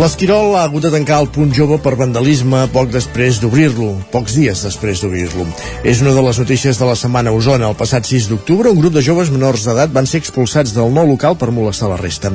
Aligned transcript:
L'Esquirol 0.00 0.54
ha 0.56 0.62
hagut 0.64 0.86
de 0.86 0.90
tancar 0.94 1.18
el 1.20 1.26
punt 1.28 1.50
jove 1.52 1.76
per 1.84 1.90
vandalisme 2.00 2.62
poc 2.72 2.88
després 2.88 3.36
d'obrir-lo, 3.42 3.90
pocs 4.08 4.32
dies 4.38 4.62
després 4.64 5.02
d'obrir-lo. 5.02 5.44
És 5.84 6.00
una 6.00 6.14
de 6.16 6.22
les 6.24 6.38
notícies 6.40 6.78
de 6.80 6.86
la 6.88 6.94
setmana 6.96 7.28
a 7.28 7.36
Osona. 7.36 7.68
El 7.68 7.76
passat 7.76 8.08
6 8.08 8.30
d'octubre, 8.30 8.72
un 8.72 8.80
grup 8.80 8.94
de 8.96 9.02
joves 9.04 9.28
menors 9.28 9.66
d'edat 9.68 9.92
van 9.92 10.08
ser 10.08 10.22
expulsats 10.22 10.72
del 10.72 10.88
nou 10.96 11.04
local 11.10 11.36
per 11.36 11.50
molestar 11.52 11.90
la 11.92 11.98
resta. 12.00 12.32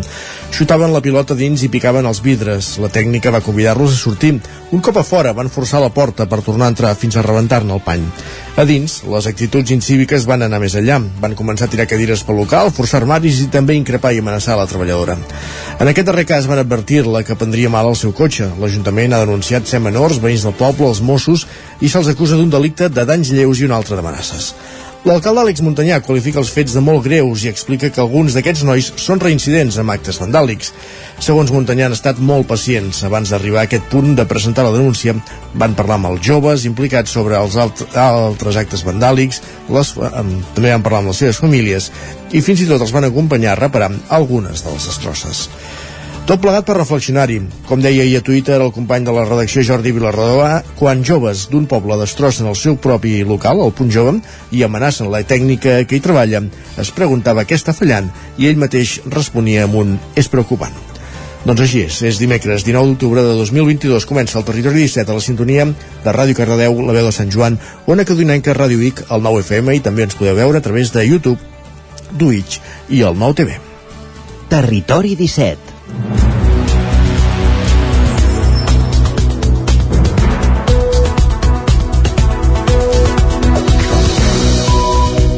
Xutaven 0.54 0.94
la 0.94 1.02
pilota 1.02 1.34
dins 1.34 1.64
i 1.66 1.72
picaven 1.74 2.05
els 2.05 2.22
vidres. 2.22 2.76
La 2.78 2.91
tècnica 2.94 3.34
va 3.34 3.41
convidar-los 3.41 3.98
a 3.98 3.98
sortir. 3.98 4.36
Un 4.70 4.86
cop 4.86 5.02
a 5.02 5.05
fora 5.08 5.34
van 5.34 5.50
forçar 5.50 5.82
la 5.82 5.90
porta 5.90 6.30
per 6.30 6.44
tornar 6.46 6.70
a 6.70 6.76
entrar 6.76 6.94
fins 6.94 7.18
a 7.18 7.26
rebentar-ne 7.26 7.74
el 7.74 7.82
pany. 7.82 8.05
A 8.62 8.63
dins, 8.63 9.02
les 9.10 9.26
actituds 9.27 9.74
incíviques 9.74 10.30
van 10.30 10.46
anar 10.46 10.62
més 10.62 10.77
enllà. 10.77 11.02
Van 11.20 11.34
començar 11.34 11.66
a 11.66 11.74
tirar 11.74 11.90
cadires 11.90 12.22
pel 12.24 12.38
local, 12.44 12.70
forçar 12.70 13.02
armaris 13.02 13.41
i 13.41 13.50
també 13.50 13.74
increpar 13.74 14.13
i 14.13 14.22
amenaçar 14.22 14.55
la 14.55 14.70
treballadora. 14.70 15.18
En 15.80 15.90
aquest 15.90 16.08
darrer 16.08 16.24
cas 16.30 16.46
van 16.48 16.62
advertir-la 16.62 17.26
que 17.26 17.36
prendria 17.36 17.55
mal 17.72 17.88
el 17.88 17.95
seu 17.95 18.12
cotxe. 18.12 18.50
L'Ajuntament 18.59 19.14
ha 19.16 19.22
denunciat 19.23 19.68
ser 19.68 19.80
menors, 19.80 20.20
veïns 20.23 20.44
del 20.44 20.55
poble, 20.59 20.90
els 20.91 21.02
Mossos, 21.02 21.46
i 21.80 21.88
se'ls 21.90 22.12
acusa 22.12 22.36
d'un 22.36 22.52
delicte 22.52 22.90
de 22.91 23.05
danys 23.08 23.32
lleus 23.32 23.62
i 23.62 23.70
un 23.70 23.76
altre 23.76 23.96
d'amenaces. 23.96 24.52
L'alcalde 25.05 25.44
Àlex 25.44 25.62
Montanyà 25.62 25.99
qualifica 26.02 26.40
els 26.41 26.49
fets 26.49 26.73
de 26.73 26.82
molt 26.82 27.04
greus 27.05 27.44
i 27.46 27.49
explica 27.52 27.91
que 27.94 28.02
alguns 28.02 28.34
d'aquests 28.34 28.63
nois 28.65 28.88
són 28.98 29.21
reincidents 29.21 29.77
amb 29.77 29.93
actes 29.93 30.18
vandàlics. 30.18 30.71
Segons 31.21 31.54
Montanyà 31.54 31.85
han 31.85 31.93
estat 31.93 32.18
molt 32.18 32.49
pacients. 32.49 33.04
Abans 33.05 33.30
d'arribar 33.30 33.62
a 33.62 33.70
aquest 33.70 33.85
punt 33.91 34.15
de 34.18 34.26
presentar 34.26 34.65
la 34.65 34.74
denúncia, 34.74 35.13
van 35.54 35.77
parlar 35.77 35.99
amb 35.99 36.10
els 36.10 36.26
joves 36.26 36.65
implicats 36.65 37.13
sobre 37.13 37.37
els 37.37 37.55
alt 37.62 37.85
altres 38.02 38.58
actes 38.58 38.82
vandàlics, 38.87 39.43
les, 39.70 39.93
també 40.58 40.74
van 40.74 40.85
parlar 40.85 41.05
amb 41.05 41.13
les 41.13 41.21
seves 41.21 41.37
famílies 41.37 41.91
i 42.34 42.41
fins 42.41 42.65
i 42.65 42.71
tot 42.74 42.82
els 42.82 42.96
van 42.96 43.05
acompanyar 43.05 43.54
a 43.54 43.62
reparar 43.62 43.93
algunes 44.10 44.65
de 44.65 44.74
les 44.74 44.90
destrosses. 44.90 45.46
Tot 46.26 46.41
plegat 46.41 46.65
per 46.65 46.73
reflexionar-hi. 46.79 47.35
Com 47.70 47.84
deia 47.85 48.01
ahir 48.01 48.15
a 48.18 48.23
Twitter 48.26 48.55
el 48.57 48.71
company 48.73 49.04
de 49.05 49.13
la 49.13 49.27
redacció 49.27 49.62
Jordi 49.62 49.91
Vilarrodovà, 49.93 50.63
quan 50.73 51.04
joves 51.05 51.43
d'un 51.51 51.68
poble 51.70 51.99
destrossen 51.99 52.48
el 52.49 52.55
seu 52.57 52.79
propi 52.81 53.20
local, 53.29 53.62
el 53.62 53.73
Punt 53.77 53.91
Jove, 53.93 54.15
i 54.49 54.63
amenacen 54.65 55.12
la 55.13 55.21
tècnica 55.21 55.76
que 55.85 55.99
hi 55.99 56.01
treballa, 56.01 56.41
es 56.81 56.90
preguntava 56.98 57.43
què 57.46 57.53
està 57.59 57.76
fallant 57.77 58.09
i 58.41 58.49
ell 58.49 58.57
mateix 58.57 58.96
responia 59.05 59.68
amb 59.68 59.77
un 59.84 59.91
és 60.18 60.31
preocupant. 60.34 60.73
Doncs 61.46 61.62
així 61.62 61.84
és, 61.85 61.99
és 62.09 62.18
dimecres 62.18 62.65
19 62.65 62.96
d'octubre 62.96 63.21
de 63.21 63.37
2022 63.43 64.09
comença 64.09 64.40
el 64.41 64.47
Territori 64.50 64.81
17 64.81 65.13
a 65.13 65.19
la 65.19 65.28
sintonia 65.28 65.68
de 65.69 66.16
Ràdio 66.18 66.40
Cardedeu, 66.41 66.81
la 66.88 66.97
veu 66.97 67.06
de 67.06 67.13
Sant 67.13 67.29
Joan, 67.29 67.59
Ona 67.85 68.07
Codinenca, 68.09 68.57
Ràdio 68.57 68.81
Vic, 68.81 69.06
el 69.12 69.22
9 69.29 69.46
FM 69.46 69.78
i 69.78 69.85
també 69.85 70.09
ens 70.09 70.18
podeu 70.18 70.41
veure 70.41 70.57
a 70.57 70.66
través 70.66 70.90
de 70.90 71.06
YouTube, 71.06 71.38
Twitch 72.18 72.57
i 72.90 73.06
el 73.06 73.13
9 73.13 73.41
TV. 73.44 73.62
Territori 74.50 75.13
17 75.22 75.75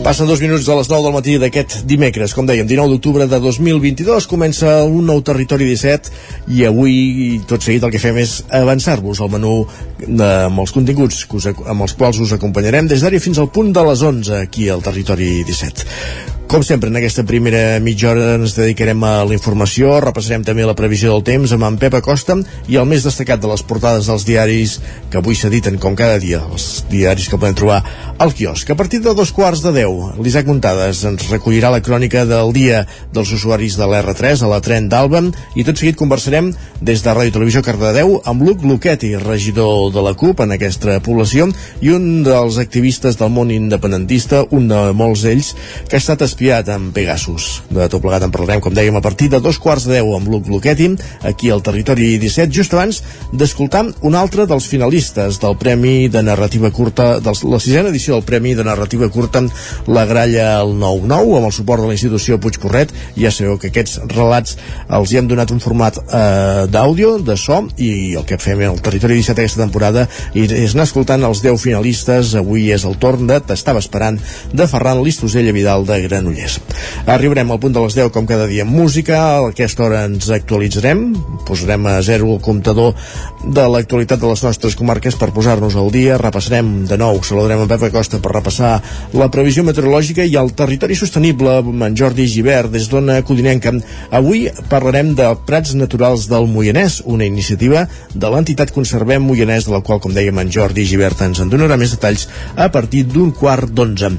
Passen 0.07 0.25
dos 0.25 0.39
minuts 0.39 0.63
de 0.63 0.75
les 0.77 0.87
9 0.87 1.03
del 1.03 1.11
matí 1.11 1.33
d'aquest 1.35 1.81
dimecres, 1.83 2.31
com 2.31 2.47
dèiem, 2.47 2.63
19 2.63 2.93
d'octubre 2.93 3.25
de 3.27 3.39
2022, 3.43 4.29
comença 4.31 4.77
un 4.87 5.03
nou 5.09 5.19
Territori 5.19 5.67
17 5.67 6.13
i 6.55 6.63
avui 6.63 7.41
tot 7.49 7.67
seguit 7.67 7.83
el 7.83 7.91
que 7.91 7.99
fem 7.99 8.21
és 8.23 8.37
avançar-vos 8.61 9.19
al 9.19 9.33
menú 9.35 9.57
de, 9.99 10.31
amb 10.45 10.63
els 10.63 10.71
continguts 10.71 11.25
que 11.27 11.41
us, 11.41 11.49
amb 11.51 11.83
els 11.83 11.97
quals 11.99 12.23
us 12.23 12.31
acompanyarem 12.39 12.87
des 12.87 13.03
d'ara 13.03 13.19
fins 13.19 13.43
al 13.43 13.51
punt 13.51 13.75
de 13.75 13.83
les 13.91 14.07
11 14.13 14.39
aquí 14.47 14.71
al 14.71 14.87
Territori 14.87 15.41
17. 15.43 16.36
Com 16.47 16.61
sempre, 16.63 16.87
en 16.87 16.95
aquesta 16.95 17.25
primera 17.27 17.75
mitja 17.83 18.07
hora 18.07 18.37
ens 18.37 18.53
dedicarem 18.55 19.01
a 19.03 19.25
la 19.27 19.35
informació, 19.35 19.97
repassarem 19.99 20.45
també 20.47 20.63
la 20.63 20.77
previsió 20.79 21.11
del 21.11 21.25
temps 21.27 21.51
amb 21.51 21.65
en 21.67 21.75
Pep 21.81 21.97
Acosta 21.99 22.37
i 22.71 22.77
el 22.79 22.85
més 22.87 23.03
destacat 23.03 23.41
de 23.43 23.49
les 23.51 23.65
portades 23.67 24.07
dels 24.07 24.23
diaris 24.23 24.77
que 25.11 25.19
avui 25.19 25.35
s'editen 25.35 25.75
com 25.75 25.97
cada 25.99 26.15
dia, 26.23 26.39
els 26.47 26.85
diaris 26.87 27.27
que 27.27 27.35
podem 27.35 27.57
trobar 27.59 27.81
al 28.15 28.31
quiosc. 28.31 28.71
A 28.71 28.77
partir 28.79 29.01
de 29.03 29.11
dos 29.17 29.33
quarts 29.35 29.59
de 29.65 29.73
deu, 29.75 29.97
l'Isaac 30.23 30.47
Muntades 30.47 31.01
ens 31.09 31.25
recollirà 31.27 31.73
la 31.73 31.81
crònica 31.83 32.23
del 32.29 32.55
dia 32.55 32.85
dels 33.11 33.35
usuaris 33.35 33.75
de 33.75 33.83
l'R3 33.83 34.45
a 34.47 34.53
la 34.53 34.61
tren 34.63 34.87
d'Alba 34.87 35.25
i 35.59 35.67
tot 35.67 35.75
seguit 35.75 35.99
conversarem 35.99 36.53
des 36.79 37.03
de 37.03 37.11
Ràdio 37.11 37.35
Televisió 37.35 37.59
Cardedeu 37.65 38.21
amb 38.23 38.47
Luc 38.47 38.63
Luquetti, 38.63 39.17
regidor 39.19 39.91
de 39.91 40.05
la 40.05 40.15
CUP 40.15 40.45
en 40.47 40.55
aquesta 40.55 41.01
població 41.03 41.51
i 41.83 41.91
un 41.91 42.23
dels 42.23 42.55
activistes 42.63 43.19
del 43.19 43.35
món 43.35 43.51
independentista, 43.51 44.45
un 44.55 44.71
de 44.71 44.81
molts 44.95 45.27
d'ells, 45.27 45.53
que 45.91 45.99
ha 45.99 46.03
estat 46.05 46.23
espiat 46.37 46.67
amb 46.69 46.91
Pegasus. 46.93 47.63
De 47.73 47.87
tot 47.89 48.03
plegat 48.03 48.21
en 48.21 48.29
parlarem, 48.29 48.61
com 48.61 48.73
dèiem, 48.73 48.93
a 48.93 49.01
partir 49.01 49.25
de 49.33 49.39
dos 49.41 49.57
quarts 49.57 49.87
de 49.87 49.95
deu 49.95 50.11
amb 50.13 50.27
Luc 50.29 50.45
Luquetti, 50.45 50.91
aquí 51.25 51.49
al 51.49 51.63
Territori 51.65 52.11
17, 52.21 52.53
just 52.53 52.75
abans 52.75 52.99
d'escoltar 53.33 53.81
un 54.05 54.13
altre 54.13 54.45
dels 54.45 54.67
finalistes 54.69 55.39
del 55.41 55.57
Premi 55.57 56.11
de 56.13 56.21
Narrativa 56.21 56.69
Curta, 56.69 57.17
de 57.17 57.33
la 57.33 57.59
sisena 57.59 57.89
edició 57.89 58.13
del 58.13 58.25
Premi 58.27 58.53
de 58.53 58.65
Narrativa 58.67 59.09
Curta, 59.09 59.41
La 59.87 60.05
Gralla 60.05 60.59
al 60.59 60.75
9-9, 60.77 61.39
amb 61.39 61.49
el 61.49 61.55
suport 61.57 61.81
de 61.81 61.89
la 61.89 61.97
institució 61.97 62.37
Puigcorret. 62.37 62.93
Ja 63.17 63.33
sabeu 63.33 63.57
que 63.57 63.71
aquests 63.71 63.97
relats 64.13 64.59
els 64.93 65.09
hi 65.09 65.17
hem 65.17 65.31
donat 65.31 65.55
un 65.55 65.63
format 65.63 65.97
eh, 65.97 66.67
d'àudio, 66.69 67.15
de 67.17 67.33
so, 67.33 67.63
i 67.81 68.13
el 68.13 68.29
que 68.29 68.37
fem 68.37 68.61
al 68.67 68.77
Territori 68.85 69.17
17 69.17 69.41
aquesta 69.41 69.63
temporada 69.63 70.05
és 70.37 70.77
anar 70.77 70.85
escoltant 70.85 71.25
els 71.25 71.41
10 71.41 71.57
finalistes. 71.65 72.37
Avui 72.37 72.69
és 72.77 72.85
el 72.85 73.01
torn 73.01 73.25
de 73.25 73.41
T'estava 73.41 73.81
esperant 73.81 74.21
de 74.53 74.69
Ferran 74.69 75.01
Listosella 75.01 75.55
Vidal 75.55 75.89
de 75.89 75.97
Gran 76.05 76.26
Granollers. 76.27 76.59
Arribarem 77.07 77.51
al 77.51 77.59
punt 77.59 77.73
de 77.73 77.81
les 77.81 77.95
10 77.95 78.11
com 78.11 78.25
cada 78.27 78.47
dia 78.47 78.65
amb 78.65 78.75
música, 78.75 79.17
a 79.17 79.47
aquesta 79.49 79.85
hora 79.85 80.03
ens 80.07 80.29
actualitzarem, 80.29 81.13
posarem 81.47 81.85
a 81.87 82.01
zero 82.03 82.33
el 82.33 82.41
comptador 82.43 82.95
de 83.43 83.63
l'actualitat 83.71 84.19
de 84.19 84.27
les 84.27 84.43
nostres 84.43 84.75
comarques 84.75 85.15
per 85.15 85.31
posar-nos 85.31 85.75
al 85.75 85.91
dia, 85.91 86.17
repassarem 86.19 86.85
de 86.89 86.97
nou, 86.99 87.21
saludarem 87.23 87.63
a 87.63 87.69
Pepa 87.71 87.91
Costa 87.93 88.19
per 88.23 88.33
repassar 88.35 88.73
la 89.15 89.29
previsió 89.31 89.63
meteorològica 89.63 90.25
i 90.27 90.35
el 90.39 90.51
territori 90.57 90.97
sostenible 90.99 91.59
amb 91.61 91.87
en 91.87 91.95
Jordi 91.95 92.27
Givert 92.27 92.73
des 92.73 92.89
d'Ona 92.91 93.21
Codinenca. 93.23 93.71
Avui 94.11 94.47
parlarem 94.69 95.13
de 95.15 95.29
Prats 95.47 95.75
Naturals 95.79 96.27
del 96.31 96.49
Moianès, 96.51 97.01
una 97.05 97.25
iniciativa 97.25 97.87
de 98.13 98.33
l'entitat 98.33 98.73
Conservem 98.75 99.23
Moianès, 99.23 99.67
de 99.67 99.75
la 99.75 99.81
qual, 99.81 100.01
com 100.03 100.13
dèiem, 100.13 100.43
en 100.43 100.51
Jordi 100.51 100.85
Givert 100.87 101.23
ens 101.23 101.39
en 101.43 101.51
donarà 101.51 101.79
més 101.79 101.95
detalls 101.95 102.27
a 102.55 102.67
partir 102.73 103.05
d'un 103.07 103.31
quart 103.31 103.71
d'onze 103.71 104.17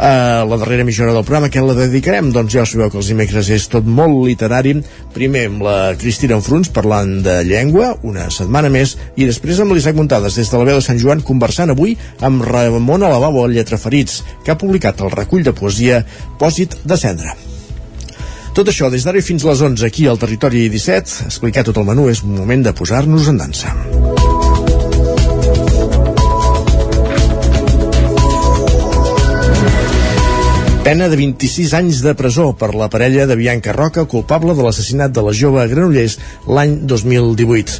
eh, 0.00 0.44
la 0.48 0.56
darrera 0.56 0.84
mitja 0.84 1.04
hora 1.04 1.12
del 1.12 1.24
programa, 1.24 1.50
que 1.52 1.60
la 1.60 1.76
dedicarem? 1.76 2.32
Doncs 2.32 2.54
ja 2.54 2.64
sabeu 2.66 2.90
que 2.90 2.98
els 3.00 3.10
dimecres 3.12 3.50
és 3.52 3.68
tot 3.70 3.86
molt 3.86 4.24
literari. 4.26 4.74
Primer 5.14 5.46
amb 5.50 5.64
la 5.66 5.76
Cristina 6.00 6.38
Enfruns 6.38 6.72
parlant 6.74 7.20
de 7.24 7.40
llengua, 7.46 7.92
una 8.02 8.30
setmana 8.32 8.72
més, 8.72 8.96
i 9.16 9.28
després 9.28 9.60
amb 9.60 9.76
l'Isaac 9.76 9.98
Muntades 9.98 10.38
des 10.40 10.50
de 10.50 10.58
la 10.58 10.68
veu 10.70 10.80
de 10.80 10.86
Sant 10.86 11.00
Joan 11.02 11.24
conversant 11.26 11.74
avui 11.74 11.96
amb 12.26 12.44
Ramon 12.46 13.06
Alababo, 13.06 13.46
Lletraferits, 13.46 14.22
que 14.44 14.54
ha 14.54 14.58
publicat 14.58 15.04
el 15.04 15.12
recull 15.14 15.44
de 15.46 15.54
poesia 15.56 16.04
Pòsit 16.40 16.80
de 16.84 16.98
Cendra. 17.00 17.36
Tot 18.56 18.66
això 18.68 18.90
des 18.90 19.04
d'ara 19.06 19.22
fins 19.22 19.44
a 19.44 19.52
les 19.52 19.62
11 19.62 19.86
aquí 19.86 20.08
al 20.10 20.18
Territori 20.18 20.66
17. 20.72 21.30
Explicar 21.30 21.64
tot 21.68 21.78
el 21.78 21.86
menú 21.86 22.08
és 22.10 22.24
moment 22.26 22.66
de 22.66 22.74
posar-nos 22.74 23.30
en 23.30 23.38
dansa. 23.44 24.29
Pena 30.80 31.10
de 31.12 31.16
26 31.20 31.74
anys 31.76 31.98
de 32.00 32.14
presó 32.16 32.54
per 32.56 32.70
la 32.72 32.86
parella 32.88 33.26
de 33.28 33.36
Bianca 33.36 33.74
Roca 33.76 34.06
culpable 34.08 34.54
de 34.56 34.64
l'assassinat 34.64 35.12
de 35.12 35.24
la 35.26 35.34
jove 35.36 35.66
Granollers 35.68 36.16
l'any 36.48 36.78
2018. 36.88 37.76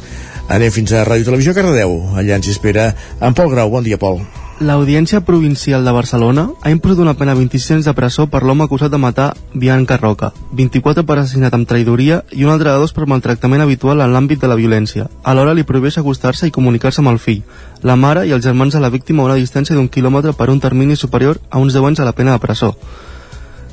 Anem 0.53 0.75
fins 0.75 0.93
a 0.93 1.01
Ràdio 1.07 1.31
Televisió 1.31 1.55
Cardedeu. 1.57 1.97
Allà 2.13 2.37
ens 2.37 2.51
espera 2.53 2.91
en 3.17 3.33
Pol 3.33 3.49
Grau. 3.55 3.73
Bon 3.73 3.89
dia, 3.89 3.97
Pol. 3.97 4.21
L'Audiència 4.61 5.23
Provincial 5.25 5.81
de 5.81 5.91
Barcelona 5.91 6.43
ha 6.61 6.69
imposat 6.69 6.99
una 7.01 7.15
pena 7.17 7.33
de 7.33 7.39
26 7.39 7.71
anys 7.79 7.87
de 7.89 7.93
presó 7.97 8.27
per 8.29 8.43
l'home 8.45 8.67
acusat 8.67 8.91
de 8.93 8.99
matar 9.01 9.31
Bianca 9.55 9.95
Roca, 9.97 10.27
24 10.59 11.01
per 11.01 11.15
assassinat 11.17 11.55
amb 11.57 11.65
traïdoria 11.65 12.19
i 12.29 12.45
un 12.45 12.51
altre 12.53 12.69
de 12.69 12.83
dos 12.83 12.93
per 12.93 13.07
maltractament 13.09 13.63
habitual 13.65 14.05
en 14.05 14.13
l'àmbit 14.13 14.43
de 14.43 14.51
la 14.51 14.59
violència. 14.59 15.07
Alhora 15.23 15.55
li 15.57 15.65
prohibeix 15.65 15.97
acostar-se 15.97 16.45
i 16.45 16.53
comunicar-se 16.53 17.01
amb 17.01 17.09
el 17.09 17.17
fill, 17.17 17.41
la 17.81 17.95
mare 17.97 18.27
i 18.29 18.35
els 18.37 18.45
germans 18.45 18.77
de 18.77 18.83
la 18.85 18.93
víctima 18.93 19.23
a 19.23 19.31
una 19.31 19.39
distància 19.41 19.73
d'un 19.73 19.89
quilòmetre 19.89 20.35
per 20.37 20.51
un 20.53 20.61
termini 20.61 20.95
superior 20.95 21.41
a 21.49 21.57
uns 21.57 21.73
10 21.73 21.89
anys 21.89 22.05
a 22.05 22.09
la 22.11 22.13
pena 22.13 22.37
de 22.37 22.45
presó. 22.45 22.75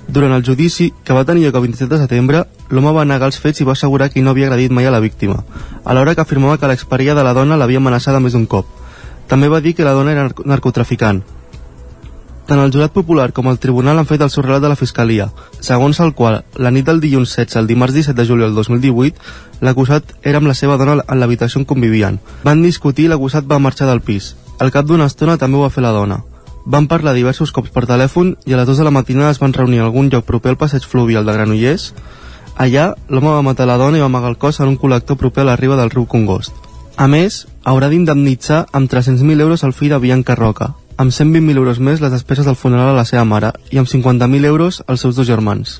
Durant 0.08 0.32
el 0.32 0.46
judici, 0.46 0.94
que 1.04 1.12
va 1.12 1.28
tenir 1.28 1.44
lloc 1.44 1.60
el 1.60 1.68
27 1.68 1.94
de 1.94 2.00
setembre, 2.00 2.46
l'home 2.70 2.96
va 2.96 3.04
negar 3.04 3.28
els 3.28 3.36
fets 3.36 3.60
i 3.60 3.68
va 3.68 3.76
assegurar 3.76 4.08
que 4.08 4.24
no 4.24 4.32
havia 4.32 4.48
agredit 4.48 4.72
mai 4.72 4.88
a 4.88 4.96
la 4.96 5.04
víctima, 5.04 5.42
alhora 5.84 6.14
que 6.14 6.24
afirmava 6.24 6.56
que 6.56 6.72
l'exparella 6.72 7.12
de 7.12 7.28
la 7.28 7.36
dona 7.36 7.60
l'havia 7.60 7.76
amenaçada 7.76 8.24
més 8.24 8.32
d'un 8.32 8.48
cop. 8.48 8.77
També 9.28 9.48
va 9.52 9.60
dir 9.60 9.74
que 9.76 9.84
la 9.84 9.92
dona 9.96 10.14
era 10.14 10.30
narcotraficant. 10.44 11.22
Tant 12.48 12.62
el 12.62 12.70
jurat 12.72 12.94
popular 12.96 13.26
com 13.36 13.50
el 13.50 13.58
tribunal 13.60 13.98
han 14.00 14.06
fet 14.08 14.22
el 14.24 14.30
seu 14.32 14.40
relat 14.40 14.62
de 14.64 14.70
la 14.72 14.76
Fiscalia, 14.80 15.26
segons 15.60 15.98
el 16.00 16.14
qual, 16.16 16.38
la 16.56 16.70
nit 16.72 16.86
del 16.86 17.02
dilluns 17.02 17.34
16 17.36 17.58
al 17.60 17.66
dimarts 17.68 17.92
17 17.92 18.16
de 18.16 18.24
juliol 18.24 18.54
del 18.54 18.62
2018, 18.64 19.20
l'acusat 19.60 20.14
era 20.22 20.40
amb 20.40 20.48
la 20.48 20.54
seva 20.56 20.78
dona 20.80 21.02
en 21.04 21.20
l'habitació 21.20 21.60
on 21.60 21.66
convivien. 21.68 22.16
Van 22.48 22.62
discutir 22.64 23.04
i 23.04 23.10
l'acusat 23.12 23.44
va 23.44 23.58
marxar 23.60 23.90
del 23.90 24.00
pis. 24.00 24.30
Al 24.64 24.72
cap 24.72 24.88
d'una 24.88 25.10
estona 25.12 25.36
també 25.36 25.58
ho 25.58 25.66
va 25.66 25.74
fer 25.74 25.84
la 25.84 25.92
dona. 25.92 26.22
Van 26.64 26.88
parlar 26.88 27.12
diversos 27.12 27.52
cops 27.52 27.68
per 27.74 27.84
telèfon 27.90 28.32
i 28.46 28.56
a 28.56 28.62
les 28.62 28.70
2 28.70 28.80
de 28.80 28.86
la 28.88 28.94
matinada 28.96 29.34
es 29.36 29.42
van 29.44 29.52
reunir 29.52 29.82
en 29.82 29.90
algun 29.90 30.08
lloc 30.08 30.24
proper 30.24 30.54
al 30.54 30.60
passeig 30.62 30.88
fluvial 30.88 31.28
de 31.28 31.36
Granollers. 31.36 31.92
Allà, 32.56 32.94
l'home 33.12 33.28
va 33.36 33.44
matar 33.44 33.68
la 33.68 33.76
dona 33.76 34.00
i 34.00 34.00
va 34.00 34.08
amagar 34.08 34.32
el 34.32 34.40
cos 34.40 34.60
en 34.60 34.72
un 34.72 34.80
col·lector 34.80 35.20
proper 35.20 35.44
a 35.44 35.50
la 35.52 35.60
riba 35.60 35.76
del 35.76 35.92
riu 35.92 36.08
Congost. 36.08 36.67
A 36.98 37.06
més, 37.06 37.44
haurà 37.62 37.86
d'indemnitzar 37.92 38.64
amb 38.74 38.90
300.000 38.90 39.44
euros 39.44 39.62
el 39.62 39.74
fill 39.80 39.92
de 39.94 40.00
Bianca 40.02 40.34
Roca, 40.34 40.72
amb 40.98 41.14
120.000 41.14 41.56
euros 41.62 41.78
més 41.78 42.00
les 42.02 42.10
despeses 42.10 42.46
del 42.46 42.56
funeral 42.58 42.90
a 42.90 42.96
la 42.98 43.04
seva 43.06 43.22
mare 43.24 43.52
i 43.70 43.78
amb 43.78 43.86
50.000 43.88 44.48
euros 44.50 44.82
als 44.86 45.04
seus 45.04 45.14
dos 45.14 45.28
germans. 45.28 45.78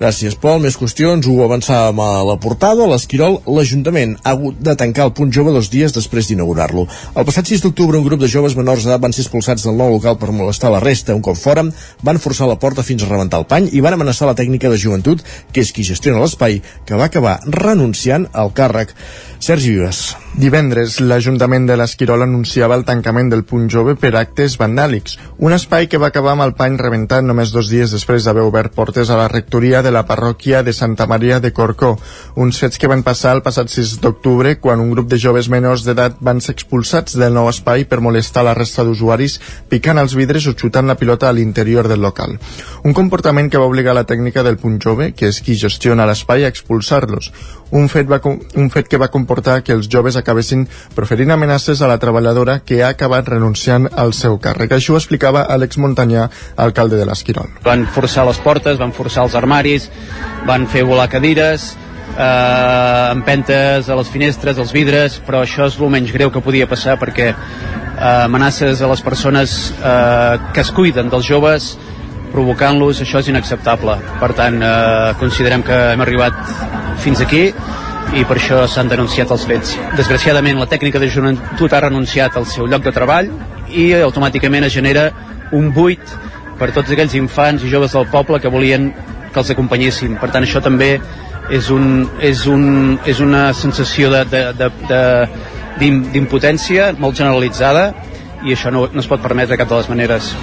Gràcies, 0.00 0.36
Pol. 0.40 0.60
Més 0.60 0.76
qüestions. 0.80 1.26
Ho 1.28 1.42
avançàvem 1.44 1.98
a 2.00 2.08
la 2.28 2.36
portada. 2.40 2.84
A 2.84 2.90
l'Esquirol, 2.92 3.38
l'Ajuntament 3.48 4.14
ha 4.22 4.34
hagut 4.34 4.60
de 4.60 4.74
tancar 4.76 5.06
el 5.08 5.14
punt 5.16 5.32
jove 5.32 5.52
dos 5.52 5.70
dies 5.72 5.92
després 5.96 6.28
d'inaugurar-lo. 6.28 6.86
El 7.16 7.26
passat 7.28 7.48
6 7.48 7.64
d'octubre, 7.64 7.98
un 7.98 8.06
grup 8.06 8.20
de 8.20 8.28
joves 8.28 8.56
menors 8.56 8.84
d'edat 8.84 9.00
van 9.00 9.16
ser 9.16 9.24
expulsats 9.26 9.64
del 9.64 9.76
nou 9.80 9.92
local 9.96 10.16
per 10.20 10.32
molestar 10.32 10.72
la 10.72 10.80
resta. 10.84 11.16
Un 11.16 11.24
cop 11.24 11.36
fora, 11.40 11.64
van 12.04 12.20
forçar 12.20 12.48
la 12.48 12.56
porta 12.60 12.84
fins 12.84 13.04
a 13.04 13.10
rebentar 13.10 13.40
el 13.40 13.48
pany 13.48 13.68
i 13.72 13.84
van 13.84 13.96
amenaçar 13.96 14.28
la 14.28 14.36
tècnica 14.36 14.72
de 14.72 14.80
joventut, 14.80 15.24
que 15.52 15.64
és 15.64 15.72
qui 15.72 15.84
gestiona 15.84 16.20
l'espai, 16.20 16.60
que 16.84 17.00
va 17.00 17.08
acabar 17.08 17.40
renunciant 17.48 18.28
al 18.32 18.52
càrrec. 18.56 18.96
Sergi 19.40 19.72
Vives. 19.72 20.02
Divendres, 20.40 21.00
l'Ajuntament 21.00 21.64
de 21.66 21.76
l'Esquirol 21.76 22.22
anunciava 22.22 22.76
el 22.76 22.84
tancament 22.88 23.32
del 23.32 23.42
punt 23.48 23.68
jove 23.72 23.96
per 23.98 24.12
actes 24.20 24.49
vandàlics, 24.58 25.18
un 25.38 25.52
espai 25.52 25.86
que 25.86 25.98
va 26.00 26.08
acabar 26.10 26.32
amb 26.32 26.46
el 26.46 26.54
pany 26.58 26.78
rebentat 26.80 27.22
només 27.26 27.52
dos 27.54 27.70
dies 27.70 27.92
després 27.94 28.24
d'haver 28.24 28.42
obert 28.48 28.74
portes 28.74 29.10
a 29.10 29.18
la 29.20 29.28
rectoria 29.28 29.82
de 29.82 29.92
la 29.94 30.06
parròquia 30.08 30.62
de 30.62 30.72
Santa 30.72 31.06
Maria 31.06 31.40
de 31.40 31.52
Corcó, 31.52 31.92
uns 32.34 32.58
fets 32.58 32.78
que 32.78 32.90
van 32.90 33.04
passar 33.06 33.36
el 33.36 33.42
passat 33.46 33.70
6 33.70 33.98
d'octubre 34.00 34.56
quan 34.60 34.80
un 34.80 34.90
grup 34.90 35.10
de 35.10 35.18
joves 35.20 35.50
menors 35.52 35.84
d'edat 35.86 36.18
van 36.20 36.40
ser 36.40 36.56
expulsats 36.56 37.18
del 37.20 37.34
nou 37.36 37.50
espai 37.52 37.84
per 37.84 38.00
molestar 38.00 38.44
la 38.46 38.56
resta 38.58 38.84
d'usuaris 38.86 39.38
picant 39.68 40.00
els 40.02 40.16
vidres 40.18 40.46
o 40.50 40.56
xutant 40.56 40.88
la 40.90 40.98
pilota 40.98 41.28
a 41.28 41.32
l'interior 41.36 41.88
del 41.88 42.02
local. 42.02 42.38
Un 42.84 42.96
comportament 42.96 43.50
que 43.50 43.58
va 43.60 43.68
obligar 43.70 43.94
la 43.94 44.06
tècnica 44.08 44.42
del 44.42 44.58
punt 44.58 44.80
jove, 44.82 45.12
que 45.12 45.28
és 45.30 45.40
qui 45.44 45.58
gestiona 45.58 46.06
l'espai, 46.08 46.44
a 46.44 46.52
expulsar-los. 46.52 47.30
Un 47.70 47.86
fet, 47.88 48.08
va, 48.10 48.18
un 48.24 48.70
fet 48.74 48.88
que 48.90 48.98
va 48.98 49.10
comportar 49.14 49.60
que 49.62 49.74
els 49.76 49.86
joves 49.90 50.16
acabessin 50.18 50.64
proferint 50.96 51.30
amenaces 51.30 51.82
a 51.82 51.90
la 51.90 52.00
treballadora 52.02 52.58
que 52.66 52.82
ha 52.82 52.90
acabat 52.96 53.28
renunciant 53.30 53.86
al 53.94 54.12
seu 54.18 54.39
càrrec. 54.42 54.72
Això 54.76 54.94
ho 54.94 55.00
explicava 55.00 55.44
Àlex 55.52 55.78
Montanyà, 55.80 56.28
alcalde 56.56 56.98
de 57.00 57.06
l'Esquirol. 57.08 57.52
Van 57.66 57.86
forçar 57.94 58.26
les 58.28 58.40
portes, 58.42 58.80
van 58.80 58.92
forçar 58.96 59.26
els 59.28 59.36
armaris, 59.38 59.90
van 60.48 60.66
fer 60.70 60.84
volar 60.88 61.08
cadires, 61.12 61.74
eh, 62.16 63.12
empentes 63.12 63.88
a 63.88 63.96
les 63.96 64.08
finestres, 64.08 64.58
als 64.58 64.72
vidres, 64.72 65.20
però 65.26 65.44
això 65.44 65.66
és 65.68 65.78
el 65.78 65.92
menys 65.92 66.12
greu 66.12 66.30
que 66.30 66.42
podia 66.44 66.68
passar 66.68 66.98
perquè 67.00 67.30
eh, 67.30 68.24
amenaces 68.24 68.82
a 68.82 68.90
les 68.90 69.02
persones 69.04 69.72
eh, 69.78 70.38
que 70.54 70.64
es 70.64 70.72
cuiden 70.72 71.10
dels 71.12 71.26
joves 71.26 71.76
provocant-los, 72.30 73.00
això 73.02 73.20
és 73.20 73.30
inacceptable. 73.32 73.96
Per 74.20 74.32
tant, 74.38 74.60
eh, 74.62 75.14
considerem 75.18 75.64
que 75.66 75.78
hem 75.94 76.04
arribat 76.04 76.36
fins 77.02 77.20
aquí 77.20 77.48
i 78.14 78.24
per 78.26 78.36
això 78.38 78.64
s'han 78.66 78.90
denunciat 78.90 79.30
els 79.30 79.46
fets. 79.46 79.76
Desgraciadament, 79.98 80.58
la 80.58 80.68
tècnica 80.70 80.98
de 80.98 81.10
joventut 81.10 81.72
ha 81.72 81.84
renunciat 81.86 82.36
al 82.36 82.46
seu 82.46 82.66
lloc 82.66 82.82
de 82.86 82.94
treball 82.94 83.30
i 83.72 83.92
automàticament 84.00 84.66
es 84.66 84.74
genera 84.74 85.10
un 85.52 85.70
buit 85.74 86.02
per 86.60 86.70
tots 86.76 86.92
aquells 86.92 87.14
infants 87.18 87.64
i 87.64 87.70
joves 87.72 87.94
del 87.96 88.06
poble 88.12 88.40
que 88.40 88.52
volien 88.52 88.90
que 89.32 89.40
els 89.40 89.50
acompanyessin. 89.54 90.18
Per 90.20 90.30
tant, 90.30 90.44
això 90.44 90.60
també 90.62 90.98
és, 91.50 91.70
un, 91.70 92.08
és, 92.20 92.46
un, 92.50 92.98
és 93.08 93.20
una 93.24 93.50
sensació 93.56 94.10
d'impotència 95.80 96.92
molt 96.98 97.16
generalitzada 97.18 97.90
i 98.44 98.54
això 98.54 98.72
no, 98.72 98.86
no 98.92 99.00
es 99.02 99.08
pot 99.10 99.22
permetre 99.22 99.54
de 99.54 99.60
cap 99.60 99.70
de 99.70 99.80
les 99.80 99.90
maneres. 99.92 100.34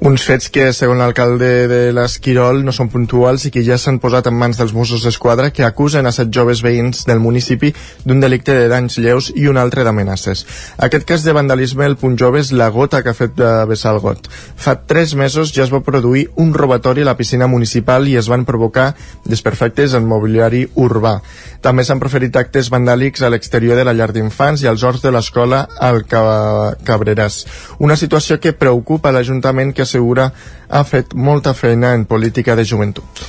Uns 0.00 0.22
fets 0.24 0.46
que, 0.48 0.70
segons 0.72 0.96
l'alcalde 0.96 1.48
de 1.68 1.78
l'Esquirol, 1.92 2.62
no 2.64 2.72
són 2.72 2.88
puntuals 2.88 3.42
i 3.44 3.50
que 3.52 3.60
ja 3.60 3.76
s'han 3.76 3.98
posat 4.00 4.30
en 4.30 4.36
mans 4.40 4.56
dels 4.56 4.72
Mossos 4.72 5.02
d'Esquadra 5.04 5.50
que 5.52 5.66
acusen 5.66 6.08
a 6.08 6.12
set 6.16 6.30
joves 6.32 6.62
veïns 6.64 7.02
del 7.04 7.18
municipi 7.20 7.68
d'un 8.08 8.22
delicte 8.22 8.54
de 8.56 8.70
danys 8.72 8.96
lleus 8.96 9.28
i 9.36 9.44
un 9.50 9.60
altre 9.60 9.84
d'amenaces. 9.84 10.46
Aquest 10.80 11.04
cas 11.04 11.26
de 11.26 11.34
vandalisme, 11.36 11.84
el 11.84 11.98
punt 12.00 12.16
jove, 12.16 12.40
és 12.40 12.48
la 12.56 12.70
gota 12.72 13.02
que 13.04 13.12
ha 13.12 13.18
fet 13.18 13.34
de 13.36 13.50
vessar 13.68 13.92
el 13.92 14.00
got. 14.00 14.30
Fa 14.32 14.78
tres 14.88 15.12
mesos 15.20 15.52
ja 15.52 15.66
es 15.66 15.74
va 15.74 15.82
produir 15.84 16.30
un 16.40 16.54
robatori 16.56 17.04
a 17.04 17.10
la 17.10 17.16
piscina 17.20 17.44
municipal 17.46 18.08
i 18.08 18.16
es 18.16 18.32
van 18.32 18.48
provocar 18.48 18.94
desperfectes 19.28 19.92
en 19.92 20.08
mobiliari 20.08 20.64
urbà. 20.80 21.18
També 21.60 21.84
s'han 21.84 22.00
proferit 22.00 22.40
actes 22.40 22.72
vandàlics 22.72 23.20
a 23.20 23.28
l'exterior 23.28 23.76
de 23.76 23.84
la 23.84 23.92
llar 23.92 24.14
d'infants 24.16 24.64
i 24.64 24.72
als 24.72 24.80
horts 24.80 25.04
de 25.04 25.12
l'escola 25.12 25.66
al 25.76 26.06
Cabreràs. 26.08 27.44
Una 27.84 28.00
situació 28.00 28.40
que 28.40 28.56
preocupa 28.56 29.12
l'Ajuntament 29.12 29.76
que 29.76 29.89
assegura 29.90 30.30
ha 30.70 30.84
fet 30.86 31.14
molta 31.14 31.54
feina 31.54 31.94
en 31.98 32.06
política 32.06 32.54
de 32.54 32.64
joventut. 32.64 33.26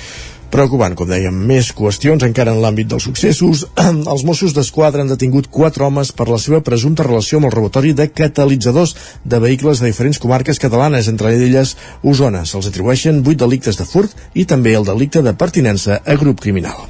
Preocupant, 0.51 0.92
com 1.00 1.07
dèiem, 1.07 1.36
més 1.48 1.69
qüestions 1.71 2.25
encara 2.27 2.51
en 2.51 2.57
l'àmbit 2.59 2.89
dels 2.92 3.06
successos. 3.07 3.62
Els 4.12 4.25
Mossos 4.27 4.51
d'Esquadra 4.51 5.00
han 5.00 5.07
detingut 5.07 5.48
quatre 5.48 5.86
homes 5.86 6.12
per 6.12 6.25
la 6.27 6.39
seva 6.44 6.59
presumpta 6.59 7.06
relació 7.07 7.39
amb 7.39 7.48
el 7.48 7.53
robatori 7.53 7.94
de 7.95 8.09
catalitzadors 8.12 8.92
de 9.24 9.39
vehicles 9.39 9.80
de 9.80 9.88
diferents 9.88 10.19
comarques 10.19 10.59
catalanes, 10.59 11.07
entre 11.07 11.31
elles 11.38 11.77
Osona. 12.03 12.44
Se'ls 12.44 12.68
atribueixen 12.68 13.21
vuit 13.24 13.39
delictes 13.39 13.80
de 13.80 13.88
furt 13.88 14.12
i 14.36 14.44
també 14.44 14.75
el 14.75 14.89
delicte 14.92 15.24
de 15.24 15.31
pertinença 15.39 16.01
a 16.03 16.18
grup 16.19 16.44
criminal. 16.44 16.83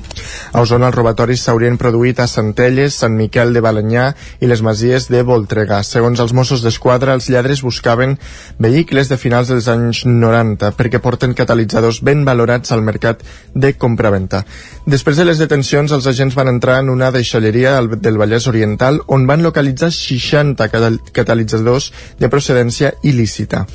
A 0.52 0.66
Osona 0.66 0.90
els 0.90 0.98
robatoris 0.98 1.46
s'haurien 1.46 1.78
produït 1.78 2.18
a 2.20 2.28
Centelles, 2.28 2.98
Sant 2.98 3.14
Miquel 3.14 3.54
de 3.54 3.62
Balanyà 3.62 4.08
i 4.42 4.50
les 4.50 4.66
masies 4.66 5.06
de 5.14 5.22
Voltregà. 5.28 5.84
Segons 5.86 6.20
els 6.20 6.34
Mossos 6.34 6.66
d'Esquadra, 6.66 7.14
els 7.14 7.30
lladres 7.30 7.62
buscaven 7.62 8.18
vehicles 8.58 9.14
de 9.14 9.22
finals 9.22 9.54
dels 9.54 9.70
anys 9.72 10.02
90 10.10 10.74
perquè 10.82 11.00
porten 11.00 11.38
catalitzadors 11.38 12.02
ben 12.02 12.26
valorats 12.26 12.74
al 12.74 12.82
mercat 12.82 13.22
de 13.54 13.74
compraventa. 13.78 14.44
Després 14.86 15.18
de 15.18 15.26
les 15.28 15.42
detencions, 15.42 15.92
els 15.92 16.08
agents 16.08 16.36
van 16.38 16.52
entrar 16.52 16.80
en 16.82 16.90
una 16.90 17.12
deixalleria 17.12 17.76
del 17.82 18.18
Vallès 18.18 18.48
Oriental 18.48 19.02
on 19.08 19.28
van 19.28 19.44
localitzar 19.44 19.92
60 19.92 20.70
catalitzadors 21.12 21.92
de 22.20 22.30
procedència 22.30 22.94
il·lícita. 23.04 23.66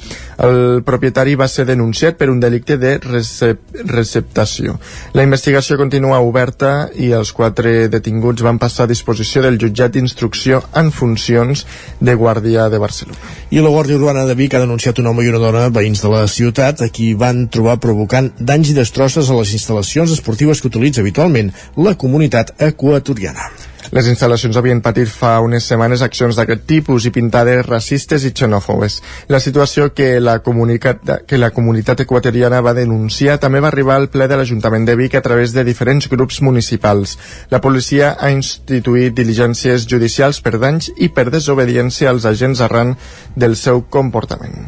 El 0.42 0.82
propietari 0.84 1.34
va 1.38 1.48
ser 1.48 1.64
denunciat 1.68 2.18
per 2.20 2.28
un 2.28 2.40
delicte 2.40 2.76
de 2.76 2.96
recep 3.00 3.60
receptació. 3.88 4.76
La 5.16 5.24
investigació 5.24 5.78
continua 5.80 6.20
oberta 6.20 6.88
i 6.94 7.10
els 7.16 7.32
quatre 7.36 7.88
detinguts 7.92 8.44
van 8.44 8.60
passar 8.60 8.84
a 8.84 8.90
disposició 8.90 9.42
del 9.44 9.58
jutjat 9.62 9.94
d'instrucció 9.94 10.62
en 10.76 10.90
funcions 10.92 11.64
de 12.00 12.14
Guàrdia 12.14 12.68
de 12.72 12.80
Barcelona. 12.82 13.18
I 13.50 13.62
la 13.64 13.72
Guàrdia 13.72 13.96
Urbana 13.96 14.26
de 14.28 14.36
Vic 14.36 14.54
ha 14.54 14.64
denunciat 14.64 15.00
un 15.00 15.08
home 15.12 15.24
i 15.24 15.30
una 15.32 15.40
dona, 15.42 15.68
veïns 15.70 16.02
de 16.04 16.12
la 16.12 16.26
ciutat, 16.28 16.82
a 16.82 16.90
qui 16.92 17.14
van 17.14 17.46
trobar 17.48 17.78
provocant 17.80 18.32
danys 18.38 18.74
i 18.74 18.76
destrosses 18.76 19.30
a 19.30 19.38
les 19.40 19.54
instal·lacions 19.56 20.12
esportives 20.12 20.60
que 20.60 20.68
utilitza 20.72 21.00
habitualment 21.04 21.52
la 21.76 21.96
comunitat 21.96 22.52
equatoriana. 22.60 23.50
Les 23.94 24.08
instal·lacions 24.10 24.56
havien 24.58 24.80
patit 24.82 25.10
fa 25.10 25.36
unes 25.44 25.66
setmanes 25.68 26.02
accions 26.02 26.38
d'aquest 26.38 26.64
tipus 26.66 27.06
i 27.06 27.12
pintades 27.14 27.62
racistes 27.66 28.24
i 28.26 28.32
xenòfobes. 28.34 28.98
La 29.30 29.40
situació 29.40 29.92
que 29.94 30.18
la, 30.20 30.40
que 30.42 31.38
la 31.38 31.52
comunitat 31.54 32.02
equatoriana 32.02 32.62
va 32.66 32.74
denunciar 32.74 33.38
també 33.42 33.62
va 33.62 33.70
arribar 33.70 34.00
al 34.00 34.08
ple 34.10 34.26
de 34.26 34.40
l'Ajuntament 34.40 34.88
de 34.88 34.96
Vic 34.98 35.14
a 35.14 35.22
través 35.22 35.54
de 35.54 35.64
diferents 35.64 36.10
grups 36.10 36.42
municipals. 36.42 37.16
La 37.50 37.62
policia 37.62 38.16
ha 38.18 38.32
instituït 38.34 39.14
diligències 39.14 39.86
judicials 39.86 40.42
per 40.42 40.56
danys 40.58 40.90
i 40.96 41.08
per 41.08 41.30
desobediència 41.30 42.10
als 42.10 42.26
agents 42.26 42.64
arran 42.64 42.96
del 43.36 43.56
seu 43.56 43.84
comportament. 43.90 44.66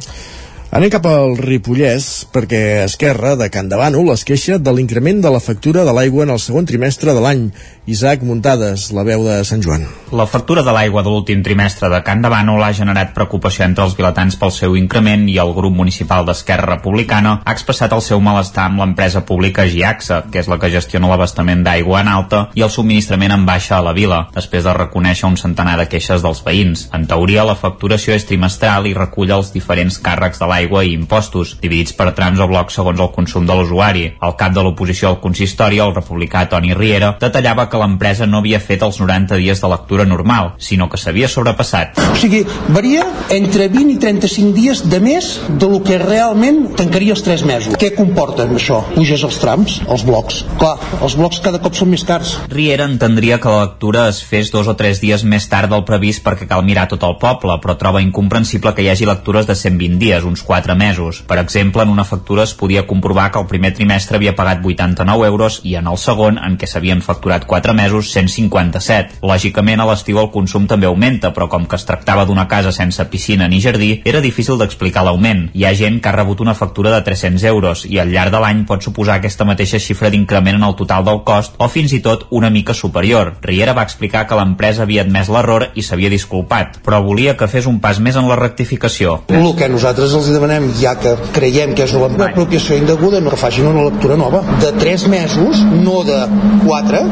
Anem 0.68 0.90
cap 0.92 1.06
al 1.08 1.38
Ripollès 1.40 2.26
perquè 2.28 2.82
Esquerra 2.82 3.30
de 3.40 3.46
Can 3.48 3.70
Davànol 3.70 4.10
es 4.12 4.20
queixa 4.28 4.58
de 4.60 4.75
l'increment 4.76 5.22
de 5.25 5.30
la 5.32 5.40
factura 5.40 5.80
de 5.88 5.94
l'aigua 5.96 6.26
en 6.26 6.34
el 6.34 6.42
segon 6.44 6.68
trimestre 6.68 7.14
de 7.16 7.22
l'any. 7.25 7.46
Isaac 7.88 8.21
Muntades, 8.21 8.90
la 8.92 9.00
veu 9.00 9.23
de 9.25 9.38
Sant 9.49 9.62
Joan. 9.64 9.87
La 10.12 10.26
factura 10.28 10.61
de 10.64 10.73
l'aigua 10.76 11.00
de 11.04 11.09
l'últim 11.09 11.40
trimestre 11.45 11.88
de 11.88 11.99
Can 12.04 12.21
Davànol 12.21 12.61
ha 12.64 12.75
generat 12.76 13.14
preocupació 13.16 13.64
entre 13.64 13.87
els 13.88 13.95
vilatans 13.97 14.37
pel 14.40 14.52
seu 14.52 14.75
increment 14.76 15.25
i 15.28 15.38
el 15.40 15.54
grup 15.57 15.73
municipal 15.76 16.26
d'Esquerra 16.28 16.75
Republicana 16.75 17.33
ha 17.45 17.54
expressat 17.57 17.95
el 17.97 18.02
seu 18.04 18.21
malestar 18.21 18.66
amb 18.68 18.83
l'empresa 18.83 19.23
pública 19.28 19.64
Giaxa, 19.68 20.23
que 20.28 20.40
és 20.42 20.50
la 20.52 20.59
que 20.61 20.71
gestiona 20.73 21.09
l'abastament 21.09 21.62
d'aigua 21.64 22.02
en 22.04 22.11
alta 22.12 22.42
i 22.57 22.64
el 22.66 22.73
subministrament 22.73 23.33
en 23.33 23.47
baixa 23.49 23.78
a 23.78 23.85
la 23.85 23.95
vila, 23.97 24.21
després 24.37 24.68
de 24.68 24.76
reconèixer 24.76 25.28
un 25.28 25.40
centenar 25.40 25.78
de 25.80 25.88
queixes 25.88 26.25
dels 26.25 26.45
veïns. 26.45 26.85
En 26.92 27.09
teoria, 27.09 27.47
la 27.49 27.57
facturació 27.57 28.16
és 28.16 28.28
trimestral 28.28 28.88
i 28.88 28.95
recull 28.97 29.33
els 29.33 29.52
diferents 29.57 30.00
càrrecs 30.04 30.40
de 30.45 30.50
l'aigua 30.52 30.85
i 30.85 30.92
impostos, 30.92 31.57
dividits 31.64 31.97
per 31.97 32.11
trams 32.12 32.40
o 32.40 32.49
blocs 32.52 32.76
segons 32.80 33.00
el 33.00 33.12
consum 33.16 33.49
de 33.49 33.57
l'usuari. 33.57 34.07
El 34.21 34.37
cap 34.37 34.52
de 34.52 34.64
l'oposició 34.64 35.12
al 35.14 35.21
consistori, 35.25 35.80
el 35.80 35.97
republicà 35.97 36.45
Toni 36.52 36.76
Riera, 36.76 37.14
detallava 37.21 37.68
que 37.68 37.77
l'empresa 37.80 38.26
no 38.26 38.42
havia 38.42 38.61
fet 38.61 38.82
els 38.87 38.99
90 39.00 39.38
dies 39.40 39.62
de 39.62 39.70
lectura 39.70 40.06
normal, 40.08 40.54
sinó 40.58 40.88
que 40.90 41.00
s'havia 41.00 41.28
sobrepassat. 41.30 41.99
O 42.12 42.16
sigui, 42.18 42.44
varia 42.75 43.06
entre 43.35 43.68
20 43.73 43.94
i 43.94 43.99
35 44.02 44.54
dies 44.56 44.82
de 44.90 45.00
més 45.02 45.30
de 45.49 45.68
lo 45.70 45.80
que 45.85 45.99
realment 46.02 46.75
tancaria 46.78 47.14
els 47.16 47.25
3 47.26 47.44
mesos. 47.49 47.78
Què 47.80 47.92
comporta 47.97 48.47
això? 48.49 48.82
Puges 48.94 49.25
els 49.26 49.38
trams, 49.42 49.78
els 49.88 50.04
blocs. 50.06 50.42
Clar, 50.58 50.75
els 51.02 51.16
blocs 51.18 51.40
cada 51.44 51.61
cop 51.62 51.76
són 51.78 51.92
més 51.92 52.04
cars. 52.08 52.37
Riera 52.52 52.88
entendria 52.88 53.38
que 53.42 53.52
la 53.52 53.66
lectura 53.66 54.08
es 54.11 54.20
fes 54.25 54.52
dos 54.54 54.68
o 54.68 54.76
tres 54.78 55.02
dies 55.02 55.25
més 55.25 55.49
tard 55.50 55.70
del 55.73 55.85
previst 55.88 56.25
perquè 56.25 56.49
cal 56.50 56.64
mirar 56.66 56.88
tot 56.90 57.04
el 57.06 57.18
poble, 57.20 57.58
però 57.62 57.76
troba 57.80 58.02
incomprensible 58.04 58.75
que 58.75 58.85
hi 58.85 58.90
hagi 58.92 59.08
lectures 59.08 59.47
de 59.49 59.56
120 59.58 59.99
dies, 60.00 60.25
uns 60.25 60.42
4 60.47 60.76
mesos. 60.78 61.23
Per 61.28 61.38
exemple, 61.40 61.85
en 61.85 61.92
una 61.94 62.06
factura 62.08 62.44
es 62.44 62.54
podia 62.54 62.87
comprovar 62.87 63.30
que 63.32 63.42
el 63.42 63.50
primer 63.50 63.75
trimestre 63.76 64.18
havia 64.18 64.37
pagat 64.37 64.64
89 64.64 65.26
euros 65.26 65.61
i 65.64 65.76
en 65.78 65.87
el 65.90 65.99
segon, 66.00 66.38
en 66.38 66.58
què 66.58 66.68
s'havien 66.68 67.02
facturat 67.04 67.47
4 67.47 67.67
mesos, 67.75 68.12
157. 68.12 69.20
Lògicament, 69.22 69.80
a 69.80 69.88
l'estiu 69.88 70.20
el 70.20 70.30
consum 70.34 70.66
també 70.70 70.87
augmenta, 70.87 71.32
però 71.34 71.48
com 71.48 71.66
que 71.66 71.76
es 71.76 71.87
tractava 71.88 72.25
d'una 72.28 72.48
casa 72.48 72.72
sense 72.72 73.04
piscina 73.10 73.48
ni 73.48 73.60
jardí, 73.60 73.90
era 74.04 74.20
difícil 74.25 74.58
d'explicar 74.58 75.04
l'augment. 75.04 75.48
Hi 75.54 75.64
ha 75.64 75.75
gent 75.75 76.00
que 76.02 76.10
ha 76.10 76.16
rebut 76.16 76.40
una 76.44 76.54
factura 76.54 76.92
de 76.94 77.02
300 77.06 77.44
euros 77.50 77.84
i 77.88 77.98
al 77.98 78.12
llarg 78.12 78.32
de 78.34 78.42
l'any 78.42 78.64
pot 78.68 78.84
suposar 78.84 79.18
aquesta 79.18 79.46
mateixa 79.48 79.80
xifra 79.82 80.10
d'increment 80.10 80.58
en 80.58 80.66
el 80.66 80.76
total 80.78 81.04
del 81.06 81.22
cost 81.25 81.56
o 81.58 81.68
fins 81.72 81.92
i 81.96 82.00
tot 82.04 82.26
una 82.30 82.50
mica 82.50 82.75
superior. 82.75 83.34
Riera 83.42 83.75
va 83.76 83.87
explicar 83.87 84.26
que 84.26 84.38
l'empresa 84.38 84.84
havia 84.84 85.04
admès 85.06 85.30
l'error 85.32 85.68
i 85.75 85.82
s'havia 85.82 86.10
disculpat, 86.12 86.80
però 86.84 87.02
volia 87.04 87.37
que 87.37 87.48
fes 87.50 87.66
un 87.66 87.80
pas 87.80 88.00
més 88.00 88.16
en 88.16 88.28
la 88.28 88.37
rectificació. 88.38 89.22
El 89.28 89.50
que 89.58 89.68
nosaltres 89.70 90.14
els 90.14 90.30
demanem, 90.32 90.70
ja 90.80 90.94
que 91.00 91.14
creiem 91.34 91.75
que 91.75 91.87
és 91.87 91.94
una 91.96 92.28
apropiació 92.28 92.76
indeguda, 92.78 93.20
no 93.20 93.32
que 93.32 93.40
facin 93.40 93.68
una 93.70 93.84
lectura 93.88 94.16
nova 94.16 94.42
de 94.62 94.72
3 94.78 95.08
mesos, 95.12 95.62
no 95.62 96.02
de 96.06 96.18
4, 96.66 97.02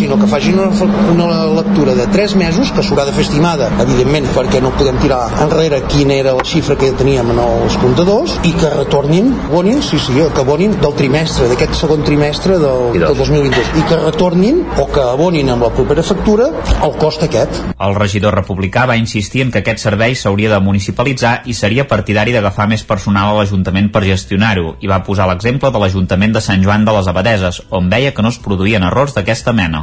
sinó 0.00 0.16
que 0.18 0.26
facin 0.30 0.58
una, 0.58 0.70
una 1.12 1.44
lectura 1.60 1.94
de 1.94 2.06
3 2.08 2.36
mesos 2.40 2.72
que 2.72 2.82
s'haurà 2.84 3.04
de 3.04 3.12
fer 3.12 3.26
estimada, 3.26 3.68
evidentment, 3.84 4.28
perquè 4.32 4.62
no 4.64 4.72
podem 4.78 4.96
tirar 5.02 5.20
enrere 5.44 5.82
quina 5.92 6.16
era 6.16 6.32
la 6.36 6.44
xifra 6.46 6.76
que 6.80 6.90
teníem 6.96 7.32
en 7.34 7.40
els 7.42 7.76
comptadors 7.82 8.38
i 8.48 8.54
que 8.56 8.70
retornin, 8.72 9.32
abonin, 9.50 9.82
sí, 9.84 10.00
sí, 10.00 10.16
que 10.16 10.44
abonin 10.44 10.76
del 10.80 10.94
trimestre, 10.96 11.50
d'aquest 11.50 11.76
segon 11.82 12.04
trimestre 12.06 12.56
del, 12.62 12.86
del 12.96 13.18
2022 13.18 13.74
i 13.80 13.84
que 13.90 13.98
retornin 14.00 14.62
o 14.80 14.86
que 14.92 15.04
abonin 15.04 15.52
amb 15.52 15.66
la 15.66 15.72
propera 15.74 16.04
factura 16.06 16.48
el 16.80 16.96
cost 17.00 17.26
aquest. 17.26 17.60
El 17.76 17.96
regidor 17.98 18.34
republicà 18.38 18.86
va 18.88 18.96
insistir 19.00 19.44
en 19.44 19.52
que 19.52 19.60
aquest 19.60 19.84
servei 19.84 20.16
s'hauria 20.16 20.54
de 20.54 20.62
municipalitzar 20.64 21.34
i 21.50 21.56
seria 21.56 21.88
partidari 21.90 22.32
d'agafar 22.36 22.68
més 22.70 22.86
personal 22.88 23.34
a 23.34 23.38
l'Ajuntament 23.40 23.92
per 23.92 24.06
gestionar-ho 24.06 24.76
i 24.80 24.88
va 24.90 25.02
posar 25.04 25.28
l'exemple 25.28 25.72
de 25.72 25.84
l'Ajuntament 25.84 26.36
de 26.36 26.44
Sant 26.44 26.64
Joan 26.64 26.88
de 26.88 26.96
les 26.96 27.10
Abadeses, 27.10 27.62
on 27.68 27.92
veia 27.92 28.14
que 28.16 28.24
no 28.24 28.32
es 28.32 28.40
produïen 28.40 28.86
errors 28.86 29.16
d'aquesta 29.16 29.52
mena. 29.56 29.79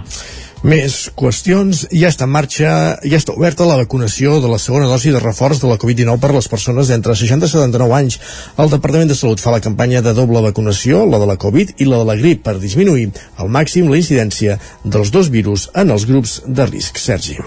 Més 0.66 0.96
qüestions. 1.18 1.84
Ja 1.94 2.10
està 2.10 2.26
en 2.26 2.34
marxa, 2.34 2.72
ja 3.06 3.20
està 3.20 3.36
oberta 3.36 3.68
la 3.70 3.78
vacunació 3.78 4.40
de 4.42 4.50
la 4.50 4.58
segona 4.62 4.90
dosi 4.90 5.14
de 5.14 5.22
reforç 5.22 5.62
de 5.62 5.70
la 5.70 5.78
Covid-19 5.78 6.18
per 6.24 6.32
a 6.34 6.38
les 6.40 6.50
persones 6.50 6.90
d'entre 6.90 7.16
60 7.16 7.46
i 7.46 7.54
79 7.54 7.98
anys. 8.00 8.20
El 8.58 8.74
Departament 8.74 9.14
de 9.14 9.18
Salut 9.20 9.44
fa 9.44 9.54
la 9.54 9.62
campanya 9.62 10.02
de 10.02 10.16
doble 10.18 10.42
vacunació, 10.50 11.06
la 11.06 11.22
de 11.22 11.30
la 11.30 11.38
Covid 11.38 11.78
i 11.78 11.90
la 11.90 12.02
de 12.02 12.10
la 12.10 12.18
grip, 12.20 12.42
per 12.48 12.58
disminuir 12.62 13.12
al 13.38 13.54
màxim 13.54 13.92
la 13.92 14.02
incidència 14.02 14.58
dels 14.84 15.14
dos 15.14 15.30
virus 15.30 15.70
en 15.76 15.94
els 15.94 16.10
grups 16.10 16.42
de 16.48 16.72
risc. 16.72 16.98
Sergi. 16.98 17.38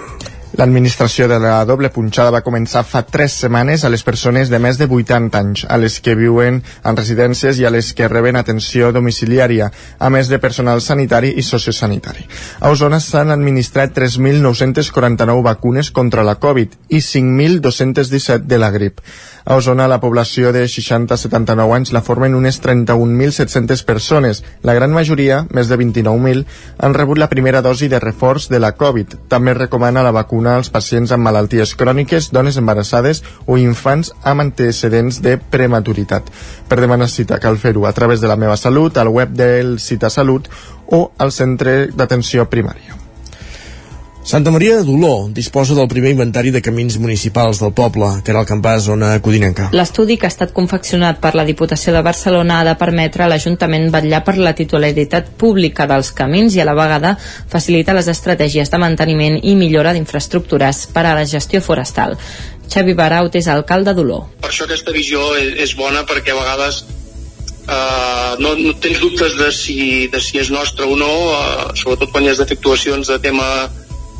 L'administració 0.58 1.28
de 1.30 1.36
la 1.38 1.60
doble 1.62 1.92
punxada 1.94 2.32
va 2.34 2.42
començar 2.42 2.82
fa 2.82 3.04
tres 3.06 3.36
setmanes 3.44 3.84
a 3.84 3.90
les 3.92 4.02
persones 4.02 4.50
de 4.50 4.58
més 4.58 4.80
de 4.80 4.88
80 4.90 5.38
anys, 5.38 5.62
a 5.70 5.76
les 5.78 6.00
que 6.02 6.16
viuen 6.18 6.58
en 6.58 6.98
residències 6.98 7.60
i 7.60 7.66
a 7.66 7.70
les 7.70 7.92
que 7.94 8.08
reben 8.10 8.34
atenció 8.34 8.90
domiciliària, 8.90 9.70
a 9.98 10.10
més 10.10 10.26
de 10.26 10.40
personal 10.42 10.82
sanitari 10.82 11.30
i 11.38 11.46
sociosanitari. 11.46 12.26
A 12.58 12.74
Osona 12.74 12.98
s'han 12.98 13.30
administrat 13.30 13.94
3.949 13.94 15.44
vacunes 15.46 15.92
contra 15.94 16.26
la 16.26 16.34
Covid 16.42 16.74
i 16.88 16.98
5.217 16.98 18.42
de 18.50 18.58
la 18.58 18.72
grip. 18.74 18.98
A 19.50 19.56
Osona, 19.56 19.88
la 19.88 19.98
població 19.98 20.52
de 20.54 20.60
60-79 20.70 21.72
anys 21.74 21.90
la 21.90 22.04
formen 22.06 22.36
unes 22.38 22.60
31.700 22.62 23.82
persones. 23.82 24.44
La 24.62 24.76
gran 24.78 24.94
majoria, 24.94 25.40
més 25.50 25.66
de 25.66 25.74
29.000, 25.80 26.44
han 26.78 26.94
rebut 26.94 27.18
la 27.18 27.26
primera 27.32 27.58
dosi 27.58 27.88
de 27.90 27.98
reforç 27.98 28.46
de 28.52 28.60
la 28.62 28.70
Covid. 28.78 29.16
També 29.26 29.56
recomana 29.58 30.06
la 30.06 30.14
vacuna 30.14 30.54
als 30.54 30.70
pacients 30.70 31.10
amb 31.10 31.26
malalties 31.26 31.74
cròniques, 31.74 32.30
dones 32.30 32.62
embarassades 32.62 33.24
o 33.42 33.58
infants 33.58 34.12
amb 34.22 34.46
antecedents 34.46 35.18
de 35.18 35.34
prematuritat. 35.42 36.30
Per 36.70 36.78
demanar 36.78 37.10
cita 37.10 37.42
cal 37.42 37.58
fer-ho 37.58 37.90
a 37.90 37.94
través 37.98 38.22
de 38.22 38.30
la 38.30 38.38
meva 38.38 38.54
salut, 38.54 39.02
al 39.02 39.10
web 39.10 39.34
del 39.34 39.80
Cita 39.82 40.14
Salut 40.14 40.46
o 40.86 41.08
al 41.18 41.34
centre 41.34 41.88
d'atenció 41.90 42.46
primària. 42.46 42.99
Santa 44.30 44.52
Maria 44.54 44.76
d'Oló 44.86 45.26
disposa 45.34 45.74
del 45.74 45.88
primer 45.90 46.12
inventari 46.14 46.52
de 46.54 46.60
camins 46.62 47.00
municipals 47.02 47.58
del 47.58 47.72
poble, 47.74 48.10
que 48.22 48.30
era 48.30 48.38
el 48.44 48.46
campàs 48.46 48.84
zona 48.84 49.08
codinenca. 49.18 49.72
L'estudi 49.74 50.14
que 50.14 50.28
ha 50.28 50.30
estat 50.30 50.52
confeccionat 50.54 51.18
per 51.18 51.32
la 51.34 51.42
Diputació 51.48 51.90
de 51.96 52.02
Barcelona 52.06 52.60
ha 52.60 52.66
de 52.68 52.76
permetre 52.78 53.24
a 53.24 53.28
l'Ajuntament 53.32 53.88
vetllar 53.90 54.20
per 54.28 54.36
la 54.38 54.52
titularitat 54.54 55.32
pública 55.40 55.88
dels 55.90 56.12
camins 56.14 56.54
i 56.54 56.62
a 56.62 56.68
la 56.68 56.76
vegada 56.78 57.16
facilitar 57.24 57.98
les 57.98 58.12
estratègies 58.14 58.70
de 58.70 58.78
manteniment 58.78 59.40
i 59.42 59.56
millora 59.58 59.96
d'infraestructures 59.98 60.84
per 60.94 61.06
a 61.10 61.16
la 61.18 61.26
gestió 61.26 61.58
forestal. 61.58 62.14
Xavi 62.70 62.94
Baraut 62.94 63.34
és 63.34 63.50
alcalde 63.50 63.98
d'Oló. 63.98 64.22
Per 64.46 64.54
això 64.54 64.70
aquesta 64.70 64.94
visió 64.94 65.26
és, 65.42 65.56
és 65.66 65.74
bona 65.74 66.06
perquè 66.06 66.36
a 66.36 66.38
vegades 66.38 66.84
Uh, 67.70 68.34
no, 68.42 68.56
no 68.58 68.72
tens 68.82 68.98
dubtes 68.98 69.36
de 69.38 69.46
si, 69.54 70.08
de 70.10 70.18
si 70.18 70.40
és 70.40 70.48
nostre 70.50 70.88
o 70.90 70.96
no, 70.98 71.10
uh, 71.30 71.68
sobretot 71.78 72.10
quan 72.10 72.24
hi 72.24 72.30
has 72.32 72.40
d'efectuacions 72.40 73.06
de 73.12 73.18
tema 73.22 73.46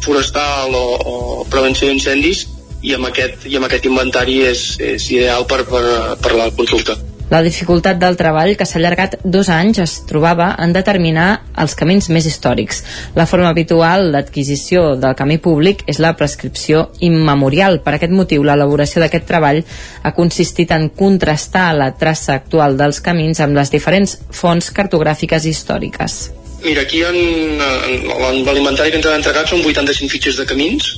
forestal 0.05 0.75
o, 0.75 0.87
o 0.97 1.45
prevenció 1.51 1.89
d'incendis 1.89 2.47
i 2.83 2.97
amb 2.97 3.11
aquest, 3.11 3.47
i 3.47 3.57
amb 3.59 3.69
aquest 3.69 3.87
inventari 3.91 4.41
és, 4.49 4.65
és 4.81 5.11
ideal 5.13 5.47
per, 5.49 5.63
per, 5.69 5.85
per 6.23 6.37
la 6.37 6.51
consulta. 6.57 6.97
La 7.31 7.45
dificultat 7.47 8.01
del 8.03 8.17
treball, 8.19 8.57
que 8.59 8.67
s'ha 8.67 8.81
allargat 8.81 9.13
dos 9.23 9.47
anys, 9.55 9.79
es 9.79 9.93
trobava 10.09 10.49
en 10.59 10.73
determinar 10.75 11.45
els 11.63 11.77
camins 11.79 12.09
més 12.11 12.27
històrics. 12.27 12.81
La 13.15 13.29
forma 13.31 13.53
habitual 13.55 14.11
d'adquisició 14.11 14.97
del 14.99 15.15
camí 15.15 15.39
públic 15.39 15.85
és 15.87 16.03
la 16.03 16.17
prescripció 16.19 16.89
immemorial. 16.99 17.79
Per 17.87 17.95
aquest 17.95 18.11
motiu, 18.11 18.43
l'elaboració 18.43 19.05
d'aquest 19.05 19.31
treball 19.31 19.63
ha 20.03 20.15
consistit 20.19 20.75
en 20.75 20.91
contrastar 20.91 21.69
la 21.79 21.93
traça 21.95 22.35
actual 22.35 22.75
dels 22.81 22.99
camins 22.99 23.39
amb 23.39 23.63
les 23.63 23.71
diferents 23.71 24.19
fonts 24.35 24.75
cartogràfiques 24.75 25.47
històriques. 25.47 26.21
Mira, 26.63 26.83
aquí 26.83 27.03
en, 27.03 27.17
en, 27.17 27.95
en 28.11 28.45
l'alimentari 28.45 28.93
que 28.93 29.01
ens 29.01 29.09
han 29.09 29.21
entregat 29.21 29.49
són 29.49 29.65
85 29.65 30.13
fitxes 30.13 30.37
de 30.41 30.47
camins, 30.49 30.91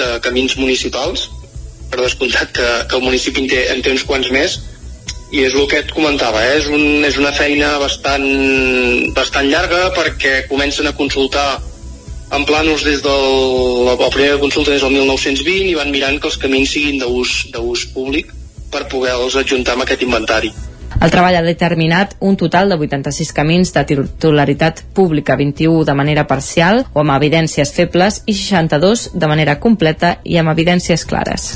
de 0.00 0.16
camins 0.24 0.56
municipals, 0.56 1.28
per 1.90 2.00
descomptat 2.00 2.52
que, 2.56 2.68
que 2.88 2.96
el 2.96 3.04
municipi 3.04 3.44
en 3.44 3.50
té, 3.50 3.64
en 3.74 3.82
té 3.84 3.92
uns 3.92 4.06
quants 4.08 4.30
més, 4.32 4.60
i 5.30 5.44
és 5.46 5.54
el 5.54 5.68
que 5.70 5.82
et 5.84 5.92
comentava, 5.94 6.40
eh? 6.42 6.56
és, 6.58 6.70
un, 6.72 7.04
és 7.06 7.18
una 7.20 7.32
feina 7.36 7.74
bastant, 7.82 8.24
bastant 9.14 9.50
llarga 9.50 9.90
perquè 9.94 10.46
comencen 10.48 10.88
a 10.90 10.96
consultar 10.98 11.60
en 12.34 12.46
planos 12.46 12.82
des 12.86 13.02
del, 13.02 13.84
la, 13.86 13.94
la 13.98 14.10
primera 14.10 14.40
consulta 14.42 14.72
des 14.72 14.82
del 14.82 14.96
1920 14.96 15.70
i 15.70 15.76
van 15.78 15.92
mirant 15.94 16.18
que 16.18 16.30
els 16.30 16.40
camins 16.40 16.74
siguin 16.74 16.98
d'ús 17.02 17.86
públic 17.94 18.32
per 18.70 18.86
poder-los 18.90 19.36
adjuntar 19.38 19.76
amb 19.76 19.86
aquest 19.86 20.06
inventari. 20.06 20.52
El 21.00 21.08
treball 21.08 21.38
ha 21.38 21.40
determinat 21.40 22.10
un 22.20 22.34
total 22.36 22.68
de 22.68 22.76
86 22.76 23.30
camins 23.32 23.70
de 23.72 23.82
titularitat 23.88 24.82
pública, 24.92 25.32
21 25.40 25.86
de 25.88 25.94
manera 25.96 26.26
parcial 26.28 26.82
o 26.92 27.00
amb 27.00 27.14
evidències 27.14 27.72
febles 27.72 28.18
i 28.28 28.34
62 28.36 29.06
de 29.14 29.30
manera 29.30 29.54
completa 29.62 30.18
i 30.28 30.36
amb 30.36 30.52
evidències 30.52 31.06
clares. 31.08 31.46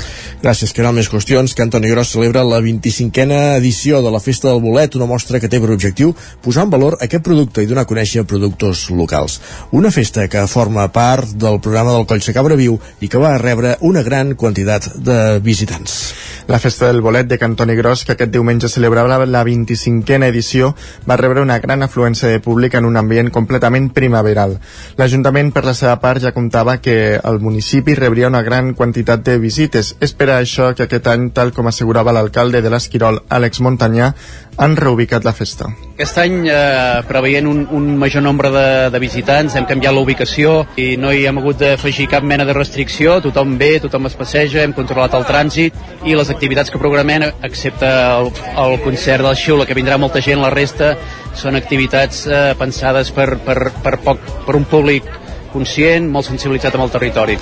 Gràcies, 0.41 0.73
que 0.73 0.81
eren 0.81 0.97
més 0.97 1.11
qüestions 1.13 1.53
que 1.53 1.61
Antoni 1.61 1.91
Gros 1.93 2.15
celebra 2.15 2.41
la 2.41 2.57
25a 2.57 3.59
edició 3.59 4.01
de 4.01 4.15
la 4.15 4.23
Festa 4.23 4.49
del 4.49 4.63
Bolet, 4.63 4.97
una 4.97 5.05
mostra 5.09 5.39
que 5.39 5.49
té 5.49 5.61
per 5.61 5.69
objectiu 5.75 6.15
posar 6.41 6.65
en 6.65 6.73
valor 6.73 6.97
aquest 7.05 7.21
producte 7.25 7.61
i 7.61 7.69
donar 7.69 7.85
a 7.85 7.89
conèixer 7.91 8.25
productors 8.25 8.87
locals. 8.89 9.37
Una 9.77 9.93
festa 9.93 10.25
que 10.27 10.47
forma 10.49 10.87
part 10.89 11.37
del 11.37 11.61
programa 11.61 11.93
del 11.93 12.09
Coll 12.09 12.25
Cabra 12.33 12.57
Viu 12.57 12.79
i 12.97 13.09
que 13.13 13.21
va 13.21 13.37
rebre 13.37 13.77
una 13.81 14.01
gran 14.01 14.33
quantitat 14.33 14.89
de 15.05 15.37
visitants. 15.37 16.15
La 16.47 16.59
Festa 16.61 16.89
del 16.89 17.01
Bolet 17.01 17.29
de 17.29 17.37
Cantoni 17.41 17.75
Gros, 17.77 18.05
que 18.05 18.13
aquest 18.13 18.33
diumenge 18.33 18.69
celebrava 18.69 19.25
la 19.25 19.34
25a 19.43 20.29
edició, 20.29 20.75
va 21.09 21.17
rebre 21.19 21.41
una 21.41 21.59
gran 21.59 21.83
afluència 21.83 22.29
de 22.29 22.39
públic 22.39 22.75
en 22.79 22.85
un 22.85 22.95
ambient 22.95 23.31
completament 23.33 23.89
primaveral. 23.91 24.59
L'Ajuntament, 24.95 25.51
per 25.51 25.65
la 25.65 25.73
seva 25.73 25.97
part, 25.99 26.21
ja 26.23 26.31
comptava 26.31 26.77
que 26.77 27.17
el 27.17 27.39
municipi 27.43 27.95
rebria 27.99 28.29
una 28.31 28.43
gran 28.43 28.73
quantitat 28.73 29.25
de 29.25 29.37
visites. 29.41 29.95
És 29.99 30.13
per 30.13 30.29
això 30.35 30.71
que 30.75 30.85
aquest 30.87 31.07
any, 31.11 31.29
tal 31.35 31.51
com 31.51 31.67
assegurava 31.67 32.13
l'alcalde 32.15 32.61
de 32.61 32.71
l'Esquirol, 32.71 33.23
Àlex 33.29 33.59
Montanyà, 33.65 34.13
han 34.57 34.75
reubicat 34.77 35.25
la 35.25 35.33
festa. 35.33 35.67
Aquest 35.95 36.17
any, 36.21 36.35
eh, 36.47 37.01
preveient 37.07 37.47
un, 37.47 37.65
un 37.71 37.97
major 37.97 38.23
nombre 38.23 38.51
de, 38.51 38.67
de 38.91 38.99
visitants, 38.99 39.55
hem 39.55 39.67
canviat 39.67 39.95
la 39.95 40.03
ubicació 40.03 40.55
i 40.79 40.95
no 40.99 41.11
hi 41.11 41.25
hem 41.27 41.39
hagut 41.41 41.59
d'afegir 41.59 42.07
cap 42.11 42.23
mena 42.23 42.45
de 42.47 42.55
restricció, 42.55 43.19
tothom 43.23 43.57
ve, 43.59 43.75
tothom 43.83 44.07
es 44.09 44.17
passeja, 44.19 44.63
hem 44.63 44.75
controlat 44.77 45.15
el 45.17 45.27
trànsit 45.27 46.07
i 46.07 46.15
les 46.15 46.31
activitats 46.31 46.71
que 46.71 46.81
programem, 46.81 47.27
excepte 47.47 47.89
el, 47.89 48.31
el 48.65 48.79
concert 48.83 49.23
del 49.27 49.39
Xiula, 49.39 49.67
que 49.67 49.77
vindrà 49.77 49.99
molta 49.99 50.23
gent, 50.23 50.41
la 50.43 50.53
resta 50.53 50.95
són 51.35 51.59
activitats 51.59 52.25
eh, 52.27 52.43
pensades 52.59 53.11
per, 53.15 53.33
per, 53.43 53.59
per, 53.83 53.97
poc, 54.03 54.23
per 54.47 54.59
un 54.59 54.67
públic 54.67 55.07
conscient, 55.55 56.07
molt 56.11 56.27
sensibilitzat 56.27 56.75
amb 56.75 56.87
el 56.87 56.95
territori. 56.95 57.39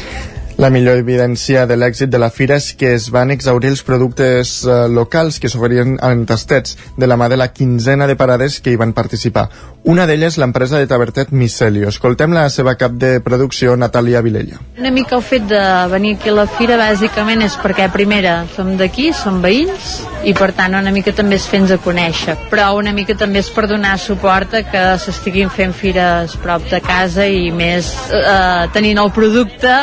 La 0.62 0.70
millor 0.70 1.00
evidència 1.02 1.64
de 1.66 1.76
l'èxit 1.76 2.12
de 2.14 2.20
la 2.22 2.30
fira 2.30 2.60
és 2.62 2.68
que 2.78 2.92
es 2.94 3.08
van 3.12 3.34
exaurir 3.34 3.72
els 3.74 3.82
productes 3.84 4.52
eh, 4.64 4.76
locals 4.86 5.40
que 5.42 5.50
s'oferien 5.50 5.96
en 5.98 6.28
tastets 6.30 6.76
de 6.96 7.08
la 7.10 7.18
mà 7.18 7.26
de 7.32 7.40
la 7.42 7.48
quinzena 7.50 8.06
de 8.06 8.16
parades 8.16 8.60
que 8.62 8.70
hi 8.70 8.78
van 8.78 8.94
participar. 8.94 9.48
Una 9.90 10.06
d'elles, 10.08 10.38
l'empresa 10.38 10.78
de 10.78 10.88
Tabertet 10.88 11.32
Micelio. 11.34 11.90
Escoltem 11.90 12.36
la 12.38 12.46
seva 12.54 12.76
cap 12.78 12.94
de 13.02 13.18
producció, 13.26 13.74
Natàlia 13.76 14.22
Vilella. 14.22 14.62
Una 14.78 14.92
mica 14.94 15.18
el 15.18 15.24
fet 15.26 15.50
de 15.50 15.64
venir 15.92 16.14
aquí 16.20 16.30
a 16.30 16.36
la 16.38 16.46
fira 16.48 16.78
bàsicament 16.80 17.42
és 17.44 17.58
perquè, 17.60 17.90
primera, 17.92 18.36
som 18.54 18.76
d'aquí, 18.78 19.10
som 19.18 19.42
veïns, 19.44 19.98
i 20.24 20.36
per 20.38 20.52
tant 20.54 20.78
una 20.78 20.94
mica 20.94 21.16
també 21.18 21.42
és 21.42 21.50
fer-nos 21.50 21.74
a 21.74 21.80
conèixer, 21.82 22.38
però 22.54 22.70
una 22.78 22.94
mica 22.94 23.18
també 23.18 23.42
és 23.42 23.50
per 23.52 23.66
donar 23.68 23.98
suport 24.00 24.54
a 24.54 24.64
que 24.70 24.86
s'estiguin 25.02 25.50
fent 25.50 25.74
fires 25.74 26.38
prop 26.46 26.70
de 26.70 26.80
casa 26.86 27.26
i 27.26 27.50
més 27.52 27.92
eh, 28.14 28.70
tenint 28.78 29.02
el 29.02 29.12
producte 29.18 29.82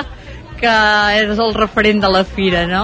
que 0.61 0.76
és 1.23 1.38
el 1.40 1.55
referent 1.57 2.02
de 2.02 2.11
la 2.12 2.23
fira, 2.29 2.67
no? 2.69 2.83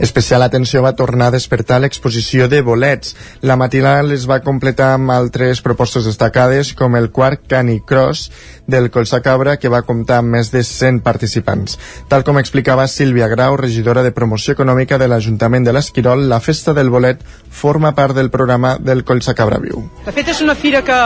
Especial 0.00 0.44
atenció 0.46 0.82
va 0.84 0.94
tornar 0.96 1.28
a 1.28 1.36
despertar 1.36 1.80
l'exposició 1.82 2.48
de 2.48 2.62
bolets. 2.64 3.14
La 3.42 3.58
matinal 3.60 4.12
es 4.16 4.26
va 4.30 4.40
completar 4.44 4.94
amb 4.96 5.12
altres 5.14 5.62
propostes 5.64 6.08
destacades, 6.08 6.72
com 6.78 6.96
el 6.96 7.10
quart 7.12 7.44
Canicross 7.48 8.30
del 8.68 8.90
Colsa 8.92 9.22
Cabra, 9.24 9.56
que 9.56 9.70
va 9.72 9.82
comptar 9.82 10.20
amb 10.20 10.36
més 10.36 10.52
de 10.52 10.60
100 10.62 11.00
participants. 11.02 11.78
Tal 12.06 12.22
com 12.22 12.38
explicava 12.38 12.86
Sílvia 12.86 13.26
Grau, 13.32 13.56
regidora 13.56 14.04
de 14.04 14.12
Promoció 14.12 14.52
Econòmica 14.52 14.98
de 15.00 15.08
l'Ajuntament 15.08 15.64
de 15.64 15.72
l'Esquirol, 15.72 16.26
la 16.28 16.38
Festa 16.44 16.74
del 16.76 16.92
Bolet 16.92 17.24
forma 17.48 17.94
part 17.96 18.14
del 18.14 18.28
programa 18.30 18.76
del 18.78 19.02
Colsa 19.08 19.34
Cabra 19.34 19.58
Viu. 19.58 19.88
De 20.04 20.12
fet, 20.12 20.28
és 20.28 20.42
una 20.44 20.54
fira 20.54 20.84
que 20.84 20.98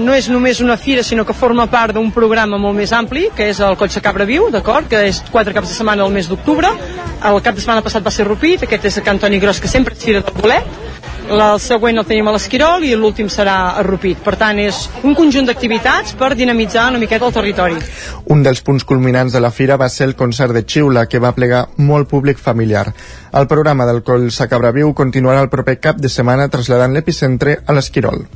no 0.00 0.16
és 0.16 0.30
només 0.32 0.64
una 0.64 0.78
fira, 0.80 1.04
sinó 1.04 1.26
que 1.28 1.36
forma 1.36 1.68
part 1.70 1.94
d'un 1.94 2.10
programa 2.10 2.58
molt 2.58 2.80
més 2.80 2.96
ampli, 2.96 3.28
que 3.36 3.50
és 3.52 3.60
el 3.60 3.76
Colsa 3.76 4.00
Cabra 4.00 4.24
Viu, 4.24 4.48
d'acord? 4.50 4.88
Que 4.88 5.04
és 5.10 5.20
quatre 5.30 5.52
caps 5.52 5.68
de 5.68 5.76
setmana 5.76 6.08
al 6.08 6.12
mes 6.14 6.32
d'octubre. 6.32 6.72
El 7.20 7.42
cap 7.44 7.54
de 7.54 7.60
setmana 7.60 7.84
passat 7.84 8.04
va 8.04 8.12
ser 8.14 8.24
Rupit, 8.24 8.64
aquest 8.64 8.88
és 8.88 8.98
a 8.98 9.04
Cantoni 9.04 9.44
Gros, 9.44 9.60
que 9.60 9.68
sempre 9.68 9.92
és 9.92 10.08
fira 10.08 10.24
del 10.24 10.40
bolet. 10.40 10.80
El 11.24 11.40
següent 11.56 11.96
el 11.96 12.04
tenim 12.04 12.28
a 12.28 12.34
l'Esquirol 12.34 12.84
i 12.84 12.92
l'últim 13.00 13.30
serà 13.32 13.56
a 13.78 13.82
Rupit. 13.86 14.20
Per 14.20 14.34
tant, 14.36 14.58
és 14.60 14.82
un 15.08 15.16
conjunt 15.16 15.48
d'activitats 15.48 16.12
per 16.20 16.34
dinamitzar 16.36 16.90
una 16.92 17.00
miqueta 17.00 17.24
el 17.24 17.32
territori. 17.32 17.80
Un 18.34 18.44
dels 18.44 18.60
punts 18.60 18.84
culminants 18.84 19.32
de 19.32 19.40
la 19.40 19.50
fira 19.50 19.80
va 19.80 19.88
ser 19.88 20.10
el 20.10 20.16
concert 20.20 20.52
de 20.52 20.66
Xiula, 20.68 21.06
que 21.08 21.22
va 21.24 21.32
plegar 21.32 21.66
molt 21.76 22.12
públic 22.12 22.38
familiar. 22.38 22.90
El 23.32 23.48
programa 23.48 23.88
del 23.88 24.04
Coll 24.04 24.30
Sacabraviu 24.30 24.92
continuarà 24.92 25.40
el 25.40 25.52
proper 25.52 25.80
cap 25.80 25.96
de 25.96 26.12
setmana 26.12 26.50
traslladant 26.52 26.92
l'epicentre 26.92 27.62
a 27.64 27.72
l'Esquirol. 27.72 28.26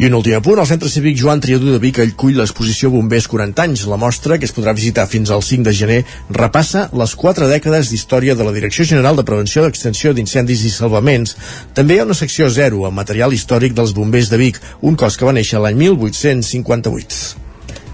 I 0.00 0.06
un 0.06 0.14
últim 0.16 0.40
punt, 0.40 0.56
el 0.56 0.64
Centre 0.64 0.88
Cívic 0.88 1.18
Joan 1.20 1.42
Triadú 1.44 1.74
de 1.74 1.78
Vic 1.82 1.98
acull 2.00 2.38
l'exposició 2.40 2.88
Bombers 2.88 3.26
40 3.28 3.66
anys. 3.66 3.82
La 3.84 3.98
mostra, 4.00 4.38
que 4.40 4.48
es 4.48 4.54
podrà 4.56 4.72
visitar 4.72 5.04
fins 5.04 5.28
al 5.28 5.44
5 5.44 5.66
de 5.66 5.74
gener, 5.76 5.98
repassa 6.38 6.86
les 6.96 7.12
quatre 7.20 7.50
dècades 7.50 7.90
d'història 7.92 8.32
de 8.32 8.46
la 8.46 8.54
Direcció 8.56 8.88
General 8.88 9.20
de 9.20 9.26
Prevenció 9.28 9.66
d'Extensió 9.66 10.14
d'Incendis 10.16 10.64
i 10.64 10.72
Salvaments. 10.72 11.36
També 11.76 11.98
hi 11.98 12.00
ha 12.00 12.08
una 12.08 12.16
secció 12.16 12.48
zero 12.48 12.86
amb 12.88 12.96
material 13.02 13.36
històric 13.36 13.76
dels 13.76 13.92
bombers 13.92 14.32
de 14.32 14.40
Vic, 14.40 14.64
un 14.80 14.96
cos 14.96 15.20
que 15.20 15.28
va 15.28 15.36
néixer 15.36 15.60
l'any 15.60 15.76
1858. 15.84 17.49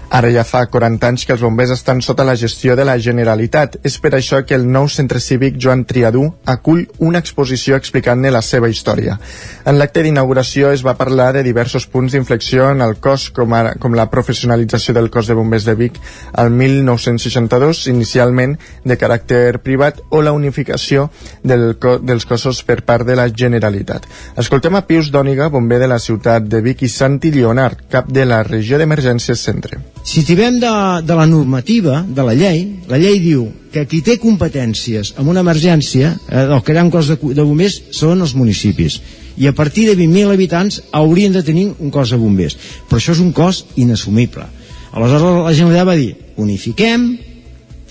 Ara 0.09 0.29
ja 0.31 0.45
fa 0.47 0.61
40 0.71 1.03
anys 1.03 1.25
que 1.27 1.33
els 1.35 1.41
bombers 1.43 1.73
estan 1.73 1.99
sota 2.01 2.23
la 2.23 2.37
gestió 2.39 2.77
de 2.79 2.85
la 2.87 2.95
Generalitat. 2.97 3.75
És 3.83 3.97
per 3.99 4.13
això 4.15 4.39
que 4.47 4.55
el 4.55 4.63
nou 4.71 4.87
centre 4.87 5.19
cívic 5.19 5.57
Joan 5.59 5.83
Triadú 5.85 6.23
acull 6.47 6.85
una 7.03 7.19
exposició 7.19 7.75
explicant-ne 7.75 8.31
la 8.31 8.41
seva 8.41 8.69
història. 8.71 9.17
En 9.67 9.75
l'acte 9.75 10.05
d'inauguració 10.05 10.71
es 10.71 10.85
va 10.85 10.95
parlar 10.95 11.33
de 11.35 11.43
diversos 11.43 11.89
punts 11.91 12.15
d'inflexió 12.15 12.69
en 12.71 12.85
el 12.85 12.95
cos, 13.03 13.27
com, 13.35 13.51
ara, 13.53 13.73
com 13.75 13.97
la 13.99 14.07
professionalització 14.09 14.95
del 14.95 15.11
cos 15.11 15.27
de 15.27 15.35
bombers 15.35 15.67
de 15.67 15.75
Vic 15.75 15.99
al 16.31 16.53
1962, 16.55 17.83
inicialment 17.91 18.55
de 18.87 18.97
caràcter 18.97 19.59
privat, 19.59 19.99
o 20.09 20.23
la 20.23 20.31
unificació 20.31 21.09
del 21.43 21.75
co 21.83 21.97
dels 21.99 22.25
cossos 22.25 22.63
per 22.63 22.79
part 22.87 23.03
de 23.05 23.19
la 23.19 23.27
Generalitat. 23.27 24.07
Escoltem 24.39 24.79
a 24.79 24.85
Pius 24.87 25.11
Dòniga, 25.11 25.51
bomber 25.51 25.83
de 25.83 25.91
la 25.91 25.99
ciutat 25.99 26.47
de 26.47 26.63
Vic, 26.63 26.87
i 26.87 26.93
Santi 26.95 27.35
Leonard, 27.35 27.89
cap 27.91 28.07
de 28.07 28.23
la 28.23 28.43
regió 28.47 28.79
d'emergències 28.79 29.43
centre. 29.43 29.83
Si 30.07 30.23
tirem 30.23 30.55
de, 30.61 30.71
de 31.03 31.15
la 31.19 31.25
normativa, 31.27 31.99
de 32.07 32.23
la 32.23 32.31
llei, 32.31 32.61
la 32.87 32.95
llei 32.95 33.19
diu 33.19 33.49
que 33.73 33.83
qui 33.91 33.99
té 33.99 34.15
competències 34.21 35.11
en 35.19 35.27
una 35.27 35.43
emergència, 35.43 36.13
eh, 36.29 36.45
el 36.45 36.61
crear 36.63 36.85
un 36.87 36.91
cos 36.93 37.09
de, 37.11 37.17
de 37.19 37.43
bombers, 37.43 37.75
són 37.91 38.23
els 38.23 38.31
municipis. 38.39 39.01
I 39.35 39.51
a 39.51 39.53
partir 39.53 39.83
de 39.89 39.97
20.000 39.99 40.31
habitants 40.31 40.79
haurien 40.95 41.35
de 41.35 41.43
tenir 41.43 41.73
un 41.75 41.91
cos 41.91 42.15
de 42.15 42.21
bombers. 42.21 42.55
Però 42.87 43.01
això 43.01 43.17
és 43.17 43.21
un 43.21 43.33
cos 43.35 43.65
inassumible. 43.75 44.47
Aleshores 44.95 45.43
la 45.43 45.55
Generalitat 45.59 45.91
va 45.91 45.99
dir, 45.99 46.13
unifiquem, 46.39 47.09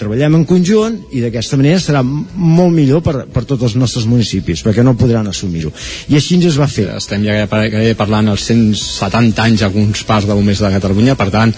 treballem 0.01 0.41
en 0.41 0.45
conjunt 0.49 0.97
i 1.17 1.21
d'aquesta 1.21 1.61
manera 1.61 1.81
serà 1.81 2.01
molt 2.05 2.73
millor 2.73 3.03
per, 3.05 3.27
per 3.33 3.45
tots 3.49 3.65
els 3.69 3.77
nostres 3.81 4.05
municipis 4.09 4.61
perquè 4.65 4.85
no 4.85 4.97
podran 4.99 5.29
assumir-ho 5.31 5.73
i 6.13 6.19
així 6.19 6.37
ens 6.37 6.51
es 6.51 6.59
va 6.61 6.69
fer 6.69 6.91
estem 6.93 7.25
ja 7.25 7.47
parlant 7.49 8.29
els 8.35 8.45
170 8.45 9.47
anys 9.47 9.65
alguns 9.65 10.05
parts 10.05 10.29
de 10.29 10.37
bombers 10.37 10.61
de 10.61 10.73
Catalunya 10.77 11.17
per 11.17 11.31
tant 11.33 11.55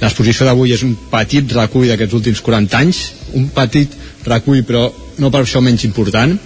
L'exposició 0.00 0.46
d'avui 0.46 0.74
és 0.76 0.84
un 0.84 0.94
petit 1.10 1.56
recull 1.56 1.88
d'aquests 1.88 2.18
últims 2.18 2.42
40 2.44 2.78
anys, 2.78 3.02
un 3.34 3.48
petit 3.54 3.92
recull 4.26 4.62
però 4.68 4.90
no 5.18 5.32
per 5.32 5.42
això 5.44 5.62
menys 5.64 5.86
important. 5.88 6.36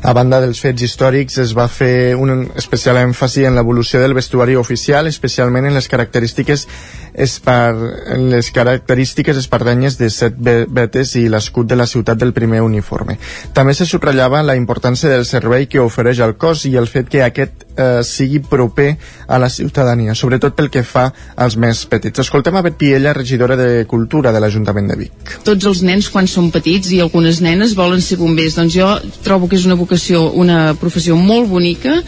A 0.00 0.14
banda 0.16 0.38
dels 0.40 0.62
fets 0.64 0.80
històrics, 0.80 1.36
es 1.42 1.50
va 1.52 1.66
fer 1.68 2.16
un 2.16 2.46
especial 2.56 2.96
èmfasi 3.02 3.44
en 3.44 3.58
l'evolució 3.58 4.00
del 4.00 4.14
vestuari 4.16 4.54
oficial, 4.56 5.10
especialment 5.10 5.68
en 5.68 5.76
les 5.76 5.88
característiques 5.92 6.64
espar, 7.12 7.74
en 8.14 8.30
les 8.32 8.48
característiques 8.50 9.36
espardenyes 9.36 9.98
de 10.00 10.08
set 10.08 10.38
vetes 10.40 11.12
i 11.20 11.26
l'escut 11.28 11.68
de 11.68 11.76
la 11.76 11.86
ciutat 11.86 12.16
del 12.16 12.32
primer 12.32 12.62
uniforme. 12.64 13.18
També 13.52 13.74
se 13.76 13.84
subratllava 13.84 14.40
la 14.42 14.56
importància 14.56 15.12
del 15.12 15.28
servei 15.28 15.68
que 15.68 15.84
ofereix 15.84 16.24
el 16.24 16.38
cos 16.40 16.64
i 16.64 16.76
el 16.80 16.88
fet 16.88 17.12
que 17.12 17.20
aquest 17.26 17.66
eh, 17.80 18.02
sigui 18.06 18.42
proper 18.44 18.92
a 19.26 19.38
la 19.40 19.48
ciutadania, 19.50 20.14
sobretot 20.14 20.56
pel 20.56 20.70
que 20.72 20.84
fa 20.86 21.08
als 21.36 21.56
més 21.56 21.82
petits. 21.90 22.22
Escoltem 22.22 22.56
a 22.56 22.64
Bet 22.66 22.76
Piella, 22.80 23.14
regidora 23.16 23.56
de 23.56 23.86
Cultura 23.90 24.32
de 24.32 24.42
l'Ajuntament 24.42 24.90
de 24.90 24.98
Vic. 25.04 25.34
Tots 25.46 25.70
els 25.70 25.82
nens, 25.86 26.10
quan 26.12 26.28
són 26.30 26.50
petits, 26.54 26.92
i 26.92 27.00
algunes 27.00 27.40
nenes 27.44 27.76
volen 27.78 28.02
ser 28.04 28.20
bombers, 28.20 28.58
doncs 28.58 28.76
jo 28.76 28.90
trobo 29.24 29.48
que 29.48 29.58
és 29.58 29.66
una 29.68 29.78
vocació, 29.78 30.28
una 30.36 30.74
professió 30.80 31.16
molt 31.16 31.48
bonica 31.50 32.00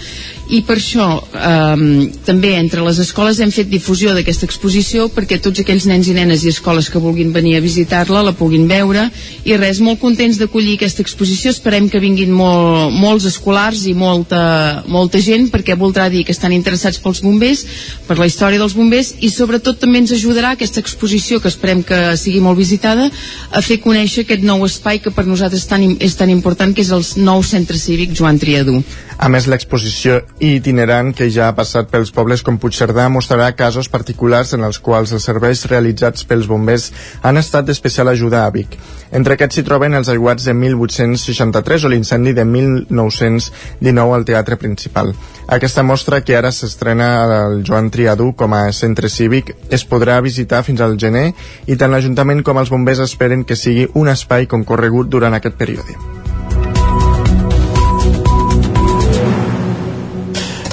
i 0.53 0.61
per 0.67 0.77
això 0.77 1.07
eh, 1.17 2.09
també 2.27 2.57
entre 2.59 2.83
les 2.85 2.99
escoles 3.01 3.39
hem 3.41 3.53
fet 3.55 3.71
difusió 3.71 4.13
d'aquesta 4.13 4.45
exposició 4.49 5.07
perquè 5.15 5.39
tots 5.41 5.63
aquells 5.63 5.87
nens 5.89 6.11
i 6.11 6.17
nenes 6.17 6.43
i 6.45 6.51
escoles 6.51 6.91
que 6.93 7.01
vulguin 7.03 7.33
venir 7.33 7.55
a 7.57 7.63
visitar-la 7.65 8.25
la 8.27 8.35
puguin 8.37 8.67
veure 8.69 9.07
i 9.47 9.57
res, 9.57 9.81
molt 9.81 10.01
contents 10.03 10.41
d'acollir 10.41 10.77
aquesta 10.77 11.05
exposició 11.05 11.55
esperem 11.55 11.89
que 11.89 12.03
vinguin 12.03 12.35
molt, 12.35 12.93
molts 12.93 13.29
escolars 13.31 13.87
i 13.87 13.95
molta, 13.95 14.83
molta 14.91 15.23
gent 15.23 15.49
perquè 15.53 15.62
voldrà 15.79 16.09
dir 16.11 16.25
que 16.27 16.35
estan 16.35 16.53
interessats 16.53 16.99
pels 17.03 17.23
bombers 17.23 17.65
per 18.09 18.19
la 18.19 18.27
història 18.27 18.61
dels 18.61 18.75
bombers 18.75 19.15
i 19.21 19.31
sobretot 19.31 19.79
també 19.81 20.03
ens 20.03 20.13
ajudarà 20.17 20.53
aquesta 20.57 20.83
exposició 20.83 21.41
que 21.41 21.51
esperem 21.53 21.83
que 21.87 22.17
sigui 22.21 22.43
molt 22.45 22.59
visitada 22.59 23.09
a 23.51 23.63
fer 23.63 23.79
conèixer 23.85 24.27
aquest 24.27 24.43
nou 24.43 24.67
espai 24.67 24.99
que 24.99 25.15
per 25.15 25.27
nosaltres 25.27 25.67
tan, 25.71 25.87
és 26.01 26.19
tan 26.19 26.31
important 26.31 26.75
que 26.75 26.83
és 26.83 26.91
el 26.91 27.07
nou 27.23 27.43
centre 27.47 27.79
cívic 27.79 28.15
Joan 28.19 28.43
Triadú 28.43 28.83
a 29.23 29.29
més, 29.31 29.45
l'exposició 29.47 30.17
itinerant 30.43 31.13
que 31.15 31.29
ja 31.31 31.47
ha 31.47 31.55
passat 31.55 31.87
pels 31.93 32.11
pobles 32.11 32.43
com 32.43 32.57
Puigcerdà 32.59 33.05
mostrarà 33.13 33.53
casos 33.55 33.87
particulars 33.93 34.51
en 34.57 34.67
els 34.67 34.81
quals 34.83 35.13
els 35.15 35.27
serveis 35.29 35.63
realitzats 35.71 36.27
pels 36.27 36.49
bombers 36.51 36.89
han 37.23 37.39
estat 37.39 37.69
d'especial 37.69 38.11
ajuda 38.11 38.43
a 38.43 38.51
Vic. 38.51 38.75
Entre 39.13 39.37
aquests 39.37 39.61
s'hi 39.61 39.67
troben 39.69 39.95
els 39.95 40.11
aiguats 40.11 40.49
de 40.49 40.57
1863 40.59 41.85
o 41.87 41.93
l'incendi 41.93 42.33
de 42.35 42.45
1919 42.49 44.17
al 44.17 44.27
Teatre 44.27 44.59
Principal. 44.59 45.15
Aquesta 45.47 45.83
mostra, 45.83 46.23
que 46.23 46.37
ara 46.39 46.53
s'estrena 46.55 47.09
al 47.25 47.63
Joan 47.67 47.91
Triadú 47.91 48.33
com 48.39 48.55
a 48.55 48.71
centre 48.73 49.11
cívic, 49.11 49.55
es 49.71 49.85
podrà 49.85 50.21
visitar 50.23 50.63
fins 50.63 50.81
al 50.81 50.97
gener 50.99 51.33
i 51.67 51.77
tant 51.77 51.91
l'Ajuntament 51.91 52.45
com 52.47 52.61
els 52.63 52.71
bombers 52.71 53.03
esperen 53.03 53.45
que 53.45 53.59
sigui 53.59 53.89
un 53.99 54.09
espai 54.09 54.47
concorregut 54.47 55.11
durant 55.11 55.35
aquest 55.35 55.59
període. 55.59 55.99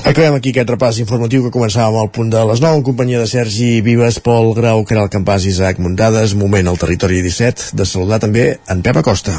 Acabem 0.10 0.40
aquí 0.40 0.50
aquest 0.50 0.72
repàs 0.74 0.98
informatiu 1.04 1.44
que 1.44 1.52
començàvem 1.54 2.00
al 2.02 2.10
punt 2.10 2.32
de 2.34 2.42
les 2.50 2.64
9 2.64 2.80
en 2.80 2.86
companyia 2.88 3.22
de 3.22 3.30
Sergi 3.30 3.70
Vives, 3.86 4.18
Pol 4.26 4.56
Grau, 4.58 4.82
Caral 4.90 5.12
Campàs 5.14 5.46
i 5.46 5.54
Isaac 5.54 5.78
Muntades. 5.78 6.34
Moment 6.34 6.72
al 6.72 6.82
territori 6.82 7.22
17 7.22 7.78
de 7.78 7.86
saludar 7.86 8.24
també 8.26 8.56
en 8.74 8.82
Pep 8.82 9.04
Acosta. 9.04 9.38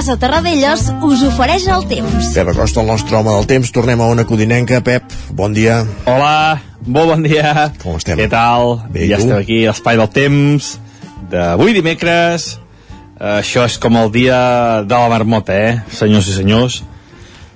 Casa 0.00 0.14
Terradellos 0.16 0.86
us 1.04 1.20
ofereix 1.28 1.66
el 1.68 1.82
temps. 1.84 2.30
Pep 2.32 2.48
Acosta, 2.48 2.80
el 2.80 2.86
nostre 2.88 3.18
home 3.18 3.34
del 3.34 3.44
temps. 3.50 3.68
Tornem 3.68 4.00
a 4.00 4.06
una 4.08 4.22
codinenca. 4.24 4.78
Pep, 4.80 5.12
bon 5.36 5.52
dia. 5.52 5.82
Hola, 6.08 6.62
molt 6.86 7.10
bon 7.10 7.26
dia. 7.26 7.66
Com 7.82 7.98
estem? 7.98 8.16
Què 8.16 8.30
tal? 8.32 8.78
Bé, 8.94 9.10
ja 9.10 9.18
tu? 9.20 9.26
estem 9.26 9.36
aquí 9.36 9.58
a 9.66 9.74
l'Espai 9.74 9.98
del 10.00 10.08
Temps 10.14 10.70
d'avui 11.28 11.76
dimecres. 11.76 12.46
Uh, 13.18 13.42
això 13.42 13.66
és 13.68 13.76
com 13.82 14.00
el 14.00 14.08
dia 14.14 14.38
de 14.88 15.02
la 15.02 15.12
marmota, 15.12 15.52
eh, 15.52 15.76
senyors 15.92 16.32
i 16.32 16.38
senyors. 16.38 16.78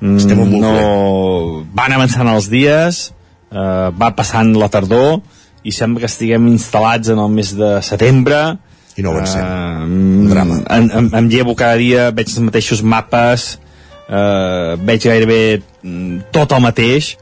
Mm, 0.03 0.21
Estem 0.21 0.45
en 0.45 0.55
no... 0.67 0.77
Van 1.73 1.97
avançant 1.97 2.29
els 2.29 2.53
dies, 2.53 3.07
uh, 3.57 3.89
va 3.89 4.13
passant 4.21 4.53
la 4.61 4.69
tardor, 4.69 5.23
i 5.65 5.73
sembla 5.73 6.05
que 6.05 6.13
estiguem 6.13 6.53
instal·lats 6.53 7.09
en 7.09 7.25
el 7.25 7.33
mes 7.41 7.57
de 7.57 7.79
setembre. 7.89 8.45
I 8.97 9.03
no 9.03 9.11
avancem. 9.11 9.43
Uh, 9.43 9.85
Un 9.85 10.29
drama. 10.31 10.61
Em, 10.71 10.89
em, 11.01 11.11
em 11.21 11.29
llevo 11.29 11.55
cada 11.59 11.77
dia, 11.81 12.11
veig 12.15 12.29
els 12.31 12.39
mateixos 12.47 12.81
mapes, 12.83 13.59
uh, 14.09 14.77
veig 14.87 15.03
gairebé 15.09 15.41
mm, 15.83 16.31
tot 16.33 16.53
el 16.57 16.61
mateix, 16.65 17.17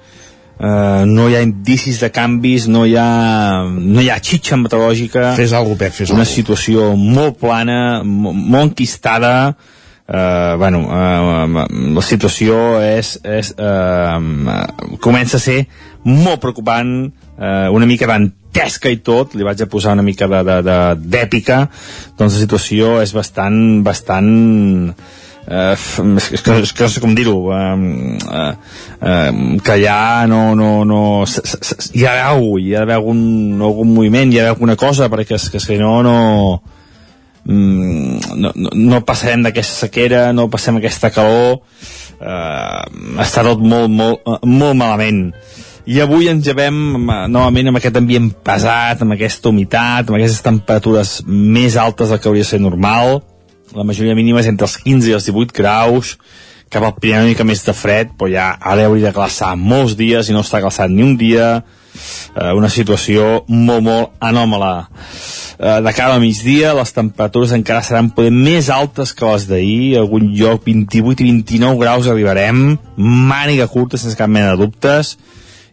Uh, 0.62 1.02
no 1.10 1.24
hi 1.26 1.34
ha 1.34 1.40
indicis 1.42 1.96
de 1.98 2.06
canvis, 2.14 2.68
no 2.70 2.84
hi 2.86 2.92
ha, 2.94 3.64
no 3.66 3.98
hi 3.98 4.10
ha 4.12 4.18
xitxa 4.22 4.54
meteorològica. 4.60 5.32
Fes 5.34 5.50
alguna 5.58 5.74
Pep, 5.80 5.90
fes 5.96 6.12
Una 6.12 6.20
alguna 6.22 6.28
situació 6.28 6.84
molt 6.94 7.34
plana, 7.40 8.04
mo- 8.06 8.30
molt 8.36 8.68
enquistada, 8.68 9.56
uh, 10.08 10.56
bueno, 10.58 10.82
uh, 10.88 11.66
la 11.96 12.04
situació 12.04 12.58
és, 12.82 13.14
és 13.24 13.52
uh, 13.56 14.18
comença 15.04 15.38
a 15.38 15.42
ser 15.42 15.62
molt 16.04 16.40
preocupant, 16.42 16.94
uh, 17.38 17.68
una 17.74 17.86
mica 17.86 18.08
dantesca 18.10 18.90
i 18.90 18.98
tot, 19.04 19.34
li 19.38 19.44
vaig 19.46 19.62
a 19.62 19.70
posar 19.70 19.94
una 19.96 20.02
mica 20.06 20.26
d'èpica, 20.28 21.66
doncs 22.18 22.34
la 22.38 22.40
situació 22.46 22.96
és 23.02 23.12
bastant, 23.16 23.60
bastant 23.86 24.32
eh, 25.48 25.72
f- 25.74 26.02
és, 26.16 26.26
que, 26.28 26.34
és, 26.36 26.42
que, 26.42 26.58
és 26.62 26.72
que 26.76 26.84
no 26.84 26.90
sé 26.92 27.00
com 27.02 27.14
dir-ho 27.18 27.36
eh, 27.50 28.18
eh, 28.30 28.52
eh, 29.00 29.32
que 29.64 29.78
ja 29.82 30.26
no, 30.30 30.54
no, 30.58 30.84
no 30.86 31.00
s- 31.26 31.42
s- 31.42 31.58
s- 31.66 31.90
hi 31.98 32.04
ha 32.06 32.12
d'haver 32.18 32.60
hi 32.62 32.74
ha 32.76 32.82
d'haver 32.84 32.98
algun, 33.00 33.22
algun 33.62 33.90
moviment 33.94 34.30
hi 34.30 34.38
ha 34.38 34.44
d'haver 34.44 34.54
alguna 34.56 34.76
cosa 34.78 35.08
perquè 35.12 35.34
és 35.40 35.48
que 35.50 35.60
si 35.62 35.78
no 35.80 35.96
no 36.06 36.14
mm, 36.62 36.71
no, 37.44 38.52
no, 38.54 38.70
no 38.70 39.02
passarem 39.06 39.42
d'aquesta 39.42 39.86
sequera 39.86 40.28
no 40.36 40.50
passem 40.52 40.78
aquesta 40.78 41.10
calor 41.10 41.58
eh, 42.20 42.82
està 43.24 43.42
tot 43.46 43.64
molt, 43.64 43.90
molt, 43.90 44.22
eh, 44.22 44.38
molt 44.46 44.78
malament 44.78 45.26
i 45.82 45.98
avui 45.98 46.28
ens 46.30 46.46
llevem 46.46 46.76
novament 47.02 47.72
amb 47.72 47.80
aquest 47.80 47.96
ambient 47.98 48.28
pesat, 48.46 49.00
amb 49.02 49.16
aquesta 49.16 49.50
humitat, 49.50 50.06
amb 50.06 50.14
aquestes 50.14 50.44
temperatures 50.44 51.16
més 51.26 51.74
altes 51.74 52.12
del 52.12 52.20
que 52.22 52.30
hauria 52.30 52.46
de 52.46 52.50
ser 52.52 52.60
normal. 52.62 53.18
La 53.74 53.82
majoria 53.82 54.14
mínima 54.14 54.38
és 54.38 54.46
entre 54.46 54.68
els 54.68 54.76
15 54.78 55.10
i 55.10 55.16
els 55.16 55.26
18 55.26 55.56
graus, 55.56 56.14
cap 56.70 56.86
al 56.86 56.94
Pirineu 56.94 57.26
una 57.26 57.32
mica 57.32 57.46
més 57.48 57.64
de 57.66 57.74
fred, 57.74 58.14
però 58.14 58.30
ja 58.30 58.46
ara 58.60 58.86
hauria 58.86 59.10
de 59.10 59.16
glaçar 59.16 59.56
molts 59.58 59.96
dies 59.98 60.30
i 60.30 60.36
no 60.36 60.44
està 60.46 60.62
glaçat 60.62 60.92
ni 60.92 61.02
un 61.02 61.16
dia. 61.18 61.64
Eh, 62.32 62.52
una 62.56 62.70
situació 62.72 63.42
molt, 63.48 63.82
molt 63.84 64.14
anòmala. 64.20 64.88
Eh, 65.58 65.80
de 65.84 65.92
cara 65.92 66.16
al 66.16 66.22
migdia, 66.22 66.72
les 66.74 66.94
temperatures 66.96 67.52
encara 67.52 67.84
seran 67.84 68.10
poder 68.16 68.32
més 68.32 68.70
altes 68.72 69.12
que 69.12 69.28
les 69.28 69.46
d'ahir, 69.50 69.98
algun 70.00 70.30
lloc 70.38 70.64
28 70.66 71.22
i 71.22 71.28
29 71.30 71.78
graus 71.82 72.08
arribarem, 72.08 72.78
màniga 72.96 73.68
curta 73.68 74.00
sense 74.00 74.16
cap 74.18 74.32
mena 74.32 74.54
de 74.54 74.62
dubtes, 74.64 75.16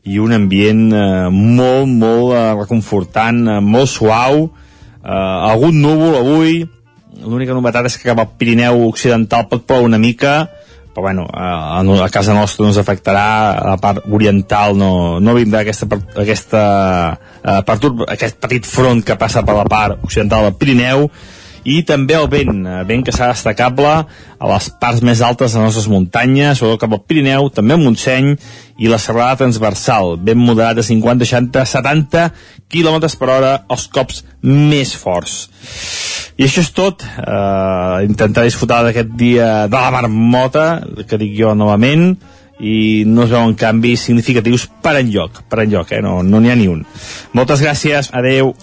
i 0.03 0.19
un 0.19 0.35
ambient 0.35 0.89
eh, 0.91 1.29
molt, 1.31 1.87
molt 1.87 2.35
eh, 2.35 2.43
reconfortant, 2.59 3.45
eh, 3.47 3.59
molt 3.63 3.91
suau, 3.91 4.49
eh, 4.99 5.49
algun 5.53 5.79
núvol 5.81 6.19
avui, 6.19 6.61
l'única 7.23 7.55
novetat 7.55 7.89
és 7.89 7.97
que 7.97 8.11
cap 8.11 8.19
al 8.21 8.33
Pirineu 8.39 8.85
Occidental 8.87 9.47
pot 9.49 9.65
ploure 9.67 9.87
una 9.87 9.99
mica, 10.01 10.49
però 10.99 11.01
bueno, 11.01 11.27
a, 11.31 11.79
a 11.79 12.09
casa 12.09 12.33
nostra 12.33 12.63
no 12.63 12.69
ens 12.69 12.77
afectarà, 12.77 13.55
a 13.55 13.67
la 13.71 13.77
part 13.79 14.03
oriental 14.11 14.75
no, 14.77 15.19
no 15.19 15.33
vindrà 15.33 15.63
aquesta, 15.63 15.87
aquesta, 16.19 16.63
eh, 17.41 17.61
perturb, 17.65 18.03
aquest 18.07 18.39
petit 18.39 18.67
front 18.67 19.03
que 19.05 19.15
passa 19.15 19.43
per 19.43 19.55
la 19.55 19.65
part 19.69 20.03
occidental 20.03 20.49
del 20.49 20.57
Pirineu, 20.59 21.07
i 21.63 21.81
també 21.87 22.15
el 22.17 22.27
vent, 22.31 22.63
eh, 22.65 22.83
vent 22.87 23.03
que 23.05 23.13
serà 23.15 23.31
destacable 23.33 23.89
a 23.89 24.51
les 24.53 24.69
parts 24.81 25.03
més 25.05 25.21
altes 25.25 25.53
de 25.53 25.59
les 25.59 25.67
nostres 25.69 25.89
muntanyes, 25.91 26.57
sobretot 26.57 26.85
cap 26.85 26.95
al 26.95 27.03
Pirineu, 27.07 27.49
també 27.49 27.75
al 27.75 27.83
Montseny 27.83 28.35
i 28.79 28.87
la 28.87 28.99
serrada 29.01 29.41
transversal, 29.43 30.17
vent 30.23 30.39
moderat 30.39 30.79
de 30.79 30.85
50, 30.87 31.25
60, 31.25 31.65
70 31.65 32.25
km 32.71 33.09
per 33.19 33.29
hora, 33.29 33.53
els 33.69 33.87
cops 33.91 34.23
més 34.41 34.95
forts. 34.95 35.49
I 36.39 36.45
això 36.47 36.63
és 36.63 36.71
tot. 36.71 37.03
Uh, 37.19 37.99
intentar 38.05 38.45
disfrutar 38.47 38.83
d'aquest 38.85 39.09
dia 39.19 39.67
de 39.67 39.75
la 39.75 39.91
marmota, 39.91 40.67
que 41.03 41.19
dic 41.19 41.33
jo 41.35 41.51
novament, 41.57 42.13
i 42.59 43.03
no 43.07 43.23
es 43.23 43.31
veuen 43.31 43.55
canvis 43.59 44.05
significatius 44.07 44.67
per 44.83 44.97
enlloc, 44.99 45.43
per 45.51 45.63
enlloc, 45.63 45.91
eh? 45.95 46.01
no 46.03 46.19
n'hi 46.23 46.31
no 46.31 46.51
ha 46.51 46.59
ni 46.59 46.67
un. 46.71 46.85
Moltes 47.35 47.63
gràcies, 47.63 48.11
adeu. 48.15 48.53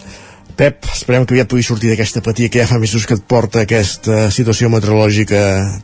Pep, 0.57 0.87
esperem 0.89 1.27
que 1.29 1.35
aviat 1.35 1.51
puguis 1.53 1.67
sortir 1.69 1.91
d'aquesta 1.91 2.23
patia 2.25 2.49
que 2.49 2.63
ja 2.63 2.67
fa 2.71 2.79
mesos 2.81 3.05
que 3.05 3.13
et 3.19 3.25
porta 3.29 3.61
aquesta 3.67 4.31
situació 4.33 4.71
meteorològica 4.73 5.41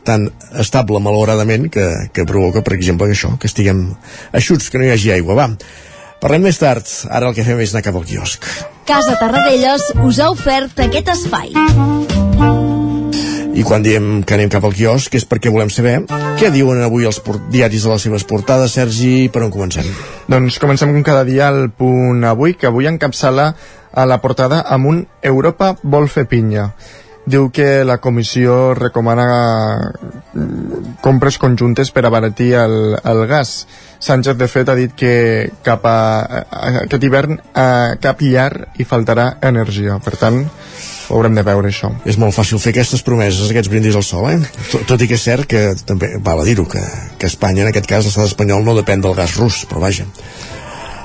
tan 0.07 0.31
estable, 0.57 0.97
malauradament, 1.03 1.67
que, 1.69 1.85
que 2.09 2.25
provoca, 2.25 2.63
per 2.65 2.73
exemple, 2.73 3.05
que 3.05 3.13
això, 3.13 3.35
que 3.37 3.45
estiguem 3.51 3.83
eixuts, 4.33 4.71
que 4.73 4.81
no 4.81 4.87
hi 4.87 4.93
hagi 4.95 5.11
aigua. 5.13 5.35
Va, 5.37 5.45
parlem 6.23 6.47
més 6.49 6.57
tard. 6.57 6.89
Ara 7.13 7.29
el 7.29 7.37
que 7.37 7.45
fem 7.45 7.61
és 7.61 7.75
anar 7.75 7.83
cap 7.85 7.99
al 8.01 8.07
quiosc. 8.09 8.47
Casa 8.89 9.13
Tarradellas 9.21 9.91
us 10.07 10.17
ha 10.19 10.31
ofert 10.33 10.81
aquest 10.87 11.13
espai. 11.13 11.53
I 13.53 13.61
quan 13.61 13.85
diem 13.85 14.23
que 14.25 14.33
anem 14.33 14.49
cap 14.49 14.65
al 14.65 14.73
quiosc 14.73 15.13
és 15.13 15.27
perquè 15.29 15.51
volem 15.53 15.69
saber 15.69 15.99
què 16.41 16.49
diuen 16.49 16.81
avui 16.81 17.05
els 17.05 17.19
por- 17.21 17.37
diaris 17.53 17.85
a 17.85 17.91
les 17.93 18.01
seves 18.09 18.25
portades. 18.25 18.73
Sergi, 18.73 19.29
per 19.29 19.43
on 19.45 19.53
comencem? 19.53 19.85
Doncs 20.25 20.57
comencem 20.57 20.89
com 20.95 21.05
cada 21.05 21.21
dia 21.29 21.51
al 21.53 21.67
punt 21.77 22.25
avui, 22.25 22.57
que 22.57 22.65
avui 22.71 22.89
encapçala 22.89 23.51
a 23.93 24.05
la 24.09 24.19
portada 24.21 24.63
amb 24.67 24.89
un 24.89 25.07
Europa 25.21 25.75
vol 25.83 26.09
fer 26.09 26.25
pinya. 26.29 26.71
Diu 27.23 27.47
que 27.55 27.85
la 27.87 28.01
comissió 28.03 28.73
recomana 28.75 29.25
mm, 30.33 30.97
compres 31.05 31.37
conjuntes 31.39 31.93
per 31.95 32.03
abaratir 32.03 32.51
el, 32.59 32.97
el 32.99 33.21
gas. 33.31 33.63
Sánchez, 34.03 34.35
de 34.35 34.49
fet, 34.51 34.67
ha 34.67 34.75
dit 34.75 34.91
que 34.91 35.13
cap 35.63 35.85
a, 35.87 35.99
a 36.43 36.73
aquest 36.81 37.05
hivern 37.07 37.39
a 37.55 37.95
cap 38.03 38.19
llar 38.27 38.73
hi 38.75 38.83
faltarà 38.83 39.37
energia. 39.39 40.01
Per 40.03 40.17
tant, 40.19 40.41
ho 41.07 41.15
haurem 41.15 41.39
de 41.39 41.45
veure, 41.47 41.71
això. 41.71 41.93
És 42.03 42.19
molt 42.19 42.35
fàcil 42.35 42.59
fer 42.59 42.73
aquestes 42.73 43.05
promeses, 43.07 43.47
aquests 43.47 43.71
brindis 43.71 43.95
al 43.95 44.03
sol, 44.03 44.27
eh? 44.33 44.41
Tot, 44.73 44.83
tot 44.91 45.03
i 45.03 45.07
que 45.07 45.15
és 45.15 45.23
cert 45.23 45.47
que 45.47 45.63
també, 45.87 46.17
val 46.19 46.43
a 46.43 46.47
dir-ho, 46.47 46.67
que, 46.67 46.83
que 47.21 47.31
Espanya, 47.31 47.63
en 47.63 47.71
aquest 47.71 47.87
cas, 47.87 48.03
l'estat 48.03 48.33
espanyol 48.33 48.67
no 48.67 48.75
depèn 48.75 49.03
del 49.03 49.15
gas 49.15 49.37
rus, 49.39 49.63
però 49.69 49.85
vaja. 49.85 50.09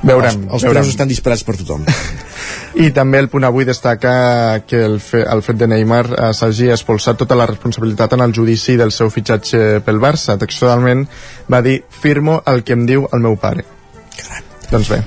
Veurem, 0.02 0.44
Els, 0.44 0.52
els 0.54 0.62
veurem. 0.62 0.76
preus 0.78 0.92
estan 0.92 1.08
disparats 1.11 1.42
per 1.44 1.56
tothom. 1.58 1.84
I 2.84 2.90
també 2.94 3.18
el 3.18 3.28
punt 3.32 3.44
avui 3.48 3.66
destaca 3.66 4.61
que 4.68 4.78
el, 4.87 5.00
fe, 5.02 5.24
el 5.26 5.42
fet 5.42 5.58
de 5.58 5.66
Neymar 5.66 6.04
eh, 6.12 6.30
s'hagi 6.37 6.70
expulsat 6.70 7.18
tota 7.18 7.34
la 7.38 7.48
responsabilitat 7.50 8.14
en 8.14 8.22
el 8.22 8.34
judici 8.37 8.76
del 8.78 8.92
seu 8.94 9.11
fitxatge 9.11 9.80
pel 9.87 9.98
Barça. 10.02 10.38
Textualment 10.38 11.06
va 11.50 11.62
dir, 11.66 11.80
firmo 11.90 12.42
el 12.46 12.62
que 12.62 12.76
em 12.78 12.87
diu 12.87 13.08
el 13.12 13.24
meu 13.24 13.37
pare. 13.40 13.64
Caram. 14.18 14.44
Doncs 14.70 14.90
bé. 14.92 15.00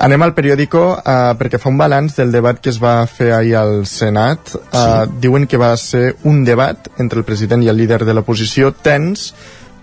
Anem 0.00 0.22
al 0.24 0.32
periòdico 0.32 0.82
eh, 0.96 1.14
perquè 1.36 1.58
fa 1.60 1.68
un 1.68 1.76
balanç 1.76 2.14
del 2.16 2.32
debat 2.32 2.56
que 2.56 2.70
es 2.72 2.78
va 2.80 3.02
fer 3.04 3.34
ahir 3.36 3.58
al 3.60 3.82
Senat. 3.86 4.54
Eh, 4.72 5.06
Diuen 5.20 5.44
que 5.46 5.60
va 5.60 5.74
ser 5.76 6.14
un 6.24 6.40
debat 6.48 6.88
entre 6.96 7.20
el 7.20 7.26
president 7.28 7.60
i 7.66 7.68
el 7.68 7.76
líder 7.76 8.06
de 8.08 8.14
l'oposició 8.16 8.72
tens, 8.72 9.34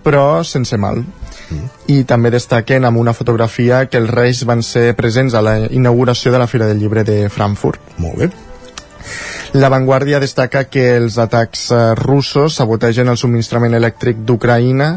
però 0.02 0.42
sense 0.42 0.74
mal. 0.80 1.04
I 1.88 2.02
també 2.08 2.30
destaquen 2.34 2.84
amb 2.84 3.00
una 3.00 3.14
fotografia 3.16 3.86
que 3.88 4.00
els 4.00 4.10
reis 4.10 4.44
van 4.48 4.62
ser 4.62 4.92
presents 4.96 5.34
a 5.34 5.42
la 5.42 5.56
inauguració 5.70 6.32
de 6.32 6.42
la 6.42 6.46
Fira 6.46 6.66
del 6.68 6.78
Llibre 6.82 7.04
de 7.04 7.28
Frankfurt. 7.32 7.80
Molt 7.98 8.18
bé. 8.18 8.30
La 9.54 9.70
Vanguardia 9.72 10.20
destaca 10.20 10.66
que 10.68 10.90
els 10.98 11.16
atacs 11.18 11.70
eh, 11.72 11.94
russos 11.96 12.58
sabotegen 12.60 13.08
el 13.08 13.16
subministrament 13.16 13.78
elèctric 13.78 14.20
d'Ucraïna 14.28 14.90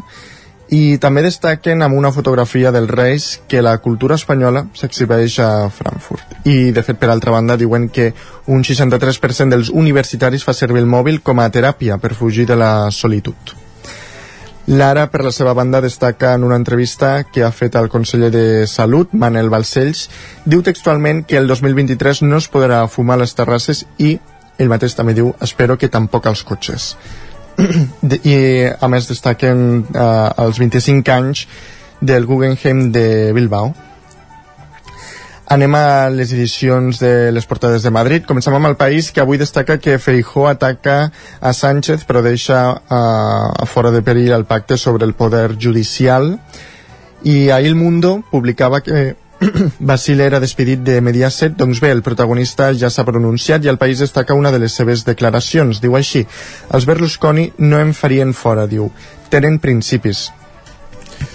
i 0.71 0.97
també 1.03 1.23
destaquen 1.23 1.83
amb 1.83 1.97
una 1.99 2.11
fotografia 2.15 2.71
dels 2.71 2.91
reis 2.91 3.25
que 3.51 3.63
la 3.63 3.77
cultura 3.83 4.15
espanyola 4.15 4.65
s'exhibeix 4.75 5.37
a 5.43 5.49
Frankfurt. 5.71 6.37
I, 6.47 6.71
de 6.71 6.83
fet, 6.83 6.99
per 6.99 7.11
altra 7.11 7.31
banda, 7.35 7.59
diuen 7.59 7.89
que 7.91 8.13
un 8.47 8.63
63% 8.63 9.51
dels 9.51 9.71
universitaris 9.71 10.47
fa 10.47 10.55
servir 10.55 10.83
el 10.83 10.91
mòbil 10.91 11.19
com 11.23 11.43
a 11.43 11.49
teràpia 11.51 11.99
per 11.99 12.15
fugir 12.15 12.47
de 12.47 12.59
la 12.59 12.73
solitud. 12.91 13.60
Lara, 14.67 15.07
per 15.09 15.23
la 15.25 15.31
seva 15.33 15.53
banda, 15.57 15.81
destaca 15.81 16.35
en 16.35 16.43
una 16.43 16.55
entrevista 16.55 17.23
que 17.23 17.43
ha 17.43 17.51
fet 17.51 17.75
al 17.75 17.89
conseller 17.89 18.29
de 18.31 18.67
Salut, 18.67 19.13
Manel 19.13 19.49
Balcells, 19.49 20.05
diu 20.45 20.61
textualment 20.61 21.23
que 21.25 21.39
el 21.39 21.49
2023 21.49 22.21
no 22.27 22.37
es 22.37 22.47
podrà 22.51 22.83
fumar 22.87 23.17
a 23.17 23.23
les 23.23 23.33
terrasses 23.35 23.85
i 23.97 24.13
ell 24.61 24.69
mateix 24.69 24.93
també 24.95 25.15
diu 25.17 25.33
espero 25.41 25.77
que 25.81 25.89
tampoc 25.89 26.29
als 26.29 26.43
cotxes. 26.45 26.95
i 28.23 28.37
a 28.71 28.87
més 28.91 29.09
destaquen 29.09 29.85
eh, 29.91 30.29
els 30.45 30.61
25 30.61 31.15
anys 31.15 31.47
del 32.01 32.25
Guggenheim 32.29 32.91
de 32.93 33.31
Bilbao 33.33 33.73
Anem 35.51 35.73
a 35.75 36.07
les 36.07 36.29
edicions 36.31 37.01
de 37.01 37.29
les 37.35 37.43
portades 37.43 37.83
de 37.83 37.91
Madrid. 37.91 38.23
Comencem 38.23 38.53
amb 38.55 38.69
el 38.69 38.77
país, 38.79 39.09
que 39.11 39.19
avui 39.19 39.35
destaca 39.35 39.75
que 39.83 39.97
Feijó 39.99 40.45
ataca 40.47 41.11
a 41.41 41.51
Sánchez 41.51 42.05
però 42.07 42.21
deixa 42.23 42.61
uh, 42.71 43.65
fora 43.67 43.91
de 43.91 43.99
perill 43.99 44.31
el 44.31 44.45
pacte 44.47 44.77
sobre 44.79 45.03
el 45.03 45.11
poder 45.11 45.57
judicial. 45.59 46.37
I 47.27 47.49
ahir 47.51 47.67
el 47.67 47.75
Mundo 47.75 48.23
publicava 48.31 48.79
que 48.79 49.17
Basile 49.91 50.23
era 50.31 50.39
despedit 50.39 50.87
de 50.87 51.01
Mediaset, 51.03 51.59
doncs 51.59 51.83
bé, 51.83 51.91
el 51.91 52.01
protagonista 52.01 52.71
ja 52.71 52.87
s'ha 52.87 53.03
pronunciat 53.03 53.65
i 53.65 53.75
el 53.75 53.81
país 53.81 53.99
destaca 53.99 54.37
una 54.37 54.55
de 54.55 54.63
les 54.63 54.71
seves 54.71 55.03
declaracions. 55.03 55.83
Diu 55.83 55.99
així, 55.99 56.23
els 56.71 56.87
Berlusconi 56.87 57.51
no 57.59 57.83
em 57.83 57.91
farien 57.91 58.31
fora, 58.31 58.69
diu. 58.71 58.87
Tenen 59.27 59.59
principis. 59.59 60.29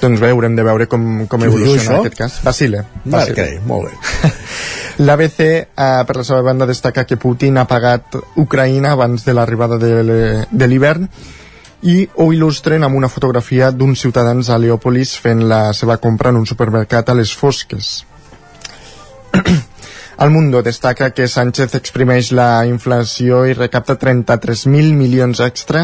Doncs 0.00 0.20
bé, 0.20 0.30
haurem 0.34 0.56
de 0.56 0.64
veure 0.66 0.86
com, 0.90 1.26
com 1.30 1.44
evoluciona 1.46 2.00
aquest 2.00 2.18
cas. 2.18 2.40
Basile. 2.44 2.84
Basile. 3.04 3.34
Okay, 3.36 3.60
molt 3.66 3.90
bé. 3.90 4.32
L'ABC, 5.06 5.40
eh, 5.44 6.02
per 6.08 6.16
la 6.16 6.24
seva 6.24 6.42
banda, 6.42 6.68
destaca 6.68 7.04
que 7.04 7.18
Putin 7.20 7.58
ha 7.60 7.66
pagat 7.68 8.16
Ucraïna 8.40 8.94
abans 8.96 9.26
de 9.26 9.34
l'arribada 9.36 9.76
de 9.78 10.68
l'hivern 10.68 11.08
i 11.86 12.00
ho 12.16 12.30
il·lustren 12.32 12.82
amb 12.82 12.96
una 12.96 13.10
fotografia 13.12 13.70
d'uns 13.70 14.00
ciutadans 14.00 14.48
a 14.48 14.58
Leòpolis 14.58 15.12
fent 15.20 15.44
la 15.50 15.72
seva 15.76 15.98
compra 16.02 16.32
en 16.32 16.40
un 16.40 16.46
supermercat 16.48 17.12
a 17.12 17.16
les 17.18 17.34
fosques. 17.36 17.98
El 20.18 20.30
Mundo 20.30 20.62
destaca 20.62 21.10
que 21.12 21.28
Sánchez 21.28 21.74
exprimeix 21.76 22.30
la 22.32 22.64
inflació 22.64 23.42
i 23.44 23.52
recapta 23.52 23.98
33.000 24.00 24.94
milions 24.96 25.42
extra. 25.44 25.82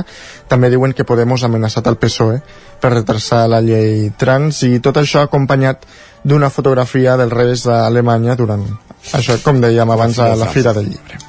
També 0.48 0.70
diuen 0.72 0.94
que 0.96 1.04
Podemos 1.04 1.42
ha 1.42 1.50
amenaçat 1.50 1.90
el 1.90 1.98
PSOE 2.00 2.38
per 2.80 2.94
retrasar 2.94 3.42
la 3.52 3.60
llei 3.60 4.08
trans 4.16 4.62
i 4.64 4.78
tot 4.80 4.96
això 4.96 5.26
acompanyat 5.26 5.84
d'una 6.24 6.48
fotografia 6.50 7.18
del 7.20 7.34
Reis 7.34 7.66
d'Alemanya 7.68 8.38
durant 8.38 8.64
això, 9.12 9.36
com 9.44 9.60
dèiem 9.60 9.92
abans, 9.92 10.18
a 10.18 10.32
la 10.38 10.48
Fira 10.48 10.72
del 10.72 10.88
Llibre. 10.88 11.20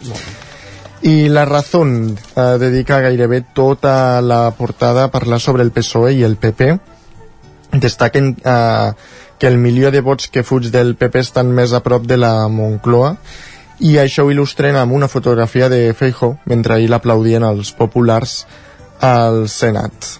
I 1.03 1.27
la 1.27 1.43
Razón 1.43 2.15
eh, 2.15 2.43
dedica 2.61 3.01
gairebé 3.03 3.41
tota 3.53 4.21
la 4.21 4.51
portada 4.55 5.03
a 5.03 5.11
parlar 5.11 5.41
sobre 5.43 5.67
el 5.67 5.73
PSOE 5.75 6.13
i 6.15 6.23
el 6.23 6.37
PP. 6.37 6.69
Destaquen 7.83 8.37
eh, 8.39 8.91
que 9.43 9.49
el 9.49 9.57
milió 9.57 9.89
de 9.91 9.99
vots 9.99 10.29
que 10.31 10.39
fuig 10.47 10.69
del 10.71 10.93
PP 10.95 11.19
estan 11.19 11.49
més 11.51 11.73
a 11.75 11.81
prop 11.83 12.05
de 12.07 12.15
la 12.15 12.47
Moncloa 12.47 13.09
i 13.83 13.97
això 13.99 14.23
ho 14.23 14.31
il·lustren 14.31 14.77
amb 14.79 14.95
una 14.95 15.09
fotografia 15.11 15.67
de 15.67 15.81
Feijo 15.99 16.29
mentre 16.47 16.77
ahir 16.77 16.87
l'aplaudien 16.87 17.43
els 17.43 17.73
populars 17.75 18.45
al 19.03 19.49
Senat. 19.51 20.13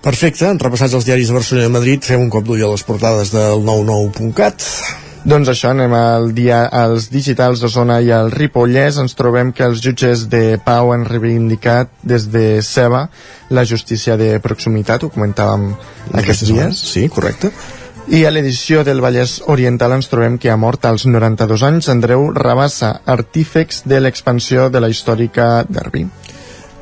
Perfecte, 0.00 0.48
repassats 0.64 0.96
els 0.96 1.04
diaris 1.04 1.28
de 1.28 1.36
Barcelona 1.36 1.68
i 1.68 1.74
Madrid, 1.76 2.08
fem 2.08 2.24
un 2.24 2.32
cop 2.32 2.48
d'ull 2.48 2.64
a 2.64 2.72
les 2.72 2.88
portades 2.88 3.36
del 3.36 3.60
99.cat. 3.68 4.64
Doncs 5.28 5.52
això, 5.52 5.76
anem 5.76 5.92
al 6.00 6.32
dia, 6.32 6.64
als 6.72 7.10
digitals 7.12 7.60
d'Osona 7.60 8.00
i 8.00 8.12
al 8.16 8.32
Ripollès. 8.32 8.96
Ens 9.02 9.18
trobem 9.18 9.52
que 9.52 9.68
els 9.68 9.84
jutges 9.84 10.28
de 10.32 10.54
Pau 10.64 10.96
han 10.96 11.04
reivindicat 11.04 11.92
des 12.00 12.30
de 12.32 12.62
Ceba 12.64 13.10
la 13.50 13.68
justícia 13.68 14.16
de 14.16 14.38
proximitat, 14.40 15.04
ho 15.04 15.12
comentàvem 15.12 15.74
aquests 16.14 16.48
dies. 16.48 16.86
Sí, 16.94 17.10
correcte. 17.12 17.52
I 18.06 18.22
a 18.22 18.30
l'edició 18.30 18.84
del 18.86 19.00
Vallès 19.02 19.40
Oriental 19.50 19.96
ens 19.96 20.06
trobem 20.06 20.36
que 20.38 20.52
ha 20.52 20.56
mort 20.60 20.84
als 20.86 21.08
92 21.10 21.64
anys 21.66 21.88
Andreu 21.90 22.28
Rabassa, 22.34 23.00
artífex 23.02 23.82
de 23.90 23.98
l'expansió 23.98 24.68
de 24.70 24.82
la 24.82 24.90
històrica 24.92 25.64
Derby 25.66 26.04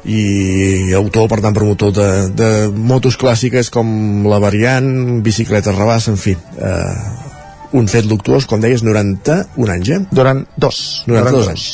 i 0.04 0.92
autor, 0.92 1.30
per 1.32 1.40
tant, 1.40 1.54
promotor 1.56 1.94
de, 1.96 2.08
de 2.37 2.50
motos 2.76 3.16
clàssiques 3.16 3.70
com 3.72 4.26
la 4.28 4.37
variant, 4.42 5.22
bicicleta 5.24 5.72
Rabassa, 5.72 6.12
en 6.12 6.20
fi, 6.20 6.34
eh, 6.37 7.24
un 7.74 7.88
fet 7.88 8.04
luctuós, 8.04 8.44
com 8.44 8.60
deies, 8.60 8.84
91 8.84 9.72
anys, 9.78 9.94
eh? 9.96 10.00
Durant 10.12 10.44
dos. 10.60 10.84
92 11.08 11.50
anys. 11.54 11.66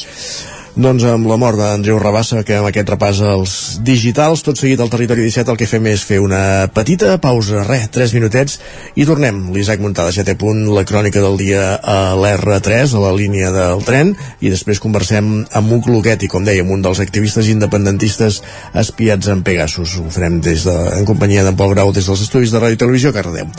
Doncs 0.81 1.05
amb 1.05 1.27
la 1.29 1.37
mort 1.37 1.59
d'Andreu 1.61 1.99
Rabassa, 2.01 2.39
que 2.47 2.55
amb 2.57 2.71
aquest 2.71 2.89
repàs 2.89 3.19
als 3.29 3.55
digitals, 3.85 4.41
tot 4.47 4.57
seguit 4.57 4.81
al 4.81 4.89
Territori 4.89 5.27
17 5.27 5.53
el 5.53 5.59
que 5.61 5.69
fem 5.69 5.85
és 5.91 6.01
fer 6.09 6.23
una 6.25 6.71
petita 6.73 7.19
pausa, 7.21 7.67
res, 7.67 7.91
3 7.93 8.15
minutets, 8.17 8.57
i 8.97 9.05
tornem. 9.05 9.43
L'Isaac 9.53 9.85
Montada, 9.85 10.15
7 10.17 10.39
punt, 10.41 10.63
la 10.73 10.87
crònica 10.89 11.21
del 11.21 11.37
dia 11.37 11.75
a 11.77 12.17
l'R3, 12.17 12.97
a 12.97 13.05
la 13.05 13.13
línia 13.13 13.53
del 13.53 13.85
tren, 13.85 14.15
i 14.41 14.49
després 14.49 14.81
conversem 14.81 15.31
amb 15.45 15.69
Muc 15.69 15.93
Luqueti, 15.93 16.33
com 16.33 16.49
dèiem, 16.49 16.73
un 16.73 16.81
dels 16.81 17.05
activistes 17.05 17.53
independentistes 17.53 18.41
espiats 18.73 19.29
en 19.29 19.45
Pegasus. 19.45 19.99
Ho 20.01 20.09
farem 20.09 20.41
des 20.41 20.65
de, 20.65 20.77
en 20.97 21.05
companyia 21.05 21.45
d'en 21.45 21.61
Pol 21.61 21.75
Grau 21.77 21.93
des 21.93 22.09
dels 22.09 22.25
estudis 22.25 22.57
de 22.57 22.63
Ràdio 22.63 22.81
i 22.81 22.85
Televisió 22.87 23.13
Cardedeu. 23.13 23.53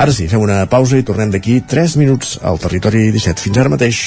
Ara 0.00 0.16
sí, 0.16 0.24
fem 0.24 0.40
una 0.40 0.62
pausa 0.72 0.96
i 0.96 1.04
tornem 1.04 1.36
d'aquí 1.36 1.60
3 1.68 2.00
minuts 2.00 2.38
al 2.40 2.62
Territori 2.64 3.10
17. 3.12 3.44
Fins 3.50 3.60
ara 3.60 3.76
mateix. 3.76 4.06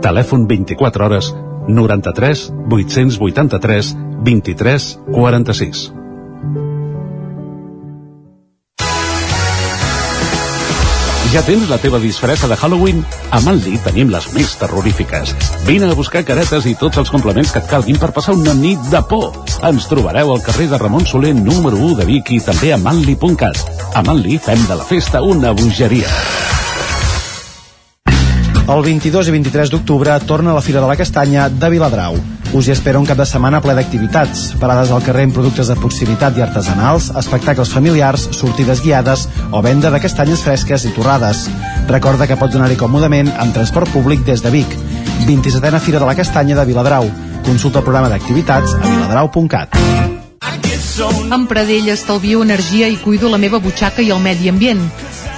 Telèfon 0.00 0.46
24 0.48 1.04
hores 1.06 1.34
93 1.68 2.50
883 2.68 3.96
23 4.24 4.98
46. 5.12 5.90
Ja 11.30 11.44
tens 11.46 11.68
la 11.70 11.76
teva 11.78 12.00
disfressa 12.02 12.48
de 12.50 12.56
Halloween? 12.58 13.04
A 13.30 13.38
Manli 13.44 13.76
tenim 13.84 14.08
les 14.10 14.24
més 14.34 14.56
terrorífiques. 14.58 15.30
Vine 15.68 15.86
a 15.86 15.94
buscar 15.94 16.24
caretes 16.26 16.66
i 16.66 16.74
tots 16.80 16.98
els 16.98 17.12
complements 17.14 17.52
que 17.54 17.62
et 17.62 17.68
calguin 17.70 18.00
per 18.02 18.10
passar 18.16 18.34
una 18.34 18.56
nit 18.58 18.82
de 18.90 19.02
por. 19.06 19.36
Ens 19.68 19.86
trobareu 19.86 20.32
al 20.34 20.42
carrer 20.42 20.66
de 20.72 20.80
Ramon 20.80 21.06
Soler 21.06 21.36
número 21.36 21.78
1 21.78 22.00
de 22.00 22.08
Vic 22.08 22.34
i 22.34 22.40
també 22.42 22.72
a 22.74 22.80
manli.cat. 22.82 23.62
A 23.94 24.02
Manli 24.02 24.40
fem 24.42 24.66
de 24.66 24.80
la 24.80 24.88
festa 24.90 25.22
una 25.22 25.54
bogeria. 25.54 26.10
El 28.70 28.84
22 28.86 29.26
i 29.26 29.32
23 29.34 29.70
d'octubre 29.72 30.12
torna 30.30 30.52
la 30.54 30.60
Fira 30.62 30.78
de 30.78 30.86
la 30.86 30.94
Castanya 30.94 31.48
de 31.50 31.68
Viladrau. 31.72 32.14
Us 32.54 32.68
hi 32.68 32.70
espera 32.70 33.00
un 33.00 33.06
cap 33.08 33.18
de 33.18 33.26
setmana 33.26 33.58
ple 33.64 33.74
d'activitats, 33.74 34.44
parades 34.62 34.92
al 34.94 35.02
carrer 35.02 35.24
amb 35.26 35.34
productes 35.34 35.66
de 35.66 35.74
proximitat 35.74 36.38
i 36.38 36.44
artesanals, 36.44 37.08
espectacles 37.18 37.72
familiars, 37.74 38.28
sortides 38.38 38.84
guiades 38.84 39.26
o 39.50 39.58
venda 39.66 39.90
de 39.90 39.98
castanyes 39.98 40.46
fresques 40.46 40.86
i 40.86 40.94
torrades. 40.94 41.48
Recorda 41.90 42.30
que 42.30 42.38
pots 42.38 42.54
anar-hi 42.54 42.78
còmodament 42.78 43.32
amb 43.42 43.58
transport 43.58 43.90
públic 43.90 44.22
des 44.22 44.46
de 44.46 44.54
Vic. 44.54 44.78
27a 45.26 45.82
Fira 45.82 45.98
de 45.98 46.06
la 46.06 46.14
Castanya 46.14 46.54
de 46.54 46.70
Viladrau. 46.70 47.10
Consulta 47.42 47.82
el 47.82 47.88
programa 47.90 48.14
d'activitats 48.14 48.78
a 48.78 48.86
viladrau.cat. 48.86 49.80
Amb 51.34 51.50
Pradell 51.50 51.90
estalvio 51.90 52.44
energia 52.46 52.86
i 52.86 53.02
cuido 53.02 53.34
la 53.34 53.38
meva 53.38 53.58
butxaca 53.58 54.02
i 54.02 54.14
el 54.14 54.22
medi 54.22 54.48
ambient. 54.48 54.86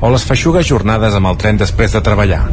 o 0.00 0.10
les 0.12 0.24
feixugues 0.26 0.66
jornades 0.68 1.14
amb 1.14 1.30
el 1.30 1.38
tren 1.40 1.58
després 1.60 1.94
de 1.94 2.02
treballar. 2.04 2.44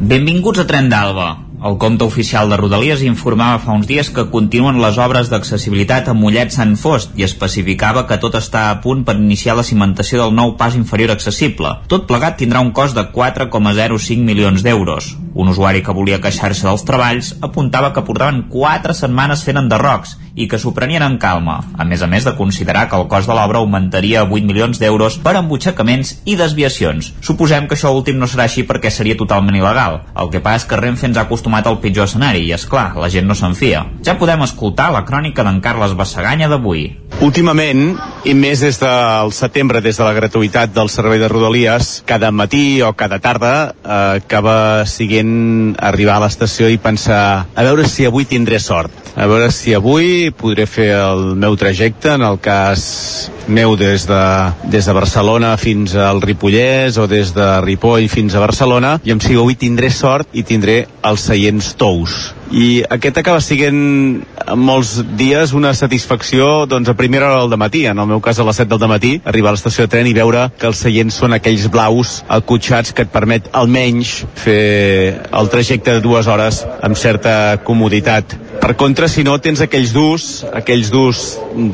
Benvinguts 0.00 0.62
a 0.62 0.68
Tren 0.68 0.90
d'Alba. 0.92 1.28
El 1.64 1.78
compte 1.78 2.04
oficial 2.04 2.50
de 2.50 2.58
Rodalies 2.60 3.00
informava 3.08 3.56
fa 3.62 3.72
uns 3.72 3.86
dies 3.88 4.10
que 4.12 4.26
continuen 4.32 4.82
les 4.82 4.98
obres 5.00 5.30
d'accessibilitat 5.32 6.10
a 6.12 6.14
Mollet 6.18 6.52
Sant 6.52 6.74
Fost 6.76 7.14
i 7.16 7.24
especificava 7.24 8.02
que 8.10 8.18
tot 8.20 8.36
està 8.36 8.66
a 8.68 8.74
punt 8.84 9.00
per 9.08 9.14
iniciar 9.16 9.54
la 9.56 9.64
cimentació 9.64 10.20
del 10.20 10.34
nou 10.36 10.52
pas 10.60 10.76
inferior 10.76 11.14
accessible. 11.14 11.70
Tot 11.88 12.04
plegat 12.10 12.36
tindrà 12.42 12.60
un 12.60 12.74
cost 12.76 12.92
de 12.98 13.06
4,05 13.14 14.28
milions 14.28 14.66
d'euros. 14.66 15.14
Un 15.32 15.48
usuari 15.54 15.80
que 15.82 15.94
volia 15.96 16.20
queixar-se 16.20 16.68
dels 16.68 16.84
treballs 16.84 17.32
apuntava 17.40 17.94
que 17.96 18.04
portaven 18.04 18.44
4 18.52 18.98
setmanes 19.00 19.48
fent 19.48 19.62
enderrocs 19.62 20.18
i 20.34 20.48
que 20.50 20.58
s'ho 20.58 20.72
prenien 20.74 21.02
en 21.06 21.16
calma, 21.22 21.60
a 21.78 21.84
més 21.86 22.02
a 22.02 22.08
més 22.10 22.26
de 22.26 22.34
considerar 22.36 22.88
que 22.90 22.98
el 22.98 23.06
cost 23.10 23.30
de 23.30 23.34
l'obra 23.38 23.60
augmentaria 23.62 24.22
a 24.22 24.28
8 24.28 24.46
milions 24.46 24.80
d'euros 24.82 25.16
per 25.22 25.36
embutxacaments 25.38 26.16
i 26.26 26.36
desviacions. 26.38 27.12
Suposem 27.22 27.68
que 27.70 27.78
això 27.78 27.94
últim 27.94 28.18
no 28.18 28.28
serà 28.30 28.48
així 28.48 28.66
perquè 28.66 28.90
seria 28.90 29.18
totalment 29.18 29.56
il·legal. 29.58 30.00
El 30.18 30.30
que 30.34 30.42
passa 30.42 30.64
és 30.64 30.68
que 30.70 30.78
Renfe 30.80 31.06
ens 31.06 31.18
ha 31.18 31.26
acostumat 31.26 31.53
al 31.62 31.78
pitjor 31.78 32.08
escenari 32.08 32.42
i, 32.48 32.52
és 32.56 32.66
clar, 32.66 32.88
la 32.98 33.10
gent 33.12 33.28
no 33.30 33.36
se'n 33.38 33.54
fia. 33.54 33.84
Ja 34.02 34.16
podem 34.18 34.42
escoltar 34.42 34.90
la 34.90 35.04
crònica 35.06 35.44
d'en 35.46 35.60
Carles 35.62 35.94
Bassaganya 35.94 36.48
d'avui. 36.50 36.88
Últimament, 37.22 37.94
i 38.26 38.34
més 38.34 38.64
des 38.64 38.80
del 38.82 39.30
setembre, 39.36 39.78
des 39.84 40.00
de 40.00 40.02
la 40.02 40.16
gratuïtat 40.16 40.72
del 40.74 40.90
servei 40.90 41.22
de 41.22 41.28
Rodalies, 41.30 42.00
cada 42.08 42.32
matí 42.34 42.82
o 42.82 42.90
cada 42.98 43.20
tarda 43.22 43.54
eh, 43.70 44.18
acaba 44.24 44.82
siguent 44.90 45.76
arribar 45.78 46.18
a 46.18 46.24
l'estació 46.24 46.66
i 46.72 46.80
pensar 46.82 47.22
a 47.54 47.66
veure 47.68 47.86
si 47.86 48.08
avui 48.08 48.26
tindré 48.26 48.58
sort. 48.58 48.90
A 49.14 49.28
veure 49.30 49.52
si 49.54 49.70
avui 49.78 50.32
podré 50.34 50.66
fer 50.66 50.90
el 50.98 51.36
meu 51.38 51.54
trajecte, 51.54 52.16
en 52.18 52.26
el 52.26 52.40
cas 52.42 53.30
meu 53.46 53.76
des 53.76 54.06
de, 54.08 54.24
des 54.72 54.86
de 54.86 54.92
Barcelona 54.96 55.54
fins 55.60 55.94
al 55.94 56.22
Ripollès 56.22 56.96
o 56.98 57.06
des 57.06 57.34
de 57.36 57.46
Ripoll 57.60 58.08
fins 58.08 58.34
a 58.34 58.42
Barcelona 58.42 58.96
i 59.04 59.12
em 59.12 59.20
si 59.20 59.36
avui 59.36 59.56
tindré 59.60 59.90
sort 59.92 60.32
i 60.32 60.42
tindré 60.42 60.86
els 61.04 61.24
seients 61.44 61.74
tous 61.76 62.34
i 62.54 62.84
aquest 62.92 63.18
acaba 63.18 63.40
sent 63.42 64.22
molts 64.60 64.98
dies 65.18 65.54
una 65.56 65.72
satisfacció 65.74 66.66
doncs 66.70 66.88
a 66.88 66.94
primera 66.94 67.30
hora 67.32 67.48
del 67.48 67.58
matí, 67.58 67.84
en 67.88 67.98
el 67.98 68.06
meu 68.06 68.20
cas 68.22 68.38
a 68.38 68.44
les 68.46 68.60
7 68.60 68.78
del 68.78 68.90
matí, 68.90 69.12
arribar 69.24 69.50
a 69.50 69.56
l'estació 69.56 69.86
de 69.86 69.92
tren 69.94 70.06
i 70.06 70.14
veure 70.14 70.46
que 70.58 70.68
els 70.68 70.82
seients 70.84 71.16
són 71.18 71.34
aquells 71.34 71.66
blaus 71.72 72.20
acotxats 72.28 72.92
que 72.94 73.06
et 73.06 73.12
permet 73.12 73.48
almenys 73.52 74.12
fer 74.38 75.24
el 75.32 75.50
trajecte 75.50 75.96
de 75.96 76.04
dues 76.04 76.28
hores 76.28 76.62
amb 76.84 77.00
certa 77.00 77.58
comoditat. 77.64 78.36
Per 78.60 78.74
contra, 78.78 79.08
si 79.08 79.24
no, 79.26 79.38
tens 79.42 79.64
aquells 79.64 79.92
durs, 79.92 80.44
aquells 80.54 80.92
durs 80.92 81.24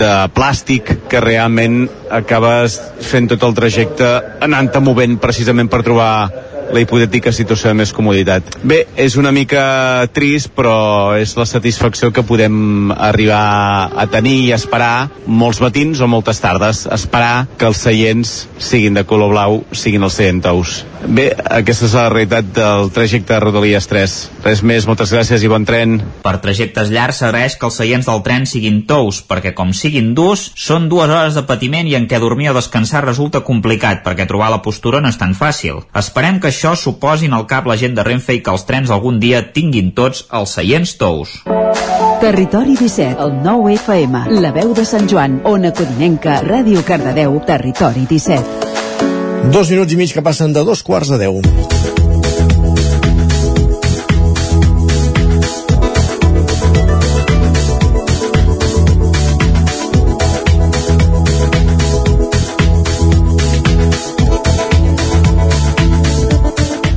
de 0.00 0.14
plàstic 0.34 0.94
que 1.10 1.20
realment 1.22 1.82
acabes 2.10 2.78
fent 3.04 3.28
tot 3.30 3.44
el 3.46 3.58
trajecte 3.58 4.08
anant-te 4.46 4.80
movent 4.82 5.18
precisament 5.20 5.68
per 5.70 5.84
trobar 5.86 6.12
la 6.72 6.82
hipotètica 6.82 7.32
situació 7.34 7.70
de 7.70 7.78
més 7.80 7.92
comoditat. 7.96 8.56
Bé, 8.62 8.84
és 8.96 9.16
una 9.20 9.32
mica 9.34 10.06
trist, 10.14 10.50
però 10.56 11.16
és 11.18 11.34
la 11.38 11.46
satisfacció 11.48 12.10
que 12.14 12.24
podem 12.26 12.92
arribar 12.96 13.90
a 13.96 14.06
tenir 14.10 14.36
i 14.46 14.52
esperar 14.56 15.10
molts 15.26 15.60
matins 15.62 16.00
o 16.00 16.08
moltes 16.10 16.40
tardes, 16.42 16.86
esperar 16.90 17.46
que 17.58 17.68
els 17.70 17.82
seients 17.82 18.36
siguin 18.60 18.96
de 18.98 19.06
color 19.08 19.34
blau, 19.34 19.60
siguin 19.72 20.06
els 20.06 20.18
seientous. 20.20 20.80
Bé, 21.00 21.30
aquesta 21.32 21.86
és 21.86 21.94
la 21.96 22.08
realitat 22.12 22.50
del 22.52 22.90
trajecte 22.92 23.32
de 23.32 23.40
Rodalies 23.40 23.86
3. 23.88 24.16
Res 24.44 24.60
més, 24.66 24.84
moltes 24.88 25.12
gràcies 25.14 25.40
i 25.42 25.48
bon 25.48 25.64
tren. 25.64 25.96
Per 26.20 26.34
trajectes 26.44 26.90
llargs 26.92 27.22
s'agraeix 27.22 27.56
que 27.56 27.66
els 27.70 27.78
seients 27.80 28.08
del 28.10 28.20
tren 28.26 28.44
siguin 28.46 28.82
tous, 28.88 29.22
perquè 29.24 29.54
com 29.56 29.72
siguin 29.76 30.12
durs, 30.14 30.50
són 30.60 30.90
dues 30.92 31.08
hores 31.08 31.38
de 31.38 31.46
patiment 31.48 31.88
i 31.88 31.96
en 31.96 32.04
què 32.10 32.20
dormir 32.20 32.50
o 32.52 32.56
descansar 32.56 33.00
resulta 33.06 33.40
complicat, 33.46 34.04
perquè 34.04 34.28
trobar 34.28 34.50
la 34.52 34.60
postura 34.62 35.00
no 35.00 35.08
és 35.08 35.16
tan 35.20 35.32
fàcil. 35.38 35.80
Esperem 35.96 36.36
que 36.40 36.52
això 36.52 36.59
suposin 36.76 37.32
al 37.36 37.46
cap 37.50 37.66
la 37.68 37.76
gent 37.80 37.94
de 37.96 38.04
Renfe 38.06 38.36
i 38.36 38.42
que 38.44 38.52
els 38.52 38.66
trens 38.68 38.90
algun 38.92 39.20
dia 39.22 39.40
tinguin 39.54 39.92
tots 39.96 40.26
els 40.36 40.52
seients 40.58 40.92
tous. 41.00 41.38
Territori 42.20 42.76
17, 42.76 43.16
el 43.24 43.38
9 43.44 43.76
FM, 43.78 44.24
la 44.44 44.52
veu 44.52 44.74
de 44.76 44.84
Sant 44.84 45.08
Joan, 45.08 45.40
Ona 45.48 45.72
Codinenca, 45.72 46.42
Ràdio 46.44 46.84
Cardedeu, 46.84 47.40
Territori 47.48 48.04
17. 48.10 49.50
Dos 49.54 49.72
minuts 49.72 49.96
i 49.96 50.02
mig 50.02 50.12
que 50.12 50.22
passen 50.22 50.52
de 50.52 50.66
dos 50.68 50.84
quarts 50.84 51.14
de 51.14 51.22
deu. 51.24 51.40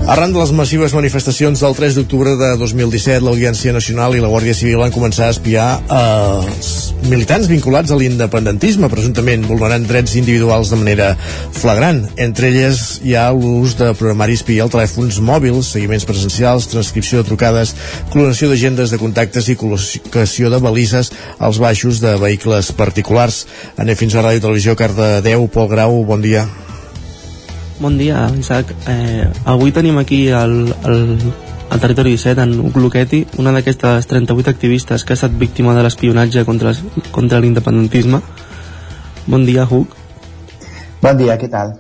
Arran 0.04 0.34
de 0.34 0.40
les 0.42 0.52
massives 0.52 0.92
manifestacions 0.92 1.62
del 1.64 1.76
3 1.78 1.96
d'octubre 1.96 2.34
de 2.36 2.50
2017, 2.60 3.24
l'Audiència 3.24 3.72
Nacional 3.72 4.18
i 4.18 4.20
la 4.20 4.28
Guàrdia 4.28 4.52
Civil 4.58 4.82
van 4.82 4.92
començar 4.92 5.30
a 5.30 5.32
espiar 5.32 5.68
eh, 5.80 6.50
els 6.52 6.72
militants 7.08 7.48
vinculats 7.48 7.94
a 7.94 8.00
l'independentisme, 8.02 8.90
presumptament 8.92 9.46
vulnerant 9.48 9.86
drets 9.88 10.18
individuals 10.20 10.74
de 10.74 10.80
manera 10.82 11.08
flagrant. 11.56 12.02
Entre 12.20 12.50
elles 12.52 12.82
hi 13.08 13.16
ha 13.16 13.30
l'ús 13.32 13.78
de 13.80 13.94
programari 13.96 14.36
espia 14.36 14.66
als 14.68 14.76
telèfons 14.76 15.22
mòbils, 15.24 15.72
seguiments 15.78 16.08
presencials, 16.10 16.68
transcripció 16.74 17.24
de 17.24 17.30
trucades, 17.32 17.72
clonació 18.12 18.52
d'agendes 18.52 18.92
de 18.92 19.00
contactes 19.00 19.48
i 19.48 19.56
col·locació 19.56 20.52
de 20.52 20.60
balises 20.68 21.14
als 21.40 21.64
baixos 21.64 22.04
de 22.04 22.18
vehicles 22.20 22.74
particulars. 22.76 23.46
Anem 23.80 23.96
fins 24.04 24.20
a 24.20 24.28
Ràdio 24.28 24.50
Televisió 24.50 24.76
Cardedeu. 24.76 25.48
Pol 25.48 25.72
Grau, 25.72 26.04
bon 26.12 26.20
dia. 26.28 26.44
Bon 27.84 27.98
dia, 28.00 28.32
Isaac. 28.40 28.70
Eh, 28.88 29.28
avui 29.44 29.74
tenim 29.76 29.98
aquí 30.00 30.30
al, 30.32 30.54
al, 30.88 31.02
al 31.68 31.82
territori 31.84 32.14
17 32.16 32.40
en 32.40 32.54
Luchetti, 32.80 33.26
una 33.44 33.52
d'aquestes 33.52 34.08
38 34.08 34.54
activistes 34.54 35.04
que 35.04 35.12
ha 35.12 35.18
estat 35.20 35.36
víctima 35.36 35.74
de 35.76 35.84
l'espionatge 35.84 36.46
contra, 36.48 36.72
contra 37.12 37.42
l'independentisme. 37.44 38.22
Bon 39.28 39.44
dia, 39.44 39.68
Hugo. 39.68 40.00
Bon 41.04 41.20
dia, 41.20 41.36
què 41.36 41.52
tal? 41.52 41.76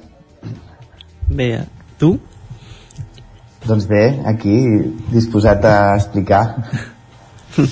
Bé, 1.31 1.63
tu? 1.95 2.11
Doncs 3.63 3.87
bé, 3.87 4.03
aquí, 4.27 4.59
disposat 5.15 5.63
a 5.63 5.95
explicar. 5.95 6.43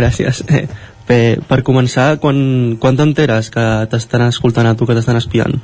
Gràcies. 0.00 0.40
Eh, 0.48 0.64
bé, 1.04 1.22
per 1.52 1.60
començar, 1.68 2.14
quan, 2.16 2.78
quan 2.80 2.96
t'enteres 2.96 3.52
que 3.52 3.70
t'estan 3.92 4.30
escoltant 4.32 4.72
a 4.72 4.72
tu, 4.72 4.88
que 4.88 4.96
t'estan 4.96 5.20
espiant? 5.20 5.60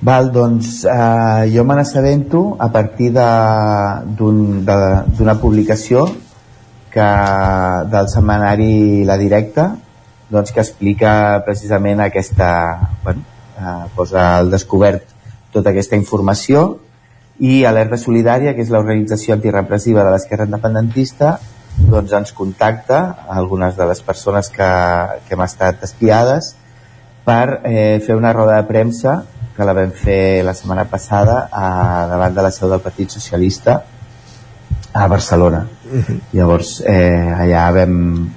Val, 0.00 0.30
doncs 0.30 0.84
eh, 0.86 1.50
jo 1.50 1.64
me 1.66 1.74
n'assabento 1.74 2.54
a 2.62 2.70
partir 2.70 3.10
d'una 3.10 4.04
un, 4.22 5.40
publicació 5.42 6.04
que, 6.92 7.08
del 7.90 8.06
setmanari 8.06 9.04
La 9.04 9.16
Directa 9.18 9.72
doncs, 10.30 10.52
que 10.54 10.62
explica 10.62 11.42
precisament 11.44 12.04
aquesta 12.04 12.50
bueno, 13.02 13.24
eh, 13.58 13.86
posa 13.96 14.36
al 14.36 14.52
descobert 14.52 15.02
tota 15.50 15.72
aquesta 15.74 15.98
informació 15.98 16.78
i 17.42 17.64
Alerta 17.66 17.98
Solidària, 17.98 18.54
que 18.54 18.62
és 18.62 18.70
l'organització 18.70 19.34
antirepressiva 19.34 20.04
de 20.04 20.12
l'esquerra 20.14 20.46
independentista 20.46 21.40
doncs 21.90 22.14
ens 22.14 22.32
contacta 22.38 23.26
algunes 23.34 23.74
de 23.74 23.86
les 23.90 24.00
persones 24.02 24.46
que, 24.50 24.70
que 25.26 25.34
hem 25.34 25.42
estat 25.42 25.82
espiades 25.90 26.54
per 27.26 27.60
eh, 27.64 27.98
fer 28.06 28.14
una 28.14 28.32
roda 28.32 28.60
de 28.60 28.66
premsa 28.70 29.24
que 29.58 29.66
la 29.66 29.74
vam 29.74 29.90
fer 29.90 30.44
la 30.46 30.54
setmana 30.54 30.84
passada 30.86 31.48
a, 31.50 32.06
davant 32.06 32.34
de 32.36 32.42
la 32.46 32.50
seu 32.54 32.70
del 32.70 32.82
Partit 32.84 33.10
Socialista 33.10 33.80
a 34.94 35.06
Barcelona. 35.10 35.64
Uh 35.90 35.98
-huh. 35.98 36.20
Llavors, 36.32 36.80
eh, 36.86 37.34
allà 37.42 37.64
vam, 37.74 38.30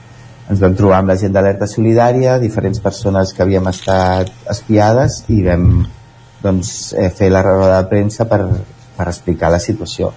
ens 0.50 0.60
vam 0.60 0.76
trobar 0.76 0.98
amb 0.98 1.10
la 1.10 1.18
gent 1.18 1.34
d'Alerta 1.34 1.68
Solidària, 1.68 2.40
diferents 2.40 2.80
persones 2.80 3.34
que 3.34 3.44
havíem 3.44 3.68
estat 3.68 4.32
espiades 4.50 5.24
i 5.28 5.44
vam 5.44 5.88
doncs, 6.42 6.94
eh, 6.94 7.12
fer 7.12 7.30
la 7.30 7.44
roda 7.44 7.82
de 7.82 7.88
premsa 7.88 8.26
per, 8.26 8.42
per 8.98 9.08
explicar 9.08 9.52
la 9.52 9.60
situació. 9.60 10.12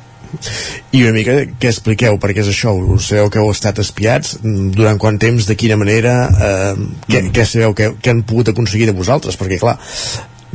I 0.90 1.02
una 1.02 1.12
mica 1.12 1.32
què 1.60 1.68
expliqueu, 1.68 2.18
perquè 2.18 2.40
és 2.40 2.48
això, 2.48 2.72
us 2.94 3.08
sabeu 3.08 3.30
que 3.30 3.38
heu 3.38 3.50
estat 3.50 3.78
espiats, 3.78 4.38
durant 4.42 4.98
quant 4.98 5.18
temps, 5.18 5.46
de 5.46 5.54
quina 5.54 5.76
manera, 5.76 6.28
eh, 6.28 6.74
què, 7.08 7.22
Mm. 7.22 7.30
què 7.30 7.44
sabeu, 7.44 7.74
què, 7.74 7.94
què 8.00 8.10
han 8.10 8.22
pogut 8.22 8.48
aconseguir 8.48 8.86
de 8.86 8.92
vosaltres, 8.92 9.38
perquè 9.38 9.58
clar, 9.58 9.78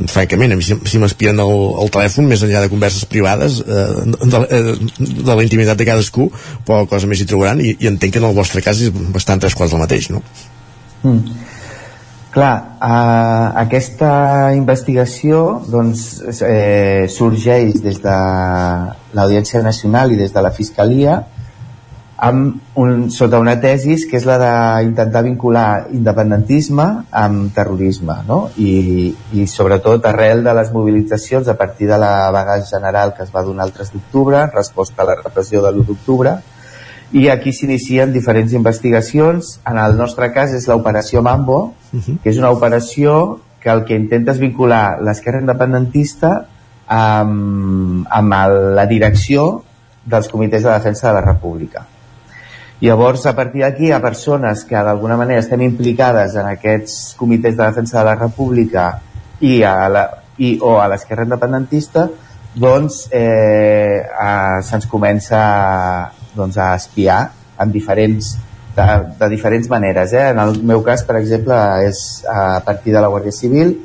francament, 0.08 0.54
a 0.54 0.58
mi 0.58 0.64
si, 0.64 1.00
m'espien 1.02 1.42
el, 1.42 1.54
el 1.82 1.92
telèfon, 1.92 2.28
més 2.30 2.44
enllà 2.46 2.62
de 2.64 2.70
converses 2.72 3.04
privades, 3.10 3.60
eh, 3.60 3.86
de, 4.06 4.42
eh, 4.48 4.74
de 5.00 5.34
la 5.34 5.44
intimitat 5.44 5.80
de 5.80 5.88
cadascú, 5.88 6.30
poca 6.64 6.88
cosa 6.94 7.10
més 7.10 7.20
hi 7.20 7.28
trobaran, 7.28 7.60
i, 7.60 7.74
i 7.80 7.90
entenc 7.90 8.16
que 8.16 8.22
en 8.22 8.28
el 8.30 8.36
vostre 8.36 8.62
cas 8.64 8.80
és 8.80 8.94
bastant 9.12 9.42
tres 9.42 9.56
quarts 9.58 9.74
del 9.74 9.82
mateix, 9.82 10.10
no? 10.14 10.22
Mm. 11.02 11.48
Clar, 12.30 12.54
eh, 12.78 13.46
aquesta 13.64 14.12
investigació 14.54 15.60
doncs, 15.66 16.22
eh, 16.46 17.08
sorgeix 17.10 17.80
des 17.82 17.98
de 18.04 18.16
l'Audiència 19.18 19.64
Nacional 19.66 20.14
i 20.14 20.20
des 20.20 20.32
de 20.32 20.44
la 20.44 20.54
Fiscalia 20.54 21.18
amb 22.20 22.76
un, 22.76 23.08
sota 23.10 23.38
una 23.40 23.54
tesis 23.62 24.04
que 24.04 24.18
és 24.18 24.26
la 24.28 24.36
d'intentar 24.36 25.22
vincular 25.24 25.86
independentisme 25.96 26.86
amb 27.16 27.52
terrorisme 27.56 28.18
no? 28.28 28.42
I, 28.60 29.14
i 29.32 29.46
sobretot 29.48 30.04
arrel 30.10 30.42
de 30.44 30.52
les 30.58 30.68
mobilitzacions 30.74 31.48
a 31.48 31.56
partir 31.56 31.88
de 31.88 31.96
la 31.98 32.28
vaga 32.34 32.58
general 32.68 33.14
que 33.16 33.24
es 33.24 33.32
va 33.32 33.42
donar 33.46 33.64
el 33.70 33.72
3 33.72 33.94
d'octubre 33.94 34.42
en 34.42 34.52
resposta 34.52 35.02
a 35.02 35.08
la 35.08 35.16
repressió 35.22 35.62
de 35.64 35.72
l'1 35.72 35.86
d'octubre 35.88 36.34
i 37.16 37.26
aquí 37.32 37.50
s'inicien 37.50 38.12
diferents 38.12 38.52
investigacions. 38.54 39.56
En 39.66 39.80
el 39.82 39.96
nostre 39.98 40.28
cas 40.30 40.52
és 40.54 40.68
l'operació 40.68 41.24
Mambo 41.26 41.72
que 41.90 42.28
és 42.30 42.38
una 42.38 42.52
operació 42.54 43.40
que 43.60 43.72
el 43.72 43.86
que 43.88 43.96
intenta 43.96 44.36
és 44.36 44.42
vincular 44.42 45.00
l'esquerra 45.00 45.40
independentista 45.40 46.34
amb, 46.86 48.04
amb 48.04 48.36
la 48.76 48.86
direcció 48.92 49.64
dels 50.04 50.28
comitès 50.28 50.62
de 50.68 50.70
defensa 50.70 51.08
de 51.08 51.16
la 51.16 51.24
república 51.24 51.86
Llavors, 52.80 53.26
a 53.26 53.34
partir 53.36 53.60
d'aquí, 53.60 53.90
ha 53.92 54.00
persones 54.00 54.64
que 54.64 54.80
d'alguna 54.80 55.18
manera 55.20 55.42
estem 55.42 55.60
implicades 55.66 56.32
en 56.40 56.48
aquests 56.48 57.14
comitès 57.20 57.58
de 57.58 57.66
defensa 57.66 57.98
de 57.98 58.06
la 58.08 58.16
república 58.16 58.86
i 59.44 59.58
a 59.68 59.74
la, 59.92 60.04
i, 60.40 60.54
o 60.64 60.78
a 60.80 60.86
l'esquerra 60.88 61.26
independentista, 61.28 62.06
doncs 62.56 63.02
eh, 63.12 64.00
a, 64.16 64.62
se'ns 64.64 64.88
comença 64.88 65.42
doncs, 66.32 66.56
a 66.56 66.72
espiar 66.78 67.20
en 67.60 67.70
diferents, 67.72 68.32
de, 68.76 68.88
de 69.20 69.28
diferents 69.28 69.68
maneres. 69.68 70.16
Eh? 70.16 70.30
En 70.32 70.40
el 70.40 70.56
meu 70.64 70.80
cas, 70.86 71.04
per 71.04 71.20
exemple, 71.20 71.60
és 71.84 72.24
a 72.24 72.62
partir 72.64 72.96
de 72.96 73.04
la 73.04 73.12
Guàrdia 73.12 73.36
Civil 73.36 73.76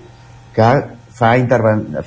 que 0.55 0.71
fa, 1.11 1.35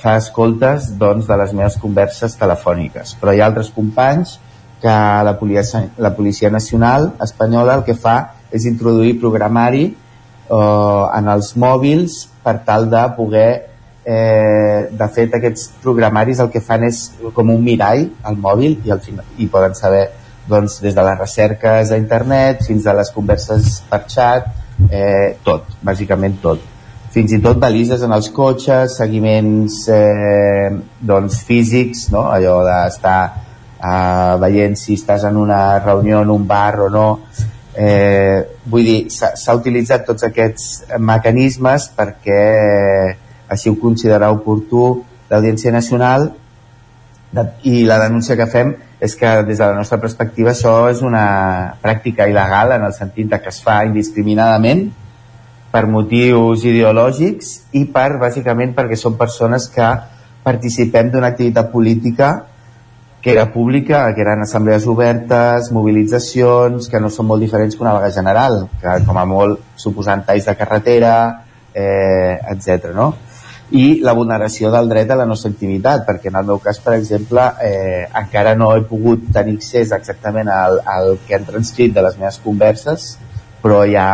fa 0.01 0.17
escoltes 0.17 0.95
doncs, 0.97 1.29
de 1.29 1.37
les 1.37 1.53
meves 1.53 1.77
converses 1.81 2.41
telefòniques. 2.41 3.19
Però 3.21 3.37
hi 3.37 3.45
ha 3.45 3.53
altres 3.53 3.69
companys 3.77 4.39
que 4.81 4.97
la 5.25 5.37
policia, 5.39 5.89
la 5.99 6.15
policia 6.15 6.51
Nacional 6.51 7.13
espanyola 7.23 7.79
el 7.79 7.85
que 7.85 7.97
fa 7.99 8.19
és 8.55 8.67
introduir 8.71 9.19
programari 9.21 9.89
eh, 9.89 11.05
en 11.19 11.33
els 11.35 11.55
mòbils 11.57 12.21
per 12.45 12.61
tal 12.67 12.89
de 12.91 13.03
poder 13.17 13.51
eh, 14.05 14.89
de 14.91 15.09
fet 15.15 15.35
aquests 15.37 15.69
programaris 15.83 16.41
el 16.41 16.53
que 16.55 16.63
fan 16.65 16.87
és 16.89 17.03
com 17.35 17.51
un 17.53 17.65
mirall 17.65 18.07
al 18.23 18.39
mòbil 18.41 18.79
i, 18.85 18.95
al 18.95 19.03
final, 19.05 19.27
i 19.37 19.51
poden 19.53 19.77
saber 19.77 20.07
doncs, 20.49 20.79
des 20.81 20.95
de 20.97 21.05
les 21.05 21.19
recerques 21.19 21.93
a 21.93 21.99
internet 22.01 22.65
fins 22.65 22.87
a 22.87 22.97
les 22.97 23.11
converses 23.13 23.83
per 23.91 24.05
xat 24.09 24.49
eh, 24.89 25.37
tot, 25.45 25.69
bàsicament 25.85 26.39
tot 26.41 26.63
fins 27.13 27.35
i 27.35 27.41
tot 27.45 27.59
balises 27.61 28.03
en 28.05 28.15
els 28.17 28.31
cotxes 28.33 28.97
seguiments 29.01 29.83
eh, 29.93 30.71
doncs 31.01 31.43
físics 31.49 32.09
no? 32.15 32.29
allò 32.33 32.63
d'estar 32.65 33.21
uh, 33.79 34.39
veient 34.43 34.77
si 34.79 34.97
estàs 34.99 35.25
en 35.29 35.37
una 35.37 35.79
reunió 35.79 36.23
en 36.23 36.31
un 36.35 36.47
bar 36.47 36.81
o 36.81 36.89
no. 36.91 37.09
Eh, 37.79 38.59
vull 38.67 38.83
dir, 38.83 38.99
s'ha 39.15 39.55
utilitzat 39.55 40.03
tots 40.09 40.25
aquests 40.27 40.65
mecanismes 40.99 41.85
perquè 41.95 42.39
eh, 42.59 43.13
així 43.55 43.71
ho 43.71 43.77
considerarà 43.79 44.33
oportú 44.35 45.05
l'Audiència 45.31 45.71
Nacional 45.71 46.27
de, 47.31 47.45
i 47.71 47.85
la 47.87 48.01
denúncia 48.03 48.35
que 48.35 48.49
fem 48.51 48.75
és 48.99 49.15
que 49.15 49.31
des 49.47 49.61
de 49.61 49.65
la 49.65 49.77
nostra 49.77 50.01
perspectiva 50.03 50.51
això 50.51 50.89
és 50.91 51.05
una 51.07 51.77
pràctica 51.79 52.27
il·legal 52.27 52.75
en 52.75 52.89
el 52.89 52.97
sentit 52.97 53.31
de 53.31 53.39
que 53.45 53.53
es 53.55 53.63
fa 53.63 53.85
indiscriminadament 53.87 54.89
per 55.71 55.85
motius 55.87 56.65
ideològics 56.67 57.53
i 57.79 57.85
per, 57.93 58.17
bàsicament, 58.19 58.75
perquè 58.75 58.97
són 58.99 59.19
persones 59.21 59.69
que 59.71 59.87
participem 60.43 61.13
d'una 61.13 61.31
activitat 61.31 61.71
política 61.71 62.33
que 63.23 63.33
era 63.33 63.51
pública, 63.53 64.15
que 64.15 64.23
eren 64.23 64.43
assemblees 64.43 64.87
obertes, 64.87 65.73
mobilitzacions, 65.75 66.89
que 66.89 67.01
no 67.03 67.11
són 67.11 67.27
molt 67.27 67.43
diferents 67.43 67.75
que 67.75 67.83
una 67.83 67.97
vaga 67.97 68.13
general, 68.15 68.69
que 68.81 68.99
com 69.07 69.19
a 69.19 69.27
molt 69.27 69.65
suposant 69.77 70.23
talls 70.27 70.47
de 70.47 70.55
carretera, 70.59 71.15
eh, 71.75 72.39
etc. 72.55 72.93
no? 72.95 73.15
I 73.71 73.99
la 74.01 74.15
vulneració 74.17 74.71
del 74.73 74.89
dret 74.89 75.11
a 75.11 75.19
la 75.19 75.27
nostra 75.29 75.51
intimitat, 75.51 76.07
perquè 76.07 76.31
en 76.31 76.39
el 76.41 76.47
meu 76.49 76.63
cas, 76.63 76.79
per 76.81 76.95
exemple, 76.97 77.43
eh, 77.61 78.07
encara 78.23 78.55
no 78.57 78.71
he 78.77 78.87
pogut 78.89 79.27
tenir 79.35 79.59
accés 79.59 79.93
exactament 79.93 80.49
al, 80.49 80.79
al 80.87 81.19
que 81.27 81.37
han 81.37 81.45
transcrit 81.45 81.93
de 81.93 82.07
les 82.07 82.17
meves 82.17 82.39
converses, 82.45 83.11
però 83.61 83.83
ja 83.91 84.07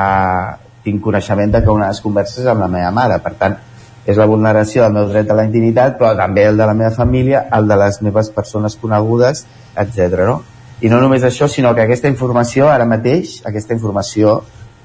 tinc 0.83 1.05
coneixement 1.05 1.53
de 1.53 1.63
que 1.63 1.71
una 1.71 1.87
de 1.87 1.95
les 1.95 2.03
converses 2.03 2.49
amb 2.51 2.65
la 2.65 2.73
meva 2.73 2.91
mare, 2.91 3.21
per 3.23 3.37
tant, 3.39 3.61
és 4.05 4.19
la 4.21 4.27
vulneració 4.29 4.85
del 4.85 4.97
meu 4.99 5.09
dret 5.09 5.31
a 5.31 5.37
la 5.39 5.47
intimitat, 5.49 5.97
però 5.99 6.13
també 6.19 6.45
el 6.49 6.59
de 6.61 6.67
la 6.69 6.75
meva 6.77 6.93
família, 6.93 7.47
el 7.57 7.69
de 7.69 7.79
les 7.81 8.01
meves 8.05 8.29
persones 8.31 8.77
conegudes, 8.77 9.47
etc. 9.81 10.21
No? 10.29 10.43
I 10.85 10.91
no 10.93 11.01
només 11.01 11.25
això, 11.25 11.49
sinó 11.49 11.73
que 11.75 11.87
aquesta 11.87 12.11
informació, 12.13 12.69
ara 12.69 12.85
mateix, 12.89 13.39
aquesta 13.49 13.73
informació 13.77 14.43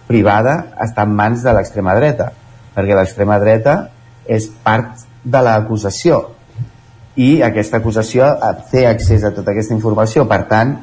privada, 0.08 0.56
està 0.82 1.04
en 1.06 1.16
mans 1.18 1.44
de 1.44 1.54
l'extrema 1.54 1.96
dreta, 2.00 2.32
perquè 2.76 2.96
l'extrema 2.96 3.40
dreta 3.42 3.80
és 4.26 4.48
part 4.64 5.04
de 5.24 5.42
l'acusació 5.44 6.22
i 7.20 7.42
aquesta 7.44 7.82
acusació 7.82 8.30
té 8.72 8.86
accés 8.88 9.26
a 9.28 9.34
tota 9.36 9.52
aquesta 9.52 9.76
informació, 9.76 10.24
per 10.30 10.46
tant, 10.48 10.78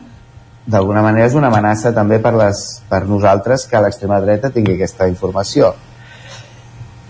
d'alguna 0.66 1.00
manera 1.02 1.30
és 1.30 1.36
una 1.38 1.48
amenaça 1.48 1.94
també 1.94 2.18
per, 2.20 2.34
les, 2.36 2.62
per 2.90 3.04
nosaltres 3.08 3.64
que 3.70 3.80
l'extrema 3.80 4.18
dreta 4.20 4.50
tingui 4.52 4.74
aquesta 4.74 5.06
informació 5.08 5.72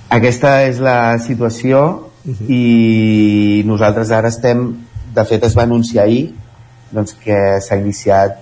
aquesta 0.09 0.63
és 0.67 0.79
la 0.79 1.19
situació 1.19 2.11
uh 2.25 2.33
-huh. 2.33 2.49
i 2.49 3.63
nosaltres 3.67 4.11
ara 4.11 4.29
estem 4.29 4.77
de 5.15 5.25
fet 5.25 5.45
es 5.45 5.57
va 5.57 5.63
anunciar 5.63 6.05
ahir 6.05 6.35
doncs, 6.91 7.15
que 7.15 7.61
s'ha 7.61 7.77
iniciat 7.77 8.37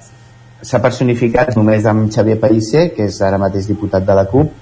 s'ha 0.63 0.81
personificat 0.81 1.57
només 1.57 1.85
amb 1.87 2.11
Xavier 2.11 2.41
Pellicer 2.41 2.95
que 2.95 3.05
és 3.05 3.21
ara 3.23 3.39
mateix 3.39 3.67
diputat 3.67 4.05
de 4.05 4.15
la 4.15 4.27
CUP 4.27 4.53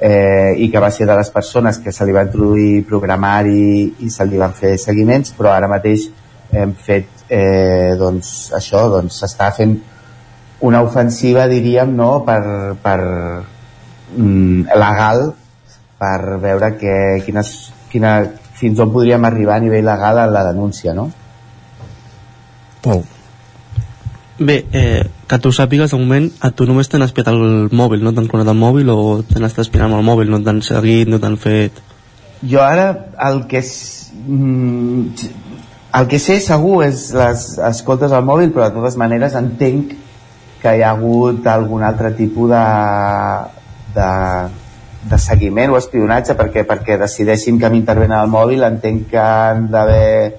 eh, 0.00 0.54
i 0.56 0.70
que 0.70 0.78
va 0.78 0.90
ser 0.90 1.06
de 1.06 1.16
les 1.16 1.30
persones 1.30 1.78
que 1.78 1.92
se 1.92 2.04
li 2.06 2.12
va 2.12 2.22
introduir 2.22 2.84
programari 2.86 3.94
i 3.98 4.10
se 4.10 4.24
li 4.24 4.38
van 4.38 4.52
fer 4.52 4.78
seguiments 4.78 5.34
però 5.38 5.52
ara 5.52 5.68
mateix 5.68 6.08
hem 6.52 6.72
fet 6.72 7.08
eh, 7.28 7.94
doncs 7.98 8.52
això 8.56 8.88
doncs 8.90 9.22
s'està 9.22 9.50
fent 9.52 9.76
una 10.60 10.82
ofensiva 10.82 11.46
diríem 11.46 11.94
no 11.96 12.24
per, 12.24 12.40
per 12.82 12.98
mm, 14.16 14.62
legal 14.74 15.34
per 15.98 16.38
veure 16.42 16.74
que, 16.78 16.94
quines, 17.26 17.52
quina, 17.90 18.14
fins 18.58 18.80
on 18.82 18.92
podríem 18.94 19.24
arribar 19.26 19.58
a 19.58 19.64
nivell 19.64 19.86
legal 19.86 20.18
a 20.22 20.26
la 20.30 20.44
denúncia, 20.50 20.94
no? 20.94 21.10
Pau. 22.82 23.02
Bé, 24.38 24.66
eh, 24.70 25.02
que 25.26 25.38
tu 25.42 25.50
sàpigues, 25.50 25.90
de 25.90 25.98
moment, 25.98 26.28
a 26.40 26.52
tu 26.54 26.66
només 26.66 26.88
t'han 26.88 27.02
espiat 27.02 27.32
el 27.32 27.68
mòbil, 27.74 28.04
no 28.04 28.14
t'han 28.14 28.28
clonat 28.30 28.52
el 28.52 28.58
mòbil 28.58 28.90
o 28.94 28.98
t'han 29.26 29.48
estat 29.48 29.66
espiant 29.66 29.88
amb 29.88 29.98
el 29.98 30.06
mòbil, 30.06 30.30
no 30.30 30.38
t'han 30.44 30.62
seguit, 30.62 31.10
no 31.10 31.18
t'han 31.18 31.36
fet... 31.42 31.82
Jo 32.46 32.62
ara 32.62 32.92
el 33.26 33.40
que 33.50 33.58
és, 33.58 33.72
mm, 34.14 35.26
el 35.98 36.06
que 36.06 36.20
sé 36.22 36.38
segur 36.44 36.84
és 36.86 37.08
les 37.18 37.48
escoltes 37.66 38.14
al 38.14 38.22
mòbil, 38.28 38.52
però 38.54 38.68
de 38.68 38.78
totes 38.78 38.98
maneres 39.00 39.34
entenc 39.34 39.96
que 40.62 40.76
hi 40.76 40.84
ha 40.86 40.94
hagut 40.94 41.46
algun 41.50 41.82
altre 41.82 42.12
tipus 42.14 42.54
de, 42.54 42.62
de, 43.98 44.08
de 45.08 45.18
seguiment 45.18 45.72
o 45.72 45.78
espionatge 45.78 46.36
perquè 46.38 46.66
perquè 46.68 46.98
decideixin 47.00 47.58
que 47.60 47.70
m'intervenen 47.72 48.18
al 48.18 48.28
mòbil 48.32 48.66
entenc 48.66 49.08
que 49.12 49.22
han 49.22 49.68
d'haver 49.72 50.34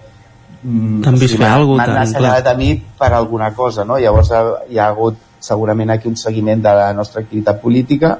mm, 0.63 1.01
T'han 1.05 1.17
vist 1.21 1.37
fer 1.37 1.49
alguna 1.49 1.83
m'han 1.83 1.95
cosa, 1.95 2.03
assenyalat 2.05 2.51
a 2.53 2.55
mi 2.59 2.75
per 2.99 3.11
alguna 3.13 3.53
cosa 3.57 3.85
no? 3.85 3.97
llavors 3.97 4.31
hi 4.69 4.77
ha 4.77 4.87
hagut 4.87 5.25
segurament 5.39 5.89
aquí 5.91 6.07
un 6.07 6.17
seguiment 6.17 6.61
de 6.61 6.73
la 6.75 6.93
nostra 6.93 7.21
activitat 7.21 7.61
política. 7.61 8.19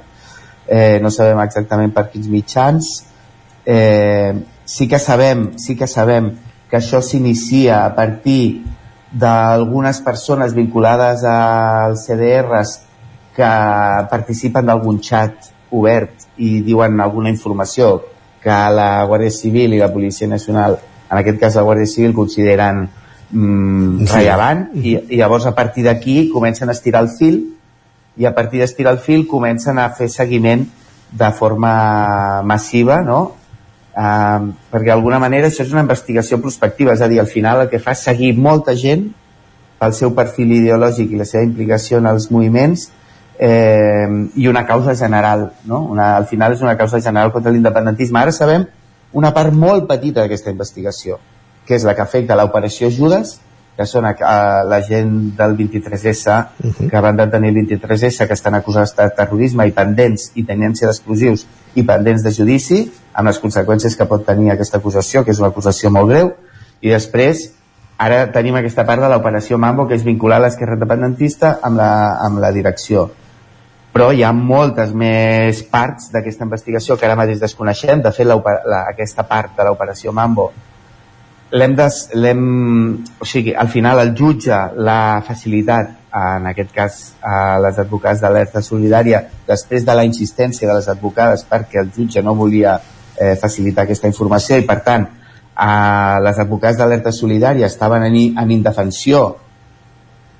Eh, 0.68 1.00
no 1.02 1.12
sabem 1.12 1.39
exactament 1.43 1.93
per 1.93 2.08
quins 2.12 2.30
mitjans. 2.32 2.89
Eh, 3.66 4.34
sí 4.66 4.88
que 4.88 5.00
sabem 5.00 5.52
sí 5.58 5.76
que 5.76 5.88
sabem 5.88 6.32
que 6.70 6.78
això 6.78 7.02
s'inicia 7.02 7.84
a 7.86 7.93
partir 7.95 8.64
d'algunes 9.12 10.02
persones 10.06 10.54
vinculades 10.54 11.24
als 11.26 12.06
CDRs 12.06 12.76
que 13.36 13.50
participen 14.10 14.70
d'algun 14.70 15.00
xat 15.02 15.50
obert 15.72 16.28
i 16.38 16.61
diuen 16.65 16.99
alguna 16.99 17.30
informació 17.30 17.99
que 18.41 18.55
la 18.74 19.03
Guàrdia 19.05 19.32
Civil 19.32 19.74
i 19.76 19.82
la 19.82 19.91
Policia 19.93 20.28
Nacional, 20.28 20.78
en 21.09 21.17
aquest 21.17 21.39
cas 21.39 21.55
la 21.55 21.65
Guàrdia 21.67 21.89
Civil, 21.89 22.13
consideren 22.15 22.88
mm, 23.32 24.05
Sí. 24.05 24.13
rellevant 24.15 24.70
i, 24.76 24.97
i 25.09 25.17
llavors 25.20 25.45
a 25.45 25.55
partir 25.55 25.84
d'aquí 25.84 26.30
comencen 26.34 26.70
a 26.70 26.74
estirar 26.78 27.03
el 27.03 27.09
fil 27.17 27.41
i 28.17 28.26
a 28.26 28.34
partir 28.36 28.59
d'estirar 28.59 28.93
el 28.93 28.99
fil 28.99 29.28
comencen 29.28 29.80
a 29.80 29.89
fer 29.95 30.09
seguiment 30.09 30.65
de 31.11 31.32
forma 31.32 32.41
massiva, 32.43 33.01
no? 33.01 33.36
Um, 33.99 34.51
perquè 34.72 34.91
d'alguna 34.93 35.17
manera 35.20 35.47
això 35.49 35.63
és 35.65 35.72
una 35.74 35.82
investigació 35.82 36.38
prospectiva, 36.39 36.93
és 36.93 37.01
a 37.01 37.07
dir, 37.09 37.20
al 37.20 37.28
final 37.28 37.63
el 37.65 37.70
que 37.72 37.80
fa 37.82 37.95
és 37.95 38.03
seguir 38.05 38.36
molta 38.38 38.76
gent 38.78 39.09
pel 39.80 39.95
seu 39.97 40.13
perfil 40.15 40.51
ideològic 40.55 41.11
i 41.11 41.20
la 41.20 41.26
seva 41.26 41.43
implicació 41.43 41.97
en 41.99 42.07
els 42.11 42.30
moviments 42.32 42.89
eh, 43.39 44.07
i 44.35 44.47
una 44.47 44.65
causa 44.67 44.93
general, 44.95 45.53
no? 45.65 45.85
Una, 45.85 46.15
al 46.17 46.27
final 46.27 46.53
és 46.53 46.61
una 46.61 46.77
causa 46.77 46.99
general 47.01 47.31
contra 47.31 47.51
l'independentisme. 47.55 48.19
Ara 48.19 48.35
sabem 48.35 48.67
una 49.15 49.31
part 49.33 49.55
molt 49.55 49.87
petita 49.87 50.21
d'aquesta 50.21 50.51
investigació, 50.51 51.17
que 51.65 51.79
és 51.79 51.85
la 51.87 51.95
que 51.95 52.03
afecta 52.03 52.37
l'operació 52.37 52.91
Judes, 52.91 53.39
que 53.79 53.85
són 53.87 54.03
a, 54.09 54.11
a 54.11 54.63
la 54.67 54.81
gent 54.83 55.13
del 55.37 55.53
23S 55.55 56.89
que 56.91 56.99
van 56.99 57.15
detenir 57.15 57.53
el 57.53 57.61
23S 57.61 58.27
que 58.27 58.35
estan 58.35 58.57
acusats 58.57 58.91
de 58.97 59.05
terrorisme 59.15 59.69
i 59.69 59.71
pendents 59.71 60.33
i 60.35 60.43
tenència 60.43 60.89
d'explosius 60.89 61.45
i 61.79 61.85
pendents 61.87 62.25
de 62.25 62.33
judici 62.35 62.81
amb 63.13 63.31
les 63.31 63.39
conseqüències 63.39 63.95
que 63.95 64.09
pot 64.09 64.25
tenir 64.27 64.51
aquesta 64.51 64.81
acusació 64.83 65.23
que 65.23 65.31
és 65.31 65.39
una 65.39 65.53
acusació 65.53 65.93
molt 65.95 66.11
greu 66.11 66.33
i 66.83 66.91
després 66.91 67.45
ara 68.03 68.25
tenim 68.35 68.59
aquesta 68.59 68.83
part 68.83 68.99
de 68.99 69.13
l'operació 69.13 69.55
Mambo 69.55 69.87
que 69.87 69.95
és 69.95 70.03
vincular 70.03 70.41
l'esquerra 70.43 70.75
independentista 70.75 71.55
amb 71.63 71.79
la, 71.79 71.89
amb 72.19 72.43
la 72.43 72.51
direcció 72.51 73.07
però 73.93 74.11
hi 74.13 74.23
ha 74.23 74.31
moltes 74.31 74.93
més 74.93 75.63
parts 75.71 76.11
d'aquesta 76.13 76.45
investigació 76.45 76.97
que 76.97 77.07
ara 77.07 77.17
mateix 77.19 77.39
desconeixem. 77.41 78.01
De 78.01 78.11
fet 78.15 78.27
la, 78.27 78.37
la, 78.65 78.85
aquesta 78.93 79.25
part 79.27 79.55
de 79.57 79.65
l'operació 79.67 80.11
Mambo 80.13 80.51
l'hem 81.51 81.75
des- 81.75 82.09
o 82.13 83.25
sigui, 83.25 83.55
al 83.55 83.67
final 83.69 83.99
el 83.99 84.13
jutge 84.15 84.53
l'ha 84.77 85.21
facilitat 85.25 85.95
en 86.13 86.45
aquest 86.45 86.71
cas 86.73 86.97
a 87.21 87.59
les 87.59 87.77
advocats 87.79 88.21
d'alerta 88.21 88.61
solidària 88.61 89.23
després 89.47 89.85
de 89.85 89.95
la 89.95 90.03
insistència 90.05 90.67
de 90.67 90.75
les 90.75 90.87
advocades 90.87 91.45
perquè 91.49 91.81
el 91.81 91.91
jutge 91.95 92.21
no 92.21 92.35
volia 92.35 92.79
eh, 93.17 93.35
facilitar 93.35 93.83
aquesta 93.83 94.07
informació 94.07 94.57
i 94.57 94.65
per 94.65 94.79
tant 94.85 95.07
a 95.55 96.19
les 96.23 96.37
advocats 96.39 96.77
d'alerta 96.77 97.11
solidària 97.11 97.65
estaven 97.65 98.03
en, 98.03 98.15
en 98.37 98.51
indefensió 98.51 99.37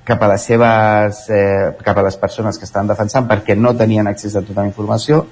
cap 0.04 0.22
a 0.22 0.30
les 0.32 0.46
seves 0.48 1.26
eh, 1.30 1.70
cap 1.84 1.98
a 1.98 2.04
les 2.06 2.16
persones 2.16 2.58
que 2.58 2.66
estaven 2.66 2.88
defensant 2.90 3.28
perquè 3.28 3.56
no 3.56 3.74
tenien 3.76 4.08
accés 4.10 4.36
a 4.36 4.42
tota 4.42 4.62
la 4.62 4.70
informació. 4.70 5.24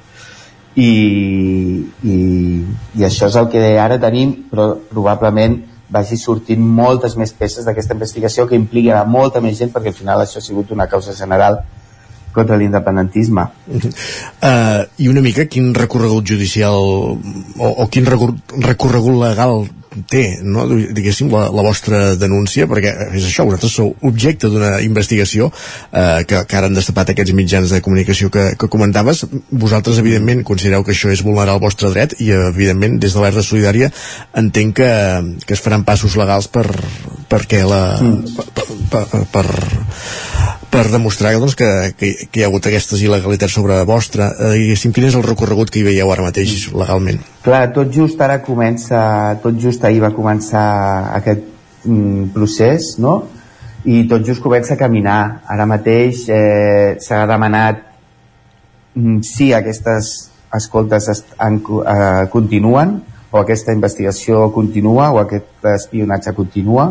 I, 0.79 0.91
i, 2.07 2.17
i 2.95 3.05
això 3.07 3.27
és 3.27 3.37
el 3.41 3.49
que 3.51 3.63
ara 3.83 3.97
tenim 3.99 4.35
però 4.51 4.75
probablement 4.91 5.57
vagi 5.91 6.19
sortint 6.21 6.61
moltes 6.61 7.17
més 7.17 7.33
peces 7.33 7.65
d'aquesta 7.67 7.97
investigació 7.97 8.45
que 8.47 8.59
impliquen 8.59 8.95
a 8.95 9.07
molta 9.09 9.41
més 9.41 9.57
gent 9.59 9.73
perquè 9.75 9.91
al 9.91 9.97
final 9.97 10.23
això 10.23 10.39
ha 10.39 10.45
sigut 10.45 10.71
una 10.77 10.87
causa 10.87 11.17
general 11.17 11.63
contra 12.33 12.59
l'independentisme. 12.61 13.47
Uh, 13.73 14.85
I 15.03 15.09
una 15.09 15.25
mica 15.25 15.49
quin 15.51 15.73
recorregut 15.75 16.29
judicial 16.29 16.77
o, 16.77 17.69
o 17.69 17.89
quin 17.91 18.07
recor 18.07 18.37
recorregut 18.61 19.17
legal 19.25 19.65
té, 20.09 20.39
no? 20.43 20.67
diguéssim, 20.69 21.31
la, 21.33 21.47
la 21.55 21.65
vostra 21.67 22.15
denúncia, 22.21 22.69
perquè 22.71 22.93
és 23.19 23.27
això, 23.27 23.47
vosaltres 23.49 23.75
sou 23.79 23.95
objecte 24.09 24.51
d'una 24.53 24.79
investigació 24.85 25.51
eh, 25.51 26.25
que, 26.29 26.45
que 26.49 26.59
ara 26.59 26.71
han 26.71 26.77
destapat 26.77 27.13
aquests 27.15 27.35
mitjans 27.37 27.75
de 27.75 27.83
comunicació 27.85 28.31
que, 28.35 28.51
que 28.59 28.71
comentaves. 28.71 29.25
Vosaltres, 29.51 30.01
evidentment, 30.03 30.45
considereu 30.47 30.85
que 30.87 30.95
això 30.95 31.13
és 31.13 31.25
vulnerar 31.27 31.57
el 31.59 31.65
vostre 31.65 31.93
dret 31.95 32.17
i, 32.23 32.31
evidentment, 32.53 32.99
des 33.03 33.17
de 33.17 33.25
l'Erda 33.25 33.45
Solidària 33.45 33.91
entenc 34.39 34.79
que, 34.79 34.93
que 35.47 35.57
es 35.57 35.65
faran 35.65 35.87
passos 35.89 36.17
legals 36.21 36.51
per, 36.53 36.67
perquè 37.31 37.65
la, 37.67 37.83
per, 38.37 38.65
per, 38.93 39.25
per, 39.33 39.47
per 40.71 40.85
demostrar 40.93 41.33
doncs, 41.41 41.57
que, 41.59 41.69
que, 41.97 42.11
que 42.29 42.41
hi 42.41 42.45
ha 42.45 42.49
hagut 42.51 42.69
aquestes 42.69 43.01
il·legalitats 43.05 43.55
sobre 43.57 43.79
vostra. 43.89 44.29
Eh, 44.37 44.53
diguéssim, 44.61 44.93
quin 44.95 45.09
és 45.09 45.17
el 45.19 45.25
recorregut 45.27 45.73
que 45.73 45.81
hi 45.81 45.87
veieu 45.87 46.13
ara 46.13 46.27
mateix 46.27 46.69
legalment? 46.75 47.21
Clar, 47.45 47.65
tot 47.77 47.91
just 47.95 48.21
ara 48.25 48.41
comença, 48.45 49.01
tot 49.43 49.59
just 49.61 49.85
ahir 49.89 50.03
va 50.05 50.13
començar 50.17 50.69
aquest 51.19 51.45
mm, 51.85 52.31
procés, 52.37 52.95
no? 53.03 53.19
I 53.89 54.03
tot 54.11 54.25
just 54.27 54.45
comença 54.45 54.75
a 54.75 54.81
caminar. 54.81 55.43
Ara 55.49 55.69
mateix 55.71 56.27
eh, 56.29 56.97
s'ha 57.01 57.25
demanat 57.31 57.85
mm, 58.95 59.23
si 59.25 59.53
aquestes 59.57 60.15
escoltes 60.55 61.09
est, 61.13 61.37
en, 61.45 61.61
eh, 61.61 62.27
continuen 62.33 62.99
o 63.31 63.41
aquesta 63.41 63.75
investigació 63.77 64.49
continua 64.53 65.11
o 65.13 65.19
aquest 65.21 65.67
espionatge 65.75 66.33
continua 66.37 66.89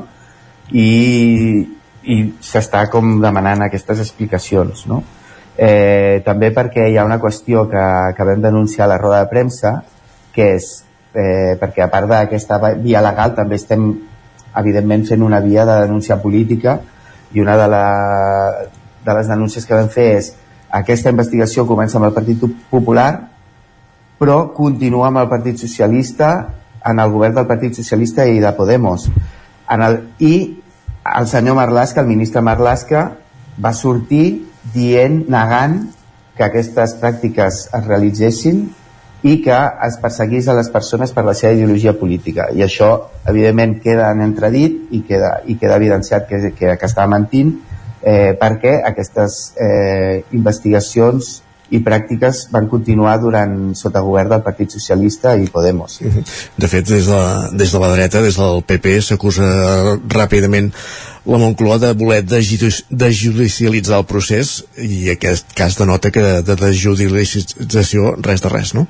i, 0.70 1.68
i 2.08 2.18
s'està 2.40 2.86
com 2.92 3.18
demanant 3.22 3.66
aquestes 3.66 4.00
explicacions, 4.04 4.86
no? 4.88 5.04
Eh, 5.58 6.22
també 6.26 6.52
perquè 6.54 6.86
hi 6.86 6.98
ha 6.98 7.06
una 7.06 7.18
qüestió 7.18 7.66
que, 7.70 7.86
que 8.14 8.26
vam 8.30 8.44
denunciar 8.44 8.86
a 8.86 8.92
la 8.92 9.00
roda 9.02 9.24
de 9.24 9.30
premsa 9.32 9.72
que 10.36 10.52
és 10.54 10.68
eh, 11.18 11.56
perquè 11.58 11.82
a 11.82 11.88
part 11.90 12.06
d'aquesta 12.12 12.60
via 12.78 13.02
legal 13.02 13.34
també 13.34 13.58
estem 13.58 13.88
evidentment 14.62 15.08
fent 15.10 15.24
una 15.26 15.40
via 15.42 15.66
de 15.66 15.80
denúncia 15.88 16.20
política 16.22 16.78
i 17.34 17.42
una 17.42 17.56
de, 17.58 17.66
la, 17.74 17.88
de 19.02 19.16
les 19.18 19.32
denúncies 19.34 19.66
que 19.66 19.74
vam 19.74 19.90
fer 19.90 20.06
és 20.20 20.30
aquesta 20.78 21.10
investigació 21.10 21.66
comença 21.66 21.98
amb 21.98 22.12
el 22.12 22.14
Partit 22.14 22.46
Popular 22.70 23.10
però 24.22 24.38
continua 24.54 25.10
amb 25.10 25.24
el 25.24 25.32
Partit 25.34 25.58
Socialista 25.66 26.32
en 26.86 27.02
el 27.02 27.12
govern 27.18 27.34
del 27.42 27.50
Partit 27.50 27.82
Socialista 27.82 28.30
i 28.30 28.38
de 28.46 28.54
Podemos 28.54 29.10
en 29.74 29.88
el, 29.90 30.00
i 30.22 30.34
el 31.20 31.28
senyor 31.28 31.56
Marlaska, 31.56 32.02
el 32.02 32.08
ministre 32.08 32.42
Marlaska 32.42 33.04
va 33.64 33.74
sortir 33.74 34.48
dient, 34.74 35.24
negant 35.32 35.80
que 36.38 36.46
aquestes 36.46 36.96
pràctiques 37.02 37.64
es 37.74 37.88
realitzessin 37.88 38.68
i 39.26 39.40
que 39.42 39.58
es 39.88 39.98
perseguís 40.02 40.48
a 40.48 40.56
les 40.58 40.70
persones 40.70 41.12
per 41.14 41.24
la 41.26 41.34
seva 41.38 41.56
ideologia 41.56 41.96
política. 41.98 42.52
I 42.54 42.62
això 42.66 42.92
evidentment 43.28 43.80
queda 43.82 44.12
en 44.14 44.22
entredit 44.28 44.94
i 44.94 45.02
queda, 45.08 45.40
i 45.50 45.58
queda 45.58 45.80
evidenciat 45.82 46.28
que, 46.30 46.52
que, 46.54 46.76
que 46.78 46.90
està 46.90 47.08
mentint 47.10 47.56
eh, 48.02 48.38
perquè 48.40 48.78
aquestes 48.86 49.40
eh, 49.58 50.24
investigacions 50.38 51.42
i 51.72 51.82
pràctiques 51.84 52.46
van 52.54 52.70
continuar 52.72 53.18
durant 53.20 53.74
sota 53.76 54.00
govern 54.06 54.30
del 54.32 54.44
Partit 54.46 54.72
Socialista 54.72 55.36
i 55.36 55.50
Podemos. 55.52 56.00
De 56.58 56.68
fet, 56.72 56.88
des 56.88 57.08
de, 57.10 57.20
des 57.60 57.72
de 57.74 57.82
la 57.84 57.90
dreta, 57.96 58.22
des 58.24 58.38
del 58.40 58.62
PP, 58.64 58.98
s'acusa 59.04 59.48
ràpidament 60.16 60.72
la 61.28 61.38
Moncloa 61.42 61.76
de 61.84 61.90
voler 62.00 62.22
desjudici- 62.24 62.86
desjudicialitzar 62.90 63.98
el 64.00 64.06
procés 64.08 64.62
i 64.80 65.10
aquest 65.12 65.52
cas 65.58 65.76
denota 65.76 66.12
que 66.16 66.24
de 66.48 66.56
desjudicialització 66.56 68.14
res 68.24 68.42
de 68.46 68.50
res, 68.54 68.72
no? 68.78 68.86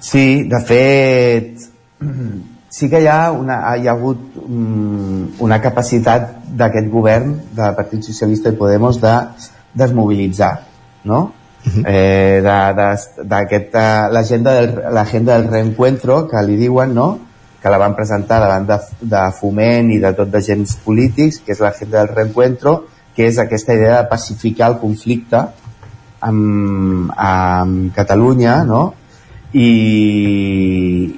Sí, 0.00 0.44
de 0.48 0.60
fet, 0.64 1.66
sí 2.72 2.88
que 2.88 3.02
hi 3.02 3.08
ha, 3.12 3.32
una, 3.36 3.58
hi 3.76 3.84
ha 3.88 3.92
hagut 3.92 4.38
um, 4.40 5.26
una 5.44 5.60
capacitat 5.60 6.38
d'aquest 6.56 6.88
govern, 6.88 7.34
del 7.52 7.76
Partit 7.76 8.08
Socialista 8.08 8.48
i 8.48 8.56
Podemos, 8.56 8.96
de 9.02 9.12
desmobilitzar, 9.76 10.54
no? 11.04 11.20
Eh, 11.86 12.40
d'aquesta 12.42 14.08
l'agenda 14.10 14.54
del, 14.60 14.70
l'agenda 14.94 15.38
del 15.38 15.50
reencuentro 15.50 16.26
que 16.28 16.42
li 16.46 16.56
diuen 16.56 16.94
no? 16.94 17.18
que 17.60 17.68
la 17.68 17.78
van 17.78 17.94
presentar 17.94 18.40
davant 18.40 18.66
de, 18.66 18.78
de 19.00 19.24
foment 19.36 19.90
i 19.92 19.98
de 20.00 20.12
tot 20.16 20.30
d'agents 20.32 20.78
polítics 20.84 21.42
que 21.44 21.52
és 21.52 21.60
l'agenda 21.60 22.00
del 22.00 22.14
reencuentro 22.14 22.86
que 23.16 23.26
és 23.28 23.38
aquesta 23.38 23.76
idea 23.76 24.00
de 24.00 24.08
pacificar 24.08 24.70
el 24.72 24.78
conflicte 24.80 25.42
amb, 26.20 27.12
amb 27.16 27.92
Catalunya 27.96 28.62
no? 28.64 28.82
I, 29.50 29.70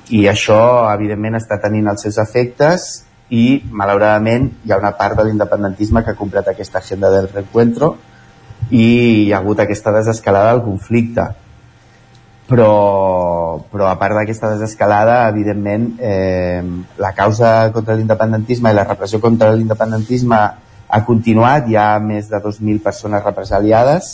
i 0.09 0.27
això 0.31 0.59
evidentment 0.95 1.37
està 1.37 1.61
tenint 1.61 1.91
els 1.93 2.03
seus 2.03 2.17
efectes 2.19 3.05
i 3.33 3.61
malauradament 3.71 4.49
hi 4.65 4.73
ha 4.73 4.81
una 4.81 4.95
part 4.97 5.19
de 5.19 5.27
l'independentisme 5.29 6.03
que 6.03 6.15
ha 6.15 6.19
comprat 6.19 6.49
aquesta 6.49 6.81
agenda 6.81 7.11
del 7.13 7.29
reencuentro 7.29 7.95
i 8.71 8.85
hi 9.27 9.33
ha 9.33 9.39
hagut 9.41 9.61
aquesta 9.61 9.93
desescalada 9.95 10.53
del 10.53 10.65
conflicte. 10.65 11.29
Però, 12.53 13.63
però 13.71 13.87
a 13.89 13.97
part 13.97 14.19
d'aquesta 14.19 14.51
desescalada 14.53 15.23
evidentment 15.31 15.95
eh, 15.99 16.61
la 17.01 17.13
causa 17.17 17.71
contra 17.73 17.97
l'independentisme 17.97 18.71
i 18.71 18.77
la 18.77 18.85
repressió 18.85 19.23
contra 19.23 19.55
l'independentisme 19.55 20.41
ha 20.93 21.01
continuat, 21.07 21.71
hi 21.71 21.79
ha 21.81 21.97
més 22.03 22.29
de 22.29 22.37
2.000 22.43 22.83
persones 22.85 23.25
represaliades 23.25 24.13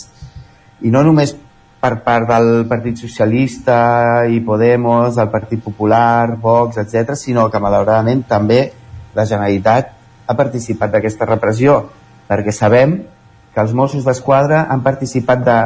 i 0.79 0.93
no 0.93 1.03
només 1.03 1.35
per 1.79 1.93
part 2.03 2.27
del 2.27 2.65
Partit 2.67 2.99
Socialista 2.99 4.25
i 4.27 4.39
Podemos, 4.43 5.15
del 5.15 5.29
Partit 5.31 5.63
Popular, 5.63 6.35
Vox, 6.39 6.79
etc, 6.79 7.15
sinó 7.15 7.47
que 7.51 7.59
malauradament 7.59 8.25
també 8.27 8.61
la 9.15 9.25
Generalitat 9.25 9.95
ha 10.27 10.35
participat 10.37 10.91
d'aquesta 10.93 11.27
repressió, 11.27 11.79
perquè 12.27 12.53
sabem 12.55 12.99
que 13.53 13.61
els 13.63 13.73
Mossos 13.73 14.05
d'Esquadra 14.05 14.65
han 14.69 14.83
participat 14.85 15.41
de, 15.45 15.57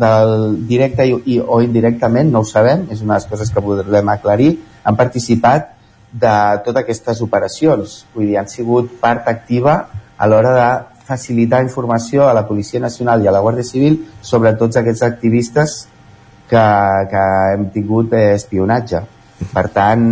del 0.00 0.34
directe 0.68 1.06
i, 1.08 1.16
i, 1.34 1.38
o 1.40 1.60
indirectament, 1.64 2.30
no 2.30 2.42
ho 2.42 2.48
sabem, 2.48 2.86
és 2.90 3.02
una 3.02 3.16
de 3.16 3.20
les 3.20 3.28
coses 3.30 3.50
que 3.50 3.62
volem 3.64 4.12
aclarir, 4.12 4.52
han 4.84 4.98
participat 4.98 5.72
de 6.12 6.32
totes 6.64 6.82
aquestes 6.82 7.22
operacions, 7.24 8.02
vull 8.14 8.28
dir, 8.28 8.38
han 8.38 8.50
sigut 8.50 8.98
part 9.00 9.28
activa 9.32 9.78
a 10.16 10.28
l'hora 10.28 10.54
de 10.54 10.68
facilitar 11.08 11.62
informació 11.64 12.28
a 12.28 12.34
la 12.36 12.46
Policia 12.46 12.80
Nacional 12.80 13.24
i 13.24 13.28
a 13.28 13.34
la 13.34 13.40
Guàrdia 13.42 13.66
Civil 13.66 13.98
sobre 14.22 14.54
tots 14.60 14.78
aquests 14.78 15.02
activistes 15.08 15.76
que, 16.48 16.64
que 17.10 17.24
hem 17.54 17.68
tingut 17.74 18.14
espionatge. 18.18 19.02
Per 19.52 19.66
tant, 19.74 20.04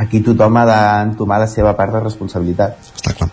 aquí 0.00 0.22
tothom 0.24 0.56
ha 0.56 0.64
d'entomar 0.70 1.42
la 1.42 1.50
seva 1.50 1.74
part 1.76 1.92
de 1.96 2.04
responsabilitat. 2.06 2.92
Està 2.96 3.18
clar. 3.18 3.30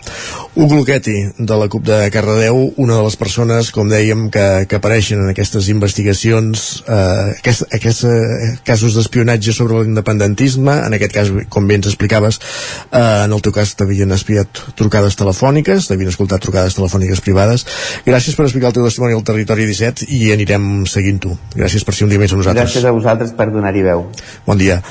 Hugo 0.57 0.73
Luquetti, 0.73 1.13
de 1.37 1.55
la 1.55 1.67
CUP 1.69 1.83
de 1.85 2.09
Cardedeu, 2.09 2.73
una 2.81 2.95
de 2.97 3.03
les 3.05 3.15
persones, 3.15 3.67
com 3.69 3.85
dèiem, 3.91 4.23
que, 4.33 4.45
que 4.65 4.79
apareixen 4.79 5.19
en 5.21 5.29
aquestes 5.29 5.67
investigacions, 5.69 6.63
eh, 6.89 7.35
aquest, 7.35 7.67
aquests 7.77 8.07
eh, 8.09 8.47
casos 8.65 8.97
d'espionatge 8.97 9.53
sobre 9.53 9.83
l'independentisme, 9.83 10.73
en 10.87 10.97
aquest 10.97 11.13
cas, 11.13 11.29
com 11.53 11.69
bé 11.69 11.77
ens 11.77 11.91
explicaves, 11.91 12.41
eh, 12.89 13.03
en 13.27 13.37
el 13.37 13.45
teu 13.45 13.53
cas 13.53 13.75
t'havien 13.77 14.17
espiat 14.17 14.63
trucades 14.81 15.19
telefòniques, 15.21 15.91
t'havien 15.91 16.09
escoltat 16.09 16.41
trucades 16.41 16.79
telefòniques 16.79 17.21
privades. 17.21 17.67
Gràcies 18.09 18.33
per 18.33 18.49
explicar 18.49 18.73
el 18.73 18.79
teu 18.79 18.89
testimoni 18.89 19.13
al 19.13 19.25
Territori 19.29 19.69
17 19.69 20.09
i 20.09 20.31
anirem 20.33 20.87
seguint-ho. 20.89 21.37
Gràcies 21.53 21.85
per 21.85 21.93
ser 21.93 22.09
un 22.09 22.15
dia 22.15 22.23
més 22.23 22.33
amb 22.33 22.41
nosaltres. 22.41 22.71
Gràcies 22.73 22.89
a 22.89 22.97
vosaltres 22.97 23.37
per 23.37 23.51
donar-hi 23.53 23.85
veu. 23.91 24.07
Bon 24.49 24.57
dia. 24.57 24.81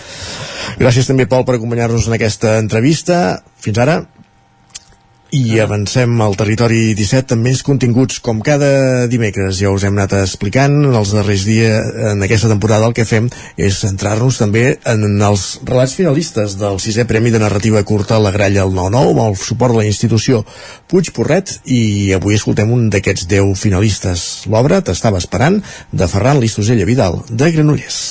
Gràcies 0.78 1.10
també, 1.10 1.26
Pol, 1.26 1.42
per 1.42 1.58
acompanyar-nos 1.58 2.06
en 2.06 2.14
aquesta 2.20 2.60
entrevista. 2.62 3.40
Fins 3.66 3.82
ara. 3.82 4.04
I 5.34 5.58
avancem 5.58 6.20
al 6.22 6.36
territori 6.38 6.92
17 6.94 7.34
amb 7.34 7.48
més 7.48 7.62
continguts 7.66 8.20
com 8.22 8.38
cada 8.46 9.08
dimecres. 9.10 9.58
Ja 9.58 9.72
us 9.74 9.82
hem 9.82 9.96
anat 9.98 10.14
explicant 10.20 10.76
en 10.86 10.94
els 10.94 11.10
darrers 11.16 11.42
dies 11.48 11.88
en 12.12 12.22
aquesta 12.22 12.50
temporada 12.52 12.86
el 12.86 12.94
que 12.94 13.04
fem 13.08 13.26
és 13.58 13.80
centrar-nos 13.82 14.38
també 14.38 14.76
en 14.86 15.02
els 15.26 15.48
relats 15.66 15.96
finalistes 15.98 16.54
del 16.60 16.78
sisè 16.82 17.08
Premi 17.10 17.34
de 17.34 17.42
Narrativa 17.42 17.82
Curta 17.82 18.20
a 18.20 18.22
la 18.22 18.30
Gralla 18.30 18.62
al 18.62 18.70
9-9 18.76 19.10
amb 19.16 19.24
el 19.26 19.36
suport 19.40 19.74
de 19.74 19.82
la 19.82 19.90
institució 19.90 20.44
Puig 20.86 21.10
Porret 21.16 21.56
i 21.64 22.12
avui 22.14 22.38
escoltem 22.38 22.70
un 22.70 22.86
d'aquests 22.94 23.26
10 23.26 23.58
finalistes. 23.58 24.46
L'obra 24.46 24.78
T'estava 24.86 25.18
esperant 25.18 25.58
de 25.90 26.06
Ferran 26.06 26.38
Listosella 26.38 26.86
Vidal 26.86 27.18
de 27.28 27.50
Granollers. 27.50 28.02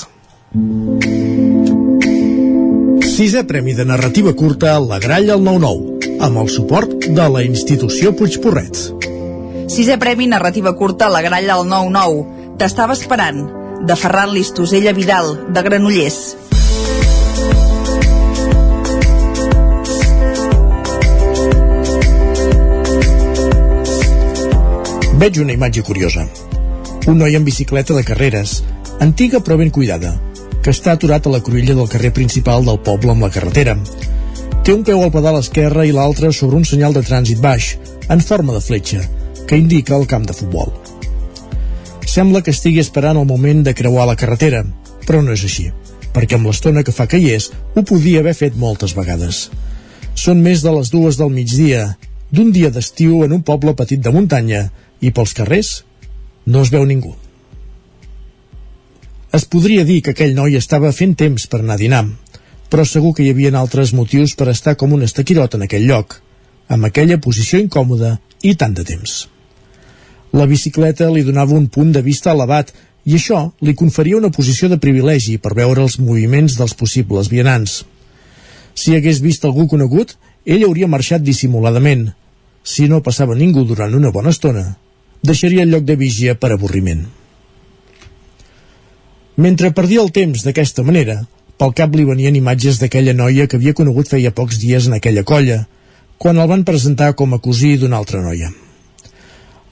Sisè 3.16 3.46
Premi 3.48 3.72
de 3.72 3.86
Narrativa 3.88 4.34
Curta 4.36 4.76
la 4.84 5.00
Gralla 5.00 5.38
al 5.38 5.44
9-9, 5.46 5.95
amb 6.26 6.42
el 6.42 6.50
suport 6.50 7.06
de 7.06 7.26
la 7.30 7.44
institució 7.46 8.12
Puigporret. 8.18 8.80
Sisè 9.70 9.98
Premi 10.02 10.26
Narrativa 10.26 10.74
Curta 10.74 11.06
a 11.06 11.14
la 11.14 11.22
Gralla 11.22 11.60
al 11.60 11.68
9-9. 11.70 12.56
T'estava 12.58 12.96
esperant, 12.98 13.44
de 13.86 13.96
Ferran 14.00 14.34
Listosella 14.34 14.94
Vidal, 14.98 15.36
de 15.54 15.64
Granollers. 15.68 16.20
Veig 25.22 25.40
una 25.44 25.54
imatge 25.54 25.86
curiosa. 25.86 26.26
Un 27.06 27.22
noi 27.22 27.38
en 27.38 27.46
bicicleta 27.46 27.94
de 27.94 28.04
carreres, 28.04 28.64
antiga 29.00 29.44
però 29.46 29.60
ben 29.62 29.70
cuidada, 29.70 30.16
que 30.64 30.74
està 30.74 30.98
aturat 30.98 31.28
a 31.28 31.38
la 31.38 31.44
cruïlla 31.46 31.78
del 31.78 31.90
carrer 31.92 32.16
principal 32.18 32.66
del 32.66 32.82
poble 32.82 33.14
amb 33.14 33.30
la 33.30 33.34
carretera. 33.34 33.78
Té 34.66 34.74
un 34.74 34.82
peu 34.82 34.98
al 35.06 35.12
pedal 35.14 35.36
esquerre 35.38 35.84
i 35.86 35.92
l'altre 35.94 36.32
sobre 36.34 36.58
un 36.58 36.64
senyal 36.66 36.96
de 36.96 37.04
trànsit 37.06 37.38
baix, 37.38 37.68
en 38.10 38.22
forma 38.28 38.56
de 38.56 38.62
fletxa, 38.66 39.04
que 39.46 39.60
indica 39.62 39.94
el 39.94 40.08
camp 40.10 40.26
de 40.26 40.34
futbol. 40.34 40.72
Sembla 42.10 42.42
que 42.42 42.50
estigui 42.56 42.82
esperant 42.82 43.20
el 43.22 43.28
moment 43.30 43.62
de 43.68 43.76
creuar 43.78 44.08
la 44.10 44.16
carretera, 44.18 44.64
però 45.06 45.22
no 45.22 45.36
és 45.38 45.44
així, 45.46 45.68
perquè 46.18 46.40
amb 46.40 46.50
l'estona 46.50 46.82
que 46.82 46.96
fa 46.98 47.06
que 47.06 47.22
hi 47.22 47.30
és, 47.36 47.52
ho 47.76 47.86
podia 47.86 48.26
haver 48.26 48.34
fet 48.42 48.58
moltes 48.58 48.98
vegades. 48.98 49.44
Són 50.18 50.42
més 50.42 50.66
de 50.66 50.74
les 50.74 50.90
dues 50.90 51.22
del 51.22 51.30
migdia, 51.38 51.86
d'un 52.34 52.50
dia 52.50 52.74
d'estiu 52.74 53.22
en 53.22 53.38
un 53.38 53.46
poble 53.46 53.78
petit 53.78 54.02
de 54.02 54.18
muntanya, 54.18 54.66
i 54.98 55.14
pels 55.14 55.38
carrers 55.38 55.76
no 56.50 56.66
es 56.66 56.74
veu 56.74 56.90
ningú. 56.90 57.14
Es 59.30 59.46
podria 59.46 59.86
dir 59.86 60.02
que 60.02 60.18
aquell 60.18 60.34
noi 60.34 60.58
estava 60.58 60.96
fent 60.96 61.14
temps 61.14 61.46
per 61.52 61.62
anar 61.62 61.78
a 61.78 61.84
dinar, 61.86 62.06
però 62.70 62.86
segur 62.86 63.14
que 63.16 63.24
hi 63.24 63.32
havia 63.34 63.54
altres 63.60 63.94
motius 63.94 64.36
per 64.36 64.50
estar 64.52 64.76
com 64.76 64.94
un 64.94 65.04
estaquirot 65.06 65.56
en 65.56 65.66
aquell 65.66 65.86
lloc, 65.88 66.20
amb 66.68 66.86
aquella 66.86 67.22
posició 67.22 67.60
incòmoda 67.62 68.18
i 68.42 68.56
tant 68.56 68.74
de 68.74 68.84
temps. 68.84 69.26
La 70.36 70.48
bicicleta 70.50 71.08
li 71.12 71.24
donava 71.24 71.56
un 71.56 71.68
punt 71.72 71.94
de 71.96 72.02
vista 72.04 72.34
elevat 72.34 72.74
i 73.06 73.16
això 73.16 73.52
li 73.62 73.76
conferia 73.78 74.18
una 74.18 74.34
posició 74.34 74.68
de 74.70 74.80
privilegi 74.82 75.38
per 75.38 75.54
veure 75.56 75.84
els 75.86 76.00
moviments 76.00 76.58
dels 76.58 76.74
possibles 76.74 77.30
vianants. 77.32 77.84
Si 78.74 78.96
hagués 78.96 79.22
vist 79.24 79.46
algú 79.46 79.68
conegut, 79.72 80.16
ell 80.46 80.66
hauria 80.66 80.90
marxat 80.92 81.24
dissimuladament. 81.24 82.10
Si 82.64 82.90
no 82.90 83.04
passava 83.06 83.38
ningú 83.38 83.64
durant 83.64 83.94
una 83.94 84.12
bona 84.12 84.34
estona, 84.34 84.66
deixaria 85.24 85.64
el 85.64 85.72
lloc 85.72 85.86
de 85.86 85.96
vigia 85.96 86.36
per 86.36 86.52
avorriment. 86.52 87.06
Mentre 89.38 89.72
perdia 89.76 90.02
el 90.02 90.12
temps 90.16 90.44
d'aquesta 90.44 90.84
manera, 90.84 91.22
pel 91.58 91.74
cap 91.76 91.96
li 91.96 92.04
venien 92.08 92.36
imatges 92.36 92.80
d'aquella 92.82 93.14
noia 93.16 93.48
que 93.48 93.58
havia 93.60 93.76
conegut 93.78 94.12
feia 94.12 94.34
pocs 94.36 94.60
dies 94.60 94.88
en 94.90 94.98
aquella 94.98 95.24
colla, 95.24 95.66
quan 96.18 96.40
el 96.40 96.50
van 96.52 96.64
presentar 96.68 97.14
com 97.16 97.34
a 97.34 97.40
cosí 97.40 97.76
d'una 97.80 97.98
altra 97.98 98.22
noia. 98.24 98.52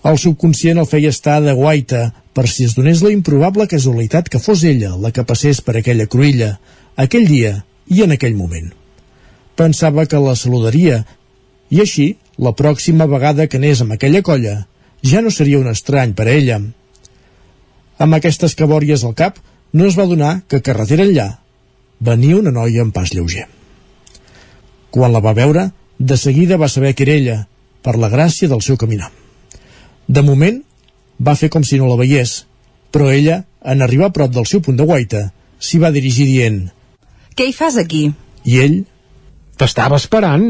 El 0.03 0.19
subconscient 0.19 0.79
el 0.79 0.87
feia 0.87 1.11
estar 1.15 1.39
de 1.43 1.53
guaita 1.55 2.09
per 2.35 2.47
si 2.51 2.65
es 2.67 2.75
donés 2.75 3.03
la 3.03 3.11
improbable 3.11 3.67
casualitat 3.71 4.27
que 4.31 4.39
fos 4.39 4.63
ella 4.67 4.95
la 4.99 5.11
que 5.15 5.23
passés 5.27 5.61
per 5.61 5.77
aquella 5.79 6.07
cruïlla, 6.07 6.57
aquell 6.95 7.27
dia 7.27 7.53
i 7.87 8.03
en 8.03 8.15
aquell 8.15 8.35
moment. 8.35 8.71
Pensava 9.55 10.05
que 10.07 10.19
la 10.19 10.35
saludaria 10.35 11.03
i 11.69 11.79
així, 11.83 12.15
la 12.37 12.55
pròxima 12.57 13.07
vegada 13.07 13.47
que 13.47 13.59
anés 13.59 13.83
amb 13.83 13.95
aquella 13.95 14.23
colla, 14.25 14.65
ja 15.03 15.21
no 15.21 15.31
seria 15.31 15.59
un 15.59 15.69
estrany 15.71 16.15
per 16.17 16.27
a 16.27 16.33
ella. 16.33 16.59
Amb 17.99 18.17
aquestes 18.17 18.55
cabòries 18.59 19.03
al 19.03 19.15
cap, 19.15 19.39
no 19.73 19.87
es 19.87 19.97
va 19.99 20.09
donar 20.09 20.41
que 20.47 20.63
carretera 20.65 21.05
enllà 21.05 21.29
venia 22.09 22.37
una 22.37 22.51
noia 22.51 22.83
en 22.83 22.91
pas 22.91 23.13
lleuger. 23.13 23.47
Quan 24.93 25.13
la 25.13 25.21
va 25.23 25.33
veure, 25.37 25.69
de 25.97 26.17
seguida 26.17 26.59
va 26.61 26.69
saber 26.69 26.93
que 26.93 27.05
era 27.07 27.17
ella, 27.17 27.37
per 27.83 27.95
la 27.99 28.09
gràcia 28.11 28.49
del 28.51 28.61
seu 28.61 28.77
caminar. 28.77 29.11
De 30.07 30.21
moment, 30.21 30.59
va 31.19 31.37
fer 31.39 31.49
com 31.49 31.63
si 31.63 31.79
no 31.79 31.87
la 31.89 31.99
veiés, 31.99 32.43
però 32.91 33.09
ella, 33.11 33.43
en 33.63 33.81
arribar 33.81 34.11
a 34.11 34.15
prop 34.15 34.31
del 34.35 34.47
seu 34.49 34.61
punt 34.61 34.77
de 34.79 34.87
guaita, 34.87 35.23
s'hi 35.59 35.79
va 35.79 35.93
dirigir 35.95 36.27
dient 36.27 36.63
Què 37.33 37.47
hi 37.49 37.53
fas 37.55 37.79
aquí? 37.81 38.09
I 38.45 38.59
ell... 38.65 38.81
T'estava 39.57 39.99
esperant. 40.01 40.47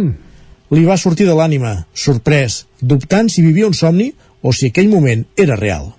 Li 0.74 0.86
va 0.88 0.96
sortir 0.98 1.26
de 1.28 1.34
l'ànima, 1.36 1.74
sorprès, 1.94 2.64
dubtant 2.80 3.28
si 3.30 3.44
vivia 3.44 3.68
un 3.68 3.76
somni 3.78 4.14
o 4.42 4.54
si 4.56 4.70
aquell 4.72 4.88
moment 4.90 5.26
era 5.38 5.58
real. 5.60 5.92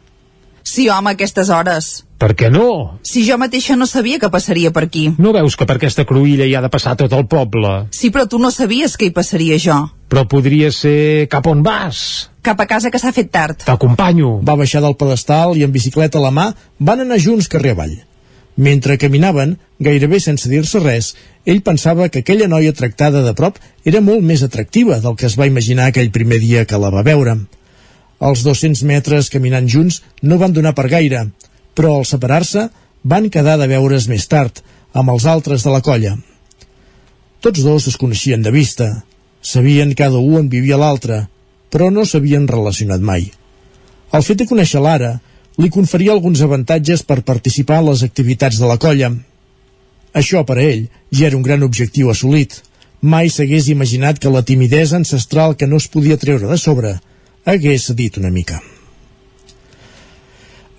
Sí, 0.64 0.88
home, 0.88 1.12
a 1.12 1.18
aquestes 1.18 1.50
hores. 1.52 1.90
Per 2.24 2.32
què 2.40 2.48
no? 2.48 2.96
Si 3.04 3.20
jo 3.26 3.36
mateixa 3.36 3.74
no 3.76 3.84
sabia 3.84 4.16
que 4.16 4.30
passaria 4.32 4.70
per 4.72 4.86
aquí. 4.86 5.02
No 5.20 5.34
veus 5.36 5.58
que 5.60 5.66
per 5.68 5.74
aquesta 5.76 6.06
cruïlla 6.08 6.46
hi 6.48 6.54
ha 6.56 6.62
de 6.64 6.70
passar 6.72 6.94
tot 6.96 7.12
el 7.12 7.26
poble? 7.28 7.72
Sí, 7.92 8.08
però 8.14 8.24
tu 8.24 8.38
no 8.40 8.48
sabies 8.54 8.94
que 8.96 9.10
hi 9.10 9.12
passaria 9.12 9.58
jo. 9.60 9.76
Però 10.08 10.22
podria 10.24 10.70
ser 10.72 11.26
cap 11.28 11.44
on 11.52 11.60
vas. 11.66 12.30
Cap 12.40 12.62
a 12.64 12.66
casa 12.70 12.88
que 12.88 13.00
s'ha 13.02 13.12
fet 13.12 13.28
tard. 13.34 13.60
T'acompanyo. 13.66 14.38
Va 14.40 14.56
baixar 14.56 14.80
del 14.80 14.96
pedestal 14.96 15.52
i 15.60 15.66
amb 15.68 15.76
bicicleta 15.76 16.16
a 16.16 16.24
la 16.24 16.32
mà 16.32 16.48
van 16.80 17.04
anar 17.04 17.20
junts 17.20 17.50
carrer 17.52 17.76
avall. 17.76 17.92
Mentre 18.56 18.96
caminaven, 18.96 19.58
gairebé 19.84 20.22
sense 20.24 20.48
dir-se 20.48 20.80
res, 20.80 21.12
ell 21.44 21.60
pensava 21.60 22.08
que 22.08 22.24
aquella 22.24 22.48
noia 22.48 22.72
tractada 22.72 23.20
de 23.20 23.36
prop 23.36 23.60
era 23.84 24.00
molt 24.00 24.24
més 24.24 24.46
atractiva 24.48 24.96
del 25.04 25.20
que 25.20 25.28
es 25.28 25.36
va 25.36 25.50
imaginar 25.52 25.92
aquell 25.92 26.14
primer 26.14 26.40
dia 26.40 26.64
que 26.64 26.80
la 26.80 26.94
va 26.94 27.04
veure. 27.04 27.36
Els 28.24 28.48
200 28.48 28.80
metres 28.88 29.28
caminant 29.28 29.68
junts 29.68 30.00
no 30.22 30.40
van 30.40 30.54
donar 30.56 30.72
per 30.72 30.88
gaire, 30.88 31.26
però 31.74 31.98
al 31.98 32.06
separar-se 32.08 32.68
van 33.02 33.28
quedar 33.30 33.58
de 33.60 33.68
veure's 33.68 34.08
més 34.08 34.26
tard, 34.30 34.62
amb 34.94 35.10
els 35.10 35.26
altres 35.26 35.66
de 35.66 35.74
la 35.74 35.82
colla. 35.84 36.16
Tots 37.44 37.60
dos 37.66 37.88
es 37.90 37.98
coneixien 38.00 38.42
de 38.42 38.50
vista, 38.54 39.04
sabien 39.42 39.92
cada 39.94 40.18
un 40.18 40.44
on 40.44 40.48
vivia 40.48 40.78
l'altre, 40.80 41.26
però 41.68 41.90
no 41.92 42.06
s'havien 42.06 42.48
relacionat 42.48 43.02
mai. 43.02 43.28
El 44.14 44.22
fet 44.22 44.40
de 44.40 44.46
conèixer 44.48 44.80
l'ara 44.80 45.18
li 45.60 45.70
conferia 45.70 46.14
alguns 46.14 46.42
avantatges 46.46 47.02
per 47.02 47.22
participar 47.26 47.80
en 47.82 47.90
les 47.90 48.04
activitats 48.06 48.60
de 48.62 48.70
la 48.70 48.78
colla. 48.80 49.10
Això, 50.14 50.44
per 50.46 50.56
a 50.58 50.62
ell, 50.64 50.86
ja 51.10 51.26
era 51.28 51.36
un 51.36 51.46
gran 51.46 51.66
objectiu 51.66 52.10
assolit. 52.10 52.60
Mai 53.02 53.28
s'hagués 53.28 53.68
imaginat 53.68 54.22
que 54.22 54.32
la 54.32 54.44
timidesa 54.46 54.96
ancestral 54.96 55.58
que 55.58 55.66
no 55.66 55.82
es 55.82 55.90
podia 55.90 56.16
treure 56.16 56.48
de 56.48 56.58
sobre 56.58 56.94
hagués 57.44 57.90
dit 57.98 58.16
una 58.16 58.30
mica. 58.30 58.62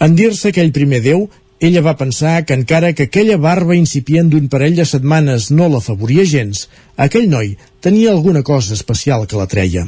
En 0.06 0.14
dir-se 0.14 0.51
aquell 0.51 0.74
primer 0.76 0.99
Déu, 1.01 1.22
ella 1.66 1.82
va 1.82 1.95
pensar 1.97 2.43
que 2.45 2.53
encara 2.53 2.91
que 2.93 3.08
aquella 3.08 3.38
barba 3.41 3.78
incipient 3.80 4.28
d'un 4.30 4.49
parell 4.51 4.76
de 4.78 4.86
setmanes 4.86 5.47
no 5.56 5.70
l'afavoria 5.72 6.26
gens, 6.30 6.66
aquell 7.06 7.30
noi 7.32 7.56
tenia 7.82 8.12
alguna 8.12 8.43
cosa 8.43 8.76
especial 8.76 9.26
que 9.26 9.39
la 9.39 9.47
treia. 9.53 9.86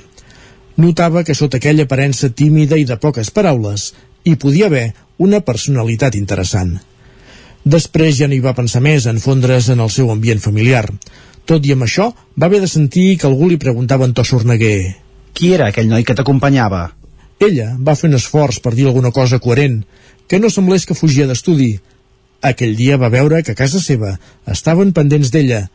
Notava 0.77 1.23
que 1.27 1.35
sota 1.35 1.59
aquella 1.61 1.85
aparença 1.85 2.29
tímida 2.29 2.79
i 2.81 2.87
de 2.87 2.97
poques 3.03 3.29
paraules 3.35 3.91
hi 4.23 4.35
podia 4.41 4.71
haver 4.71 4.87
una 5.27 5.43
personalitat 5.45 6.15
interessant. 6.15 6.77
Després 7.77 8.17
ja 8.17 8.31
no 8.31 8.37
hi 8.37 8.43
va 8.43 8.55
pensar 8.57 8.81
més 8.81 9.05
en 9.11 9.19
fondre's 9.19 9.67
en 9.73 9.83
el 9.83 9.91
seu 9.93 10.09
ambient 10.13 10.41
familiar. 10.41 10.85
Tot 11.45 11.65
i 11.67 11.75
amb 11.75 11.83
això, 11.83 12.09
va 12.39 12.47
haver 12.47 12.63
de 12.63 12.71
sentir 12.71 13.17
que 13.19 13.27
algú 13.27 13.51
li 13.51 13.59
preguntava 13.59 14.07
en 14.07 14.15
to 14.15 14.23
sorneguer. 14.23 14.95
Qui 15.33 15.53
era 15.53 15.67
aquell 15.67 15.91
noi 15.91 16.07
que 16.07 16.15
t'acompanyava? 16.15 16.87
Ella 17.43 17.75
va 17.77 17.95
fer 17.95 18.09
un 18.09 18.17
esforç 18.17 18.61
per 18.63 18.73
dir 18.73 18.87
alguna 18.87 19.11
cosa 19.13 19.37
coherent, 19.43 19.81
que 20.27 20.39
no 20.39 20.51
semblés 20.53 20.85
que 20.85 20.97
fugia 20.97 21.27
d'estudi. 21.27 21.77
Aquell 22.43 22.75
dia 22.77 22.99
va 23.01 23.09
veure 23.09 23.41
que 23.43 23.55
a 23.55 23.59
casa 23.59 23.81
seva 23.81 24.17
estaven 24.45 24.93
pendents 24.93 25.31
d'ella, 25.33 25.67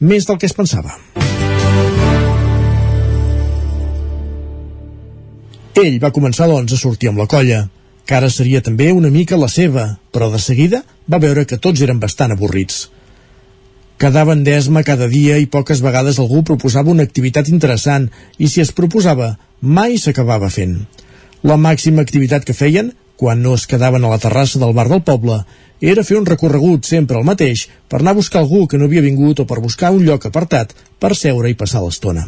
més 0.00 0.28
del 0.28 0.38
que 0.38 0.46
es 0.46 0.56
pensava. 0.56 0.98
Ell 5.74 5.96
va 6.02 6.12
començar, 6.14 6.46
doncs, 6.46 6.72
a 6.72 6.78
sortir 6.78 7.10
amb 7.10 7.18
la 7.18 7.26
colla, 7.26 7.64
que 8.06 8.14
ara 8.14 8.28
seria 8.30 8.60
també 8.62 8.92
una 8.92 9.10
mica 9.10 9.40
la 9.40 9.48
seva, 9.48 9.96
però 10.12 10.28
de 10.30 10.38
seguida 10.38 10.84
va 11.10 11.18
veure 11.18 11.46
que 11.48 11.58
tots 11.58 11.82
eren 11.82 11.98
bastant 12.00 12.34
avorrits. 12.34 12.90
Quedaven 13.98 14.42
d'esma 14.46 14.82
cada 14.86 15.08
dia 15.08 15.38
i 15.38 15.48
poques 15.50 15.80
vegades 15.82 16.18
algú 16.18 16.42
proposava 16.46 16.92
una 16.92 17.06
activitat 17.06 17.48
interessant 17.48 18.08
i 18.38 18.50
si 18.50 18.60
es 18.60 18.72
proposava, 18.72 19.36
mai 19.60 19.96
s'acabava 19.98 20.50
fent. 20.50 20.82
La 21.42 21.56
màxima 21.56 22.02
activitat 22.02 22.44
que 22.44 22.56
feien, 22.56 22.92
quan 23.16 23.42
no 23.42 23.54
es 23.54 23.66
quedaven 23.70 24.04
a 24.04 24.10
la 24.10 24.18
terrassa 24.22 24.58
del 24.58 24.74
bar 24.74 24.88
del 24.90 25.02
poble, 25.02 25.42
era 25.80 26.04
fer 26.06 26.16
un 26.18 26.26
recorregut 26.26 26.86
sempre 26.88 27.18
el 27.18 27.26
mateix 27.28 27.66
per 27.88 28.00
anar 28.00 28.14
a 28.14 28.20
buscar 28.20 28.40
algú 28.40 28.66
que 28.66 28.78
no 28.78 28.86
havia 28.88 29.04
vingut 29.04 29.40
o 29.42 29.46
per 29.46 29.60
buscar 29.60 29.92
un 29.92 30.04
lloc 30.06 30.26
apartat 30.26 30.72
per 30.98 31.14
seure 31.18 31.50
i 31.50 31.58
passar 31.58 31.82
l'estona. 31.84 32.24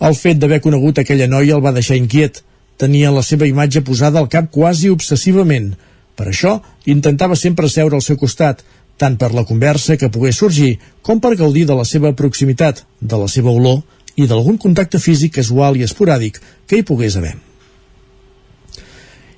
El 0.00 0.16
fet 0.16 0.38
d'haver 0.40 0.62
conegut 0.64 0.98
aquella 0.98 1.28
noia 1.28 1.56
el 1.58 1.64
va 1.64 1.74
deixar 1.76 1.98
inquiet, 2.00 2.40
tenia 2.80 3.12
la 3.12 3.22
seva 3.22 3.46
imatge 3.46 3.82
posada 3.84 4.18
al 4.20 4.30
cap 4.32 4.48
quasi 4.50 4.88
obsessivament. 4.88 5.74
Per 6.16 6.30
això, 6.30 6.60
intentava 6.86 7.36
sempre 7.36 7.68
seure 7.68 7.98
al 7.98 8.06
seu 8.06 8.16
costat, 8.16 8.64
tant 8.96 9.16
per 9.20 9.32
la 9.36 9.44
conversa 9.48 9.98
que 10.00 10.12
pogués 10.12 10.40
sorgir 10.40 10.78
com 11.02 11.20
per 11.20 11.36
gaudir 11.36 11.66
de 11.68 11.76
la 11.76 11.84
seva 11.84 12.14
proximitat, 12.16 12.84
de 13.00 13.20
la 13.20 13.28
seva 13.28 13.52
olor 13.52 13.82
i 14.16 14.26
d'algun 14.26 14.58
contacte 14.60 14.98
físic 14.98 15.36
casual 15.38 15.76
i 15.76 15.86
esporàdic 15.86 16.40
que 16.66 16.80
hi 16.80 16.88
pogués 16.88 17.16
haver. 17.20 17.36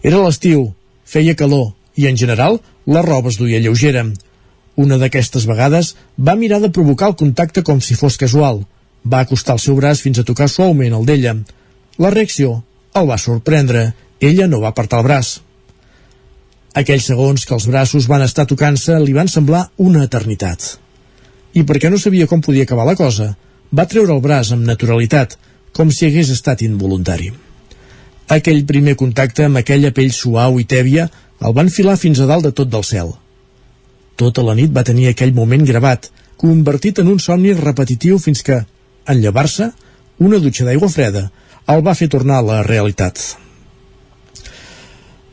Era 0.02 0.18
l'estiu, 0.18 0.72
feia 1.06 1.36
calor 1.38 1.72
i, 1.94 2.08
en 2.10 2.16
general, 2.18 2.58
la 2.86 3.02
roba 3.06 3.30
es 3.30 3.38
duia 3.38 3.60
lleugera. 3.62 4.02
Una 4.74 4.98
d'aquestes 4.98 5.46
vegades 5.46 5.94
va 6.18 6.34
mirar 6.40 6.58
de 6.62 6.72
provocar 6.74 7.12
el 7.12 7.18
contacte 7.20 7.62
com 7.62 7.80
si 7.80 7.94
fos 7.94 8.18
casual. 8.18 8.64
Va 9.06 9.22
acostar 9.22 9.54
el 9.58 9.62
seu 9.62 9.76
braç 9.78 10.02
fins 10.02 10.18
a 10.18 10.26
tocar 10.26 10.48
suaument 10.48 10.96
el 10.98 11.06
d'ella. 11.06 11.36
La 12.02 12.10
reacció 12.10 12.62
el 12.98 13.08
va 13.10 13.18
sorprendre. 13.18 13.92
Ella 14.20 14.48
no 14.48 14.60
va 14.62 14.72
apartar 14.74 15.02
el 15.02 15.06
braç. 15.06 15.36
Aquells 16.82 17.06
segons 17.10 17.44
que 17.46 17.54
els 17.54 17.68
braços 17.68 18.08
van 18.08 18.24
estar 18.26 18.46
tocant-se 18.48 18.98
li 19.02 19.14
van 19.14 19.28
semblar 19.28 19.66
una 19.76 20.04
eternitat. 20.08 20.78
I 21.52 21.66
perquè 21.68 21.90
no 21.92 22.00
sabia 22.00 22.26
com 22.26 22.40
podia 22.40 22.64
acabar 22.64 22.86
la 22.88 22.96
cosa, 22.96 23.34
va 23.70 23.86
treure 23.86 24.14
el 24.16 24.22
braç 24.24 24.54
amb 24.54 24.64
naturalitat, 24.66 25.36
com 25.76 25.90
si 25.92 26.08
hagués 26.08 26.32
estat 26.32 26.64
involuntari. 26.64 27.32
Aquell 28.32 28.62
primer 28.64 28.94
contacte 28.96 29.44
amb 29.44 29.60
aquella 29.60 29.92
pell 29.92 30.12
suau 30.16 30.58
i 30.60 30.64
tèbia 30.64 31.08
el 31.46 31.54
van 31.58 31.68
filar 31.74 31.98
fins 32.00 32.20
a 32.22 32.28
dalt 32.30 32.46
de 32.48 32.52
tot 32.58 32.70
del 32.72 32.84
cel. 32.88 33.12
Tota 34.16 34.44
la 34.46 34.54
nit 34.56 34.72
va 34.72 34.86
tenir 34.88 35.10
aquell 35.10 35.34
moment 35.36 35.64
gravat, 35.68 36.08
convertit 36.40 37.02
en 37.02 37.10
un 37.12 37.20
somni 37.20 37.52
repetitiu 37.58 38.18
fins 38.22 38.42
que, 38.46 38.62
en 39.08 39.20
llevar-se, 39.20 39.68
una 40.22 40.40
dutxa 40.40 40.64
d'aigua 40.68 40.90
freda 40.92 41.28
el 41.72 41.84
va 41.86 41.94
fer 41.98 42.08
tornar 42.10 42.40
a 42.40 42.46
la 42.46 42.58
realitat. 42.66 43.20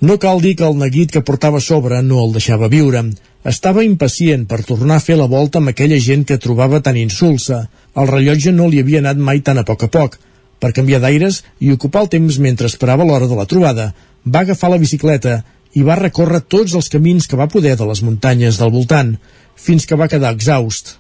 No 0.02 0.18
cal 0.24 0.40
dir 0.44 0.56
que 0.60 0.68
el 0.68 0.78
neguit 0.80 1.12
que 1.12 1.24
portava 1.28 1.60
sobre 1.60 2.02
no 2.06 2.22
el 2.24 2.36
deixava 2.36 2.70
viure. 2.72 3.02
Estava 3.52 3.84
impacient 3.84 4.46
per 4.48 4.62
tornar 4.68 5.00
a 5.00 5.04
fer 5.04 5.18
la 5.20 5.28
volta 5.32 5.60
amb 5.60 5.72
aquella 5.72 6.00
gent 6.00 6.26
que 6.28 6.40
trobava 6.40 6.80
tan 6.84 7.00
insulsa. 7.00 7.66
El 7.96 8.08
rellotge 8.08 8.54
no 8.56 8.68
li 8.70 8.80
havia 8.80 9.02
anat 9.04 9.20
mai 9.30 9.42
tan 9.44 9.60
a 9.60 9.66
poc 9.68 9.88
a 9.88 9.92
poc. 9.92 10.20
Per 10.60 10.74
canviar 10.76 11.00
d'aires 11.04 11.44
i 11.64 11.72
ocupar 11.72 12.04
el 12.06 12.12
temps 12.16 12.40
mentre 12.44 12.68
esperava 12.68 13.08
l'hora 13.08 13.28
de 13.32 13.38
la 13.38 13.48
trobada, 13.48 13.94
va 14.26 14.44
agafar 14.44 14.72
la 14.72 14.82
bicicleta 14.82 15.42
i 15.74 15.84
va 15.86 16.00
recórrer 16.00 16.42
tots 16.42 16.74
els 16.76 16.90
camins 16.90 17.28
que 17.30 17.38
va 17.40 17.50
poder 17.52 17.76
de 17.78 17.86
les 17.88 18.02
muntanyes 18.04 18.58
del 18.60 18.74
voltant, 18.74 19.14
fins 19.56 19.86
que 19.86 19.98
va 20.00 20.10
quedar 20.12 20.34
exhaust. 20.36 20.98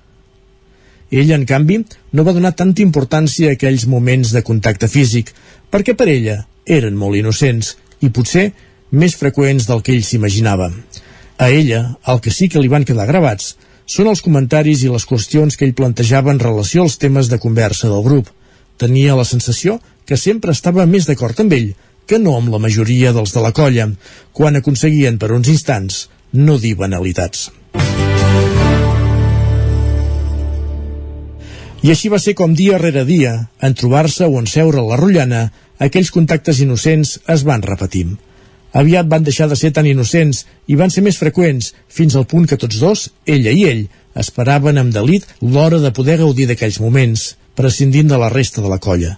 Ella, 1.11 1.35
en 1.35 1.45
canvi, 1.49 1.79
no 2.13 2.23
va 2.23 2.35
donar 2.37 2.53
tanta 2.53 2.83
importància 2.85 3.49
a 3.49 3.57
aquells 3.57 3.87
moments 3.89 4.31
de 4.35 4.43
contacte 4.45 4.87
físic, 4.87 5.33
perquè 5.73 5.95
per 5.97 6.07
ella 6.11 6.43
eren 6.69 6.97
molt 6.97 7.17
innocents 7.17 7.75
i 8.05 8.11
potser 8.13 8.51
més 8.91 9.15
freqüents 9.17 9.65
del 9.69 9.81
que 9.81 9.95
ell 9.95 10.05
s'imaginava. 10.05 10.69
A 11.39 11.49
ella, 11.49 11.81
el 12.11 12.21
que 12.21 12.31
sí 12.35 12.49
que 12.49 12.61
li 12.61 12.69
van 12.69 12.85
quedar 12.85 13.07
gravats 13.09 13.55
són 13.89 14.09
els 14.11 14.21
comentaris 14.21 14.83
i 14.85 14.91
les 14.93 15.05
qüestions 15.09 15.57
que 15.57 15.65
ell 15.65 15.73
plantejava 15.77 16.33
en 16.33 16.41
relació 16.43 16.85
als 16.85 16.99
temes 17.01 17.29
de 17.31 17.39
conversa 17.41 17.89
del 17.89 18.05
grup. 18.05 18.29
Tenia 18.79 19.15
la 19.19 19.27
sensació 19.27 19.77
que 20.07 20.17
sempre 20.17 20.53
estava 20.55 20.85
més 20.87 21.05
d'acord 21.09 21.39
amb 21.43 21.53
ell 21.55 21.71
que 22.09 22.17
no 22.17 22.37
amb 22.39 22.49
la 22.53 22.61
majoria 22.63 23.11
dels 23.13 23.33
de 23.35 23.41
la 23.43 23.51
colla, 23.53 23.89
quan 24.33 24.55
aconseguien 24.57 25.19
per 25.21 25.33
uns 25.35 25.49
instants 25.51 26.05
no 26.33 26.55
dir 26.57 26.73
banalitats. 26.79 27.49
I 31.83 31.91
així 31.93 32.09
va 32.11 32.19
ser 32.23 32.33
com 32.39 32.55
dia 32.55 32.79
rere 32.79 33.03
dia, 33.07 33.33
en 33.61 33.75
trobar-se 33.81 34.25
o 34.25 34.39
en 34.39 34.47
seure 34.51 34.81
a 34.81 34.87
la 34.87 34.97
rotllana, 34.99 35.43
aquells 35.77 36.11
contactes 36.15 36.63
innocents 36.63 37.19
es 37.35 37.45
van 37.47 37.61
repetir. 37.67 38.07
Aviat 38.79 39.07
van 39.11 39.23
deixar 39.27 39.47
de 39.51 39.57
ser 39.59 39.71
tan 39.75 39.87
innocents 39.89 40.45
i 40.67 40.79
van 40.79 40.91
ser 40.93 41.03
més 41.05 41.19
freqüents, 41.19 41.73
fins 41.87 42.15
al 42.15 42.27
punt 42.31 42.47
que 42.49 42.59
tots 42.63 42.79
dos, 42.81 43.05
ella 43.25 43.51
i 43.51 43.63
ell, 43.69 43.85
esperaven 44.15 44.81
amb 44.81 44.93
delit 44.93 45.27
l'hora 45.41 45.79
de 45.83 45.93
poder 45.95 46.19
gaudir 46.23 46.49
d'aquells 46.49 46.81
moments, 46.83 47.35
prescindint 47.59 48.07
de 48.07 48.19
la 48.19 48.31
resta 48.31 48.63
de 48.63 48.71
la 48.71 48.79
colla. 48.79 49.17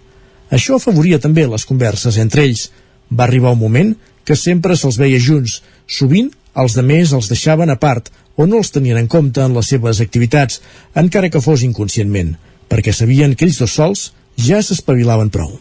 Això 0.50 0.80
afavoria 0.80 1.22
també 1.22 1.46
les 1.48 1.66
converses 1.70 2.18
entre 2.18 2.48
ells. 2.48 2.70
Va 3.14 3.28
arribar 3.28 3.54
un 3.54 3.62
moment 3.62 3.94
que 4.26 4.36
sempre 4.36 4.76
se'ls 4.76 4.98
veia 4.98 5.22
junts. 5.22 5.62
Sovint, 5.86 6.32
els 6.58 6.74
de 6.76 6.84
més 6.84 7.14
els 7.14 7.30
deixaven 7.30 7.70
a 7.70 7.78
part 7.80 8.10
o 8.36 8.48
no 8.48 8.58
els 8.60 8.72
tenien 8.74 8.98
en 8.98 9.08
compte 9.12 9.44
en 9.44 9.54
les 9.54 9.70
seves 9.70 10.02
activitats, 10.02 10.62
encara 10.96 11.30
que 11.30 11.44
fos 11.44 11.64
inconscientment 11.68 12.34
perquè 12.72 12.94
sabien 12.96 13.36
que 13.36 13.46
ells 13.46 13.60
dos 13.60 13.74
sols 13.76 14.06
ja 14.40 14.62
s'espavilaven 14.64 15.30
prou. 15.30 15.58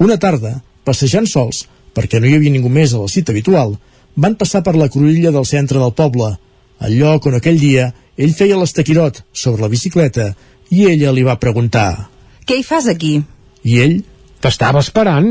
Una 0.00 0.16
tarda, 0.16 0.56
passejant 0.88 1.28
sols, 1.28 1.66
perquè 1.94 2.18
no 2.20 2.26
hi 2.26 2.38
havia 2.38 2.54
ningú 2.54 2.72
més 2.72 2.94
a 2.94 3.02
la 3.02 3.12
cita 3.12 3.34
habitual, 3.34 3.76
van 4.16 4.38
passar 4.40 4.62
per 4.64 4.74
la 4.78 4.88
cruïlla 4.88 5.34
del 5.34 5.44
centre 5.46 5.82
del 5.82 5.92
poble, 5.92 6.32
el 6.80 6.96
lloc 6.98 7.28
on 7.28 7.36
aquell 7.36 7.60
dia 7.60 7.90
ell 8.16 8.32
feia 8.34 8.56
l'estaquirot 8.58 9.20
sobre 9.32 9.62
la 9.62 9.70
bicicleta 9.70 10.32
i 10.74 10.90
ella 10.90 11.14
li 11.14 11.22
va 11.26 11.38
preguntar 11.40 12.10
Què 12.44 12.58
hi 12.58 12.66
fas 12.66 12.90
aquí? 12.90 13.14
I 13.64 13.80
ell 13.86 13.96
T'estava 14.44 14.82
esperant. 14.84 15.28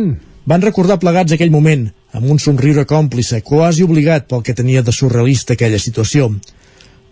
Van 0.49 0.63
recordar 0.65 0.95
plegats 0.97 1.35
aquell 1.35 1.51
moment, 1.53 1.83
amb 2.17 2.31
un 2.33 2.39
somriure 2.41 2.81
còmplice, 2.89 3.43
quasi 3.45 3.85
obligat 3.85 4.25
pel 4.31 4.41
que 4.47 4.55
tenia 4.57 4.81
de 4.81 4.95
surrealista 4.95 5.53
aquella 5.53 5.77
situació. 5.83 6.31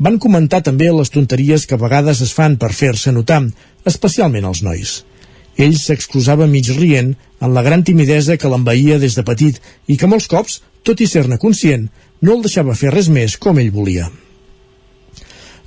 Van 0.02 0.18
comentar 0.24 0.64
també 0.66 0.88
les 0.90 1.14
tonteries 1.14 1.68
que 1.70 1.78
a 1.78 1.82
vegades 1.84 2.24
es 2.26 2.34
fan 2.34 2.58
per 2.58 2.72
fer-se 2.74 3.14
notar, 3.14 3.44
especialment 3.86 4.50
els 4.50 4.64
nois. 4.66 4.96
Ell 5.62 5.78
s'excusava 5.78 6.50
mig 6.50 6.74
rient 6.74 7.14
en 7.14 7.54
la 7.54 7.62
gran 7.70 7.86
timidesa 7.86 8.40
que 8.42 8.50
l'envaïa 8.50 8.98
des 8.98 9.14
de 9.20 9.28
petit 9.30 9.62
i 9.86 9.98
que 10.02 10.10
molts 10.10 10.26
cops, 10.32 10.58
tot 10.82 11.06
i 11.06 11.10
ser-ne 11.12 11.38
conscient, 11.38 11.86
no 12.26 12.34
el 12.34 12.42
deixava 12.48 12.74
fer 12.74 12.96
res 12.96 13.14
més 13.14 13.38
com 13.38 13.62
ell 13.62 13.70
volia. 13.78 14.10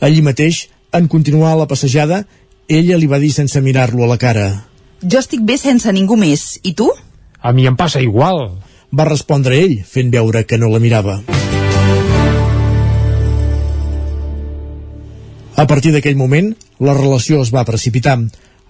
Allí 0.02 0.18
mateix, 0.18 0.64
en 0.90 1.06
continuar 1.06 1.54
la 1.60 1.70
passejada, 1.70 2.24
ella 2.68 2.96
li 2.96 3.06
va 3.06 3.20
dir 3.20 3.32
sense 3.32 3.60
mirar-lo 3.60 4.04
a 4.04 4.10
la 4.14 4.18
cara. 4.18 4.46
Jo 5.02 5.20
estic 5.20 5.42
bé 5.44 5.58
sense 5.60 5.90
ningú 5.92 6.16
més. 6.16 6.58
I 6.62 6.72
tu? 6.72 6.88
A 7.40 7.52
mi 7.52 7.66
em 7.68 7.76
passa 7.76 8.00
igual. 8.00 8.56
Va 8.94 9.04
respondre 9.08 9.58
ell, 9.60 9.82
fent 9.84 10.10
veure 10.10 10.44
que 10.48 10.58
no 10.58 10.70
la 10.72 10.80
mirava. 10.80 11.20
A 15.54 15.66
partir 15.70 15.92
d'aquell 15.94 16.16
moment, 16.18 16.54
la 16.80 16.94
relació 16.96 17.42
es 17.42 17.52
va 17.54 17.66
precipitar. 17.68 18.16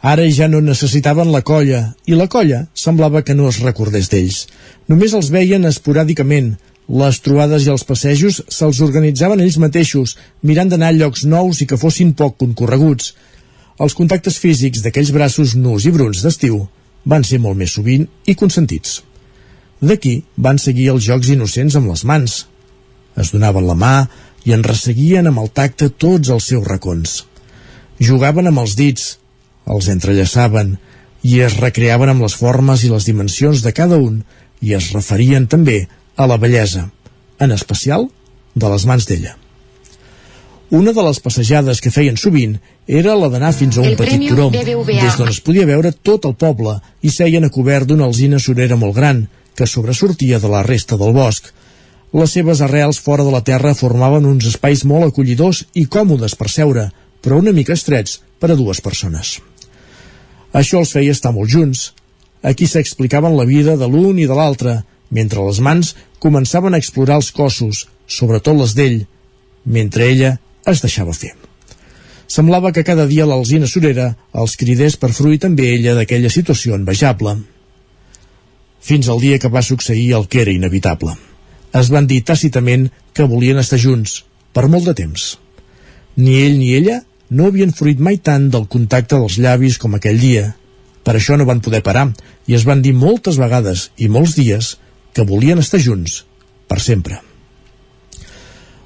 Ara 0.04 0.24
ja 0.28 0.48
no 0.52 0.60
necessitaven 0.60 1.30
la 1.32 1.40
colla, 1.40 1.94
i 2.04 2.16
la 2.18 2.26
colla 2.28 2.66
semblava 2.76 3.22
que 3.24 3.34
no 3.34 3.48
es 3.48 3.60
recordés 3.64 4.10
d'ells. 4.12 4.46
Només 4.88 5.14
els 5.16 5.30
veien 5.32 5.64
esporàdicament. 5.64 6.54
Les 7.00 7.20
trobades 7.24 7.64
i 7.64 7.70
els 7.72 7.86
passejos 7.88 8.42
se'ls 8.52 8.80
organitzaven 8.84 9.40
ells 9.40 9.56
mateixos, 9.56 10.18
mirant 10.42 10.68
d'anar 10.68 10.90
a 10.92 10.96
llocs 10.98 11.24
nous 11.24 11.62
i 11.64 11.66
que 11.70 11.80
fossin 11.80 12.12
poc 12.12 12.36
concorreguts. 12.42 13.14
Els 13.82 13.94
contactes 13.98 14.38
físics 14.38 14.84
d'aquells 14.84 15.10
braços 15.14 15.56
nus 15.58 15.86
i 15.88 15.92
bruns 15.94 16.22
d'estiu 16.22 16.60
van 17.10 17.24
ser 17.26 17.40
molt 17.42 17.58
més 17.58 17.74
sovint 17.74 18.06
i 18.30 18.36
consentits. 18.38 19.00
D'aquí 19.82 20.22
van 20.36 20.60
seguir 20.62 20.92
els 20.92 21.04
jocs 21.04 21.30
innocents 21.34 21.74
amb 21.76 21.90
les 21.90 22.04
mans. 22.06 22.36
Es 23.18 23.32
donaven 23.34 23.66
la 23.66 23.74
mà 23.74 23.96
i 24.46 24.54
en 24.54 24.62
resseguien 24.64 25.26
amb 25.26 25.42
el 25.42 25.50
tacte 25.50 25.90
tots 25.90 26.30
els 26.30 26.48
seus 26.52 26.66
racons. 26.68 27.24
Jugaven 27.98 28.48
amb 28.50 28.62
els 28.62 28.76
dits, 28.78 29.18
els 29.66 29.90
entrellaçaven 29.90 30.76
i 31.24 31.40
es 31.44 31.58
recreaven 31.58 32.14
amb 32.14 32.26
les 32.26 32.34
formes 32.38 32.84
i 32.84 32.92
les 32.92 33.06
dimensions 33.08 33.62
de 33.64 33.72
cada 33.72 33.98
un 33.98 34.22
i 34.62 34.74
es 34.78 34.92
referien 34.94 35.48
també 35.50 35.86
a 36.16 36.28
la 36.30 36.38
bellesa, 36.38 36.90
en 37.40 37.50
especial 37.52 38.06
de 38.54 38.70
les 38.70 38.86
mans 38.86 39.08
d'ella. 39.08 39.34
Una 40.70 40.92
de 40.96 41.02
les 41.04 41.20
passejades 41.20 41.80
que 41.84 41.92
feien 41.92 42.16
sovint 42.16 42.56
era 42.88 43.14
la 43.18 43.28
d'anar 43.28 43.52
fins 43.52 43.76
a 43.76 43.82
un 43.82 43.90
El 43.92 43.98
petit 43.98 44.22
turó, 44.30 44.48
des 44.50 45.16
d'on 45.18 45.28
es 45.28 45.40
podia 45.44 45.66
veure 45.68 45.92
tot 45.92 46.24
el 46.24 46.34
poble 46.40 46.78
i 47.02 47.10
seien 47.12 47.44
a 47.44 47.50
cobert 47.52 47.88
d'una 47.88 48.06
alzina 48.08 48.40
surera 48.40 48.76
molt 48.80 48.96
gran, 48.96 49.26
que 49.54 49.68
sobresortia 49.68 50.40
de 50.40 50.48
la 50.48 50.62
resta 50.62 50.96
del 50.96 51.12
bosc. 51.12 51.50
Les 52.14 52.30
seves 52.30 52.62
arrels 52.64 52.98
fora 52.98 53.24
de 53.26 53.32
la 53.34 53.42
terra 53.44 53.74
formaven 53.74 54.24
uns 54.26 54.46
espais 54.48 54.84
molt 54.84 55.10
acollidors 55.10 55.64
i 55.74 55.86
còmodes 55.86 56.34
per 56.38 56.48
seure, 56.48 56.88
però 57.20 57.38
una 57.42 57.52
mica 57.52 57.74
estrets 57.74 58.20
per 58.40 58.50
a 58.52 58.56
dues 58.56 58.80
persones. 58.80 59.40
Això 60.54 60.80
els 60.80 60.94
feia 60.94 61.12
estar 61.12 61.32
molt 61.34 61.50
junts. 61.50 61.92
Aquí 62.42 62.66
s'explicaven 62.66 63.36
la 63.36 63.44
vida 63.44 63.76
de 63.76 63.88
l'un 63.88 64.18
i 64.18 64.26
de 64.30 64.36
l'altre, 64.36 64.82
mentre 65.10 65.44
les 65.44 65.60
mans 65.60 65.94
començaven 66.18 66.74
a 66.74 66.80
explorar 66.80 67.18
els 67.20 67.32
cossos, 67.32 67.86
sobretot 68.06 68.56
les 68.56 68.74
d'ell, 68.78 69.04
mentre 69.64 70.08
ella 70.08 70.38
es 70.70 70.82
deixava 70.84 71.14
fer. 71.16 71.34
Semblava 72.34 72.72
que 72.72 72.84
cada 72.86 73.06
dia 73.06 73.26
l'alzina 73.28 73.68
sorera 73.70 74.08
els 74.42 74.56
cridés 74.60 74.96
per 75.00 75.12
fruir 75.12 75.38
també 75.42 75.68
ella 75.74 75.94
d'aquella 75.98 76.32
situació 76.32 76.74
envejable. 76.78 77.36
Fins 78.80 79.08
al 79.08 79.20
dia 79.20 79.38
que 79.38 79.52
va 79.52 79.62
succeir 79.62 80.12
el 80.18 80.26
que 80.28 80.40
era 80.42 80.52
inevitable. 80.52 81.14
Es 81.74 81.90
van 81.90 82.06
dir 82.10 82.22
tàcitament 82.24 82.88
que 83.12 83.28
volien 83.30 83.60
estar 83.60 83.78
junts, 83.78 84.22
per 84.52 84.68
molt 84.68 84.88
de 84.88 84.94
temps. 84.98 85.34
Ni 86.16 86.38
ell 86.44 86.58
ni 86.58 86.72
ella 86.78 87.00
no 87.30 87.48
havien 87.48 87.74
fruit 87.74 88.00
mai 88.00 88.18
tant 88.22 88.48
del 88.50 88.68
contacte 88.70 89.18
dels 89.18 89.38
llavis 89.42 89.78
com 89.82 89.96
aquell 89.96 90.20
dia. 90.20 90.54
Per 91.04 91.16
això 91.18 91.36
no 91.36 91.48
van 91.48 91.60
poder 91.60 91.82
parar 91.84 92.08
i 92.46 92.56
es 92.56 92.64
van 92.68 92.82
dir 92.82 92.94
moltes 92.96 93.38
vegades 93.40 93.90
i 93.96 94.08
molts 94.08 94.36
dies 94.38 94.74
que 95.14 95.26
volien 95.28 95.60
estar 95.62 95.80
junts, 95.82 96.22
per 96.68 96.80
sempre. 96.80 97.20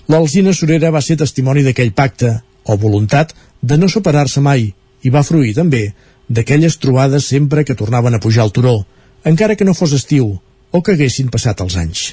L'Alzina 0.09 0.55
Sorera 0.57 0.89
va 0.95 1.03
ser 1.05 1.19
testimoni 1.21 1.63
d'aquell 1.65 1.91
pacte, 1.93 2.31
o 2.65 2.77
voluntat, 2.81 3.35
de 3.61 3.77
no 3.77 3.91
separar-se 3.93 4.41
mai, 4.41 4.71
i 5.05 5.11
va 5.13 5.25
fruir 5.25 5.53
també 5.57 5.83
d'aquelles 6.29 6.79
trobades 6.81 7.27
sempre 7.29 7.65
que 7.65 7.77
tornaven 7.77 8.17
a 8.17 8.21
pujar 8.21 8.47
al 8.47 8.55
turó, 8.57 8.79
encara 9.25 9.57
que 9.57 9.67
no 9.69 9.77
fos 9.77 9.93
estiu 9.93 10.31
o 10.71 10.81
que 10.83 10.95
haguessin 10.97 11.29
passat 11.29 11.61
els 11.65 11.77
anys. 11.77 12.07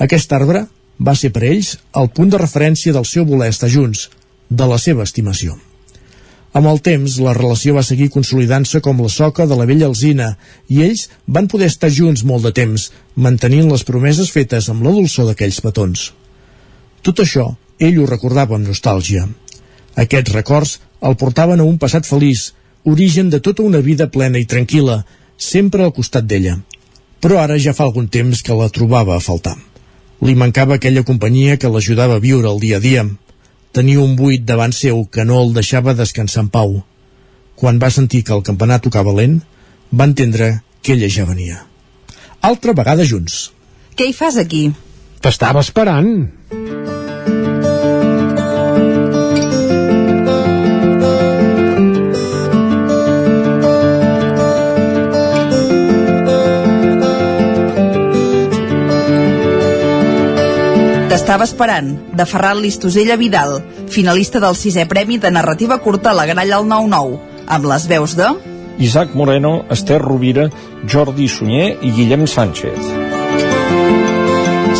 Aquest 0.00 0.32
arbre 0.36 0.66
va 1.00 1.16
ser 1.16 1.32
per 1.32 1.44
ells 1.48 1.74
el 1.96 2.12
punt 2.16 2.32
de 2.32 2.40
referència 2.40 2.92
del 2.92 3.08
seu 3.08 3.24
voler 3.24 3.48
estar 3.54 3.72
junts, 3.72 4.08
de 4.50 4.68
la 4.68 4.78
seva 4.78 5.04
estimació. 5.08 5.56
Amb 6.52 6.66
el 6.66 6.80
temps, 6.84 7.16
la 7.22 7.32
relació 7.36 7.76
va 7.76 7.86
seguir 7.86 8.10
consolidant-se 8.12 8.80
com 8.84 9.00
la 9.00 9.08
soca 9.08 9.46
de 9.46 9.56
la 9.56 9.68
vella 9.70 9.86
alzina 9.88 10.32
i 10.68 10.82
ells 10.84 11.08
van 11.26 11.48
poder 11.48 11.70
estar 11.70 11.92
junts 11.94 12.24
molt 12.26 12.44
de 12.48 12.52
temps, 12.52 12.90
mantenint 13.14 13.70
les 13.70 13.86
promeses 13.88 14.32
fetes 14.34 14.68
amb 14.68 14.82
la 14.84 14.96
dolçor 14.96 15.30
d'aquells 15.30 15.60
petons. 15.64 16.10
Tot 17.02 17.22
això, 17.24 17.46
ell 17.80 18.00
ho 18.00 18.06
recordava 18.08 18.56
amb 18.56 18.68
nostàlgia. 18.68 19.26
Aquests 20.04 20.34
records 20.34 20.78
el 21.00 21.16
portaven 21.16 21.60
a 21.60 21.66
un 21.68 21.78
passat 21.80 22.06
feliç, 22.06 22.50
origen 22.84 23.30
de 23.32 23.40
tota 23.40 23.64
una 23.64 23.80
vida 23.84 24.10
plena 24.12 24.38
i 24.40 24.48
tranquil·la, 24.48 25.00
sempre 25.36 25.84
al 25.84 25.94
costat 25.96 26.28
d'ella. 26.28 26.58
Però 27.20 27.40
ara 27.40 27.58
ja 27.58 27.74
fa 27.76 27.86
algun 27.88 28.08
temps 28.08 28.42
que 28.44 28.56
la 28.56 28.68
trobava 28.68 29.16
a 29.16 29.24
faltar. 29.24 29.56
Li 30.20 30.34
mancava 30.36 30.76
aquella 30.76 31.04
companyia 31.08 31.56
que 31.56 31.68
l'ajudava 31.72 32.18
a 32.18 32.24
viure 32.24 32.48
el 32.50 32.60
dia 32.60 32.76
a 32.76 32.84
dia. 32.84 33.06
Tenia 33.72 34.00
un 34.00 34.16
buit 34.16 34.44
davant 34.44 34.72
seu 34.76 35.04
que 35.06 35.24
no 35.24 35.40
el 35.40 35.54
deixava 35.56 35.96
descansar 35.96 36.44
en 36.44 36.50
pau. 36.52 36.74
Quan 37.56 37.80
va 37.80 37.92
sentir 37.92 38.22
que 38.24 38.36
el 38.36 38.44
campanar 38.44 38.80
tocava 38.84 39.14
lent, 39.16 39.40
va 39.92 40.08
entendre 40.08 40.60
que 40.82 40.92
ella 40.96 41.08
ja 41.08 41.24
venia. 41.28 41.62
Altra 42.40 42.76
vegada 42.76 43.04
junts. 43.04 43.50
Què 43.96 44.08
hi 44.08 44.16
fas 44.16 44.36
aquí? 44.40 44.70
T'estava 45.20 45.64
esperant. 45.64 46.39
T'estava 46.50 46.66
esperant, 61.46 61.94
de 62.10 62.26
Ferran 62.26 62.58
Listosella 62.58 63.14
Vidal, 63.14 63.62
finalista 63.86 64.42
del 64.42 64.58
sisè 64.58 64.88
premi 64.90 65.18
de 65.22 65.30
narrativa 65.30 65.78
curta 65.78 66.10
a 66.10 66.16
la 66.18 66.26
gralla 66.26 66.58
al 66.58 66.66
9-9, 66.66 67.20
amb 67.46 67.70
les 67.70 67.86
veus 67.86 68.16
de... 68.18 68.26
Isaac 68.82 69.14
Moreno, 69.14 69.66
Esther 69.70 70.02
Rovira, 70.02 70.50
Jordi 70.82 71.30
Sunyer 71.30 71.76
i 71.78 71.94
Guillem 71.94 72.26
Sánchez. 72.26 73.09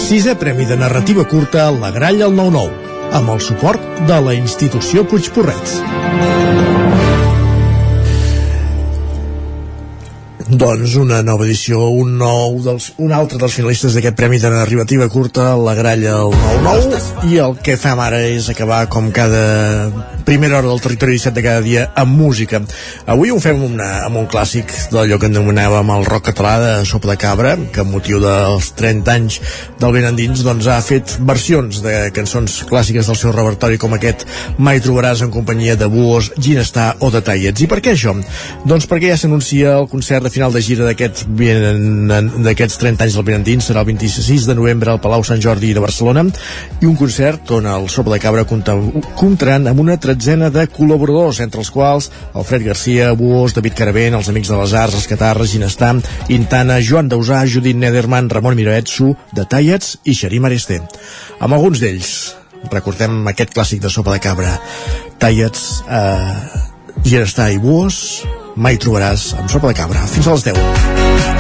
Sisè 0.01 0.35
Premi 0.35 0.65
de 0.67 0.77
Narrativa 0.77 1.25
Curta 1.25 1.69
la 1.71 1.91
Gralla 1.95 2.27
al 2.27 2.35
9-9, 2.35 2.91
amb 3.21 3.35
el 3.37 3.45
suport 3.45 4.03
de 4.09 4.19
la 4.25 4.35
institució 4.35 5.05
Puigporrets. 5.07 5.79
Doncs 10.51 10.97
una 10.99 11.21
nova 11.23 11.45
edició, 11.47 11.85
un 11.95 12.17
nou 12.19 12.57
dels, 12.65 12.89
un 12.99 13.13
altre 13.15 13.39
dels 13.39 13.55
finalistes 13.55 13.95
d'aquest 13.95 14.17
Premi 14.19 14.41
de 14.43 14.51
Narrativa 14.51 15.07
Curta, 15.07 15.53
la 15.55 15.77
Gralla 15.79 16.17
al 16.25 16.35
9-9, 16.35 17.29
i 17.31 17.39
el 17.39 17.55
que 17.63 17.77
fem 17.79 18.01
ara 18.03 18.19
és 18.27 18.49
acabar 18.51 18.81
com 18.91 19.13
cada 19.15 19.45
primera 20.27 20.59
hora 20.59 20.67
del 20.67 20.83
territori 20.83 21.15
17 21.21 21.35
de 21.37 21.45
cada 21.45 21.61
dia 21.63 21.85
amb 21.95 22.19
música. 22.19 22.61
Avui 23.07 23.31
ho 23.31 23.39
fem 23.43 23.63
una, 23.63 23.87
amb 24.09 24.19
un 24.19 24.27
clàssic 24.31 24.75
d'allò 24.91 25.21
que 25.23 25.31
anomenàvem 25.31 25.93
el 25.95 26.05
rock 26.09 26.33
català 26.33 26.57
de 26.65 26.73
Sopa 26.91 27.13
de 27.13 27.17
Cabra, 27.23 27.55
que 27.71 27.85
amb 27.85 27.95
motiu 27.95 28.19
dels 28.23 28.73
30 28.79 29.15
anys 29.15 29.39
del 29.79 29.95
ben 29.95 30.09
endins 30.11 30.43
doncs, 30.47 30.67
ha 30.67 30.81
fet 30.83 31.15
versions 31.31 31.79
de 31.87 31.95
cançons 32.17 32.61
clàssiques 32.67 33.07
del 33.07 33.19
seu 33.23 33.35
repertori 33.37 33.79
com 33.79 33.95
aquest 33.95 34.27
Mai 34.59 34.83
trobaràs 34.83 35.23
en 35.23 35.31
companyia 35.31 35.79
de 35.79 35.87
Buos, 35.91 36.33
Ginestar 36.39 36.97
o 37.07 37.11
de 37.15 37.23
Tallets. 37.23 37.63
I 37.63 37.71
per 37.71 37.79
què 37.83 37.95
això? 37.95 38.17
Doncs 38.67 38.91
perquè 38.91 39.15
ja 39.15 39.19
s'anuncia 39.23 39.79
el 39.79 39.89
concert 39.91 40.27
de 40.27 40.35
final 40.41 40.55
de 40.57 40.63
gira 40.65 40.87
d'aquests 40.89 41.27
d'aquests 42.41 42.79
30 42.81 43.05
anys 43.05 43.17
del 43.19 43.25
Benendins 43.29 43.67
serà 43.69 43.83
el 43.83 43.89
26 43.91 44.47
de 44.49 44.55
novembre 44.57 44.89
al 44.95 45.01
Palau 45.05 45.21
Sant 45.27 45.41
Jordi 45.45 45.75
de 45.77 45.83
Barcelona 45.85 46.23
i 46.81 46.89
un 46.89 46.95
concert 46.97 47.51
on 47.59 47.69
el 47.69 47.89
Sopa 47.93 48.15
de 48.15 48.21
Cabra 48.23 48.47
compta- 48.49 48.79
comptaran 49.21 49.69
amb 49.69 49.83
una 49.85 49.99
tretzena 50.01 50.49
de 50.55 50.65
col·laboradors 50.73 51.43
entre 51.45 51.61
els 51.61 51.69
quals 51.75 52.09
Alfred 52.33 52.65
Garcia, 52.65 53.11
Buós, 53.13 53.53
David 53.53 53.77
Caravent, 53.77 54.17
els 54.17 54.33
Amics 54.33 54.49
de 54.49 54.57
les 54.63 54.73
Arts, 54.73 54.97
els 54.97 55.09
Catarres, 55.11 55.53
Ginestar, 55.53 55.93
Intana, 56.33 56.81
Joan 56.81 57.13
Dausà, 57.13 57.43
Judit 57.45 57.77
Nederman, 57.77 58.31
Ramon 58.33 58.57
Miraetsu, 58.57 59.13
de 59.37 59.45
Tallets 59.45 59.99
i 60.09 60.17
Xerim 60.17 60.49
Aresté. 60.49 60.81
Amb 61.41 61.53
alguns 61.53 61.85
d'ells 61.85 62.15
recordem 62.73 63.27
aquest 63.29 63.53
clàssic 63.53 63.85
de 63.85 63.93
Sopa 63.93 64.17
de 64.17 64.25
Cabra 64.25 64.57
Tallets, 65.21 65.83
eh, 65.85 66.35
Ginestar 67.05 67.51
i 67.53 67.59
Buós 67.61 68.23
mai 68.61 68.77
trobaràs 68.81 69.31
amb 69.41 69.49
sopa 69.53 69.73
de 69.73 69.79
cabra. 69.81 70.05
Fins 70.15 70.29
a 70.29 70.37
les 70.37 70.51
10. 70.53 71.40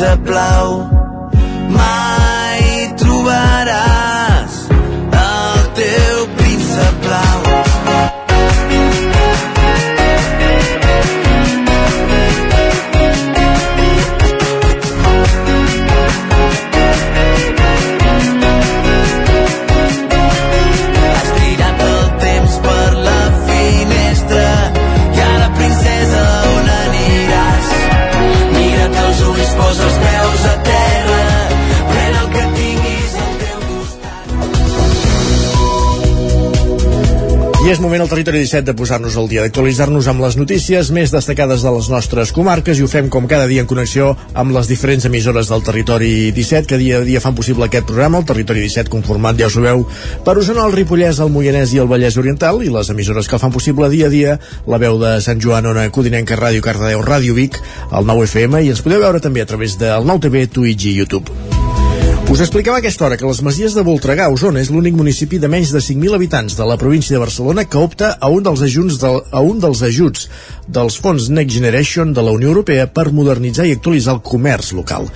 El 0.00 0.16
teu 0.24 1.01
és 37.72 37.80
moment 37.80 38.02
al 38.04 38.08
territori 38.10 38.42
17 38.42 38.66
de 38.68 38.72
posar-nos 38.76 39.14
al 39.16 39.28
dia, 39.30 39.40
d'actualitzar-nos 39.46 40.04
amb 40.10 40.20
les 40.20 40.34
notícies 40.36 40.90
més 40.92 41.12
destacades 41.14 41.62
de 41.64 41.70
les 41.72 41.86
nostres 41.88 42.32
comarques 42.36 42.76
i 42.76 42.84
ho 42.84 42.88
fem 42.90 43.08
com 43.12 43.24
cada 43.30 43.46
dia 43.48 43.62
en 43.64 43.68
connexió 43.70 44.10
amb 44.36 44.52
les 44.52 44.68
diferents 44.68 45.06
emissores 45.08 45.48
del 45.48 45.64
territori 45.64 46.32
17 46.36 46.68
que 46.68 46.80
dia 46.82 46.98
a 46.98 47.06
dia 47.06 47.22
fan 47.24 47.38
possible 47.38 47.64
aquest 47.64 47.86
programa, 47.88 48.20
el 48.20 48.28
territori 48.28 48.66
17 48.66 48.92
conformat, 48.92 49.38
ja 49.40 49.48
ho 49.48 49.54
sabeu, 49.54 49.86
per 50.26 50.36
Osona, 50.42 50.66
el 50.68 50.76
Ripollès, 50.76 51.22
el 51.24 51.32
Moianès 51.32 51.72
i 51.72 51.80
el 51.80 51.88
Vallès 51.88 52.18
Oriental 52.20 52.60
i 52.60 52.68
les 52.74 52.92
emissores 52.92 53.30
que 53.30 53.38
el 53.38 53.44
fan 53.46 53.56
possible 53.56 53.88
dia 53.94 54.10
a 54.10 54.12
dia, 54.12 54.36
la 54.66 54.82
veu 54.82 55.00
de 55.00 55.14
Sant 55.24 55.40
Joan, 55.40 55.70
Ona 55.72 55.88
Codinenca, 55.94 56.36
Ràdio 56.36 56.60
Cardedeu, 56.66 57.00
Ràdio 57.06 57.38
Vic, 57.38 57.56
el 57.88 58.04
9 58.12 58.28
FM 58.28 58.66
i 58.66 58.76
ens 58.76 58.84
podeu 58.84 59.00
veure 59.06 59.24
també 59.24 59.40
a 59.40 59.48
través 59.48 59.80
del 59.80 60.04
9 60.04 60.28
TV, 60.28 60.46
Twitch 60.52 60.90
i 60.90 60.96
YouTube. 61.00 61.51
Us 62.32 62.40
explicava 62.40 62.78
a 62.78 62.80
aquesta 62.80 63.04
hora 63.04 63.18
que 63.20 63.26
les 63.28 63.42
Masies 63.44 63.74
de 63.76 63.82
Voltregà, 63.84 64.30
Osona, 64.32 64.62
és 64.62 64.70
l'únic 64.72 64.94
municipi 64.96 65.36
de 65.36 65.50
menys 65.52 65.68
de 65.68 65.82
5.000 65.84 66.16
habitants 66.16 66.54
de 66.56 66.64
la 66.64 66.78
província 66.80 67.12
de 67.12 67.20
Barcelona 67.20 67.66
que 67.68 67.76
opta 67.76 68.14
a 68.16 68.30
un 68.32 68.40
dels 68.46 68.62
ajuts, 68.64 68.96
de, 69.02 69.10
a 69.20 69.42
un 69.44 69.60
dels 69.60 69.82
ajuts 69.84 70.30
dels 70.64 70.96
fons 70.96 71.28
Next 71.28 71.52
Generation 71.52 72.14
de 72.16 72.24
la 72.24 72.32
Unió 72.32 72.48
Europea 72.48 72.86
per 72.88 73.10
modernitzar 73.12 73.66
i 73.68 73.74
actualitzar 73.76 74.14
el 74.16 74.22
comerç 74.24 74.72
local. 74.72 75.10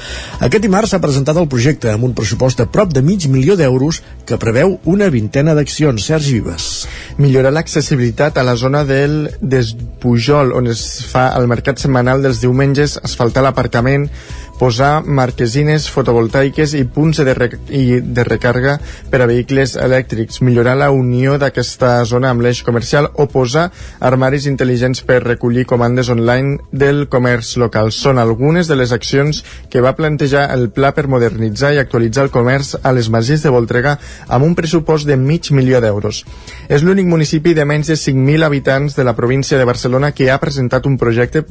Aquest 0.44 0.66
dimarts 0.66 0.92
s'ha 0.92 1.00
presentat 1.00 1.40
el 1.40 1.48
projecte 1.48 1.88
amb 1.88 2.04
un 2.04 2.12
pressupost 2.12 2.60
de 2.60 2.68
prop 2.68 2.92
de 2.92 3.00
mig 3.00 3.24
milió 3.32 3.56
d'euros 3.56 4.02
que 4.28 4.36
preveu 4.36 4.76
una 4.84 5.08
vintena 5.08 5.56
d'accions. 5.56 6.04
Sergi 6.04 6.36
Vives. 6.36 6.84
Millorar 7.16 7.54
l'accessibilitat 7.56 8.36
a 8.36 8.44
la 8.44 8.58
zona 8.60 8.84
del 8.84 9.30
Despujol, 9.40 10.52
on 10.52 10.68
es 10.68 10.84
fa 11.08 11.30
el 11.40 11.48
mercat 11.48 11.80
setmanal 11.80 12.20
dels 12.20 12.44
diumenges, 12.44 13.00
asfaltar 13.00 13.46
l'aparcament, 13.46 14.10
posar 14.58 15.04
marquesines 15.04 15.88
fotovoltaiques 15.92 16.72
i 16.78 16.84
punts 16.88 17.20
de, 17.20 17.34
rec 17.36 17.56
i 17.68 18.00
de 18.00 18.24
recàrrega 18.24 18.76
per 19.10 19.20
a 19.20 19.28
vehicles 19.28 19.76
elèctrics, 19.76 20.40
millorar 20.40 20.76
la 20.80 20.90
unió 20.94 21.36
d'aquesta 21.40 21.98
zona 22.08 22.30
amb 22.32 22.44
l'eix 22.44 22.62
comercial 22.64 23.10
o 23.14 23.26
posar 23.28 23.68
armaris 24.00 24.46
intel·ligents 24.48 25.02
per 25.06 25.20
recollir 25.24 25.66
comandes 25.68 26.08
online 26.12 26.56
del 26.72 27.04
comerç 27.12 27.56
local. 27.60 27.92
Són 27.92 28.18
algunes 28.18 28.68
de 28.68 28.78
les 28.80 28.92
accions 28.96 29.42
que 29.70 29.84
va 29.84 29.96
plantejar 29.98 30.46
el 30.56 30.70
pla 30.70 30.92
per 30.96 31.06
modernitzar 31.12 31.74
i 31.74 31.82
actualitzar 31.82 32.26
el 32.26 32.32
comerç 32.34 32.76
a 32.82 32.94
les 32.96 33.10
Masies 33.12 33.44
de 33.44 33.52
Voltregà 33.52 33.96
amb 34.28 34.48
un 34.48 34.56
pressupost 34.56 35.06
de 35.08 35.18
mig 35.20 35.50
milió 35.52 35.82
d'euros. 35.84 36.24
És 36.68 36.82
l'únic 36.82 37.06
municipi 37.06 37.54
de 37.54 37.68
menys 37.68 37.92
de 37.92 37.98
5.000 38.00 38.46
habitants 38.46 38.96
de 38.96 39.04
la 39.04 39.16
província 39.16 39.58
de 39.58 39.68
Barcelona 39.68 40.12
que 40.16 40.30
ha 40.30 40.40
presentat 40.40 40.86
un 40.86 40.96
projecte 40.98 41.44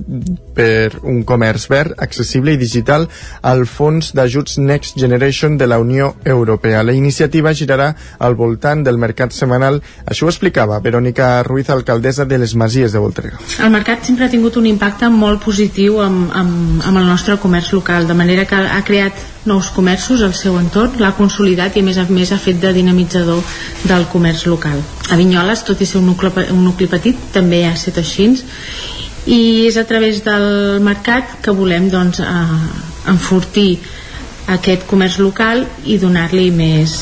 per 0.56 1.02
un 1.04 1.24
comerç 1.24 1.70
verd, 1.70 1.96
accessible 2.02 2.54
i 2.56 2.62
digital 2.62 2.95
digital 2.96 3.10
al 3.42 3.66
Fons 3.66 4.14
d'Ajuts 4.16 4.58
Next 4.58 4.98
Generation 4.98 5.58
de 5.58 5.68
la 5.68 5.80
Unió 5.80 6.16
Europea. 6.24 6.84
La 6.84 6.94
iniciativa 6.94 7.54
girarà 7.54 7.96
al 8.20 8.36
voltant 8.36 8.84
del 8.84 8.98
mercat 8.98 9.34
setmanal. 9.34 9.82
Això 10.06 10.26
ho 10.26 10.30
explicava 10.30 10.80
Verònica 10.80 11.44
Ruiz, 11.44 11.70
alcaldessa 11.70 12.26
de 12.26 12.38
les 12.38 12.56
Masies 12.56 12.92
de 12.92 13.00
Voltrega. 13.00 13.40
El 13.60 13.72
mercat 13.72 14.06
sempre 14.06 14.26
ha 14.26 14.30
tingut 14.30 14.58
un 14.58 14.66
impacte 14.66 15.10
molt 15.10 15.44
positiu 15.44 16.02
amb, 16.02 16.32
amb, 16.34 16.82
amb 16.86 16.98
el 16.98 17.06
nostre 17.06 17.38
comerç 17.38 17.74
local, 17.74 18.08
de 18.08 18.14
manera 18.14 18.46
que 18.46 18.56
ha 18.56 18.82
creat 18.86 19.14
nous 19.46 19.70
comerços 19.70 20.24
al 20.26 20.34
seu 20.34 20.58
entorn, 20.58 20.98
l'ha 20.98 21.14
consolidat 21.14 21.76
i 21.78 21.84
a 21.84 21.86
més 21.86 22.00
a 22.02 22.08
més 22.10 22.32
ha 22.34 22.40
fet 22.42 22.58
de 22.62 22.72
dinamitzador 22.74 23.44
del 23.86 24.08
comerç 24.10 24.48
local. 24.50 24.80
A 25.12 25.20
Vinyoles, 25.20 25.62
tot 25.68 25.82
i 25.82 25.86
ser 25.86 26.00
un 26.02 26.10
nucli, 26.10 26.32
un 26.50 26.64
nucli 26.66 26.88
petit, 26.90 27.20
també 27.34 27.62
ha 27.68 27.76
estat 27.78 28.02
així 28.02 28.26
i 29.26 29.66
és 29.68 29.78
a 29.78 29.86
través 29.90 30.22
del 30.26 30.82
mercat 30.86 31.38
que 31.42 31.54
volem 31.56 31.90
doncs, 31.90 32.20
eh, 32.20 32.58
enfortir 33.10 33.80
aquest 34.48 34.86
comerç 34.86 35.18
local 35.20 35.66
i 35.86 35.98
donar-li 35.98 36.52
més, 36.52 37.00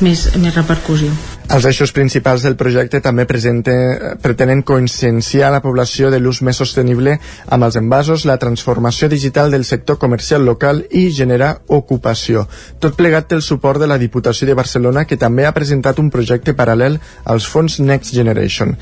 més, 0.00 0.28
més 0.36 0.54
repercussió. 0.54 1.35
Els 1.46 1.64
eixos 1.64 1.92
principals 1.94 2.42
del 2.42 2.56
projecte 2.58 2.98
també 3.00 3.22
pretenen 3.24 4.62
conscienciar 4.66 5.52
la 5.54 5.60
població 5.62 6.10
de 6.10 6.18
l'ús 6.18 6.40
més 6.42 6.58
sostenible 6.58 7.14
amb 7.54 7.64
els 7.64 7.76
envasos, 7.78 8.24
la 8.26 8.36
transformació 8.42 9.08
digital 9.08 9.54
del 9.54 9.64
sector 9.64 9.96
comercial 10.02 10.44
local 10.44 10.82
i 10.90 11.06
generar 11.14 11.60
ocupació. 11.68 12.48
Tot 12.82 12.96
plegat 12.98 13.28
té 13.30 13.38
el 13.38 13.44
suport 13.46 13.78
de 13.80 13.86
la 13.86 13.98
Diputació 13.98 14.48
de 14.48 14.56
Barcelona, 14.58 15.04
que 15.06 15.16
també 15.16 15.46
ha 15.46 15.54
presentat 15.54 16.00
un 16.02 16.10
projecte 16.10 16.56
paral·lel 16.58 16.98
als 17.24 17.46
fons 17.46 17.78
Next 17.78 18.12
Generation. 18.12 18.74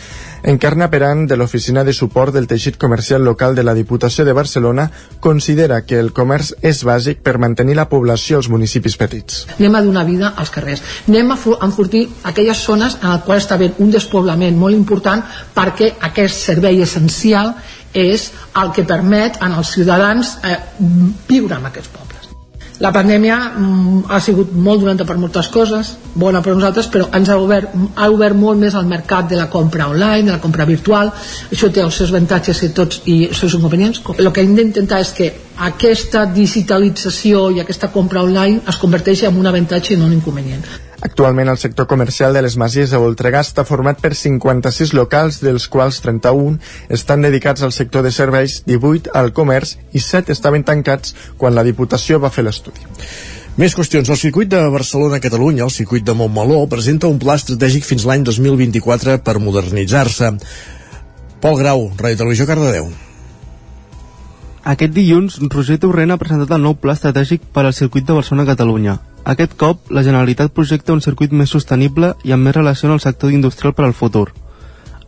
Encarna 0.45 0.91
Peran, 0.91 1.27
de 1.29 1.37
l'Oficina 1.37 1.85
de 1.85 1.93
Suport 1.93 2.33
del 2.33 2.49
Teixit 2.49 2.81
Comercial 2.81 3.25
Local 3.25 3.55
de 3.55 3.63
la 3.65 3.75
Diputació 3.77 4.25
de 4.25 4.33
Barcelona, 4.33 4.91
considera 5.21 5.83
que 5.85 6.01
el 6.01 6.13
comerç 6.17 6.55
és 6.61 6.83
bàsic 6.85 7.21
per 7.25 7.37
mantenir 7.39 7.77
la 7.77 7.89
població 7.93 8.41
als 8.41 8.49
municipis 8.49 8.97
petits. 8.97 9.45
Anem 9.59 9.77
a 9.77 9.85
donar 9.85 10.05
vida 10.09 10.33
als 10.37 10.51
carrers. 10.53 10.83
Anem 11.09 11.33
a 11.33 11.39
enfortir 11.65 12.09
aquelles 12.25 12.54
aquelles 12.55 12.67
zones 12.67 12.99
en 13.03 13.11
les 13.11 13.25
quals 13.27 13.45
està 13.45 13.59
havent 13.59 13.81
un 13.83 13.91
despoblament 13.91 14.57
molt 14.59 14.77
important 14.77 15.23
perquè 15.55 15.95
aquest 16.11 16.47
servei 16.51 16.83
essencial 16.83 17.55
és 17.93 18.31
el 18.61 18.73
que 18.75 18.87
permet 18.87 19.39
als 19.43 19.75
ciutadans 19.75 20.39
eh, 20.43 20.59
viure 21.29 21.59
en 21.59 21.67
aquests 21.71 21.91
pobles. 21.91 22.31
La 22.83 22.91
pandèmia 22.91 23.37
mm, 23.55 24.01
ha 24.11 24.19
sigut 24.19 24.51
molt 24.51 24.83
dolenta 24.83 25.05
per 25.07 25.15
moltes 25.17 25.47
coses, 25.55 25.93
bona 26.19 26.41
per 26.43 26.57
nosaltres, 26.57 26.89
però 26.91 27.07
ens 27.15 27.29
ha 27.31 27.37
obert, 27.39 27.71
ha 27.95 28.09
obert 28.11 28.35
molt 28.35 28.59
més 28.59 28.75
el 28.75 28.89
mercat 28.91 29.29
de 29.31 29.39
la 29.39 29.47
compra 29.47 29.87
online, 29.93 30.27
de 30.27 30.33
la 30.35 30.41
compra 30.43 30.67
virtual. 30.67 31.13
Això 31.55 31.71
té 31.71 31.85
els 31.85 31.95
seus 31.95 32.11
avantatges 32.11 32.65
i 32.67 32.73
tots 32.75 33.05
i 33.07 33.21
els 33.29 33.39
seus 33.39 33.55
inconvenients. 33.55 34.03
El 34.19 34.33
que 34.35 34.43
hem 34.43 34.57
d'intentar 34.59 34.99
és 35.07 35.15
que 35.15 35.31
aquesta 35.71 36.27
digitalització 36.35 37.47
i 37.55 37.63
aquesta 37.63 37.93
compra 37.95 38.27
online 38.27 38.67
es 38.67 38.83
converteixi 38.83 39.31
en 39.31 39.39
un 39.39 39.47
avantatge 39.47 39.95
i 39.95 40.01
no 40.01 40.11
un 40.11 40.19
inconvenient. 40.19 40.67
Actualment 41.05 41.51
el 41.53 41.59
sector 41.61 41.87
comercial 41.87 42.33
de 42.33 42.41
les 42.41 42.55
Masies 42.57 42.95
de 42.95 42.99
Voltregà 42.99 43.43
està 43.45 43.67
format 43.69 43.99
per 44.01 44.15
56 44.17 44.95
locals, 44.97 45.43
dels 45.45 45.69
quals 45.69 46.01
31 46.01 46.57
estan 46.97 47.27
dedicats 47.27 47.61
al 47.63 47.75
sector 47.77 48.07
de 48.07 48.13
serveis, 48.15 48.63
18 48.65 49.13
al 49.13 49.35
comerç 49.37 49.77
i 49.93 50.01
7 50.01 50.33
estaven 50.33 50.65
tancats 50.65 51.13
quan 51.37 51.53
la 51.55 51.67
Diputació 51.69 52.23
va 52.25 52.33
fer 52.33 52.47
l'estudi. 52.49 52.89
Més 53.61 53.77
qüestions. 53.77 54.09
El 54.11 54.19
circuit 54.19 54.49
de 54.51 54.65
Barcelona-Catalunya, 54.73 55.69
el 55.69 55.77
circuit 55.77 56.09
de 56.09 56.17
Montmeló, 56.17 56.65
presenta 56.73 57.07
un 57.13 57.21
pla 57.23 57.37
estratègic 57.39 57.85
fins 57.87 58.09
l'any 58.09 58.25
2024 58.27 59.21
per 59.23 59.39
modernitzar-se. 59.45 60.33
Pol 61.45 61.61
Grau, 61.61 61.91
Ràdio 62.01 62.25
Televisió 62.25 62.49
Cardedeu. 62.49 62.89
Aquest 64.65 64.95
dilluns, 64.97 65.35
Roger 65.53 65.77
Torrent 65.77 66.15
ha 66.15 66.17
presentat 66.17 66.55
el 66.57 66.63
nou 66.65 66.73
pla 66.81 66.95
estratègic 66.97 67.43
per 67.53 67.67
al 67.67 67.75
circuit 67.77 68.07
de 68.09 68.15
Barcelona-Catalunya. 68.17 68.95
Aquest 69.33 69.59
cop, 69.61 69.91
la 69.93 70.01
Generalitat 70.07 70.55
projecta 70.57 70.95
un 70.95 71.03
circuit 71.05 71.35
més 71.37 71.53
sostenible 71.53 72.15
i 72.25 72.33
amb 72.33 72.49
més 72.49 72.57
relació 72.57 72.89
al 72.95 73.03
sector 73.05 73.35
industrial 73.37 73.75
per 73.77 73.85
al 73.85 73.93
futur. 73.99 74.31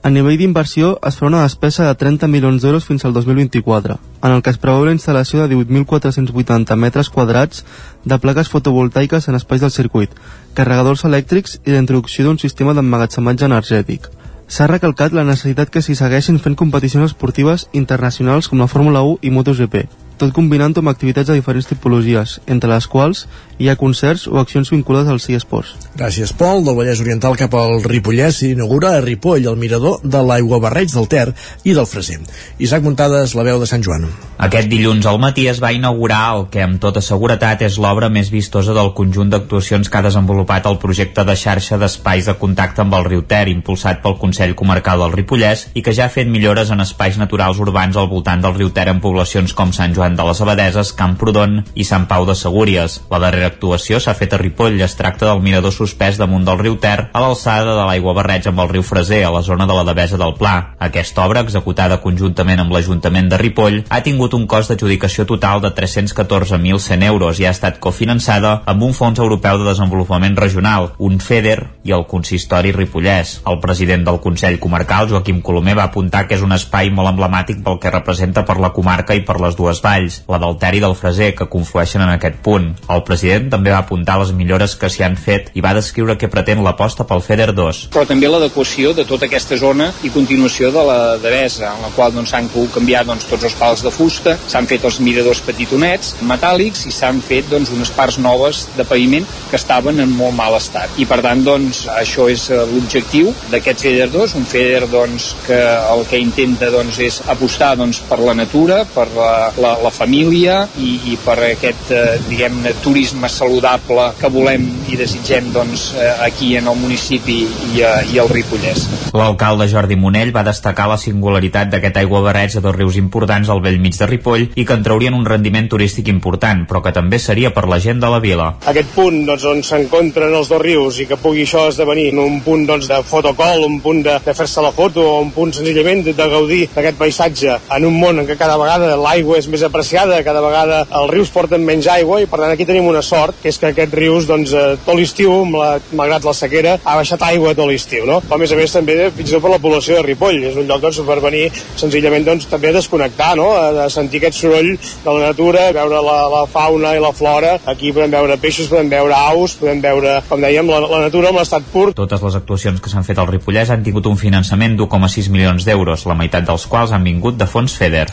A 0.05 0.13
nivell 0.13 0.37
d'inversió 0.43 0.91
es 1.09 1.17
farà 1.17 1.31
una 1.31 1.41
despesa 1.47 1.87
de 1.89 1.95
30 2.03 2.29
milions 2.29 2.61
d'euros 2.63 2.85
fins 2.85 3.07
al 3.09 3.17
2024, 3.17 3.97
en 4.29 4.37
el 4.37 4.45
que 4.45 4.53
es 4.53 4.61
preveu 4.61 4.85
la 4.85 4.93
instal·lació 4.93 5.41
de 5.41 5.57
18.480 5.57 6.77
metres 6.77 7.09
quadrats 7.09 7.65
de 8.05 8.21
plaques 8.21 8.53
fotovoltaiques 8.53 9.31
en 9.33 9.41
espais 9.41 9.65
del 9.65 9.73
circuit, 9.73 10.13
carregadors 10.53 11.09
elèctrics 11.09 11.63
i 11.65 11.73
la 11.73 11.81
introducció 11.81 12.29
d'un 12.29 12.39
sistema 12.45 12.77
d'emmagatzematge 12.77 13.49
energètic. 13.49 14.13
S'ha 14.47 14.69
recalcat 14.71 15.11
la 15.11 15.25
necessitat 15.27 15.73
que 15.75 15.81
s'hi 15.83 15.97
segueixin 15.99 16.37
fent 16.39 16.55
competicions 16.59 17.11
esportives 17.11 17.65
internacionals 17.75 18.47
com 18.47 18.61
la 18.63 18.69
Fórmula 18.71 19.01
1 19.03 19.17
i 19.27 19.33
MotoGP, 19.35 19.81
tot 20.23 20.31
combinant-ho 20.37 20.85
amb 20.85 20.93
activitats 20.93 21.33
de 21.33 21.35
diferents 21.35 21.67
tipologies, 21.67 22.37
entre 22.47 22.71
les 22.71 22.87
quals 22.87 23.25
hi 23.59 23.69
ha 23.69 23.77
concerts 23.81 24.27
o 24.29 24.39
accions 24.41 24.71
vinculades 24.71 25.09
als 25.11 25.29
eSports. 25.31 25.75
Gràcies, 25.97 26.33
Pol. 26.37 26.65
Del 26.67 26.77
Vallès 26.77 27.01
Oriental 27.01 27.37
cap 27.41 27.55
al 27.57 27.81
Ripollès 27.85 28.43
s'inaugura 28.43 28.97
a 28.97 29.01
Ripoll 29.01 29.47
el 29.49 29.57
mirador 29.57 30.03
de 30.05 30.21
l'aigua 30.21 30.61
barreig 30.61 30.93
del 30.93 31.09
Ter 31.09 31.31
i 31.65 31.73
del 31.73 31.89
Freser. 31.89 32.19
Isaac 32.59 32.85
Muntades, 32.85 33.35
la 33.35 33.47
veu 33.47 33.61
de 33.61 33.69
Sant 33.69 33.85
Joan. 33.85 34.05
Aquest 34.37 34.69
dilluns 34.69 35.07
al 35.09 35.17
matí 35.17 35.47
es 35.49 35.63
va 35.63 35.73
inaugurar 35.73 36.21
el 36.37 36.43
que 36.53 36.61
amb 36.61 36.77
tota 36.83 37.01
seguretat 37.01 37.63
és 37.65 37.79
l'obra 37.81 38.11
més 38.13 38.29
vistosa 38.33 38.75
del 38.77 38.93
conjunt 38.99 39.31
d'actuacions 39.33 39.89
que 39.89 39.99
ha 39.99 40.05
desenvolupat 40.05 40.69
el 40.69 40.77
projecte 40.83 41.25
de 41.25 41.37
xarxa 41.41 41.79
d'espais 41.81 42.29
de 42.29 42.37
contacte 42.37 42.85
amb 42.85 42.99
el 42.99 43.09
riu 43.09 43.25
Ter, 43.25 43.47
impulsat 43.49 44.03
pel 44.05 44.19
Consell 44.21 44.55
Comarcal 44.59 45.01
del 45.01 45.17
Ripollès 45.17 45.67
i 45.75 45.83
que 45.83 45.95
ja 45.97 46.07
ha 46.07 46.13
fet 46.13 46.29
millores 46.29 46.71
en 46.71 46.85
espais 46.85 47.17
naturals 47.17 47.61
urbans 47.65 47.97
al 47.97 48.11
voltant 48.13 48.45
del 48.45 48.55
riu 48.59 48.71
Ter 48.77 48.91
en 48.93 49.01
poblacions 49.01 49.57
com 49.57 49.73
Sant 49.73 49.97
Joan 49.97 50.21
de 50.21 50.29
les 50.29 50.45
Abadeses, 50.45 50.93
Camprodon 50.93 51.63
i 51.75 51.89
Sant 51.89 52.05
Pau 52.11 52.29
de 52.29 52.37
Segúries. 52.37 53.01
La 53.11 53.23
darrera 53.23 53.46
actuació 53.49 54.01
s'ha 54.01 54.15
fet 54.19 54.35
a 54.35 54.41
Ripoll. 54.41 54.81
Es 54.83 54.97
tracta 54.99 55.29
del 55.29 55.43
mirador 55.45 55.73
suspès 55.75 56.19
damunt 56.21 56.45
del 56.47 56.59
riu 56.61 56.77
Ter, 56.83 57.09
a 57.13 57.23
l'alçada 57.23 57.75
de 57.77 57.85
l'aigua 57.89 58.15
barreig 58.17 58.49
amb 58.51 58.61
el 58.65 58.71
riu 58.73 58.85
Freser, 58.87 59.23
a 59.27 59.33
la 59.35 59.43
zona 59.43 59.67
de 59.67 59.77
la 59.77 59.85
Devesa 59.89 60.19
del 60.21 60.35
Pla. 60.39 60.55
Aquesta 60.79 61.25
obra, 61.25 61.43
executada 61.47 62.01
conjuntament 62.03 62.61
amb 62.63 62.73
l'Ajuntament 62.75 63.31
de 63.31 63.41
Ripoll, 63.41 63.83
ha 63.89 64.03
tingut 64.07 64.35
un 64.39 64.47
cost 64.51 64.73
d'adjudicació 64.73 65.27
total 65.27 65.63
de 65.65 65.73
314.100 65.75 67.07
euros 67.07 67.41
i 67.41 67.47
ha 67.47 67.55
estat 67.55 67.81
cofinançada 67.83 68.61
amb 68.67 68.83
un 68.87 68.95
Fons 68.97 69.19
Europeu 69.23 69.59
de 69.61 69.69
Desenvolupament 69.71 70.37
Regional, 70.37 70.93
un 70.99 71.21
FEDER 71.21 71.59
i 71.85 71.95
el 71.97 72.07
Consistori 72.11 72.73
Ripollès. 72.73 73.41
El 73.47 73.61
president 73.61 74.07
del 74.07 74.21
Consell 74.25 74.59
Comarcal, 74.63 75.11
Joaquim 75.11 75.43
Colomer, 75.43 75.77
va 75.79 75.89
apuntar 75.91 76.27
que 76.27 76.39
és 76.39 76.45
un 76.45 76.55
espai 76.57 76.91
molt 76.95 77.13
emblemàtic 77.13 77.63
pel 77.65 77.81
que 77.83 77.93
representa 77.93 78.45
per 78.47 78.59
la 78.63 78.73
comarca 78.77 79.15
i 79.15 79.23
per 79.27 79.39
les 79.43 79.57
dues 79.59 79.83
Valls, 79.85 80.23
la 80.31 80.41
del 80.43 80.57
Ter 80.63 80.75
i 80.79 80.83
del 80.83 80.97
Freser, 80.99 81.33
que 81.37 81.51
conflueixen 81.53 82.03
en 82.05 82.15
aquest 82.15 82.41
punt. 82.47 82.73
El 82.89 83.05
president 83.07 83.36
també 83.53 83.73
va 83.75 83.83
apuntar 83.85 84.19
les 84.21 84.33
millores 84.37 84.77
que 84.77 84.91
s'hi 84.93 85.05
han 85.07 85.17
fet 85.21 85.51
i 85.55 85.65
va 85.65 85.75
descriure 85.77 86.17
què 86.19 86.31
pretén 86.33 86.63
l'aposta 86.65 87.07
pel 87.09 87.23
FEDER 87.25 87.53
2. 87.57 87.83
però 87.95 88.07
també 88.09 88.29
l'adequació 88.31 88.93
de 88.97 89.05
tota 89.09 89.27
aquesta 89.27 89.57
zona 89.57 89.93
i 90.03 90.11
continuació 90.11 90.71
de 90.75 90.83
la 90.87 91.01
devesa, 91.23 91.73
en 91.75 91.83
la 91.83 91.93
qual 91.95 92.15
doncs, 92.15 92.31
s'han 92.33 92.49
pogut 92.53 92.75
canviar 92.79 93.05
doncs, 93.07 93.27
tots 93.31 93.47
els 93.49 93.57
pals 93.59 93.83
de 93.85 93.93
fusta, 93.95 94.37
s'han 94.49 94.69
fet 94.71 94.85
els 94.85 94.99
miradors 95.01 95.41
petitonets, 95.47 96.15
metàl·lics, 96.27 96.87
i 96.89 96.95
s'han 96.95 97.21
fet 97.25 97.49
doncs, 97.51 97.73
unes 97.75 97.91
parts 97.95 98.19
noves 98.23 98.67
de 98.77 98.85
paviment 98.89 99.27
que 99.51 99.59
estaven 99.59 100.01
en 100.03 100.13
molt 100.17 100.37
mal 100.37 100.57
estat. 100.59 100.93
I 101.01 101.07
per 101.09 101.21
tant, 101.25 101.43
doncs, 101.47 101.85
això 101.93 102.29
és 102.33 102.49
eh, 102.51 102.63
l'objectiu 102.73 103.33
d'aquest 103.53 103.85
FEDER 103.87 104.09
2, 104.15 104.37
un 104.41 104.47
FEDER 104.49 104.87
doncs, 104.93 105.29
que 105.47 105.59
el 105.95 106.05
que 106.11 106.21
intenta 106.23 106.71
doncs, 106.75 107.01
és 107.03 107.21
apostar 107.33 107.75
doncs, 107.79 108.03
per 108.09 108.21
la 108.23 108.35
natura, 108.39 108.83
per 108.95 109.09
la, 109.17 109.33
la, 109.61 109.75
la 109.85 109.93
família 109.95 110.63
i, 110.79 111.13
i 111.13 111.19
per 111.25 111.39
aquest, 111.53 111.91
eh, 111.95 112.19
diguem-ne, 112.29 112.75
turisme 112.85 113.26
saludable 113.29 114.11
que 114.21 114.31
volem 114.33 114.65
i 114.91 114.97
desitgem 114.99 115.51
doncs, 115.55 115.89
eh, 115.97 116.13
aquí 116.27 116.55
en 116.57 116.69
el 116.69 116.77
municipi 116.79 117.39
i, 117.45 117.83
eh, 117.83 118.13
i 118.13 118.19
al 118.23 118.31
Ripollès. 118.31 118.87
L'alcalde 119.17 119.69
Jordi 119.71 119.97
Monell 119.97 120.35
va 120.35 120.45
destacar 120.47 120.89
la 120.91 120.99
singularitat 121.01 121.71
d'aquest 121.73 122.01
aiguabarreig 122.03 122.55
de 122.55 122.63
dos 122.65 122.77
rius 122.77 122.97
importants 123.01 123.49
al 123.51 123.63
vell 123.65 123.81
mig 123.81 123.97
de 123.99 124.07
Ripoll 124.07 124.49
i 124.55 124.65
que 124.65 124.77
en 124.77 124.85
traurien 124.87 125.15
un 125.15 125.27
rendiment 125.27 125.69
turístic 125.69 126.09
important, 126.13 126.67
però 126.69 126.83
que 126.85 126.93
també 126.93 127.19
seria 127.19 127.53
per 127.55 127.67
la 127.69 127.81
gent 127.81 128.01
de 128.01 128.11
la 128.13 128.21
vila. 128.21 128.53
aquest 128.67 128.93
punt 128.95 129.25
doncs, 129.27 129.45
on 129.45 129.63
s'encontren 129.63 130.35
els 130.35 130.49
dos 130.53 130.63
rius 130.63 131.01
i 131.01 131.07
que 131.07 131.17
pugui 131.17 131.43
això 131.47 131.67
esdevenir 131.71 132.13
un 132.19 132.41
punt 132.45 132.67
doncs, 132.69 132.89
de 132.89 133.03
fotocol, 133.03 133.65
un 133.65 133.81
punt 133.81 134.03
de, 134.05 134.19
de 134.25 134.35
fer-se 134.35 134.63
la 134.63 134.73
foto 134.73 135.03
o 135.03 135.21
un 135.21 135.33
punt 135.35 135.53
senzillament 135.53 136.05
de, 136.05 136.15
de 136.17 136.29
gaudir 136.31 136.63
d'aquest 136.75 136.99
paisatge 136.99 137.59
en 137.77 137.89
un 137.89 137.99
món 137.99 138.21
en 138.21 138.29
què 138.29 138.37
cada 138.39 138.59
vegada 138.61 138.95
l'aigua 139.01 139.39
és 139.41 139.49
més 139.49 139.65
apreciada, 139.67 140.23
cada 140.27 140.43
vegada 140.45 140.85
els 140.87 141.11
rius 141.11 141.33
porten 141.35 141.65
menys 141.65 141.89
aigua 141.91 142.21
i 142.23 142.29
per 142.31 142.41
tant 142.43 142.53
aquí 142.53 142.67
tenim 142.69 142.87
una 142.87 143.03
sort 143.03 143.16
que 143.43 143.51
és 143.53 143.59
que 143.61 143.71
aquests 143.73 143.97
rius 143.97 144.29
doncs, 144.29 144.53
eh, 144.53 144.77
tot 144.85 144.99
l'estiu, 144.99 145.33
amb 145.45 145.59
la, 145.61 145.71
malgrat 145.97 146.27
la 146.27 146.35
sequera, 146.37 146.77
ha 146.85 146.97
baixat 147.01 147.23
aigua 147.29 147.55
tot 147.57 147.69
l'estiu. 147.71 148.07
No? 148.09 148.21
Però 148.25 148.39
a 148.39 148.43
més 148.43 148.53
a 148.53 148.59
més 148.59 148.75
també 148.75 148.99
fins 149.17 149.31
i 149.31 149.37
tot 149.37 149.45
per 149.45 149.53
la 149.55 149.61
població 149.63 149.99
de 149.99 150.05
Ripoll, 150.07 150.43
és 150.51 150.59
un 150.59 150.69
lloc 150.69 150.83
doncs, 150.85 151.01
per 151.07 151.19
venir 151.25 151.45
senzillament 151.77 152.27
doncs, 152.27 152.49
també 152.51 152.71
a 152.71 152.77
desconnectar, 152.77 153.33
no? 153.39 153.51
a, 153.57 153.87
a 153.87 153.89
sentir 153.93 154.21
aquest 154.23 154.41
soroll 154.41 154.73
de 154.77 155.17
la 155.17 155.31
natura, 155.31 155.71
veure 155.77 156.03
la, 156.05 156.19
la 156.33 156.45
fauna 156.51 156.95
i 156.97 157.03
la 157.03 157.13
flora. 157.17 157.57
Aquí 157.67 157.93
podem 157.97 158.15
veure 158.15 158.39
peixos, 158.43 158.71
podem 158.73 158.91
veure 158.93 159.17
aus, 159.33 159.57
podem 159.61 159.83
veure, 159.85 160.19
com 160.29 160.43
dèiem, 160.43 160.69
la, 160.71 160.83
la 160.87 161.03
natura 161.07 161.33
en 161.33 161.41
l'estat 161.41 161.67
pur. 161.73 161.89
Totes 161.97 162.25
les 162.27 162.39
actuacions 162.39 162.83
que 162.83 162.93
s'han 162.93 163.07
fet 163.07 163.21
al 163.23 163.31
Ripollès 163.31 163.73
han 163.73 163.85
tingut 163.87 164.09
un 164.11 164.19
finançament 164.21 164.77
d'1,6 164.79 165.31
milions 165.33 165.67
d'euros, 165.67 166.07
la 166.09 166.19
meitat 166.19 166.47
dels 166.49 166.67
quals 166.71 166.93
han 166.93 167.07
vingut 167.07 167.39
de 167.41 167.49
fons 167.51 167.77
FEDER. 167.77 168.07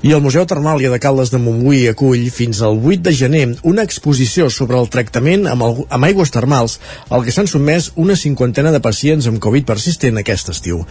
I 0.00 0.14
el 0.16 0.22
Museu 0.24 0.46
Termàlia 0.48 0.88
de 0.92 1.00
Caldes 1.02 1.32
de 1.32 1.40
Montbui 1.42 1.86
acull 1.90 2.28
fins 2.32 2.62
al 2.64 2.78
8 2.78 3.02
de 3.04 3.12
gener 3.16 3.42
una 3.68 3.84
exposició 3.84 4.48
sobre 4.54 4.78
el 4.80 4.90
tractament 4.92 5.46
amb, 5.50 5.64
el, 5.66 5.82
amb 5.88 6.10
aigües 6.10 6.34
termals 6.34 6.78
al 7.08 7.24
que 7.24 7.34
s'han 7.34 7.50
sotmès 7.50 7.92
una 7.96 8.18
cinquantena 8.18 8.74
de 8.74 8.82
pacients 8.84 9.30
amb 9.30 9.42
Covid 9.42 9.68
persistent 9.70 10.20
aquest 10.20 10.52
estiu. 10.54 10.84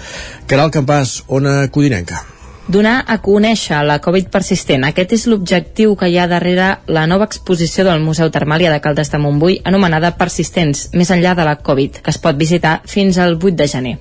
Caral 0.48 0.74
Campàs, 0.74 1.22
Ona 1.28 1.62
Codinenca. 1.74 2.39
Donar 2.70 3.04
a 3.08 3.18
conèixer 3.18 3.80
la 3.82 3.98
Covid 3.98 4.28
persistent. 4.30 4.84
Aquest 4.86 5.16
és 5.18 5.24
l'objectiu 5.26 5.96
que 5.98 6.06
hi 6.06 6.20
ha 6.22 6.28
darrere 6.30 6.68
la 6.86 7.08
nova 7.10 7.26
exposició 7.26 7.82
del 7.88 8.04
Museu 8.06 8.30
Termàlia 8.30 8.70
de 8.70 8.78
Caldes 8.80 9.10
de 9.10 9.18
Montbui 9.18 9.58
anomenada 9.66 10.12
Persistents, 10.20 10.84
més 10.94 11.10
enllà 11.10 11.34
de 11.34 11.48
la 11.48 11.56
Covid, 11.66 11.98
que 12.06 12.14
es 12.14 12.20
pot 12.22 12.38
visitar 12.38 12.76
fins 12.86 13.18
al 13.18 13.40
8 13.40 13.56
de 13.58 13.68
gener. 13.72 13.96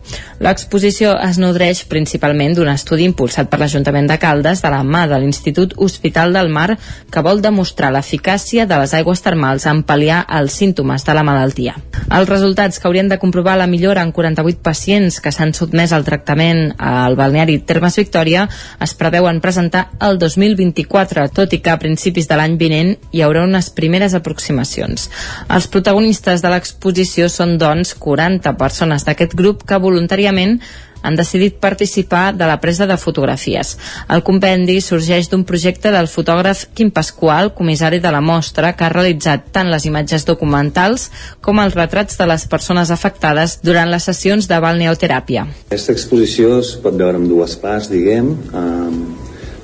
L'exposició 0.44 1.14
es 1.24 1.38
nodreix 1.40 1.80
principalment 1.88 2.58
d'un 2.58 2.68
estudi 2.68 3.06
impulsat 3.08 3.48
per 3.48 3.62
l'Ajuntament 3.62 4.10
de 4.10 4.18
Caldes 4.20 4.60
de 4.60 4.74
la 4.74 4.82
mà 4.84 5.06
de 5.08 5.16
l'Institut 5.22 5.72
Hospital 5.76 6.36
del 6.36 6.52
Mar 6.52 6.76
que 7.10 7.24
vol 7.24 7.40
demostrar 7.40 7.90
l'eficàcia 7.94 8.68
de 8.68 8.82
les 8.82 8.92
aigües 9.00 9.24
termals 9.24 9.64
en 9.64 9.80
pal·liar 9.80 10.26
els 10.42 10.52
símptomes 10.60 11.08
de 11.08 11.16
la 11.16 11.24
malaltia. 11.24 11.78
Els 12.12 12.28
resultats 12.28 12.76
que 12.76 12.88
haurien 12.88 13.08
de 13.08 13.18
comprovar 13.18 13.56
la 13.56 13.66
millora 13.66 14.04
en 14.04 14.12
48 14.12 14.60
pacients 14.60 15.22
que 15.24 15.32
s'han 15.32 15.56
sotmès 15.56 15.96
al 15.96 16.04
tractament 16.04 16.74
al 16.76 17.16
balneari 17.16 17.58
Termes 17.64 17.96
Victòria 17.96 18.44
es 18.84 18.94
preveuen 18.98 19.40
presentar 19.44 19.88
el 20.04 20.18
2024, 20.18 21.28
tot 21.34 21.54
i 21.54 21.61
que 21.64 21.72
a 21.72 21.78
principis 21.80 22.28
de 22.28 22.38
l'any 22.38 22.59
vinent 22.61 22.94
hi 23.12 23.22
haurà 23.24 23.44
unes 23.46 23.70
primeres 23.74 24.16
aproximacions. 24.18 25.09
Els 25.48 25.70
protagonistes 25.72 26.44
de 26.44 26.52
l'exposició 26.52 27.28
són, 27.32 27.56
doncs, 27.61 27.94
40 27.98 28.56
persones 28.61 29.06
d'aquest 29.06 29.34
grup 29.38 29.64
que 29.68 29.80
voluntàriament 29.82 30.59
han 31.03 31.16
decidit 31.16 31.59
participar 31.61 32.34
de 32.36 32.46
la 32.46 32.59
presa 32.61 32.86
de 32.86 32.96
fotografies. 32.96 33.76
El 34.09 34.22
compendi 34.26 34.80
sorgeix 34.80 35.30
d'un 35.30 35.44
projecte 35.49 35.92
del 35.94 36.09
fotògraf 36.11 36.66
Quim 36.74 36.90
Pasqual, 36.94 37.53
comissari 37.55 38.01
de 38.01 38.12
la 38.14 38.20
mostra, 38.20 38.74
que 38.76 38.86
ha 38.86 38.92
realitzat 38.92 39.51
tant 39.53 39.70
les 39.70 39.86
imatges 39.88 40.26
documentals 40.28 41.09
com 41.44 41.61
els 41.62 41.76
retrats 41.76 42.18
de 42.18 42.26
les 42.28 42.46
persones 42.51 42.90
afectades 42.90 43.59
durant 43.62 43.90
les 43.90 44.05
sessions 44.11 44.49
de 44.49 44.61
balneoteràpia. 44.62 45.46
Aquesta 45.68 45.94
exposició 45.94 46.59
es 46.62 46.74
pot 46.82 46.96
veure 46.99 47.20
en 47.20 47.28
dues 47.30 47.57
parts, 47.61 47.90
diguem. 47.92 48.34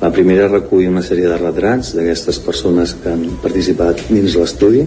La 0.02 0.10
primera 0.12 0.50
recull 0.50 0.88
una 0.90 1.02
sèrie 1.06 1.30
de 1.30 1.36
retrats 1.40 1.94
d'aquestes 1.96 2.38
persones 2.44 2.92
que 3.00 3.12
han 3.14 3.24
participat 3.42 4.02
dins 4.10 4.34
l'estudi 4.36 4.84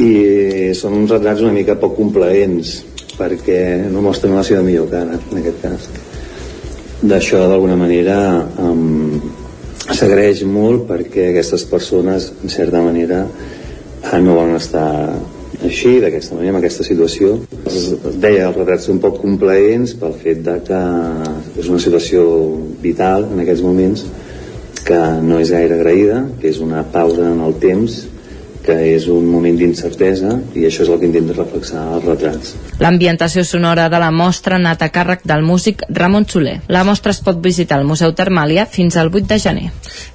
i 0.00 0.72
són 0.76 0.96
uns 1.02 1.12
retrats 1.12 1.42
una 1.44 1.54
mica 1.56 1.76
poc 1.80 1.96
complaents 1.98 2.78
perquè 3.18 3.60
no 3.92 4.04
mostren 4.04 4.36
la 4.38 4.44
seva 4.46 4.62
millor 4.64 4.88
cara 4.92 5.18
en 5.18 5.40
aquest 5.42 5.60
cas 5.64 5.88
d'això 7.00 7.46
d'alguna 7.48 7.76
manera 7.80 8.16
um, 8.60 9.20
s'agraeix 9.90 10.44
molt 10.48 10.86
perquè 10.88 11.30
aquestes 11.30 11.66
persones 11.68 12.30
en 12.42 12.52
certa 12.52 12.80
manera 12.84 13.24
eh, 13.26 14.20
no 14.20 14.36
volen 14.36 14.56
estar 14.56 14.88
així, 15.60 15.98
d'aquesta 16.00 16.36
manera, 16.36 16.54
en 16.54 16.58
aquesta 16.60 16.84
situació. 16.86 17.34
Es, 17.68 17.90
es 17.92 18.16
deia, 18.22 18.46
els 18.48 18.56
retrats 18.56 18.86
són 18.88 19.00
poc 19.02 19.18
complaents 19.20 19.92
pel 20.00 20.14
fet 20.22 20.40
de 20.46 20.56
que 20.64 20.80
és 21.60 21.68
una 21.68 21.80
situació 21.82 22.22
vital 22.80 23.26
en 23.28 23.42
aquests 23.42 23.64
moments 23.66 24.06
que 24.86 25.00
no 25.26 25.40
és 25.42 25.52
gaire 25.52 25.76
agraïda, 25.76 26.22
que 26.40 26.48
és 26.48 26.60
una 26.64 26.84
pausa 26.94 27.26
en 27.28 27.42
el 27.44 27.58
temps 27.62 28.00
que 28.70 28.94
és 28.94 29.06
un 29.10 29.26
moment 29.26 29.56
d'incertesa 29.58 30.36
i 30.54 30.64
això 30.68 30.84
és 30.84 30.90
el 30.92 31.00
que 31.00 31.08
intenta 31.08 31.34
reflexar 31.36 31.82
els 31.96 32.06
retrats. 32.06 32.52
L'ambientació 32.80 33.42
sonora 33.44 33.88
de 33.90 33.98
la 34.02 34.10
mostra 34.14 34.56
ha 34.56 34.60
anat 34.60 34.84
a 34.84 34.90
càrrec 34.94 35.24
del 35.26 35.42
músic 35.46 35.82
Ramon 35.88 36.26
Soler. 36.30 36.60
La 36.68 36.84
mostra 36.86 37.10
es 37.14 37.20
pot 37.24 37.40
visitar 37.42 37.80
al 37.80 37.88
Museu 37.88 38.14
Termàlia 38.16 38.66
fins 38.70 38.96
al 38.96 39.10
8 39.10 39.26
de 39.32 39.38
gener. 39.42 39.66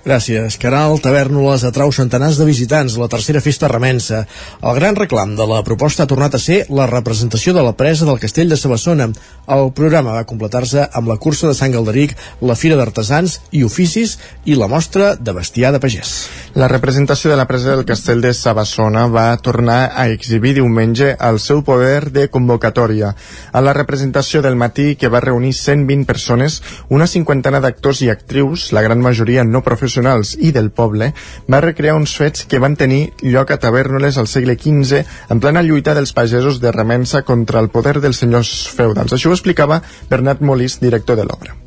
Gràcies. 0.05 0.55
Caral 0.61 0.99
Tavernoles 1.03 1.65
atrau 1.67 1.91
centenars 1.91 2.39
de 2.39 2.47
visitants 2.47 2.95
la 3.01 3.09
tercera 3.11 3.41
festa 3.43 3.67
remensa. 3.71 4.23
El 4.61 4.79
gran 4.79 4.95
reclam 4.95 5.35
de 5.35 5.47
la 5.49 5.63
proposta 5.67 6.05
ha 6.05 6.11
tornat 6.11 6.37
a 6.37 6.41
ser 6.41 6.63
la 6.69 6.87
representació 6.87 7.53
de 7.53 7.65
la 7.65 7.75
presa 7.75 8.07
del 8.07 8.21
castell 8.21 8.49
de 8.49 8.59
Sabassona. 8.59 9.09
El 9.51 9.71
programa 9.77 10.15
va 10.15 10.27
completar-se 10.29 10.87
amb 10.93 11.11
la 11.11 11.19
cursa 11.21 11.49
de 11.49 11.57
Sant 11.57 11.73
Galderic, 11.75 12.15
la 12.41 12.55
Fira 12.55 12.79
d'Artesans 12.79 13.39
i 13.51 13.65
Oficis 13.67 14.17
i 14.45 14.55
la 14.55 14.69
mostra 14.71 15.13
de 15.15 15.35
bestiar 15.35 15.73
de 15.75 15.81
pagès. 15.83 16.15
La 16.55 16.69
representació 16.71 17.31
de 17.31 17.37
la 17.37 17.47
presa 17.49 17.73
del 17.75 17.85
castell 17.85 18.23
de 18.23 18.31
Sabassona 18.45 19.07
va 19.09 19.33
tornar 19.41 19.91
a 19.97 20.05
exhibir 20.13 20.51
diumenge 20.53 21.15
el 21.27 21.39
seu 21.41 21.63
poder 21.65 22.11
de 22.13 22.27
convocatòria. 22.29 23.15
A 23.51 23.63
la 23.65 23.73
representació 23.73 24.43
del 24.45 24.59
matí, 24.59 24.93
que 25.01 25.09
va 25.09 25.23
reunir 25.23 25.55
120 25.57 26.05
persones, 26.05 26.59
una 26.93 27.09
cinquantena 27.09 27.63
d'actors 27.63 28.03
i 28.05 28.11
actrius, 28.13 28.67
la 28.77 28.85
gran 28.85 29.01
majoria 29.01 29.47
no 29.49 29.63
professionals 29.65 30.35
i 30.37 30.53
del 30.53 30.69
poble, 30.69 31.09
va 31.49 31.63
recrear 31.65 31.97
uns 31.97 32.13
fets 32.21 32.45
que 32.45 32.61
van 32.61 32.77
tenir 32.77 33.01
lloc 33.23 33.49
a 33.49 33.57
Tavernoles 33.65 34.21
al 34.21 34.29
segle 34.29 34.59
XV 34.61 35.01
en 35.33 35.41
plena 35.41 35.65
lluita 35.65 35.97
dels 35.97 36.13
pagesos 36.13 36.61
de 36.61 36.71
Remensa 36.75 37.25
contra 37.25 37.65
el 37.65 37.73
poder 37.73 37.97
dels 37.97 38.21
senyors 38.21 38.55
feudals. 38.77 39.17
Això 39.17 39.33
ho 39.33 39.37
explicava 39.39 39.81
Bernat 40.11 40.45
Molís, 40.45 40.77
director 40.85 41.17
de 41.17 41.25
l'obra. 41.25 41.64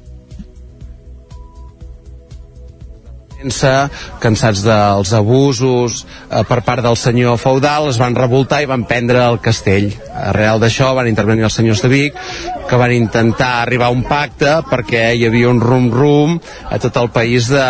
Premsa, 3.39 3.87
cansats 4.19 4.65
dels 4.67 5.13
abusos 5.15 6.01
eh, 6.03 6.43
per 6.49 6.59
part 6.67 6.83
del 6.83 6.97
senyor 6.99 7.37
feudal, 7.39 7.87
es 7.87 7.99
van 8.01 8.17
revoltar 8.19 8.65
i 8.65 8.67
van 8.67 8.83
prendre 8.89 9.21
el 9.23 9.39
castell. 9.39 9.93
Arrel 10.11 10.59
d'això 10.59 10.91
van 10.97 11.07
intervenir 11.07 11.47
els 11.47 11.55
senyors 11.55 11.85
de 11.85 11.91
Vic, 11.93 12.19
que 12.69 12.81
van 12.81 12.91
intentar 12.97 13.61
arribar 13.61 13.93
a 13.93 13.95
un 13.95 14.03
pacte 14.03 14.57
perquè 14.67 15.13
hi 15.15 15.23
havia 15.29 15.53
un 15.53 15.63
rum-rum 15.63 16.35
a 16.67 16.81
tot 16.83 16.99
el 16.99 17.13
país 17.15 17.47
de, 17.53 17.69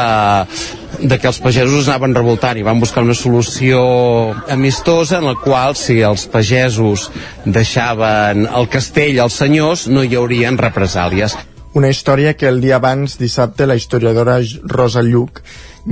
de 1.05 1.21
que 1.21 1.29
els 1.29 1.43
pagesos 1.45 1.83
es 1.83 1.93
anaven 1.93 2.17
revoltant 2.17 2.57
i 2.57 2.65
van 2.65 2.81
buscar 2.81 3.05
una 3.05 3.19
solució 3.19 3.85
amistosa 4.49 5.21
en 5.21 5.29
la 5.29 5.37
qual 5.37 5.77
si 5.77 6.01
els 6.01 6.25
pagesos 6.33 7.11
deixaven 7.45 8.49
el 8.49 8.73
castell 8.73 9.21
als 9.21 9.37
senyors 9.45 9.85
no 9.93 10.01
hi 10.01 10.17
haurien 10.17 10.57
represàlies. 10.57 11.37
Una 11.75 11.91
història 11.93 12.33
que 12.35 12.49
el 12.49 12.63
dia 12.63 12.77
abans, 12.77 13.19
dissabte, 13.21 13.67
la 13.67 13.77
historiadora 13.77 14.39
Rosa 14.65 15.03
Lluc 15.05 15.43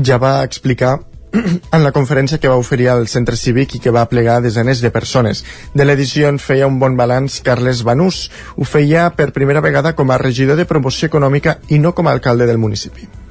ja 0.04 0.16
va 0.16 0.40
explicar 0.44 0.94
en 1.76 1.84
la 1.84 1.92
conferència 1.92 2.40
que 2.40 2.48
va 2.48 2.56
oferir 2.56 2.88
al 2.88 3.06
centre 3.12 3.36
cívic 3.36 3.76
i 3.76 3.82
que 3.84 3.92
va 3.92 4.06
plegar 4.08 4.40
desenes 4.40 4.80
de 4.80 4.90
persones. 4.94 5.44
De 5.74 5.84
l'edició 5.84 6.32
en 6.32 6.40
feia 6.40 6.70
un 6.70 6.80
bon 6.80 6.96
balanç 6.96 7.42
Carles 7.44 7.84
Banús. 7.84 8.30
Ho 8.56 8.64
feia 8.64 9.10
per 9.18 9.32
primera 9.36 9.60
vegada 9.60 9.92
com 9.98 10.10
a 10.10 10.18
regidor 10.22 10.56
de 10.56 10.68
promoció 10.70 11.12
econòmica 11.12 11.58
i 11.68 11.78
no 11.78 11.94
com 11.94 12.08
a 12.08 12.16
alcalde 12.16 12.48
del 12.48 12.62
municipi. 12.62 13.25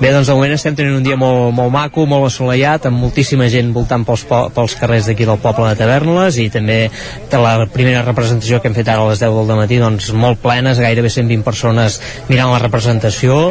Bé, 0.00 0.08
doncs 0.14 0.30
de 0.30 0.32
moment 0.32 0.54
estem 0.54 0.72
tenint 0.72 0.94
un 0.96 1.02
dia 1.04 1.16
molt, 1.20 1.50
molt 1.52 1.68
maco, 1.74 2.06
molt 2.08 2.30
assolellat, 2.30 2.86
amb 2.88 3.02
moltíssima 3.02 3.50
gent 3.52 3.68
voltant 3.74 4.06
pels, 4.08 4.22
pels 4.24 4.76
carrers 4.80 5.10
d'aquí 5.10 5.26
del 5.28 5.36
poble 5.42 5.66
de 5.68 5.76
Tavernes 5.76 6.38
i 6.40 6.46
també 6.48 6.78
de 7.28 7.40
la 7.42 7.66
primera 7.68 8.00
representació 8.06 8.62
que 8.62 8.70
hem 8.70 8.78
fet 8.78 8.88
ara 8.88 9.04
a 9.04 9.10
les 9.10 9.20
10 9.20 9.36
del 9.50 9.60
matí, 9.60 9.76
doncs 9.82 10.08
molt 10.16 10.40
plenes, 10.40 10.80
gairebé 10.80 11.12
120 11.12 11.44
persones 11.44 11.98
mirant 12.30 12.48
la 12.48 12.62
representació 12.64 13.50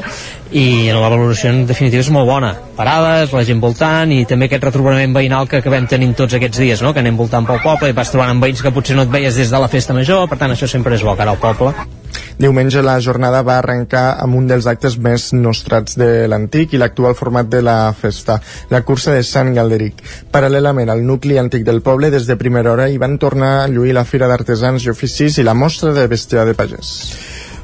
i 0.52 0.90
la 0.90 1.10
valoració 1.12 1.52
en 1.54 1.66
definitiva 1.70 2.02
és 2.02 2.10
molt 2.14 2.26
bona 2.30 2.56
parades, 2.78 3.34
la 3.36 3.44
gent 3.46 3.62
voltant 3.62 4.10
i 4.16 4.24
també 4.30 4.48
aquest 4.50 4.66
retrobament 4.66 5.14
veïnal 5.14 5.50
que 5.50 5.62
acabem 5.62 5.86
tenint 5.90 6.16
tots 6.18 6.34
aquests 6.34 6.64
dies 6.64 6.82
no? 6.82 6.94
que 6.94 7.04
anem 7.04 7.18
voltant 7.20 7.46
pel 7.46 7.62
poble 7.62 7.92
i 7.92 7.98
vas 7.98 8.10
trobant 8.10 8.34
amb 8.34 8.48
veïns 8.48 8.64
que 8.66 8.74
potser 8.74 8.98
no 8.98 9.06
et 9.06 9.14
veies 9.14 9.38
des 9.38 9.54
de 9.54 9.62
la 9.62 9.70
festa 9.70 9.94
major 9.94 10.26
per 10.30 10.40
tant 10.42 10.56
això 10.56 10.70
sempre 10.70 10.98
és 10.98 11.06
bo 11.06 11.14
cara 11.20 11.36
al 11.36 11.42
poble 11.42 11.76
Diumenge 12.40 12.82
la 12.82 12.94
jornada 13.04 13.42
va 13.44 13.58
arrencar 13.60 14.16
amb 14.24 14.38
un 14.40 14.46
dels 14.48 14.66
actes 14.72 14.96
més 14.96 15.26
nostrats 15.36 15.98
de 16.00 16.08
l'antic 16.32 16.72
i 16.72 16.80
l'actual 16.80 17.18
format 17.20 17.50
de 17.52 17.60
la 17.62 17.92
festa, 17.92 18.38
la 18.72 18.80
cursa 18.88 19.12
de 19.18 19.26
Sant 19.28 19.52
Galderic. 19.58 20.00
Paral·lelament 20.32 20.88
al 20.94 21.04
nucli 21.04 21.36
antic 21.42 21.66
del 21.68 21.84
poble, 21.84 22.08
des 22.14 22.30
de 22.32 22.40
primera 22.40 22.72
hora 22.72 22.88
hi 22.88 22.96
van 22.98 23.20
tornar 23.20 23.52
a 23.60 23.68
lluir 23.68 23.92
la 23.98 24.06
Fira 24.08 24.32
d'Artesans 24.32 24.88
i 24.88 24.94
Oficis 24.96 25.38
i 25.38 25.44
la 25.44 25.58
mostra 25.66 25.92
de 25.92 26.08
bestiar 26.08 26.48
de 26.48 26.56
pagès. 26.56 26.96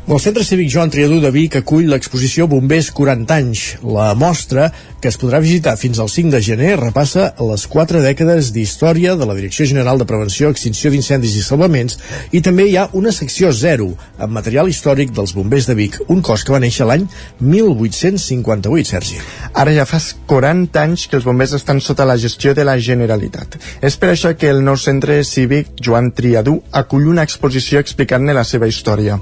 El 0.05 0.19
Centre 0.21 0.43
Cívic 0.45 0.69
Joan 0.69 0.91
Triadú 0.93 1.15
de 1.17 1.31
Vic 1.33 1.55
acull 1.57 1.87
l'exposició 1.89 2.45
Bombers 2.45 2.91
40 2.93 3.35
anys. 3.41 3.61
La 3.81 4.11
mostra, 4.13 4.67
que 5.01 5.09
es 5.09 5.15
podrà 5.17 5.39
visitar 5.41 5.73
fins 5.81 5.97
al 5.97 6.11
5 6.13 6.29
de 6.29 6.41
gener, 6.45 6.75
repassa 6.77 7.31
les 7.41 7.63
quatre 7.65 8.03
dècades 8.03 8.51
d'història 8.53 9.15
de 9.17 9.25
la 9.25 9.33
Direcció 9.33 9.65
General 9.65 9.97
de 9.97 10.05
Prevenció, 10.05 10.51
Extinció 10.53 10.91
d'Incendis 10.93 11.39
i 11.39 11.41
Salvaments 11.41 11.97
i 12.37 12.43
també 12.45 12.67
hi 12.69 12.77
ha 12.77 12.85
una 12.93 13.15
secció 13.17 13.49
zero 13.49 13.89
amb 14.21 14.37
material 14.37 14.69
històric 14.69 15.09
dels 15.09 15.33
bombers 15.33 15.71
de 15.71 15.79
Vic, 15.81 15.97
un 16.05 16.21
cos 16.21 16.45
que 16.45 16.53
va 16.53 16.61
néixer 16.61 16.85
l'any 16.85 17.09
1858, 17.41 18.85
Sergi. 18.93 19.19
Ara 19.57 19.73
ja 19.73 19.89
fa 19.89 20.03
40 20.29 20.85
anys 20.85 21.09
que 21.09 21.17
els 21.17 21.25
bombers 21.25 21.57
estan 21.57 21.81
sota 21.81 22.05
la 22.05 22.21
gestió 22.21 22.53
de 22.53 22.69
la 22.69 22.77
Generalitat. 22.77 23.57
És 23.81 23.97
per 23.97 24.13
això 24.13 24.37
que 24.37 24.53
el 24.53 24.61
nou 24.61 24.77
centre 24.77 25.23
cívic 25.25 25.79
Joan 25.81 26.13
Triadú 26.13 26.59
acull 26.69 27.09
una 27.09 27.25
exposició 27.25 27.81
explicant-ne 27.81 28.37
la 28.37 28.45
seva 28.45 28.69
història. 28.69 29.17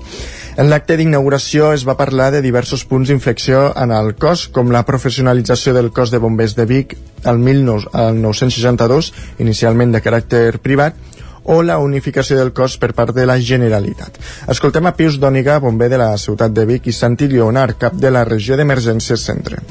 En 0.53 0.67
l'acte 0.69 0.93
d'inauguració 0.99 1.71
es 1.73 1.81
va 1.87 1.95
parlar 1.97 2.27
de 2.33 2.39
diversos 2.45 2.83
punts 2.85 3.09
d'inflexió 3.09 3.71
en 3.73 3.89
el 3.95 4.11
cos, 4.21 4.45
com 4.53 4.69
la 4.69 4.83
professionalització 4.85 5.73
del 5.73 5.89
cos 5.89 6.13
de 6.13 6.19
bombers 6.21 6.53
de 6.53 6.67
Vic 6.69 6.93
al 7.25 7.39
1962, 7.41 9.09
inicialment 9.41 9.95
de 9.95 10.01
caràcter 10.05 10.59
privat, 10.61 10.99
o 11.43 11.63
la 11.65 11.79
unificació 11.81 12.37
del 12.37 12.53
cos 12.53 12.77
per 12.77 12.93
part 12.93 13.15
de 13.17 13.25
la 13.25 13.39
Generalitat. 13.41 14.19
Escoltem 14.53 14.85
a 14.85 14.93
Pius 14.93 15.17
Dòniga, 15.19 15.57
bomber 15.59 15.89
de 15.89 15.97
la 15.97 16.13
ciutat 16.21 16.53
de 16.53 16.67
Vic, 16.69 16.85
i 16.85 16.93
Santi 16.93 17.31
Lleonard, 17.33 17.79
cap 17.81 17.97
de 17.97 18.13
la 18.13 18.23
regió 18.29 18.59
d'emergències 18.59 19.25
centre. 19.25 19.63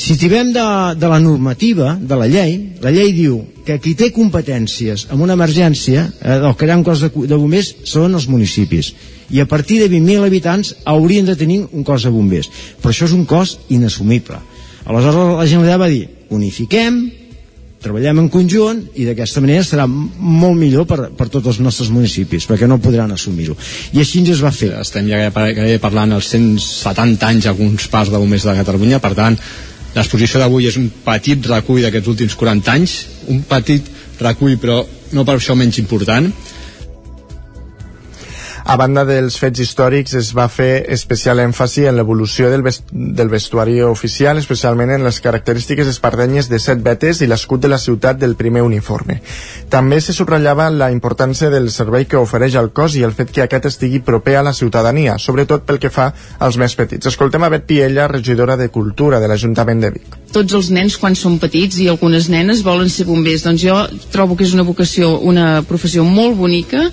Si 0.00 0.16
tirem 0.16 0.48
de, 0.54 0.64
de 0.96 1.08
la 1.12 1.18
normativa, 1.20 1.92
de 2.00 2.16
la 2.16 2.24
llei, 2.24 2.54
la 2.80 2.88
llei 2.94 3.12
diu 3.12 3.42
que 3.66 3.76
qui 3.84 3.92
té 3.92 4.08
competències 4.16 5.04
en 5.12 5.20
una 5.20 5.36
emergència, 5.36 6.06
eh, 6.22 6.38
el 6.38 6.56
crear 6.56 6.78
un 6.80 6.86
cos 6.86 7.02
de, 7.04 7.10
de 7.12 7.36
bombers, 7.36 7.74
són 7.84 8.16
els 8.16 8.24
municipis. 8.32 8.94
I 9.28 9.44
a 9.44 9.46
partir 9.50 9.76
de 9.82 9.90
20.000 9.92 10.24
habitants 10.24 10.72
haurien 10.88 11.28
de 11.28 11.36
tenir 11.36 11.66
un 11.68 11.84
cos 11.84 12.08
de 12.08 12.14
bombers. 12.14 12.48
Però 12.80 12.94
això 12.94 13.10
és 13.10 13.14
un 13.14 13.28
cost 13.28 13.68
inassumible. 13.68 14.40
Aleshores 14.88 15.36
la 15.36 15.48
Generalitat 15.52 15.84
va 15.84 15.92
dir, 15.92 16.06
unifiquem, 16.32 17.02
treballem 17.84 18.24
en 18.24 18.28
conjunt 18.32 18.80
i 19.00 19.04
d'aquesta 19.08 19.40
manera 19.44 19.64
serà 19.64 19.84
molt 19.88 20.56
millor 20.56 20.86
per, 20.88 21.10
per 21.16 21.28
tots 21.32 21.48
els 21.52 21.60
nostres 21.64 21.88
municipis 21.92 22.44
perquè 22.48 22.68
no 22.68 22.76
podran 22.82 23.12
assumir-ho 23.14 23.56
i 23.96 24.02
així 24.02 24.20
es 24.28 24.42
va 24.44 24.52
fer 24.52 24.74
estem 24.82 25.08
ja 25.08 25.30
parlant 25.32 26.12
els 26.12 26.28
170 26.28 27.24
anys 27.30 27.48
alguns 27.48 27.88
parts 27.88 28.12
de 28.12 28.20
bombers 28.20 28.44
de 28.44 28.56
Catalunya 28.60 29.00
per 29.00 29.14
tant 29.16 29.38
l'exposició 29.94 30.40
d'avui 30.40 30.68
és 30.70 30.76
un 30.78 30.88
petit 31.04 31.46
recull 31.50 31.82
d'aquests 31.84 32.10
últims 32.12 32.36
40 32.38 32.74
anys 32.76 32.96
un 33.28 33.42
petit 33.48 33.86
recull 34.20 34.56
però 34.62 34.82
no 35.16 35.24
per 35.26 35.36
això 35.38 35.56
menys 35.58 35.80
important 35.82 36.30
a 38.64 38.76
banda 38.76 39.04
dels 39.08 39.36
fets 39.40 39.60
històrics, 39.62 40.14
es 40.18 40.30
va 40.36 40.46
fer 40.52 40.84
especial 40.92 41.40
èmfasi 41.42 41.86
en 41.88 41.96
l'evolució 41.96 42.50
del, 42.52 42.62
vest 42.66 42.90
del 42.92 43.30
vestuari 43.32 43.80
oficial, 43.82 44.38
especialment 44.38 44.92
en 44.94 45.04
les 45.06 45.20
característiques 45.24 45.88
espardenyes 45.90 46.50
de 46.50 46.60
set 46.62 46.82
vetes 46.84 47.20
i 47.20 47.28
l'escut 47.30 47.62
de 47.62 47.70
la 47.72 47.78
ciutat 47.78 48.18
del 48.20 48.36
primer 48.36 48.62
uniforme. 48.66 49.20
També 49.70 50.00
se 50.00 50.14
subratllava 50.16 50.70
la 50.70 50.90
importància 50.92 51.50
del 51.50 51.70
servei 51.70 52.06
que 52.06 52.20
ofereix 52.20 52.56
el 52.60 52.70
cos 52.76 52.96
i 52.96 53.04
el 53.06 53.14
fet 53.16 53.32
que 53.34 53.44
aquest 53.46 53.70
estigui 53.70 54.02
proper 54.04 54.36
a 54.40 54.44
la 54.46 54.54
ciutadania, 54.56 55.18
sobretot 55.18 55.66
pel 55.66 55.80
que 55.82 55.90
fa 55.90 56.10
als 56.38 56.58
més 56.60 56.74
petits. 56.76 57.06
Escoltem 57.10 57.44
a 57.44 57.52
Bet 57.52 57.66
Piella, 57.68 58.08
regidora 58.08 58.56
de 58.56 58.68
Cultura 58.68 59.20
de 59.20 59.28
l'Ajuntament 59.30 59.80
de 59.84 59.92
Vic. 59.96 60.18
Tots 60.30 60.54
els 60.54 60.70
nens, 60.70 60.96
quan 61.00 61.16
són 61.18 61.40
petits, 61.42 61.80
i 61.82 61.88
algunes 61.90 62.28
nenes 62.30 62.62
volen 62.62 62.90
ser 62.90 63.06
bombers, 63.08 63.42
doncs 63.46 63.64
jo 63.64 63.76
trobo 64.12 64.36
que 64.38 64.46
és 64.46 64.54
una 64.54 64.66
vocació, 64.66 65.16
una 65.26 65.62
professió 65.66 66.04
molt 66.06 66.36
bonica 66.38 66.86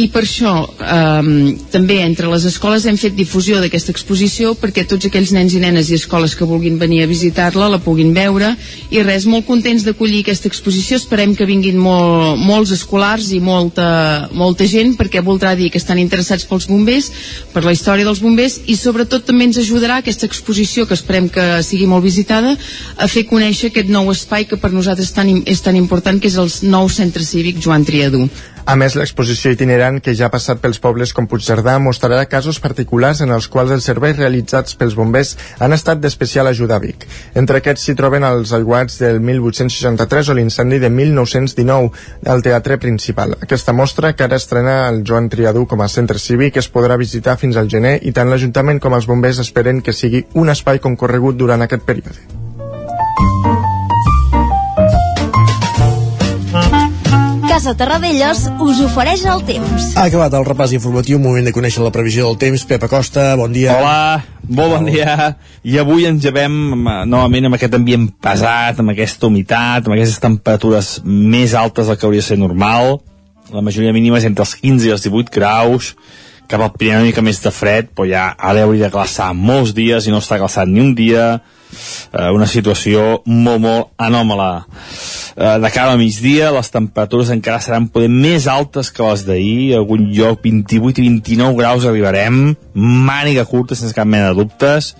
i 0.00 0.06
per 0.12 0.22
això 0.24 0.52
eh, 0.64 1.30
també 1.72 1.98
entre 2.04 2.30
les 2.32 2.44
escoles 2.48 2.86
hem 2.88 2.96
fet 3.00 3.14
difusió 3.16 3.60
d'aquesta 3.60 3.92
exposició 3.92 4.54
perquè 4.58 4.86
tots 4.88 5.08
aquells 5.08 5.32
nens 5.36 5.54
i 5.56 5.60
nenes 5.62 5.90
i 5.90 5.98
escoles 5.98 6.34
que 6.38 6.48
vulguin 6.48 6.78
venir 6.80 7.02
a 7.04 7.08
visitar-la 7.10 7.68
la 7.68 7.80
puguin 7.84 8.14
veure 8.16 8.54
i 8.90 9.02
res, 9.04 9.26
molt 9.28 9.46
contents 9.48 9.84
d'acollir 9.84 10.22
aquesta 10.24 10.48
exposició, 10.48 10.96
esperem 11.00 11.34
que 11.36 11.48
vinguin 11.48 11.78
molt, 11.80 12.40
molts 12.40 12.72
escolars 12.76 13.30
i 13.36 13.40
molta, 13.44 14.28
molta 14.32 14.68
gent 14.70 14.94
perquè 14.98 15.22
voldrà 15.26 15.52
dir 15.58 15.70
que 15.70 15.80
estan 15.80 16.00
interessats 16.00 16.46
pels 16.48 16.68
bombers, 16.70 17.10
per 17.52 17.64
la 17.66 17.74
història 17.76 18.08
dels 18.08 18.22
bombers 18.24 18.60
i 18.66 18.78
sobretot 18.78 19.26
també 19.28 19.50
ens 19.50 19.60
ajudarà 19.60 20.00
aquesta 20.00 20.28
exposició 20.30 20.86
que 20.86 20.96
esperem 20.96 21.28
que 21.28 21.48
sigui 21.66 21.88
molt 21.90 22.06
visitada 22.06 22.56
a 22.96 23.10
fer 23.10 23.26
conèixer 23.28 23.70
aquest 23.70 23.92
nou 23.92 24.08
espai 24.14 24.48
que 24.48 24.60
per 24.60 24.72
nosaltres 24.72 25.12
tan, 25.16 25.28
és 25.44 25.60
tan 25.60 25.76
important 25.76 26.20
que 26.20 26.30
és 26.30 26.40
el 26.40 26.48
nou 26.70 26.88
centre 26.88 27.26
cívic 27.26 27.60
Joan 27.60 27.84
Triadú. 27.84 28.28
A 28.70 28.76
més, 28.78 28.94
l'exposició 28.94 29.50
itinerant 29.50 29.96
que 29.98 30.12
ja 30.14 30.28
ha 30.28 30.30
passat 30.30 30.60
pels 30.62 30.78
pobles 30.78 31.10
com 31.10 31.26
Puigcerdà 31.26 31.72
mostrarà 31.82 32.20
casos 32.30 32.60
particulars 32.62 33.18
en 33.24 33.32
els 33.34 33.48
quals 33.50 33.72
els 33.74 33.88
serveis 33.90 34.14
realitzats 34.14 34.76
pels 34.78 34.94
bombers 34.94 35.32
han 35.58 35.74
estat 35.74 35.98
d'especial 35.98 36.46
ajuda 36.46 36.76
a 36.76 36.82
Vic. 36.84 37.02
Entre 37.34 37.58
aquests 37.58 37.88
s'hi 37.88 37.96
troben 37.98 38.22
els 38.28 38.52
aiguats 38.54 39.00
del 39.02 39.18
1863 39.26 40.30
o 40.30 40.36
l'incendi 40.38 40.78
de 40.78 40.90
1919 41.00 42.30
al 42.30 42.46
Teatre 42.46 42.78
Principal. 42.78 43.34
Aquesta 43.42 43.74
mostra, 43.74 44.12
que 44.14 44.28
ara 44.28 44.38
estrena 44.38 44.84
el 44.92 45.02
Joan 45.02 45.26
Triadú 45.32 45.64
com 45.66 45.82
a 45.82 45.88
centre 45.90 46.22
cívic, 46.22 46.60
es 46.62 46.70
podrà 46.70 46.94
visitar 47.00 47.40
fins 47.42 47.58
al 47.58 47.72
gener 47.74 47.96
i 48.06 48.14
tant 48.14 48.30
l'Ajuntament 48.30 48.78
com 48.78 48.94
els 48.94 49.10
bombers 49.10 49.42
esperen 49.42 49.82
que 49.82 49.96
sigui 49.96 50.28
un 50.38 50.54
espai 50.54 50.78
concorregut 50.78 51.42
durant 51.42 51.66
aquest 51.66 51.82
període. 51.90 52.49
Casa 57.50 57.72
Terradellos 57.74 58.44
us 58.62 58.78
ofereix 58.84 59.24
el 59.26 59.40
temps. 59.42 59.88
Ha 59.98 60.04
acabat 60.06 60.36
el 60.38 60.44
repàs 60.46 60.70
informatiu, 60.76 61.18
moment 61.18 61.42
de 61.42 61.50
conèixer 61.50 61.82
la 61.82 61.90
previsió 61.90 62.28
del 62.28 62.36
temps. 62.38 62.62
Pep 62.62 62.84
Acosta, 62.86 63.24
bon 63.34 63.50
dia. 63.50 63.74
Hola, 63.74 64.20
molt 64.46 64.76
bon 64.76 64.86
dia. 64.86 65.16
I 65.66 65.80
avui 65.82 66.06
ens 66.06 66.22
llevem 66.22 66.54
novament 67.10 67.48
amb 67.48 67.58
aquest 67.58 67.74
ambient 67.74 68.06
pesat, 68.22 68.78
amb 68.78 68.94
aquesta 68.94 69.26
humitat, 69.26 69.82
amb 69.82 69.96
aquestes 69.96 70.22
temperatures 70.22 70.92
més 71.02 71.56
altes 71.58 71.90
del 71.90 71.98
que 71.98 72.06
hauria 72.06 72.22
de 72.22 72.28
ser 72.28 72.38
normal. 72.38 73.00
La 73.50 73.66
majoria 73.66 73.96
mínima 73.98 74.22
és 74.22 74.30
entre 74.30 74.46
els 74.46 74.54
15 74.54 74.86
i 74.86 74.94
els 74.94 75.10
18 75.10 75.34
graus 75.34 75.96
cap 76.46 76.62
al 76.62 76.70
Pirineu 76.70 77.02
una 77.02 77.10
mica 77.10 77.26
més 77.26 77.42
de 77.42 77.50
fred, 77.50 77.90
però 77.90 78.06
ja 78.06 78.28
ara 78.38 78.62
hauria 78.62 78.86
de 78.86 78.94
glaçar 78.94 79.32
molts 79.34 79.74
dies 79.74 80.06
i 80.06 80.14
no 80.14 80.22
està 80.22 80.38
glaçat 80.38 80.70
ni 80.70 80.86
un 80.86 80.94
dia, 80.94 81.40
eh, 82.12 82.30
una 82.34 82.48
situació 82.50 83.20
molt, 83.26 83.60
molt 83.62 83.92
anòmala. 84.00 84.64
Eh, 85.36 85.58
de 85.62 85.70
cara 85.74 85.96
migdia, 86.00 86.50
les 86.54 86.72
temperatures 86.72 87.30
encara 87.34 87.60
seran 87.62 87.88
poder 87.92 88.10
més 88.12 88.48
altes 88.50 88.90
que 88.90 89.06
les 89.06 89.24
d'ahir, 89.28 89.76
algun 89.78 90.08
lloc 90.14 90.42
28 90.44 91.02
i 91.02 91.08
29 91.08 91.56
graus 91.58 91.86
arribarem, 91.86 92.54
màniga 92.74 93.46
curta 93.48 93.78
sense 93.78 93.96
cap 93.96 94.08
mena 94.08 94.30
de 94.30 94.40
dubtes, 94.42 94.94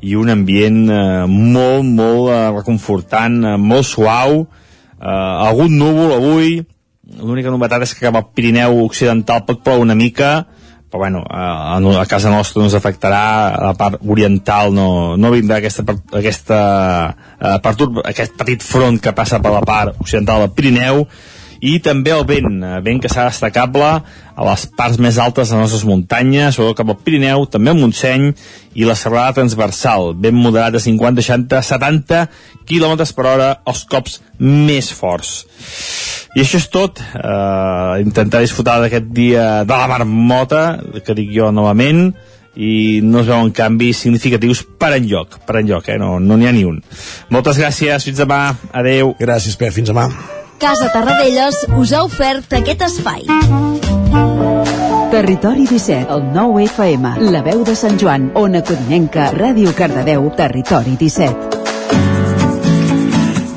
i 0.00 0.14
un 0.18 0.30
ambient 0.32 0.82
eh, 0.92 1.26
molt, 1.30 1.84
molt 1.84 2.30
eh, 2.32 2.40
reconfortant, 2.58 3.42
eh, 3.44 3.56
molt 3.60 3.88
suau, 3.88 4.42
eh, 5.00 5.46
algun 5.48 5.76
núvol 5.78 6.16
avui, 6.18 6.58
l'única 7.22 7.52
novetat 7.54 7.86
és 7.86 7.94
que 7.94 8.06
cap 8.08 8.18
al 8.18 8.28
Pirineu 8.34 8.82
Occidental 8.84 9.44
pot 9.46 9.62
ploure 9.64 9.84
una 9.86 9.96
mica, 9.98 10.46
però 10.90 11.02
bueno, 11.02 11.22
a, 11.28 11.76
a 11.76 12.06
casa 12.06 12.30
nostra 12.30 12.60
no 12.60 12.68
ens 12.68 12.76
afectarà, 12.78 13.22
a 13.56 13.64
la 13.70 13.74
part 13.78 14.02
oriental 14.06 14.72
no, 14.74 15.16
no 15.18 15.32
vindrà 15.34 15.58
aquesta, 15.58 15.82
aquesta, 16.14 16.58
uh, 17.40 17.56
perturb, 17.62 18.00
aquest 18.06 18.36
petit 18.38 18.62
front 18.62 19.00
que 19.02 19.14
passa 19.16 19.40
per 19.42 19.52
la 19.54 19.64
part 19.66 19.98
occidental 19.98 20.44
del 20.44 20.54
Pirineu, 20.54 21.02
i 21.60 21.78
també 21.84 22.12
el 22.14 22.24
vent, 22.28 22.60
eh, 22.62 22.80
vent 22.84 23.00
que 23.02 23.10
serà 23.12 23.28
destacable 23.30 23.88
a 24.36 24.46
les 24.50 24.66
parts 24.76 24.98
més 25.00 25.18
altes 25.18 25.48
de 25.48 25.56
les 25.56 25.64
nostres 25.64 25.86
muntanyes, 25.88 26.54
sobretot 26.54 26.82
cap 26.82 26.92
al 26.92 27.00
Pirineu, 27.04 27.46
també 27.46 27.72
al 27.72 27.80
Montseny 27.80 28.28
i 28.74 28.84
la 28.84 28.96
serrada 28.98 29.38
transversal, 29.40 30.12
vent 30.20 30.36
moderat 30.36 30.76
de 30.76 30.82
50, 30.84 31.24
60, 31.24 31.62
70 31.62 32.22
km 32.68 33.06
per 33.16 33.26
hora, 33.26 33.50
els 33.66 33.84
cops 33.88 34.20
més 34.38 34.92
forts. 34.92 35.46
I 36.36 36.42
això 36.42 36.60
és 36.60 36.68
tot. 36.68 37.00
Uh, 37.16 37.96
intentar 38.02 38.42
disfrutar 38.44 38.76
d'aquest 38.82 39.08
dia 39.16 39.64
de 39.64 39.72
la 39.72 39.88
marmota, 39.88 40.64
que 41.00 41.16
dic 41.16 41.32
jo 41.32 41.48
novament, 41.48 42.10
i 42.56 43.00
no 43.04 43.20
es 43.20 43.28
veuen 43.28 43.52
canvis 43.56 44.00
significatius 44.04 44.62
per 44.80 44.94
enlloc, 44.96 45.40
per 45.48 45.60
enlloc, 45.60 45.92
eh? 45.92 45.98
no 46.00 46.16
n'hi 46.20 46.28
no 46.28 46.48
ha 46.48 46.56
ni 46.56 46.64
un. 46.68 46.80
Moltes 47.32 47.60
gràcies, 47.60 48.08
fins 48.08 48.24
demà, 48.24 48.40
adeu. 48.72 49.14
Gràcies, 49.20 49.56
Pep, 49.60 49.72
fins 49.76 49.92
demà. 49.92 50.10
Casa 50.58 50.90
Tarradellas 50.92 51.66
us 51.76 51.92
ha 51.92 52.02
ofert 52.04 52.52
aquest 52.56 52.82
espai. 52.86 53.26
Territori 55.12 55.66
17, 55.66 56.08
el 56.12 56.24
9 56.32 56.64
FM, 56.64 57.12
la 57.32 57.42
veu 57.44 57.62
de 57.64 57.76
Sant 57.76 58.00
Joan, 58.00 58.30
Ona 58.34 58.64
Codinenca, 58.64 59.30
Ràdio 59.36 59.74
Cardedeu, 59.76 60.30
Territori 60.36 60.96
17. 61.00 61.65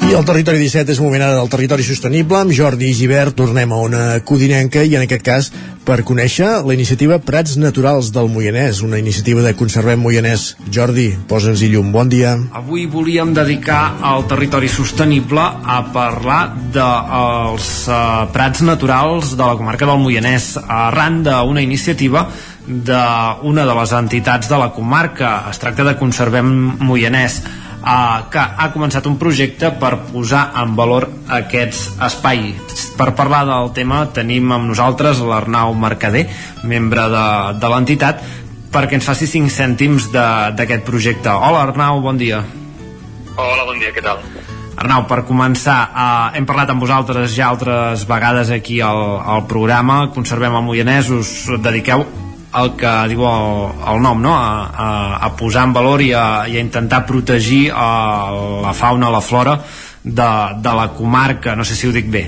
I 0.10 0.16
el 0.18 0.26
Territori 0.26 0.58
17 0.58 0.90
és 0.90 1.00
moment 1.04 1.22
ara 1.22 1.36
del 1.38 1.50
Territori 1.54 1.84
Sostenible. 1.86 2.40
Amb 2.40 2.54
Jordi 2.58 2.88
Givert 2.98 3.36
tornem 3.38 3.70
a 3.70 3.78
una 3.86 4.06
codinenca 4.26 4.82
i 4.82 4.96
en 4.98 5.04
aquest 5.06 5.22
cas 5.22 5.50
per 5.86 6.00
conèixer 6.02 6.48
la 6.66 6.74
iniciativa 6.74 7.20
Prats 7.22 7.60
Naturals 7.62 8.10
del 8.16 8.32
Moianès, 8.34 8.82
una 8.82 8.98
iniciativa 8.98 9.44
de 9.46 9.54
Conservem 9.60 10.02
Moianès. 10.02 10.56
Jordi, 10.74 11.12
posa'ns-hi 11.30 11.70
llum. 11.76 11.94
Bon 11.94 12.10
dia. 12.10 12.34
Avui 12.58 12.88
volíem 12.90 13.36
dedicar 13.38 14.00
al 14.02 14.26
territori 14.26 14.72
sostenible 14.74 15.46
a 15.46 15.78
parlar 15.94 16.42
dels 16.74 17.70
uh, 17.86 18.26
prats 18.34 18.66
naturals 18.66 19.38
de 19.38 19.46
la 19.46 19.54
comarca 19.62 19.86
del 19.86 20.02
Moianès 20.02 20.56
arran 20.66 21.22
d'una 21.22 21.62
iniciativa 21.62 22.26
d'una 22.66 23.64
de 23.66 23.80
les 23.84 23.98
entitats 24.02 24.50
de 24.50 24.58
la 24.58 24.74
comarca. 24.74 25.44
Es 25.54 25.62
tracta 25.62 25.86
de 25.86 26.00
Conservem 26.02 26.50
Moianès 26.82 27.44
eh, 27.80 28.20
que 28.32 28.42
ha 28.42 28.68
començat 28.74 29.08
un 29.10 29.18
projecte 29.22 29.72
per 29.82 29.96
posar 30.10 30.50
en 30.62 30.76
valor 30.78 31.08
aquests 31.40 32.00
espais. 32.10 32.86
Per 33.00 33.12
parlar 33.18 33.46
del 33.48 33.72
tema 33.76 34.04
tenim 34.16 34.52
amb 34.52 34.70
nosaltres 34.72 35.24
l'Arnau 35.24 35.74
Mercader, 35.74 36.28
membre 36.64 37.08
de, 37.14 37.26
de 37.60 37.72
l'entitat, 37.72 38.24
perquè 38.74 39.00
ens 39.00 39.10
faci 39.10 39.28
5 39.30 39.50
cèntims 39.54 40.12
d'aquest 40.14 40.86
projecte. 40.88 41.32
Hola 41.34 41.66
Arnau, 41.68 42.04
bon 42.06 42.20
dia. 42.20 42.44
Hola, 43.40 43.66
bon 43.66 43.80
dia, 43.80 43.94
què 43.96 44.04
tal? 44.04 44.22
Arnau, 44.80 45.04
per 45.10 45.26
començar, 45.28 45.80
eh, 45.90 46.38
hem 46.40 46.48
parlat 46.48 46.72
amb 46.72 46.84
vosaltres 46.84 47.34
ja 47.36 47.50
altres 47.52 48.06
vegades 48.08 48.52
aquí 48.56 48.80
al, 48.84 49.20
al 49.20 49.46
programa, 49.48 50.06
Conservem 50.16 50.56
el 50.56 50.68
Moianès, 50.68 51.12
us 51.12 51.34
dediqueu 51.60 52.06
el 52.56 52.72
que 52.78 52.92
diu 53.12 53.22
el, 53.30 53.50
el 53.94 54.02
nom, 54.02 54.22
no? 54.22 54.34
A, 54.34 54.66
a, 54.74 54.90
a 55.26 55.30
posar 55.38 55.68
en 55.70 55.74
valor 55.74 56.02
i 56.02 56.12
a, 56.18 56.48
i 56.50 56.58
a 56.58 56.64
intentar 56.64 57.06
protegir 57.06 57.70
a, 57.74 58.32
la 58.66 58.74
fauna, 58.74 59.12
la 59.14 59.22
flora 59.22 59.60
de, 60.04 60.30
de 60.58 60.74
la 60.82 60.88
comarca, 60.98 61.56
no 61.56 61.66
sé 61.66 61.76
si 61.76 61.88
ho 61.88 61.92
dic 61.94 62.10
bé. 62.10 62.24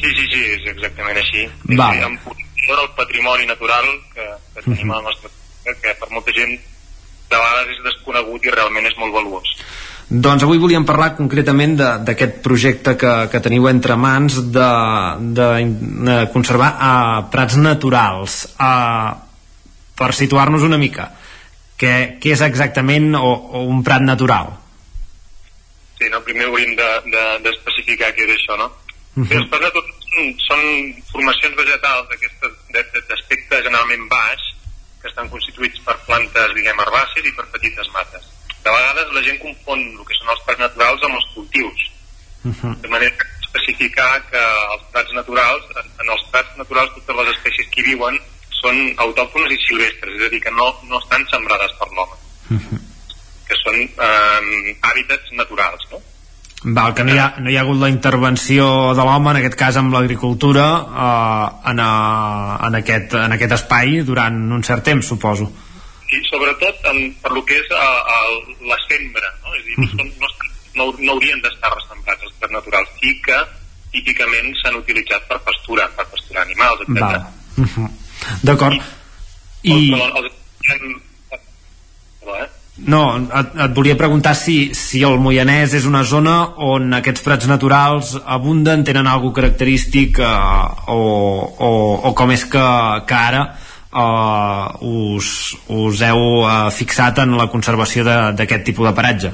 Sí, 0.00 0.08
sí, 0.16 0.26
sí, 0.32 0.40
és 0.56 0.66
exactament 0.72 1.18
així. 1.20 1.44
Va. 1.76 1.90
És, 1.96 2.04
amb 2.06 2.30
el 2.70 2.88
patrimoni 2.96 3.46
natural 3.46 3.84
que, 4.14 4.26
que 4.54 4.62
tenim 4.62 4.86
Mhm. 4.86 4.92
a 4.92 4.96
la 4.96 5.02
nostra 5.10 5.28
comarca, 5.28 5.80
que 5.82 5.94
per 6.00 6.10
molta 6.10 6.32
gent 6.32 6.54
de 7.30 7.36
vegades 7.36 7.76
és 7.76 7.84
desconegut 7.84 8.44
i 8.44 8.50
realment 8.50 8.86
és 8.86 8.96
molt 8.98 9.12
valuós. 9.12 9.48
Doncs 10.10 10.42
avui 10.42 10.58
volíem 10.58 10.82
parlar 10.84 11.12
concretament 11.14 11.76
de- 11.78 11.90
d'aquest 12.06 12.40
projecte 12.42 12.96
que, 12.98 13.12
que 13.30 13.40
teniu 13.40 13.68
entre 13.70 13.94
mans 13.96 14.40
de, 14.50 14.70
de, 15.38 15.48
de 16.08 16.16
conservar 16.32 16.70
uh, 16.74 17.30
prats 17.30 17.54
naturals. 17.62 18.40
Uh, 18.58 19.14
per 19.94 20.10
situar-nos 20.16 20.64
una 20.66 20.78
mica, 20.80 21.10
què, 21.78 22.16
què 22.18 22.32
és 22.34 22.42
exactament 22.42 23.14
o, 23.14 23.30
o 23.30 23.62
un 23.68 23.84
prat 23.86 24.02
natural? 24.02 24.50
Sí, 26.00 26.08
no? 26.10 26.22
primer 26.26 26.46
hauríem 26.48 26.74
d'especificar 26.74 27.36
de, 27.36 27.42
d'especificar 27.44 28.10
què 28.16 28.24
és 28.26 28.34
això, 28.38 28.56
no? 28.58 28.70
Mhm. 29.14 29.28
Bé, 29.28 29.36
els 29.36 29.48
naturals 29.52 29.78
són, 30.48 30.64
formacions 31.12 31.54
vegetals 31.58 32.08
de- 32.10 32.82
de- 32.90 33.04
d'aspecte 33.12 33.62
generalment 33.62 34.08
baix 34.10 34.42
que 35.02 35.08
estan 35.12 35.28
constituïts 35.30 35.78
per 35.86 35.94
plantes, 36.08 36.54
diguem, 36.56 36.80
herbàcies 36.82 37.28
i 37.30 37.36
per 37.36 37.46
petites 37.52 37.88
mates. 37.94 38.26
De 38.64 38.70
vegades 38.70 39.12
la 39.16 39.22
gent 39.26 39.38
confon 39.42 39.80
el 39.80 40.04
que 40.06 40.16
són 40.18 40.32
els 40.34 40.42
parcs 40.46 40.64
naturals 40.64 41.06
amb 41.06 41.18
els 41.20 41.28
cultius. 41.34 41.86
De 42.82 42.88
manera 42.88 43.12
que 43.16 43.28
especificar 43.50 44.10
que 44.30 44.42
els 44.74 44.84
prats 44.92 45.16
naturals, 45.16 45.64
en, 45.80 46.06
els 46.08 46.22
prats 46.32 46.58
naturals 46.58 46.92
totes 46.98 47.18
les 47.20 47.32
espècies 47.34 47.72
que 47.72 47.82
hi 47.82 47.88
viuen 47.92 48.20
són 48.60 48.78
autòctones 49.06 49.54
i 49.56 49.58
silvestres, 49.64 50.14
és 50.18 50.28
a 50.28 50.30
dir, 50.32 50.40
que 50.44 50.52
no, 50.54 50.68
no 50.88 51.00
estan 51.00 51.24
sembrades 51.32 51.72
per 51.80 51.88
l'home, 51.96 52.18
que 53.48 53.58
són 53.64 53.80
eh, 53.80 54.76
hàbitats 54.90 55.32
naturals, 55.38 55.86
no? 55.92 56.02
Val, 56.76 56.92
que 56.92 57.06
no 57.08 57.14
hi, 57.14 57.16
ha, 57.16 57.30
no 57.40 57.48
hi 57.48 57.56
ha 57.56 57.62
hagut 57.64 57.78
la 57.80 57.88
intervenció 57.88 58.92
de 58.92 59.04
l'home, 59.08 59.30
en 59.32 59.38
aquest 59.40 59.56
cas 59.56 59.78
amb 59.80 59.96
l'agricultura, 59.96 60.66
eh, 60.84 61.46
en, 61.72 61.80
a, 61.80 61.92
en, 62.68 62.76
aquest, 62.82 63.16
en 63.16 63.36
aquest 63.36 63.56
espai 63.56 64.02
durant 64.04 64.36
un 64.52 64.66
cert 64.66 64.84
temps, 64.84 65.08
suposo. 65.08 65.48
I 66.10 66.20
sobretot 66.26 66.86
en, 66.90 67.02
per 67.22 67.30
lo 67.34 67.44
que 67.46 67.58
és 67.60 67.72
a, 67.76 67.86
a 68.14 68.18
la 68.66 68.78
sembra, 68.88 69.30
no? 69.44 69.54
És 69.54 69.62
a 69.62 69.66
dir, 69.68 69.76
no, 69.78 69.88
són, 69.92 70.12
no, 70.18 70.30
estan, 70.30 70.54
no, 70.78 70.88
no 70.98 71.16
haurien 71.16 71.42
d'estar 71.44 71.70
ressemblats 71.74 72.26
els 72.26 72.38
prats 72.40 72.56
naturals, 72.56 72.94
sí 73.02 73.14
que 73.26 73.38
típicament 73.94 74.50
s'han 74.62 74.78
utilitzat 74.80 75.26
per 75.30 75.38
pastura, 75.46 75.86
per 75.98 76.06
pasturar 76.10 76.46
animals, 76.46 76.82
etc. 76.86 76.98
Val. 76.98 77.22
Mhm. 77.62 77.92
D'acord. 78.46 78.90
I... 79.62 79.76
Els, 79.76 80.08
els, 80.18 80.34
els, 80.74 81.06
Perdó, 82.20 82.36
eh? 82.36 82.48
No, 82.80 83.02
et, 83.18 83.56
et 83.60 83.72
volia 83.76 83.96
preguntar 83.98 84.32
si, 84.38 84.70
si 84.76 85.02
el 85.04 85.18
Moianès 85.20 85.74
és 85.76 85.86
una 85.88 86.00
zona 86.08 86.36
on 86.64 86.94
aquests 86.96 87.24
prats 87.26 87.48
naturals 87.50 88.14
abunden, 88.24 88.84
tenen 88.88 89.08
alguna 89.10 89.36
característic 89.36 90.20
eh, 90.24 90.30
o, 90.94 91.00
o, 91.50 91.70
o 92.08 92.14
com 92.16 92.32
és 92.32 92.46
que, 92.48 92.64
que 93.08 93.18
ara 93.18 93.42
eh, 93.92 94.66
us, 94.80 95.56
us 95.68 96.02
heu 96.06 96.24
eh, 96.46 96.70
fixat 96.74 97.22
en 97.24 97.36
la 97.38 97.48
conservació 97.52 98.04
d'aquest 98.06 98.66
tipus 98.66 98.88
de 98.88 98.94
paratge. 98.96 99.32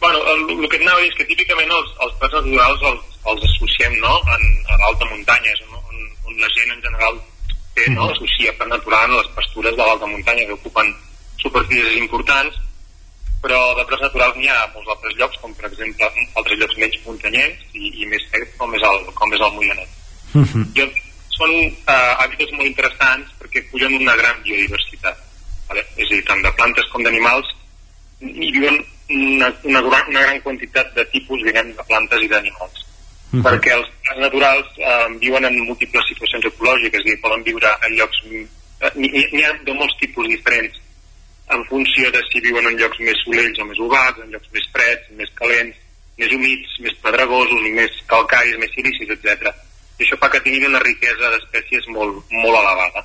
Bueno, 0.00 0.18
el, 0.32 0.44
el 0.54 0.68
que 0.70 0.78
anava 0.78 0.98
a 0.98 1.02
dir 1.02 1.10
és 1.10 1.18
que 1.18 1.26
típicament 1.26 1.72
els, 1.74 1.90
els 2.04 2.14
prats 2.20 2.38
naturals 2.38 2.84
els, 2.92 3.18
els 3.32 3.48
associem 3.50 3.98
no? 4.02 4.14
en, 4.36 4.46
a 4.70 4.78
l'alta 4.84 5.10
muntanya, 5.10 5.50
és 5.54 5.64
on, 5.66 5.80
on, 5.80 6.06
on 6.30 6.38
la 6.38 6.52
gent 6.54 6.70
en 6.74 6.84
general 6.84 7.18
té, 7.74 7.88
no? 7.94 8.06
associa 8.12 8.54
per 8.58 8.70
natural 8.70 9.10
a 9.10 9.18
les 9.18 9.34
pastures 9.34 9.74
de 9.74 9.82
l'alta 9.82 10.06
muntanya 10.06 10.46
que 10.46 10.58
ocupen 10.58 10.94
superfícies 11.42 11.98
importants, 11.98 12.62
però 13.42 13.58
de 13.78 13.84
prats 13.86 14.06
naturals 14.06 14.38
n'hi 14.38 14.48
ha 14.50 14.62
a 14.62 14.70
molts 14.74 14.94
altres 14.94 15.18
llocs, 15.18 15.42
com 15.42 15.52
per 15.54 15.68
exemple 15.70 16.08
altres 16.38 16.58
llocs 16.62 16.78
menys 16.78 17.02
muntanyencs 17.06 17.76
i, 17.78 17.92
i 18.02 18.08
més 18.10 18.24
secs, 18.30 18.54
com 18.58 18.74
és 18.74 18.86
el, 18.86 19.04
com 19.18 19.34
és 19.34 19.44
el 19.46 19.54
Moianès. 19.58 19.92
I 20.78 20.86
el, 20.86 20.96
són 21.38 21.54
eh, 21.54 22.12
hàbitats 22.24 22.52
molt 22.56 22.68
interessants 22.68 23.32
perquè 23.40 23.62
acullen 23.64 23.96
una 24.02 24.16
gran 24.18 24.42
biodiversitat. 24.44 25.24
Vale? 25.68 25.84
És 25.96 26.10
a 26.10 26.14
dir, 26.14 26.24
tant 26.26 26.42
de 26.44 26.52
plantes 26.58 26.90
com 26.92 27.04
d'animals 27.06 27.54
hi 28.20 28.50
viuen 28.50 28.78
una, 29.08 29.48
una, 29.64 29.80
gran, 29.86 30.10
una 30.10 30.22
gran 30.26 30.40
quantitat 30.44 30.92
de 30.96 31.04
tipus, 31.14 31.42
diguem, 31.46 31.72
de 31.76 31.86
plantes 31.88 32.24
i 32.24 32.30
d'animals. 32.32 32.84
Perquè 33.44 33.74
els 33.76 33.88
parcs 34.04 34.20
naturals 34.24 34.78
eh, 34.80 35.06
viuen 35.22 35.44
en 35.44 35.58
múltiples 35.68 36.06
situacions 36.08 36.48
ecològiques, 36.48 37.02
és 37.02 37.06
a 37.06 37.10
dir, 37.10 37.20
poden 37.24 37.44
viure 37.46 37.72
en 37.86 37.96
llocs... 38.00 38.22
eh, 38.32 38.92
N'hi 38.96 39.10
n'hi 39.34 39.44
ha 39.44 39.52
de 39.66 39.74
molts 39.74 39.96
tipus 40.00 40.28
diferents 40.30 40.76
en 41.50 41.64
funció 41.66 42.10
de 42.12 42.20
si 42.28 42.40
viuen 42.44 42.66
en 42.68 42.76
llocs 42.78 43.00
més 43.00 43.20
solells 43.24 43.60
o 43.62 43.66
més 43.68 43.78
ovats, 43.84 44.20
en 44.22 44.32
llocs 44.34 44.50
més 44.52 44.66
freds, 44.74 45.06
més 45.20 45.30
calents, 45.38 45.76
més 46.18 46.34
humits, 46.34 46.74
més 46.84 46.96
pedregosos, 47.04 47.68
més 47.76 47.94
calcaris, 48.10 48.58
més 48.60 48.72
silicis, 48.74 49.12
etc. 49.14 49.52
I 49.98 50.04
això 50.06 50.18
fa 50.20 50.30
que 50.30 50.40
tinguin 50.44 50.68
una 50.70 50.82
riquesa 50.82 51.32
d'espècies 51.34 51.88
molt, 51.94 52.22
molt 52.30 52.58
elevada. 52.60 53.04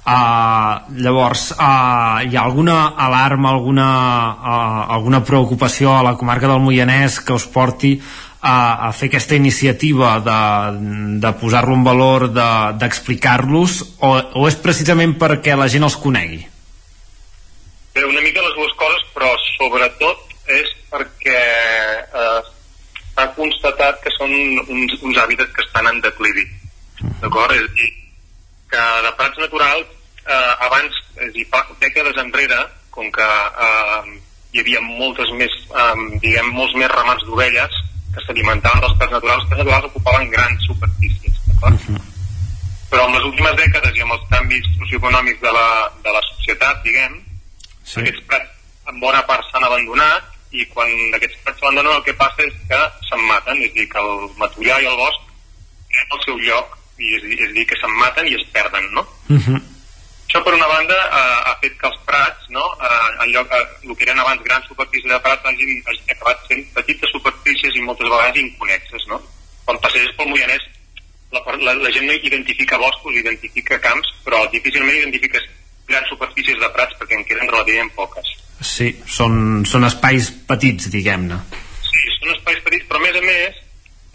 Uh, 0.00 0.80
llavors, 0.96 1.50
uh, 1.52 2.20
hi 2.24 2.36
ha 2.36 2.42
alguna 2.44 2.94
alarma, 2.96 3.50
alguna, 3.52 3.88
uh, 4.32 4.94
alguna 4.96 5.20
preocupació 5.24 5.92
a 5.96 6.02
la 6.02 6.16
comarca 6.16 6.48
del 6.48 6.62
Moianès 6.64 7.20
que 7.20 7.36
us 7.36 7.46
porti 7.52 7.94
a, 8.40 8.88
a 8.88 8.92
fer 8.96 9.10
aquesta 9.10 9.36
iniciativa 9.36 10.14
de, 10.24 10.38
de 11.20 11.32
posar-lo 11.40 11.76
en 11.76 11.84
valor, 11.84 12.30
de- 12.32 12.78
d'explicar-los, 12.80 13.76
o, 14.00 14.14
o 14.40 14.46
és 14.48 14.56
precisament 14.56 15.12
perquè 15.20 15.56
la 15.56 15.68
gent 15.68 15.84
els 15.84 15.98
conegui? 16.00 16.40
Bé, 17.94 18.06
una 18.06 18.24
mica 18.24 18.40
les 18.46 18.56
dues 18.56 18.72
coses, 18.80 19.04
però 19.12 19.34
sobretot 19.58 20.32
és 20.56 20.72
perquè 20.90 21.40
eh, 22.08 22.40
s'ha 23.20 23.34
constatat 23.36 24.00
que 24.04 24.12
són 24.16 24.32
uns, 24.32 24.96
uns 25.04 25.18
hàbitats 25.20 25.52
que 25.56 25.64
estan 25.66 25.88
en 25.90 26.00
declivi. 26.04 26.46
D'acord? 27.20 27.52
És 27.52 27.66
a 27.66 27.72
dir, 27.76 27.90
que 28.72 28.84
de 29.04 29.12
prats 29.18 29.40
naturals, 29.42 29.92
eh, 30.24 30.52
abans, 30.66 30.98
és 31.18 31.28
a 31.28 31.32
dir, 31.36 31.46
dècades 31.84 32.20
enrere, 32.24 32.60
com 32.94 33.10
que 33.12 33.28
eh, 33.66 34.14
hi 34.52 34.62
havia 34.62 34.80
moltes 34.86 35.32
més, 35.36 35.52
eh, 35.68 35.96
diguem, 36.24 36.52
molts 36.56 36.76
més 36.80 36.92
ramats 36.94 37.26
d'ovelles 37.28 37.80
que 38.14 38.24
s'alimentaven 38.24 38.80
dels 38.86 38.96
prats 38.98 39.12
naturals, 39.18 39.42
els 39.42 39.50
prats 39.50 39.62
naturals 39.62 39.90
ocupaven 39.90 40.32
grans 40.32 40.66
superfícies, 40.70 41.44
d'acord? 41.50 42.08
Però 42.90 43.04
en 43.06 43.14
les 43.14 43.26
últimes 43.28 43.54
dècades 43.58 43.94
i 43.94 44.02
amb 44.02 44.16
els 44.16 44.24
canvis 44.32 44.66
socioeconòmics 44.80 45.44
de 45.44 45.52
la, 45.54 45.68
de 46.02 46.16
la 46.16 46.22
societat, 46.32 46.80
diguem, 46.86 47.20
sí. 47.84 48.00
aquests 48.00 48.24
prats 48.26 48.90
en 48.90 48.98
bona 48.98 49.20
part 49.28 49.46
s'han 49.46 49.68
abandonat 49.68 50.39
i 50.50 50.66
quan 50.74 50.90
aquests 51.16 51.42
prats 51.44 51.60
s'abandonen 51.60 51.96
el 51.96 52.06
que 52.06 52.16
passa 52.18 52.42
és 52.46 52.54
que 52.68 52.80
se'n 53.08 53.26
maten, 53.28 53.60
és 53.62 53.74
dir, 53.74 53.88
que 53.90 54.02
el 54.02 54.30
matollar 54.38 54.80
i 54.82 54.88
el 54.90 54.96
bosc 54.98 55.26
tenen 55.90 56.16
el 56.16 56.24
seu 56.24 56.40
lloc 56.46 56.78
i 57.00 57.12
és, 57.16 57.26
és 57.36 57.52
dir, 57.56 57.66
que 57.66 57.78
se'n 57.80 57.94
maten 58.00 58.26
i 58.28 58.34
es 58.38 58.46
perden, 58.54 58.88
no? 58.96 59.06
Això, 60.30 60.42
per 60.46 60.54
una 60.54 60.66
banda, 60.70 60.94
eh, 60.94 61.38
ha 61.50 61.54
fet 61.62 61.72
que 61.78 61.88
els 61.88 61.96
prats, 62.06 62.50
no, 62.54 62.62
eh, 62.86 63.24
en 63.24 63.32
lloc, 63.34 63.50
eh, 63.50 63.62
el 63.82 63.96
que 63.96 64.04
eren 64.06 64.20
abans 64.22 64.42
grans 64.44 64.68
superfícies 64.70 65.10
de 65.10 65.18
prats, 65.24 65.46
hagin, 65.46 65.80
hagin 65.86 66.12
acabat 66.14 66.44
sent 66.46 66.68
petites 66.76 67.10
superfícies 67.10 67.74
i 67.74 67.82
moltes 67.82 68.06
vegades 68.06 68.38
inconexes. 68.42 69.08
No? 69.10 69.18
Quan 69.64 69.80
passeges 69.82 70.14
pel 70.18 70.30
Moianès, 70.30 70.68
la, 71.34 71.42
la, 71.66 71.74
la 71.74 71.90
gent 71.90 72.06
no 72.06 72.14
identifica 72.14 72.78
boscos, 72.78 73.18
identifica 73.18 73.80
camps, 73.82 74.12
però 74.22 74.44
difícilment 74.54 75.00
identifiques 75.00 75.50
grans 75.90 76.08
superfícies 76.14 76.62
de 76.62 76.70
prats 76.78 76.94
perquè 76.98 77.18
en 77.18 77.26
queden 77.26 77.50
relativament 77.50 77.90
poques. 77.98 78.30
Sí, 78.60 78.90
són, 79.08 79.64
són 79.64 79.88
espais 79.88 80.30
petits, 80.48 80.90
diguem-ne. 80.92 81.38
Sí, 81.86 82.02
són 82.18 82.34
espais 82.34 82.60
petits, 82.66 82.86
però 82.88 83.00
a 83.00 83.04
més 83.06 83.16
a 83.16 83.24
més, 83.24 83.60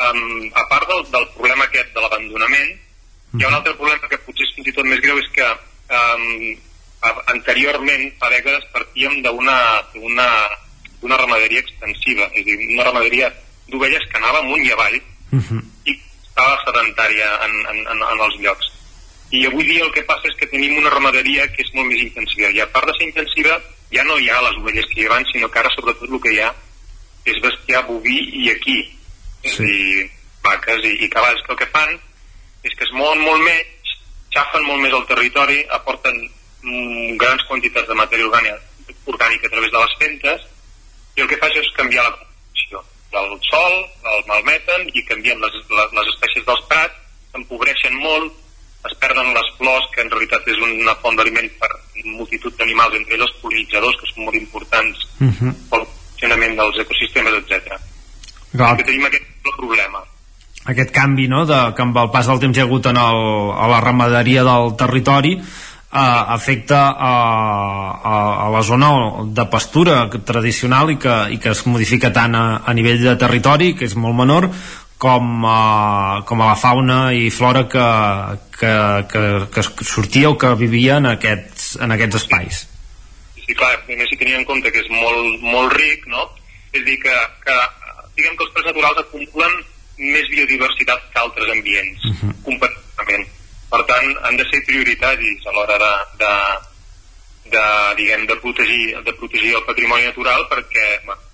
um, 0.10 0.50
a 0.54 0.66
part 0.70 0.90
del, 0.92 1.06
del 1.16 1.28
problema 1.38 1.66
aquest 1.66 1.94
de 1.96 2.04
l'abandonament, 2.04 2.76
hi 3.36 3.44
ha 3.44 3.50
un 3.50 3.58
altre 3.58 3.74
problema 3.80 4.12
que 4.12 4.22
potser 4.24 4.46
és 4.46 4.54
fins 4.56 4.70
i 4.70 4.76
tot 4.76 4.88
més 4.88 5.02
greu, 5.04 5.18
és 5.20 5.32
que 5.36 5.50
um, 5.50 6.54
anteriorment, 7.34 8.06
fa 8.22 8.30
dècades, 8.34 8.70
partíem 8.74 9.20
d'una 9.26 9.58
d'una 9.94 11.18
ramaderia 11.20 11.62
extensiva, 11.62 12.30
és 12.34 12.42
a 12.42 12.46
dir, 12.48 12.70
una 12.74 12.86
ramaderia 12.88 13.30
d'ovelles 13.70 14.06
que 14.10 14.18
anava 14.18 14.40
amunt 14.42 14.64
i 14.66 14.72
avall 14.72 14.96
uh 14.98 15.42
-huh. 15.42 15.62
i 15.86 15.94
estava 16.28 16.58
sedentària 16.66 17.28
en, 17.46 17.54
en, 17.72 17.78
en, 17.94 18.00
en 18.14 18.20
els 18.28 18.40
llocs. 18.42 18.72
I 19.32 19.46
avui 19.46 19.64
dia 19.66 19.84
el 19.84 19.92
que 19.92 20.04
passa 20.04 20.28
és 20.30 20.36
que 20.40 20.48
tenim 20.48 20.78
una 20.78 20.90
ramaderia 20.90 21.48
que 21.54 21.62
és 21.62 21.74
molt 21.74 21.88
més 21.88 22.02
intensiva, 22.02 22.50
i 22.50 22.60
a 22.60 22.68
part 22.68 22.88
de 22.88 22.94
ser 22.98 23.08
intensiva, 23.08 23.62
ja 23.96 24.04
no 24.08 24.18
hi 24.20 24.30
ha 24.30 24.42
les 24.44 24.58
ovelles 24.62 24.88
que 24.92 25.02
hi 25.02 25.08
abans, 25.10 25.32
sinó 25.32 25.50
que 25.52 25.62
ara 25.62 25.72
sobretot 25.76 26.12
el 26.12 26.22
que 26.22 26.34
hi 26.36 26.42
ha 26.44 26.52
és 27.26 27.40
bestiar 27.42 27.86
boví 27.88 28.18
i 28.44 28.52
aquí, 28.52 28.78
sí. 29.46 29.64
dir, 29.64 30.10
vaques 30.46 30.84
i, 30.86 30.98
i 31.06 31.10
cavalls, 31.10 31.42
que 31.46 31.56
el 31.56 31.62
que 31.64 31.72
fan 31.74 31.96
és 32.66 32.74
que 32.74 32.86
es 32.86 32.94
mouen 32.98 33.22
molt 33.24 33.42
més 33.46 33.72
xafen 34.36 34.66
molt 34.68 34.84
més 34.84 34.94
el 34.94 35.06
territori, 35.10 35.62
aporten 35.78 36.18
mm, 36.20 37.16
grans 37.22 37.46
quantitats 37.50 37.88
de 37.88 37.98
matèria 37.98 38.28
orgànica, 38.28 38.60
orgànica 39.14 39.48
a 39.48 39.54
través 39.54 39.72
de 39.72 39.84
les 39.84 39.98
fentes, 40.02 40.48
i 41.16 41.24
el 41.24 41.30
que 41.32 41.40
fa 41.40 41.50
és 41.54 41.72
canviar 41.78 42.04
la 42.04 42.16
composició 42.18 42.84
del 43.16 43.38
sol, 43.48 43.78
el 44.12 44.26
malmeten 44.28 44.90
i 44.92 45.06
canvien 45.08 45.40
les, 45.44 45.56
les, 45.72 45.94
les 46.00 46.12
espècies 46.16 46.48
dels 46.48 46.66
prats, 46.72 46.98
s'empobreixen 47.32 47.96
molt, 48.04 48.34
es 48.90 48.98
perden 49.02 49.34
les 49.34 49.52
flors, 49.58 49.86
que 49.94 50.02
en 50.06 50.12
realitat 50.14 50.48
és 50.48 50.62
una 50.62 50.96
font 51.02 51.16
d'aliment 51.18 51.50
per 51.60 51.72
multitud 52.06 52.54
d'animals, 52.58 52.96
entre 53.00 53.18
ells 53.18 53.28
els 53.28 53.38
polinitzadors, 53.42 54.00
que 54.00 54.12
són 54.14 54.26
molt 54.30 54.38
importants 54.42 55.06
uh 55.20 55.24
mhm. 55.26 55.36
-huh. 55.40 55.54
pel 55.70 55.86
funcionament 55.86 56.58
dels 56.58 56.82
ecosistemes, 56.86 57.34
etc. 57.42 57.80
Que 58.56 58.84
tenim 58.84 59.06
aquest 59.06 59.26
problema 59.58 60.04
aquest 60.66 60.92
canvi 60.92 61.28
no, 61.28 61.46
de, 61.46 61.58
que 61.78 61.84
amb 61.86 61.98
el 62.02 62.10
pas 62.10 62.26
del 62.26 62.40
temps 62.42 62.58
hi 62.58 62.62
ha 62.62 62.66
hagut 62.66 62.88
en 62.90 62.98
el, 62.98 63.22
a 63.54 63.68
la 63.70 63.82
ramaderia 63.82 64.44
del 64.44 64.74
territori 64.80 65.36
eh, 65.38 66.34
afecta 66.38 66.88
a, 66.90 67.12
a, 68.02 68.16
a 68.46 68.50
la 68.50 68.64
zona 68.64 68.90
de 69.26 69.46
pastura 69.52 70.10
tradicional 70.10 70.90
i 70.92 70.98
que, 70.98 71.16
i 71.36 71.38
que 71.38 71.54
es 71.54 71.66
modifica 71.70 72.12
tant 72.14 72.36
a, 72.36 72.46
a 72.66 72.74
nivell 72.74 73.04
de 73.04 73.16
territori, 73.22 73.74
que 73.78 73.86
és 73.86 73.96
molt 73.96 74.18
menor, 74.18 74.50
com 74.98 75.46
a, 75.46 76.24
com 76.26 76.42
a 76.42 76.52
la 76.52 76.56
fauna 76.56 77.00
i 77.14 77.30
flora 77.34 77.66
que, 77.72 77.88
que, 78.56 78.74
que, 79.12 79.24
que 79.54 79.64
sortia 79.84 80.32
o 80.32 80.38
que 80.40 80.54
vivia 80.60 80.98
en 81.02 81.10
aquests, 81.12 81.76
en 81.84 81.96
aquests 81.96 82.22
espais. 82.24 82.62
Sí, 83.46 83.54
clar, 83.54 83.76
primer 83.86 84.08
si 84.10 84.18
tenia 84.18 84.40
en 84.40 84.48
compte 84.48 84.72
que 84.74 84.82
és 84.82 84.90
molt, 84.90 85.42
molt 85.44 85.76
ric, 85.76 86.08
no? 86.10 86.30
És 86.74 86.84
dir, 86.88 86.98
que, 87.04 87.16
que 87.46 87.58
diguem 88.18 88.38
que 88.38 88.48
els 88.48 88.54
parcs 88.56 88.70
naturals 88.72 89.02
acumulen 89.04 89.58
més 90.00 90.30
biodiversitat 90.32 91.04
que 91.12 91.22
altres 91.22 91.52
ambients, 91.52 92.08
uh 92.10 92.16
-huh. 92.22 92.34
completament. 92.48 93.28
Per 93.70 93.82
tant, 93.92 94.16
han 94.24 94.38
de 94.38 94.46
ser 94.50 94.64
prioritaris 94.66 95.46
a 95.46 95.52
l'hora 95.52 95.78
de, 95.78 95.94
de, 96.24 96.34
de, 97.52 97.64
diguem, 98.00 98.26
de, 98.28 98.36
protegir, 98.42 98.96
de 99.06 99.14
protegir 99.14 99.54
el 99.56 99.64
patrimoni 99.68 100.08
natural 100.08 100.46
perquè, 100.52 100.86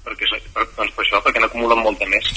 perquè, 0.05 0.29
per, 0.53 0.67
doncs 0.77 0.93
per 0.95 1.05
això, 1.05 1.21
perquè 1.23 1.43
n'acumulen 1.43 1.83
molta 1.83 2.07
més. 2.11 2.31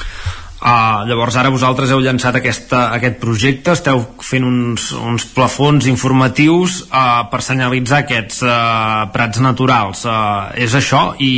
Uh, 0.65 1.03
llavors 1.05 1.35
ara 1.37 1.51
vosaltres 1.53 1.91
heu 1.93 2.01
llançat 2.01 2.39
aquesta, 2.39 2.87
aquest 2.97 3.19
projecte, 3.21 3.75
esteu 3.75 4.01
fent 4.25 4.47
uns, 4.49 4.93
uns 4.97 5.27
plafons 5.35 5.89
informatius 5.91 6.79
uh, 6.87 7.27
per 7.29 7.43
senyalitzar 7.45 8.05
aquests 8.05 8.41
uh, 8.47 9.03
prats 9.13 9.43
naturals. 9.45 10.07
Uh, 10.09 10.55
és 10.57 10.77
això? 10.79 11.11
I, 11.21 11.33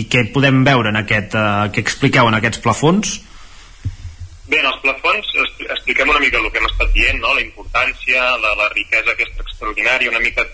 I 0.00 0.06
què 0.08 0.30
podem 0.32 0.62
veure 0.64 0.94
en 0.94 1.02
aquest, 1.02 1.36
uh, 1.36 1.66
què 1.74 1.84
expliqueu 1.84 2.30
en 2.30 2.38
aquests 2.38 2.62
plafons? 2.64 3.18
Bé, 4.48 4.62
en 4.62 4.70
els 4.70 4.80
plafons 4.82 5.28
expliquem 5.68 6.08
una 6.10 6.22
mica 6.22 6.40
el 6.40 6.48
que 6.48 6.62
hem 6.62 6.70
estat 6.70 6.96
dient, 6.96 7.20
no? 7.20 7.34
la 7.36 7.44
importància, 7.44 8.24
la, 8.40 8.56
la 8.58 8.70
riquesa 8.72 9.12
aquesta 9.12 9.44
extraordinària, 9.44 10.10
una 10.10 10.24
mica 10.24 10.46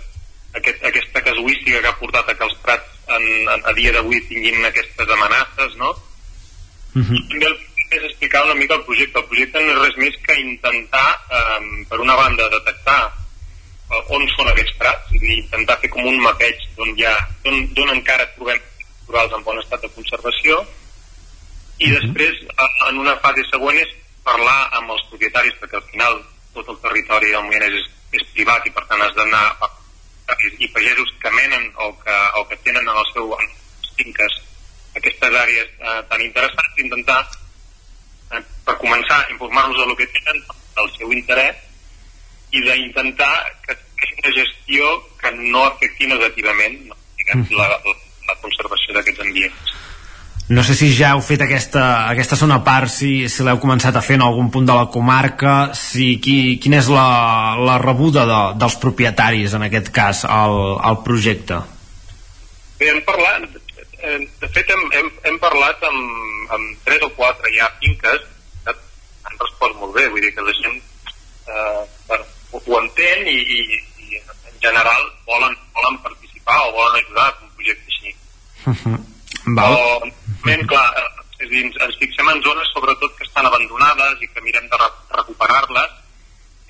aquest, 0.58 0.84
aquesta 0.84 1.22
casuística 1.28 1.80
que 1.80 1.92
ha 1.92 2.00
portat 2.00 2.28
a 2.28 2.34
que 2.34 2.44
els 2.48 2.58
prats 2.64 3.14
en, 3.16 3.24
en, 3.54 3.64
a 3.64 3.72
dia 3.78 3.94
d'avui 3.94 4.20
tinguin 4.28 4.64
aquestes 4.64 5.14
amenaces, 5.18 5.76
no? 5.76 5.94
Uh 6.96 7.02
-huh. 7.02 7.16
I 7.16 7.28
també 7.28 7.46
el 7.46 7.58
és 7.90 8.02
explicar 8.02 8.44
una 8.44 8.54
mica 8.54 8.74
el 8.74 8.84
projecte. 8.84 9.18
El 9.18 9.28
projecte 9.30 9.60
no 9.60 9.72
és 9.72 9.78
res 9.82 9.96
més 9.96 10.16
que 10.26 10.40
intentar, 10.40 11.06
eh, 11.30 11.84
per 11.88 12.00
una 12.00 12.16
banda, 12.18 12.48
detectar 12.50 13.00
eh, 13.06 14.14
on 14.16 14.26
són 14.34 14.50
aquests 14.50 14.74
prats, 14.80 15.12
i 15.14 15.36
intentar 15.38 15.78
fer 15.82 15.90
com 15.90 16.04
un 16.04 16.18
mapeig 16.20 16.64
d'on 16.76 16.96
ja, 16.98 17.14
d'on 17.44 17.94
encara 17.94 18.26
trobem 18.34 18.58
naturals 19.06 19.36
en 19.38 19.44
bon 19.46 19.58
estat 19.62 19.82
de 19.82 19.92
conservació, 19.94 20.64
i 21.78 21.90
després 21.92 22.42
en 22.88 22.98
una 22.98 23.14
fase 23.22 23.44
següent 23.52 23.78
és 23.78 23.92
parlar 24.24 24.58
amb 24.78 24.90
els 24.90 25.04
propietaris 25.10 25.54
perquè 25.60 25.76
al 25.78 25.88
final 25.92 26.22
tot 26.54 26.70
el 26.72 26.78
territori 26.82 27.30
del 27.30 27.44
Moianès 27.44 27.76
és, 27.78 27.90
és 28.16 28.24
privat 28.32 28.64
i 28.66 28.72
per 28.72 28.86
tant 28.88 29.02
has 29.04 29.12
d'anar 29.14 29.44
i 30.58 30.68
pagesos 30.74 31.12
que 31.22 31.30
menen 31.30 31.72
o 31.78 31.92
que, 32.02 32.16
o 32.40 32.48
que 32.48 32.56
tenen 32.66 32.82
en 32.82 32.96
el 32.96 33.08
seu 33.12 33.32
en 33.38 33.48
finques 33.96 34.38
aquestes 34.98 35.36
àrees 35.42 35.68
eh, 35.78 36.00
tan 36.10 36.22
interessants 36.24 36.82
intentar 36.82 37.20
eh, 38.32 38.42
per 38.66 38.76
començar 38.82 39.20
informar-los 39.30 39.78
del 39.78 39.96
que 39.96 40.08
tenen 40.18 40.42
del 40.76 40.90
seu 40.96 41.12
interès 41.12 41.62
i 42.50 42.62
d'intentar 42.64 43.32
que 43.66 43.76
és 43.76 44.12
una 44.18 44.34
gestió 44.36 44.90
que 45.20 45.32
no 45.38 45.64
afecti 45.64 46.10
negativament 46.10 46.80
no, 46.90 46.98
diguem, 47.18 47.44
mm. 47.44 47.56
la, 47.58 47.68
la, 47.70 47.96
la 48.28 48.38
conservació 48.42 48.96
d'aquests 48.96 49.24
ambients 49.24 49.76
no 50.48 50.62
sé 50.62 50.76
si 50.78 50.92
ja 50.94 51.10
heu 51.16 51.22
fet 51.26 51.42
aquesta, 51.42 52.06
aquesta 52.06 52.36
segona 52.38 52.60
part, 52.66 52.90
si, 52.92 53.26
si 53.32 53.42
l'heu 53.42 53.58
començat 53.58 53.96
a 53.98 54.02
fer 54.04 54.14
en 54.14 54.26
algun 54.28 54.50
punt 54.54 54.68
de 54.68 54.74
la 54.78 54.86
comarca, 54.94 55.72
si, 55.74 56.20
qui, 56.22 56.58
quina 56.62 56.78
és 56.78 56.90
la, 56.92 57.06
la 57.58 57.78
rebuda 57.82 58.22
de, 58.30 58.38
dels 58.60 58.76
propietaris, 58.82 59.56
en 59.58 59.66
aquest 59.66 59.90
cas, 59.94 60.22
al, 60.22 60.76
al 60.78 61.00
projecte? 61.06 61.58
Bé, 62.78 62.92
hem 62.92 63.02
parlat, 63.08 63.48
eh, 63.98 64.20
de 64.44 64.52
fet 64.54 64.70
hem, 64.70 64.84
hem, 65.00 65.10
hem 65.32 65.40
parlat 65.42 65.82
amb, 65.90 66.54
amb 66.54 66.86
tres 66.86 67.02
o 67.02 67.10
quatre 67.18 67.50
ja 67.56 67.66
finques 67.80 68.22
que 68.62 68.76
han 69.26 69.42
respost 69.42 69.82
molt 69.82 69.98
bé, 69.98 70.06
vull 70.14 70.22
dir 70.22 70.30
que 70.36 70.46
la 70.46 70.54
gent 70.60 70.78
eh, 70.78 71.82
bueno, 72.06 72.30
ho, 72.52 72.62
ho 72.62 72.78
entén 72.84 73.26
i, 73.26 73.36
i, 73.58 73.82
i 74.06 74.22
en 74.22 74.62
general 74.62 75.10
volen, 75.26 75.58
volen 75.74 76.00
participar 76.06 76.62
o 76.68 76.72
volen 76.78 77.02
ajudar 77.02 77.28
a 77.32 77.36
un 77.42 77.52
projecte 77.58 77.90
així. 77.90 78.16
Uh 78.62 78.78
-huh. 78.84 78.98
Val. 79.54 79.74
Però, 79.74 80.10
Evidentment, 80.46 80.68
clar, 80.70 80.94
eh, 80.94 81.42
és 81.42 81.48
dir, 81.50 81.62
ens 81.66 81.96
fixem 81.98 82.28
en 82.30 82.42
zones 82.42 82.68
sobretot 82.72 83.16
que 83.18 83.24
estan 83.26 83.46
abandonades 83.48 84.20
i 84.22 84.28
que 84.30 84.42
mirem 84.44 84.68
de 84.70 84.78
recuperar-les. 85.18 85.96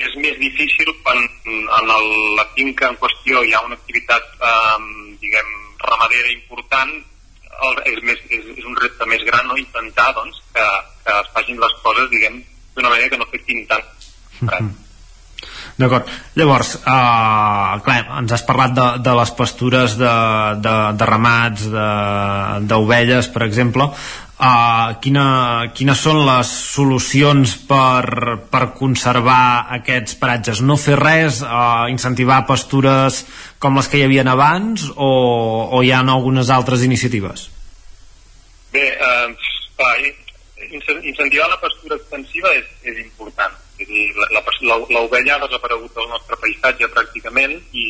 És 0.06 0.16
més 0.20 0.36
difícil 0.40 0.92
quan 1.02 1.20
en 1.48 1.92
el, 1.92 2.08
la 2.36 2.44
finca 2.54 2.88
en 2.88 2.96
qüestió 3.00 3.42
hi 3.44 3.52
ha 3.52 3.62
una 3.64 3.76
activitat, 3.76 4.32
eh, 4.40 4.80
diguem, 5.20 5.52
ramadera 5.84 6.32
important, 6.32 6.96
el, 7.68 7.78
és, 7.92 8.02
més, 8.04 8.24
és, 8.32 8.48
és 8.56 8.64
un 8.64 8.76
repte 8.80 9.08
més 9.08 9.22
gran 9.28 9.46
no? 9.48 9.56
intentar 9.60 10.10
doncs, 10.16 10.40
que, 10.56 10.66
que 11.04 11.20
es 11.20 11.30
facin 11.36 11.60
les 11.60 11.78
coses 11.84 12.10
diguem 12.12 12.42
d'una 12.76 12.90
manera 12.92 13.08
que 13.12 13.20
no 13.20 13.28
afectin 13.28 13.64
tant. 13.68 13.84
Mm 14.40 14.48
-hmm. 14.48 14.85
D'acord. 15.76 16.08
Llavors, 16.40 16.70
uh, 16.88 17.76
clar, 17.84 17.98
ens 18.22 18.32
has 18.32 18.44
parlat 18.48 18.72
de, 18.72 18.84
de 19.04 19.12
les 19.18 19.32
pastures 19.36 19.96
de, 20.00 20.12
de, 20.64 20.76
de 20.96 21.08
ramats, 21.10 21.66
d'ovelles, 22.64 23.28
per 23.34 23.42
exemple. 23.44 23.90
Uh, 24.36 24.96
quina, 25.04 25.26
quines 25.76 26.00
són 26.00 26.22
les 26.24 26.48
solucions 26.76 27.52
per, 27.68 28.38
per 28.52 28.62
conservar 28.76 29.68
aquests 29.76 30.16
paratges? 30.20 30.64
No 30.64 30.78
fer 30.80 30.96
res, 31.00 31.42
uh, 31.44 31.84
incentivar 31.92 32.42
pastures 32.48 33.22
com 33.60 33.76
les 33.76 33.92
que 33.92 34.00
hi 34.00 34.06
havia 34.08 34.24
abans 34.32 34.88
o, 34.96 35.10
o 35.76 35.84
hi 35.84 35.92
ha 35.92 36.00
algunes 36.00 36.52
altres 36.52 36.84
iniciatives? 36.88 37.50
Bé, 38.72 38.88
va, 39.76 39.92
incentivar 40.72 41.52
la 41.52 41.60
pastura 41.60 42.00
extensiva 42.00 42.52
és, 42.56 42.68
és 42.84 43.04
important 43.04 43.52
dir, 43.88 44.06
l'ovella 44.90 45.36
ha 45.36 45.42
desaparegut 45.46 45.94
del 45.94 46.08
nostre 46.12 46.38
paisatge 46.42 46.88
pràcticament 46.94 47.56
i, 47.72 47.86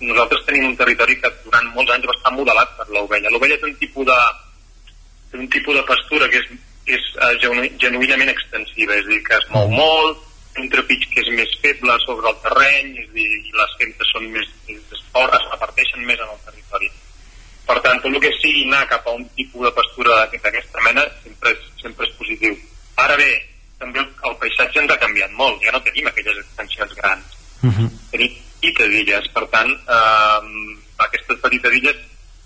i 0.00 0.10
nosaltres 0.10 0.44
tenim 0.46 0.68
un 0.70 0.76
territori 0.78 1.18
que 1.22 1.32
durant 1.44 1.70
molts 1.74 1.94
anys 1.94 2.06
va 2.10 2.16
estar 2.16 2.34
modelat 2.36 2.76
per 2.78 2.88
l'ovella. 2.94 3.32
L'ovella 3.32 3.58
té 3.58 3.70
un 3.70 3.78
tipus 3.80 4.06
de 4.06 4.18
un 5.38 5.48
tipus 5.48 5.74
de 5.76 5.82
pastura 5.84 6.28
que 6.32 6.40
és, 6.40 6.46
és 6.88 7.10
uh, 7.20 7.34
genuïnament 7.82 8.30
extensiva, 8.32 8.96
és 8.96 9.04
a 9.04 9.10
dir, 9.12 9.20
que 9.26 9.36
es 9.36 9.48
mou 9.52 9.68
molt, 9.72 10.24
un 10.58 10.70
trepig 10.72 11.04
que 11.12 11.20
és 11.22 11.28
més 11.36 11.52
feble 11.62 11.98
sobre 12.04 12.30
el 12.30 12.38
terreny, 12.44 12.94
és 13.02 13.10
dir, 13.14 13.26
i 13.28 13.52
les 13.58 13.74
femtes 13.82 14.14
són 14.14 14.30
més, 14.32 14.48
més 14.70 15.04
fortes, 15.12 15.44
es 15.44 15.52
reparteixen 15.52 16.06
més 16.08 16.22
en 16.24 16.32
el 16.32 16.40
territori. 16.46 16.90
Per 17.68 17.76
tant, 17.84 18.00
tot 18.00 18.08
el 18.08 18.22
que 18.24 18.32
sigui 18.38 18.64
anar 18.66 18.86
cap 18.88 19.06
a 19.06 19.14
un 19.18 19.26
tipus 19.36 19.68
de 19.68 19.74
pastura 19.76 20.22
d'aquesta 20.32 20.84
mena 20.86 21.04
sempre 21.20 21.52
és, 21.52 21.66
sempre 21.82 22.08
és 22.08 22.16
positiu. 22.16 22.56
Ara 23.04 23.18
bé, 23.20 23.28
també 23.78 24.02
el, 24.02 24.10
el 24.30 24.36
paisatge 24.42 24.82
ens 24.82 24.92
ha 24.92 25.00
canviat 25.00 25.32
molt, 25.38 25.62
ja 25.64 25.74
no 25.74 25.82
tenim 25.86 26.06
aquelles 26.10 26.38
extensions 26.44 26.94
grans. 26.98 27.38
Uh 27.62 27.70
-huh. 27.70 27.88
Tenim 28.12 28.36
petites 28.58 28.94
illes, 29.00 29.28
per 29.34 29.46
tant, 29.54 29.70
eh, 29.70 30.76
aquestes 31.06 31.38
petites 31.42 31.72
illes, 31.80 31.96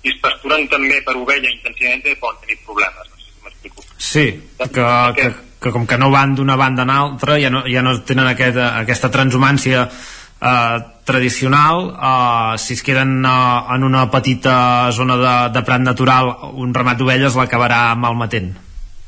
si 0.03 0.09
es 0.11 0.21
pasturen 0.21 0.67
també 0.69 1.01
per 1.03 1.17
ovella 1.17 1.51
intensivament, 1.51 2.19
poden 2.21 2.41
tenir 2.43 2.59
problemes. 2.67 3.09
No 3.11 3.17
sé 3.17 3.31
si 3.31 3.45
m'explico. 3.45 3.85
Sí, 3.99 4.27
que, 4.59 4.87
que, 5.17 5.35
que 5.61 5.71
com 5.71 5.87
que 5.87 5.99
no 5.99 6.11
van 6.11 6.35
d'una 6.35 6.57
banda 6.57 6.83
a 6.83 6.87
l'altra, 6.87 7.39
ja, 7.39 7.51
no, 7.51 7.63
ja 7.67 7.83
no 7.83 7.95
tenen 8.03 8.27
aquest, 8.27 8.59
aquesta 8.59 9.11
transhumància 9.11 9.87
eh, 9.87 10.79
tradicional, 11.05 11.95
eh, 11.95 12.59
si 12.59 12.75
es 12.75 12.83
queden 12.83 13.25
eh, 13.25 13.75
en 13.75 13.85
una 13.85 14.11
petita 14.11 14.91
zona 14.93 15.17
de, 15.17 15.37
de 15.55 15.63
prat 15.63 15.81
natural, 15.81 16.35
un 16.53 16.75
ramat 16.75 16.99
d'ovelles 16.99 17.39
l'acabarà 17.39 17.95
malmetent. 17.95 18.53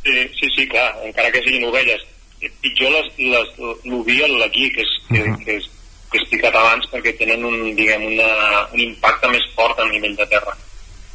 Sí, 0.04 0.16
sí, 0.38 0.50
sí, 0.56 0.68
clar, 0.68 0.92
encara 1.04 1.32
que 1.32 1.42
siguin 1.42 1.64
ovelles. 1.68 2.13
Pitjor 2.62 2.90
les, 2.90 3.08
les, 3.18 3.48
i 3.84 4.18
l'aquí, 4.38 4.70
que, 4.74 4.82
és, 4.82 4.92
que, 5.08 5.20
uh 5.20 5.26
-huh. 5.26 5.44
que, 5.44 5.56
és, 5.56 5.68
que 6.10 6.18
he 6.18 6.20
explicat 6.22 6.54
abans, 6.54 6.86
perquè 6.92 7.16
tenen 7.18 7.44
un, 7.44 7.74
diguem, 7.76 8.04
una, 8.12 8.66
un 8.72 8.80
impacte 8.80 9.28
més 9.28 9.44
fort 9.54 9.78
a 9.78 9.88
nivell 9.88 10.16
de 10.16 10.26
terra. 10.26 10.56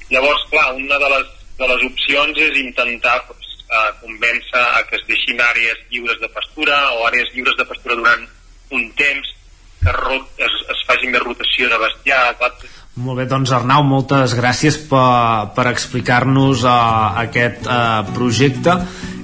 Llavors, 0.09 0.43
clar, 0.49 0.73
una 0.73 0.97
de 0.97 1.09
les, 1.09 1.25
de 1.57 1.67
les 1.67 1.83
opcions 1.91 2.37
és 2.37 2.57
intentar 2.57 3.17
pues, 3.27 3.45
eh, 3.69 3.91
convèncer 4.01 4.63
a 4.79 4.83
que 4.89 4.95
es 4.95 5.05
deixin 5.07 5.41
àrees 5.41 5.77
lliures 5.91 6.19
de 6.19 6.29
pastura 6.29 6.77
o 6.97 7.07
àrees 7.07 7.29
lliures 7.33 7.57
de 7.57 7.65
pastura 7.65 7.95
durant 7.95 8.27
un 8.71 8.91
temps 8.93 9.35
que 9.79 10.43
es, 10.43 10.55
es 10.73 10.79
faci 10.87 11.07
més 11.07 11.23
rotació 11.23 11.69
de 11.71 11.77
bestiar. 11.79 12.35
Clar. 12.39 12.51
Molt 12.99 13.21
bé, 13.21 13.25
doncs 13.31 13.53
Arnau, 13.55 13.85
moltes 13.87 14.33
gràcies 14.35 14.75
per, 14.89 15.53
per 15.55 15.69
explicar-nos 15.71 16.65
uh, 16.67 17.21
aquest 17.23 17.69
uh, 17.69 18.03
projecte 18.15 18.75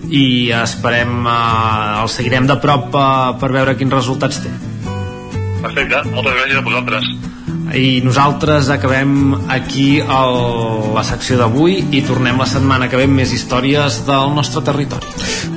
i 0.10 0.52
esperem, 0.56 1.22
uh, 1.26 2.02
el 2.04 2.12
seguirem 2.14 2.50
de 2.50 2.60
prop 2.62 2.94
uh, 2.94 3.36
per 3.42 3.52
veure 3.56 3.78
quins 3.80 3.94
resultats 3.94 4.44
té. 4.44 4.54
Perfecte, 5.62 6.04
moltes 6.12 6.36
gràcies 6.38 6.60
a 6.60 6.66
vosaltres 6.66 7.16
i 7.74 8.02
nosaltres 8.06 8.70
acabem 8.70 9.34
aquí 9.50 10.00
el, 10.00 10.38
la 10.94 11.04
secció 11.04 11.38
d'avui 11.40 11.80
i 11.98 12.04
tornem 12.06 12.38
la 12.40 12.48
setmana 12.50 12.90
que 12.92 13.00
ve 13.00 13.08
amb 13.08 13.18
més 13.18 13.34
històries 13.34 14.04
del 14.08 14.34
nostre 14.36 14.62
territori. 14.66 15.10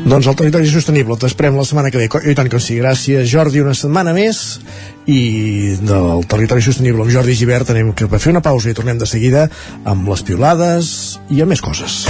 Doncs 0.09 0.31
el 0.31 0.39
territori 0.39 0.71
sostenible 0.73 1.19
t'esperem 1.21 1.59
la 1.59 1.67
setmana 1.69 1.93
que 1.93 2.01
ve 2.01 2.09
i 2.09 2.37
tant 2.39 2.49
que 2.51 2.61
sí, 2.63 2.79
gràcies 2.81 3.29
Jordi 3.29 3.63
una 3.63 3.77
setmana 3.77 4.15
més 4.17 4.59
i 5.07 5.77
del 5.85 6.25
territori 6.29 6.65
sostenible 6.65 7.05
amb 7.05 7.13
Jordi 7.13 7.37
Givert 7.39 7.75
anem 7.75 7.93
que 7.97 8.09
per 8.09 8.23
fer 8.23 8.33
una 8.33 8.45
pausa 8.45 8.73
i 8.73 8.77
tornem 8.79 9.01
de 9.01 9.09
seguida 9.09 9.49
amb 9.85 10.09
les 10.09 10.25
piolades 10.25 11.19
i 11.29 11.43
amb 11.45 11.53
més 11.55 11.65
coses. 11.65 12.07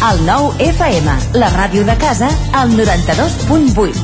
El 0.00 0.22
nou 0.24 0.46
FM, 0.64 1.12
la 1.36 1.50
ràdio 1.52 1.82
de 1.84 1.92
casa, 2.00 2.30
al 2.56 2.70
92.8. 2.72 4.00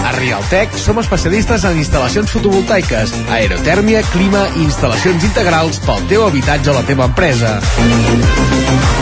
A 0.00 0.12
Rialtec 0.16 0.72
som 0.80 0.96
especialistes 1.02 1.66
en 1.68 1.76
instal·lacions 1.76 2.32
fotovoltaiques, 2.32 3.12
aerotèrmia, 3.36 4.00
clima 4.14 4.46
i 4.56 4.64
instal·lacions 4.64 5.26
integrals 5.28 5.82
pel 5.84 6.00
teu 6.08 6.24
habitatge 6.24 6.72
o 6.72 6.76
la 6.78 6.86
teva 6.88 7.04
empresa. 7.10 7.58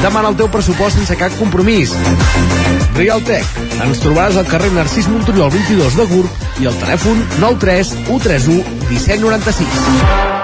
Demana 0.02 0.32
el 0.32 0.38
teu 0.42 0.50
pressupost 0.50 0.98
sense 0.98 1.14
cap 1.22 1.38
compromís. 1.38 1.94
Rialtec. 2.98 3.46
Ens 3.78 4.02
trobaràs 4.02 4.40
al 4.42 4.50
carrer 4.50 4.72
Narcís 4.74 5.06
Monturiol 5.12 5.54
22 5.54 6.00
de 6.00 6.08
Gurb 6.10 6.64
i 6.64 6.66
al 6.66 6.82
telèfon 6.82 7.22
93 7.38 7.94
131 8.10 8.58
1796. 8.90 10.43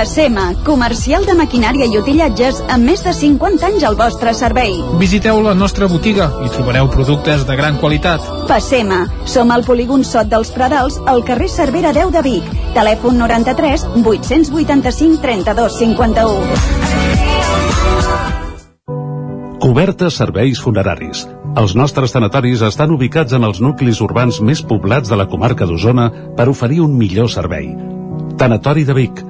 Passema, 0.00 0.54
comercial 0.64 1.26
de 1.28 1.34
maquinària 1.36 1.84
i 1.84 1.98
utillatges 1.98 2.62
amb 2.72 2.88
més 2.88 3.02
de 3.04 3.12
50 3.12 3.66
anys 3.68 3.82
al 3.84 3.98
vostre 3.98 4.32
servei. 4.32 4.78
Visiteu 4.96 5.42
la 5.44 5.52
nostra 5.52 5.84
botiga 5.92 6.30
i 6.40 6.48
trobareu 6.54 6.88
productes 6.88 7.44
de 7.44 7.52
gran 7.58 7.76
qualitat. 7.82 8.24
Passema, 8.48 9.02
som 9.28 9.52
al 9.52 9.60
polígon 9.66 10.00
Sot 10.00 10.30
dels 10.32 10.48
Pradals, 10.56 10.96
al 11.04 11.20
carrer 11.28 11.50
Cervera 11.52 11.92
10 11.92 12.16
de 12.16 12.22
Vic. 12.24 12.48
Telèfon 12.72 13.20
93 13.20 13.84
885 14.00 15.20
32 15.20 15.76
51. 15.84 16.32
Cobertes 19.60 20.16
serveis 20.16 20.64
funeraris. 20.64 21.28
Els 21.60 21.76
nostres 21.76 22.16
tanatoris 22.16 22.64
estan 22.64 22.88
ubicats 22.96 23.36
en 23.36 23.44
els 23.44 23.60
nuclis 23.60 24.00
urbans 24.00 24.40
més 24.40 24.64
poblats 24.64 25.12
de 25.12 25.16
la 25.20 25.28
comarca 25.28 25.68
d'Osona 25.68 26.08
per 26.40 26.48
oferir 26.48 26.80
un 26.88 26.96
millor 26.96 27.28
servei. 27.28 27.76
Tanatori 28.40 28.88
de 28.88 28.96
Vic, 28.96 29.29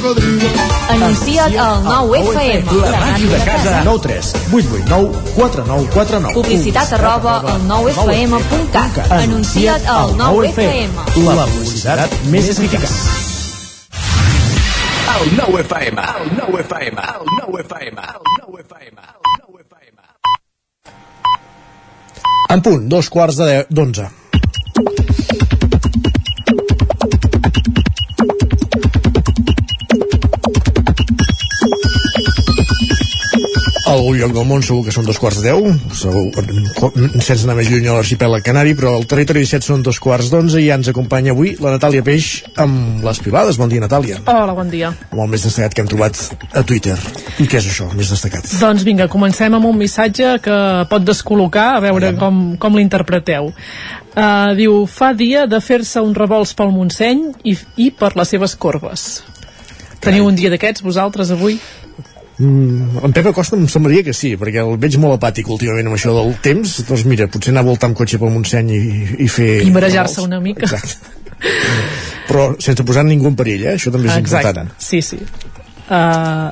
cocodrilo. 0.00 0.48
Anuncia't 0.88 1.56
al 1.56 1.84
9FM. 1.84 2.64
La 2.90 3.00
màquina 3.00 3.38
de 3.38 3.44
casa. 3.44 3.82
9 3.84 4.00
3 4.02 4.32
8 4.52 4.68
8 4.72 4.84
9 4.88 5.10
4 5.36 5.64
9 5.66 5.88
4 5.94 6.20
9. 6.20 6.34
Publicitat 6.34 6.92
arroba 6.92 7.40
al 7.40 7.60
9FM.cat. 7.68 9.12
Anuncia't 9.12 9.86
al 9.86 10.14
9FM. 10.16 10.90
La 11.28 11.46
publicitat 11.46 12.10
més 12.32 12.48
eficaç. 12.48 12.90
El 15.20 15.34
9 15.36 15.60
FM, 15.66 16.00
el 16.00 16.30
9 16.36 16.60
FM, 16.64 17.00
el 17.00 17.26
9 17.42 17.64
FM, 17.64 18.00
el 18.00 18.22
9 18.46 18.64
FM. 18.64 19.00
En 22.50 22.62
punt, 22.62 22.88
dos 22.90 23.06
quarts 23.10 23.36
de 23.38 23.66
d'onze. 23.70 24.08
A 33.90 33.94
algun 33.96 34.20
lloc 34.20 34.30
del 34.30 34.44
món 34.46 34.60
segur 34.62 34.84
que 34.86 34.92
són 34.94 35.02
dos 35.02 35.18
quarts 35.18 35.40
de 35.42 35.50
deu, 35.50 35.64
segur, 35.98 36.28
sense 37.26 37.42
anar 37.42 37.56
més 37.58 37.66
lluny 37.72 37.88
a 37.90 37.96
l'arxipèlag 37.96 38.44
Canari, 38.46 38.76
però 38.78 38.92
al 38.94 39.06
territori 39.10 39.40
17 39.42 39.66
són 39.66 39.82
dos 39.82 39.98
quarts 39.98 40.28
d'onze 40.30 40.60
i 40.62 40.68
ja 40.68 40.76
ens 40.78 40.92
acompanya 40.92 41.32
avui 41.34 41.56
la 41.58 41.72
Natàlia 41.74 42.04
Peix 42.06 42.28
amb 42.62 43.02
les 43.02 43.18
pilades. 43.24 43.58
Bon 43.58 43.72
dia, 43.72 43.82
Natàlia. 43.82 44.20
Hola, 44.30 44.54
bon 44.54 44.70
dia. 44.70 44.92
Amb 45.08 45.24
el 45.24 45.32
més 45.32 45.48
destacat 45.48 45.74
que 45.74 45.82
hem 45.82 45.90
trobat 45.90 46.20
a 46.54 46.62
Twitter. 46.62 46.94
I 47.42 47.48
què 47.50 47.58
és 47.58 47.66
això, 47.72 47.88
el 47.90 47.98
més 47.98 48.12
destacat? 48.14 48.46
Doncs 48.60 48.86
vinga, 48.86 49.10
comencem 49.10 49.58
amb 49.58 49.66
un 49.72 49.82
missatge 49.82 50.36
que 50.46 50.60
pot 50.92 51.10
descol·locar, 51.10 51.66
a 51.80 51.82
veure 51.88 52.12
com, 52.20 52.40
com 52.62 52.78
l'interpreteu. 52.78 53.50
Uh, 54.14 54.54
diu, 54.54 54.84
fa 54.86 55.10
dia 55.18 55.48
de 55.50 55.58
fer-se 55.58 55.98
un 56.06 56.14
revolts 56.14 56.54
pel 56.54 56.70
Montseny 56.78 57.26
i, 57.42 57.58
i 57.82 57.90
per 57.90 58.14
les 58.14 58.36
seves 58.36 58.54
corbes. 58.54 59.10
Teniu 60.00 60.30
un 60.30 60.38
dia 60.38 60.48
d'aquests, 60.48 60.80
vosaltres, 60.80 61.34
avui? 61.34 61.58
Mm, 62.40 63.02
en 63.04 63.12
Pep 63.12 63.26
Acosta 63.28 63.56
em 63.58 63.66
semblaria 63.68 64.04
que 64.06 64.14
sí, 64.16 64.32
perquè 64.40 64.62
el 64.62 64.78
veig 64.80 64.96
molt 65.02 65.18
apàtic 65.18 65.48
últimament 65.52 65.90
amb 65.90 65.98
això 65.98 66.14
del 66.16 66.32
temps, 66.40 66.78
doncs 66.88 67.04
mira, 67.10 67.26
potser 67.28 67.52
anar 67.52 67.66
a 67.66 67.68
voltar 67.68 67.90
amb 67.90 67.98
cotxe 67.98 68.20
pel 68.22 68.32
Montseny 68.32 68.70
i, 68.72 68.82
i 69.26 69.28
fer... 69.28 69.50
I 69.66 69.72
marejar-se 69.74 70.24
una 70.24 70.40
mica. 70.40 70.64
Exacte. 70.64 71.18
Però 72.30 72.46
sense 72.62 72.86
posar 72.88 73.04
ningú 73.04 73.28
en 73.28 73.36
perill, 73.36 73.66
eh? 73.66 73.76
Això 73.76 73.92
també 73.92 74.08
és 74.08 74.16
Exacte. 74.16 74.54
important. 74.54 74.72
Sí, 74.80 75.02
sí. 75.04 75.20
Uh, 75.90 76.48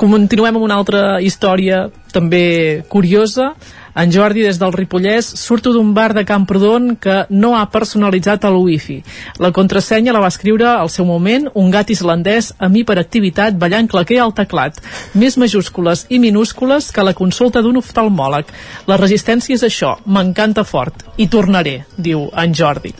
continuem 0.00 0.56
amb 0.56 0.64
una 0.64 0.80
altra 0.80 1.18
història 1.20 1.84
també 2.14 2.84
curiosa 2.88 3.50
en 3.96 4.12
Jordi 4.12 4.44
des 4.44 4.58
del 4.60 4.74
Ripollès 4.76 5.26
surto 5.40 5.72
d'un 5.72 5.94
bar 5.96 6.12
de 6.14 6.24
Camprodon 6.28 6.94
que 7.00 7.24
no 7.30 7.54
ha 7.56 7.64
personalitzat 7.72 8.44
el 8.44 8.58
wifi. 8.60 9.00
La 9.40 9.52
contrasenya 9.56 10.12
la 10.12 10.20
va 10.20 10.30
escriure 10.32 10.68
al 10.68 10.90
seu 10.92 11.08
moment 11.08 11.48
un 11.54 11.70
gat 11.72 11.90
islandès 11.90 12.52
a 12.58 12.68
mi 12.68 12.84
per 12.84 12.98
activitat 13.00 13.56
ballant 13.58 13.88
claquer 13.88 14.20
al 14.22 14.34
teclat. 14.36 14.80
Més 15.14 15.38
majúscules 15.40 16.06
i 16.10 16.20
minúscules 16.22 16.92
que 16.92 17.04
la 17.04 17.16
consulta 17.16 17.64
d'un 17.64 17.80
oftalmòleg. 17.82 18.52
La 18.86 19.00
resistència 19.00 19.56
és 19.56 19.64
això, 19.66 19.96
m'encanta 20.04 20.64
fort. 20.64 21.06
I 21.16 21.30
tornaré, 21.32 21.80
diu 21.96 22.28
en 22.36 22.54
Jordi 22.54 22.94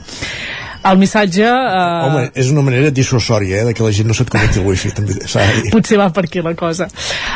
el 0.90 0.98
missatge... 0.98 1.46
Eh... 1.46 2.06
Home, 2.06 2.24
és 2.34 2.50
una 2.52 2.62
manera 2.66 2.90
dissuasòria, 2.94 3.60
eh, 3.62 3.68
de 3.68 3.74
que 3.76 3.84
la 3.84 3.92
gent 3.94 4.08
no 4.10 4.16
se't 4.16 4.30
connecti 4.32 4.60
al 4.62 4.66
wifi, 4.68 4.92
també 4.96 5.16
s'ha 5.18 5.44
de 5.44 5.62
dir. 5.66 5.72
Potser 5.74 5.98
va 6.00 6.08
per 6.14 6.26
aquí 6.28 6.42
la 6.44 6.54
cosa. 6.58 6.88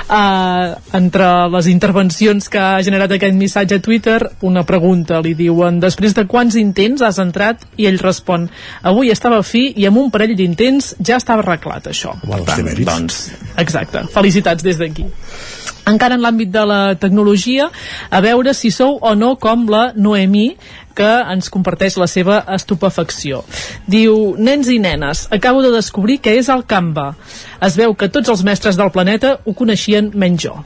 Uh, 0.07 0.77
entre 0.97 1.29
les 1.55 1.71
intervencions 1.73 2.51
que 2.53 2.61
ha 2.63 2.83
generat 2.87 3.17
aquest 3.17 3.37
missatge 3.39 3.81
a 3.81 3.85
Twitter, 3.85 4.19
una 4.47 4.65
pregunta, 4.69 5.21
li 5.25 5.35
diuen 5.39 5.81
després 5.83 6.17
de 6.17 6.27
quants 6.31 6.59
intents 6.61 7.05
has 7.07 7.21
entrat? 7.23 7.67
I 7.81 7.89
ell 7.91 8.01
respon, 8.03 8.49
avui 8.87 9.13
estava 9.15 9.43
fi 9.47 9.71
i 9.77 9.89
amb 9.89 10.03
un 10.03 10.11
parell 10.15 10.37
d'intents 10.39 10.95
ja 10.99 11.21
estava 11.21 11.45
arreglat 11.47 11.91
això. 11.91 12.17
Home, 12.21 12.45
per 12.45 12.61
tant, 12.61 12.85
doncs, 12.91 13.25
exacte, 13.61 14.07
felicitats 14.15 14.67
des 14.67 14.81
d'aquí 14.81 15.09
encara 15.91 16.17
en 16.17 16.23
l'àmbit 16.25 16.51
de 16.53 16.63
la 16.67 16.81
tecnologia, 17.01 17.69
a 18.11 18.21
veure 18.25 18.55
si 18.55 18.71
sou 18.75 18.99
o 19.01 19.15
no 19.19 19.35
com 19.41 19.67
la 19.71 19.91
Noemí, 19.97 20.55
que 20.97 21.11
ens 21.33 21.51
comparteix 21.53 21.97
la 22.01 22.09
seva 22.11 22.41
estupefacció. 22.57 23.45
Diu, 23.91 24.35
nens 24.39 24.69
i 24.73 24.79
nenes, 24.83 25.27
acabo 25.35 25.63
de 25.65 25.73
descobrir 25.75 26.21
què 26.25 26.37
és 26.41 26.51
el 26.53 26.67
Canva. 26.69 27.13
Es 27.63 27.79
veu 27.79 27.95
que 27.95 28.11
tots 28.13 28.33
els 28.33 28.45
mestres 28.47 28.79
del 28.81 28.93
planeta 28.95 29.39
ho 29.45 29.57
coneixien 29.57 30.13
menys 30.15 30.47
jo. 30.49 30.59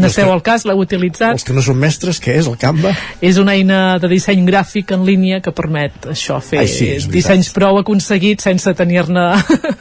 N'esteu 0.00 0.30
al 0.32 0.40
cas, 0.44 0.64
l'heu 0.64 0.80
utilitzat. 0.80 1.34
Els 1.34 1.44
que 1.44 1.54
no 1.56 1.62
són 1.64 1.78
mestres, 1.80 2.20
què 2.22 2.36
és 2.40 2.48
el 2.48 2.56
Canva? 2.60 2.92
És 3.26 3.40
una 3.42 3.56
eina 3.58 3.98
de 4.00 4.08
disseny 4.12 4.46
gràfic 4.46 4.94
en 4.96 5.04
línia 5.08 5.40
que 5.44 5.52
permet 5.56 6.10
això, 6.14 6.38
fer 6.44 6.62
Ai, 6.62 6.70
sí, 6.70 6.88
dissenys 7.10 7.50
prou 7.56 7.80
aconseguits 7.80 8.46
sense 8.48 8.74
tenir-ne 8.78 9.26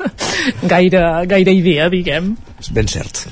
gaire, 0.73 1.05
gaire 1.30 1.55
idea, 1.55 1.89
diguem. 1.93 2.34
És 2.59 2.73
ben 2.76 2.89
cert. 2.91 3.27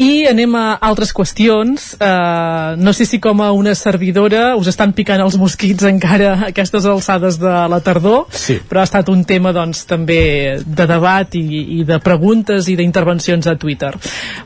I 0.00 0.24
anem 0.30 0.54
a 0.56 0.78
altres 0.80 1.10
qüestions. 1.12 1.90
Uh, 2.00 2.72
no 2.80 2.94
sé 2.96 3.04
si 3.04 3.18
com 3.20 3.42
a 3.44 3.50
una 3.52 3.74
servidora 3.76 4.54
us 4.56 4.70
estan 4.72 4.94
picant 4.96 5.20
els 5.20 5.36
mosquits 5.36 5.84
encara 5.84 6.30
a 6.32 6.48
aquestes 6.48 6.86
alçades 6.88 7.36
de 7.40 7.52
la 7.68 7.80
tardor, 7.84 8.24
sí. 8.32 8.56
però 8.64 8.80
ha 8.80 8.88
estat 8.88 9.10
un 9.12 9.26
tema 9.28 9.52
doncs, 9.52 9.84
també 9.90 10.56
de 10.64 10.86
debat 10.88 11.36
i, 11.36 11.44
i 11.80 11.84
de 11.84 12.00
preguntes 12.00 12.70
i 12.72 12.78
d'intervencions 12.80 13.50
a 13.50 13.58
Twitter. 13.60 13.92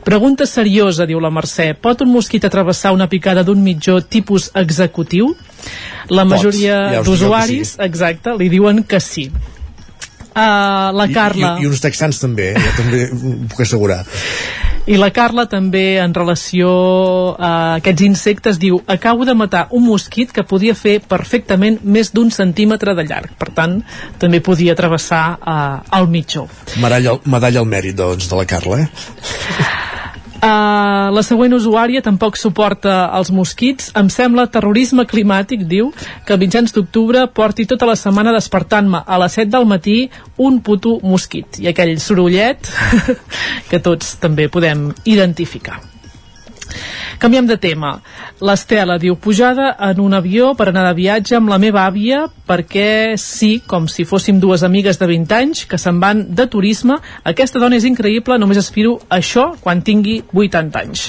Pregunta 0.03 0.43
seriosa, 0.49 1.07
diu 1.07 1.23
la 1.23 1.31
Mercè. 1.31 1.71
Pot 1.79 2.03
un 2.03 2.11
mosquit 2.11 2.43
atravessar 2.43 2.91
una 2.91 3.07
picada 3.07 3.47
d'un 3.47 3.63
mitjó 3.63 4.01
tipus 4.03 4.49
executiu? 4.59 5.31
La 6.11 6.27
majoria 6.27 6.81
ja 6.97 7.07
d'usuaris, 7.07 7.77
sí. 7.77 7.83
exacte, 7.87 8.35
li 8.35 8.51
diuen 8.51 8.83
que 8.83 8.99
sí. 8.99 9.29
Uh, 10.35 10.91
la 10.91 11.07
Carla... 11.15 11.55
I, 11.55 11.63
i, 11.63 11.63
I 11.63 11.71
uns 11.71 11.79
texans 11.79 12.19
també, 12.19 12.51
eh? 12.51 12.59
jo 12.59 12.77
també 12.81 13.05
puc 13.47 13.63
assegurar. 13.63 14.03
I 14.85 14.99
la 15.01 15.09
Carla 15.09 15.47
també 15.49 15.97
en 15.97 16.11
relació 16.13 16.69
a 17.41 17.51
aquests 17.79 18.03
insectes 18.05 18.59
diu 18.61 18.77
acabo 18.85 19.25
de 19.25 19.33
matar 19.33 19.63
un 19.73 19.87
mosquit 19.87 20.29
que 20.29 20.43
podia 20.45 20.75
fer 20.77 20.99
perfectament 21.01 21.79
més 21.81 22.11
d'un 22.13 22.29
centímetre 22.29 22.93
de 22.93 23.07
llarg. 23.09 23.33
Per 23.39 23.49
tant, 23.57 23.79
també 24.21 24.43
podia 24.45 24.77
travessar 24.77 25.23
uh, 25.41 25.81
el 25.97 26.05
mitjó. 26.13 26.45
Medalla, 26.83 27.17
medalla 27.25 27.65
al 27.65 27.71
mèrit, 27.71 27.97
doncs, 27.97 28.29
de 28.29 28.37
la 28.37 28.45
Carla, 28.45 28.83
eh? 28.85 29.73
Uh, 30.45 31.09
la 31.09 31.23
següent 31.25 31.55
usuària 31.57 32.03
tampoc 32.05 32.37
suporta 32.37 33.07
els 33.17 33.31
mosquits. 33.33 33.89
Em 33.97 34.11
sembla 34.13 34.45
terrorisme 34.53 35.07
climàtic, 35.09 35.63
diu, 35.65 35.89
que 36.27 36.35
a 36.35 36.37
mitjans 36.41 36.75
d'octubre 36.75 37.23
porti 37.33 37.65
tota 37.65 37.89
la 37.89 37.97
setmana 37.97 38.35
despertant-me 38.35 39.01
a 39.01 39.19
les 39.23 39.39
7 39.41 39.49
del 39.55 39.65
matí 39.65 39.97
un 40.37 40.61
puto 40.61 40.99
mosquit. 41.01 41.57
I 41.65 41.71
aquell 41.73 41.97
sorollet 42.03 42.69
que 43.71 43.81
tots 43.81 44.15
també 44.21 44.45
podem 44.53 44.91
identificar. 45.09 45.81
Canviem 47.19 47.47
de 47.47 47.57
tema. 47.61 47.95
L'Estela 48.43 48.97
diu 49.01 49.15
pujada 49.15 49.71
en 49.89 50.01
un 50.03 50.15
avió 50.17 50.53
per 50.57 50.69
anar 50.69 50.85
de 50.89 50.95
viatge 50.97 51.37
amb 51.37 51.51
la 51.51 51.59
meva 51.61 51.85
àvia 51.87 52.25
perquè 52.47 53.15
sí, 53.21 53.61
com 53.67 53.87
si 53.91 54.05
fóssim 54.05 54.39
dues 54.43 54.65
amigues 54.67 54.99
de 55.01 55.07
20 55.09 55.37
anys 55.37 55.65
que 55.69 55.79
se'n 55.81 56.01
van 56.03 56.25
de 56.35 56.47
turisme. 56.51 56.99
Aquesta 57.23 57.61
dona 57.61 57.79
és 57.79 57.87
increïble, 57.87 58.39
només 58.41 58.59
aspiro 58.61 58.97
a 59.07 59.19
això 59.19 59.51
quan 59.61 59.83
tingui 59.85 60.21
80 60.33 60.83
anys. 60.83 61.07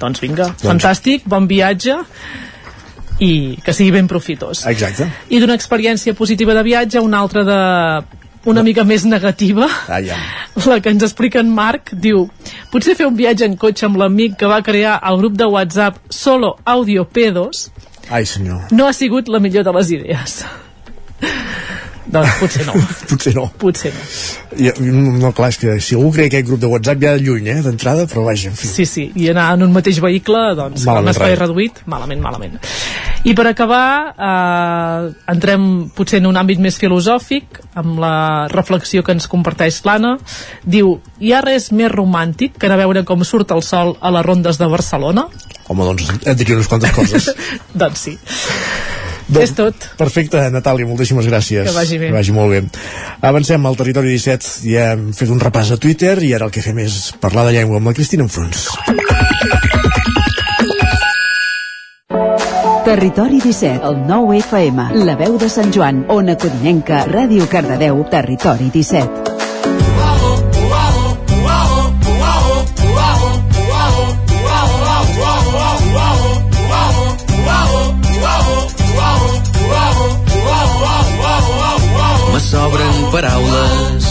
Doncs 0.00 0.20
vinga, 0.24 0.50
doncs... 0.50 0.66
fantàstic, 0.66 1.28
bon 1.30 1.46
viatge 1.50 2.00
i 3.22 3.56
que 3.62 3.72
sigui 3.72 3.94
ben 3.94 4.10
profitós. 4.10 4.64
Exacte. 4.66 5.06
I 5.30 5.38
d'una 5.40 5.54
experiència 5.54 6.16
positiva 6.18 6.54
de 6.56 6.64
viatge, 6.66 7.02
una 7.02 7.20
altra 7.22 7.44
de 7.46 7.58
una 8.44 8.62
mica 8.62 8.84
més 8.84 9.04
negativa. 9.08 9.68
Ah, 9.88 10.00
ja. 10.04 10.16
la 10.66 10.80
que 10.80 10.92
ens 10.92 11.02
explica 11.02 11.40
en 11.40 11.50
Marc 11.54 11.92
diu, 11.92 12.28
potser 12.72 12.94
fer 12.98 13.06
un 13.08 13.16
viatge 13.18 13.46
en 13.48 13.56
cotxe 13.60 13.86
amb 13.88 13.98
l'amic 14.00 14.36
que 14.40 14.50
va 14.50 14.60
crear 14.62 14.98
el 15.10 15.18
grup 15.22 15.38
de 15.40 15.48
WhatsApp 15.50 15.98
Solo 16.10 16.56
Audio 16.64 17.04
Pedos 17.04 17.70
Ai 18.10 18.26
senyor. 18.28 18.68
no 18.70 18.86
ha 18.86 18.92
sigut 18.92 19.28
la 19.28 19.40
millor 19.40 19.64
de 19.64 19.72
les 19.72 19.90
idees 19.96 20.44
doncs 22.06 22.36
potser 22.42 22.66
no 22.68 22.74
potser 23.08 23.34
no 23.36 23.46
potser 23.60 23.94
no 23.94 24.44
I, 24.54 24.70
no, 24.86 25.32
clar, 25.34 25.50
és 25.50 25.58
que 25.58 25.74
si 25.82 25.96
algú 25.96 26.12
crea 26.14 26.30
aquest 26.30 26.46
grup 26.46 26.60
de 26.62 26.68
WhatsApp 26.70 27.00
ja 27.02 27.14
de 27.16 27.24
lluny, 27.24 27.48
eh, 27.50 27.62
d'entrada, 27.64 28.04
però 28.10 28.24
vaja, 28.28 28.52
en 28.52 28.58
fi. 28.58 28.68
Sí, 28.70 28.86
sí, 28.86 29.04
i 29.18 29.28
anar 29.32 29.48
en 29.56 29.64
un 29.66 29.72
mateix 29.74 29.98
vehicle, 30.02 30.42
doncs, 30.58 30.84
malament, 30.86 31.08
un 31.08 31.14
espai 31.14 31.32
rai. 31.32 31.40
reduït, 31.40 31.80
malament, 31.90 32.22
malament. 32.22 32.54
I 33.26 33.34
per 33.34 33.48
acabar, 33.50 34.14
eh, 34.14 35.10
entrem 35.32 35.88
potser 35.96 36.20
en 36.22 36.28
un 36.30 36.38
àmbit 36.38 36.62
més 36.62 36.78
filosòfic, 36.78 37.60
amb 37.74 37.98
la 38.02 38.16
reflexió 38.52 39.02
que 39.02 39.14
ens 39.16 39.26
comparteix 39.30 39.80
l'Anna. 39.88 40.16
Diu, 40.62 40.98
hi 41.18 41.32
ha 41.34 41.42
res 41.42 41.72
més 41.72 41.90
romàntic 41.90 42.58
que 42.58 42.68
anar 42.68 42.78
a 42.78 42.84
veure 42.84 43.04
com 43.08 43.24
surt 43.24 43.50
el 43.56 43.64
sol 43.66 43.96
a 44.00 44.14
les 44.14 44.26
rondes 44.26 44.60
de 44.60 44.70
Barcelona? 44.70 45.26
Home, 45.66 45.88
doncs 45.88 46.12
et 46.22 46.36
diria 46.38 46.60
unes 46.60 46.68
quantes 46.68 46.94
coses. 46.94 47.32
doncs 47.82 48.06
sí. 48.06 48.18
Doncs, 49.28 49.44
és 49.44 49.54
tot. 49.56 49.86
Perfecte, 49.98 50.42
Natàlia, 50.52 50.86
moltíssimes 50.88 51.26
gràcies. 51.30 51.64
Que 51.68 51.76
vagi 51.76 51.98
bé. 51.98 52.10
Que 52.10 52.18
vagi 52.18 52.34
molt 52.36 52.52
bé. 52.52 52.62
Avancem 53.24 53.66
al 53.66 53.78
territori 53.80 54.12
17, 54.12 54.52
ja 54.68 54.90
hem 54.94 55.10
fet 55.16 55.32
un 55.32 55.40
repàs 55.40 55.72
a 55.72 55.80
Twitter 55.80 56.18
i 56.22 56.34
ara 56.36 56.50
el 56.50 56.54
que 56.54 56.64
fem 56.64 56.78
és 56.84 57.14
parlar 57.20 57.46
de 57.48 57.56
llengua 57.56 57.80
amb 57.80 57.88
la 57.90 57.96
Cristina 57.96 58.26
Enfrons. 58.26 58.68
Territori 62.84 63.40
17, 63.40 63.80
el 63.82 64.02
9 64.06 64.38
FM, 64.42 64.90
la 65.08 65.16
veu 65.16 65.38
de 65.40 65.48
Sant 65.48 65.72
Joan, 65.72 66.04
Ona 66.12 66.36
Codinenca, 66.36 67.06
Ràdio 67.08 67.48
Cardedeu, 67.50 68.04
Territori 68.12 68.68
17. 68.70 69.33
Paraules, 83.14 84.04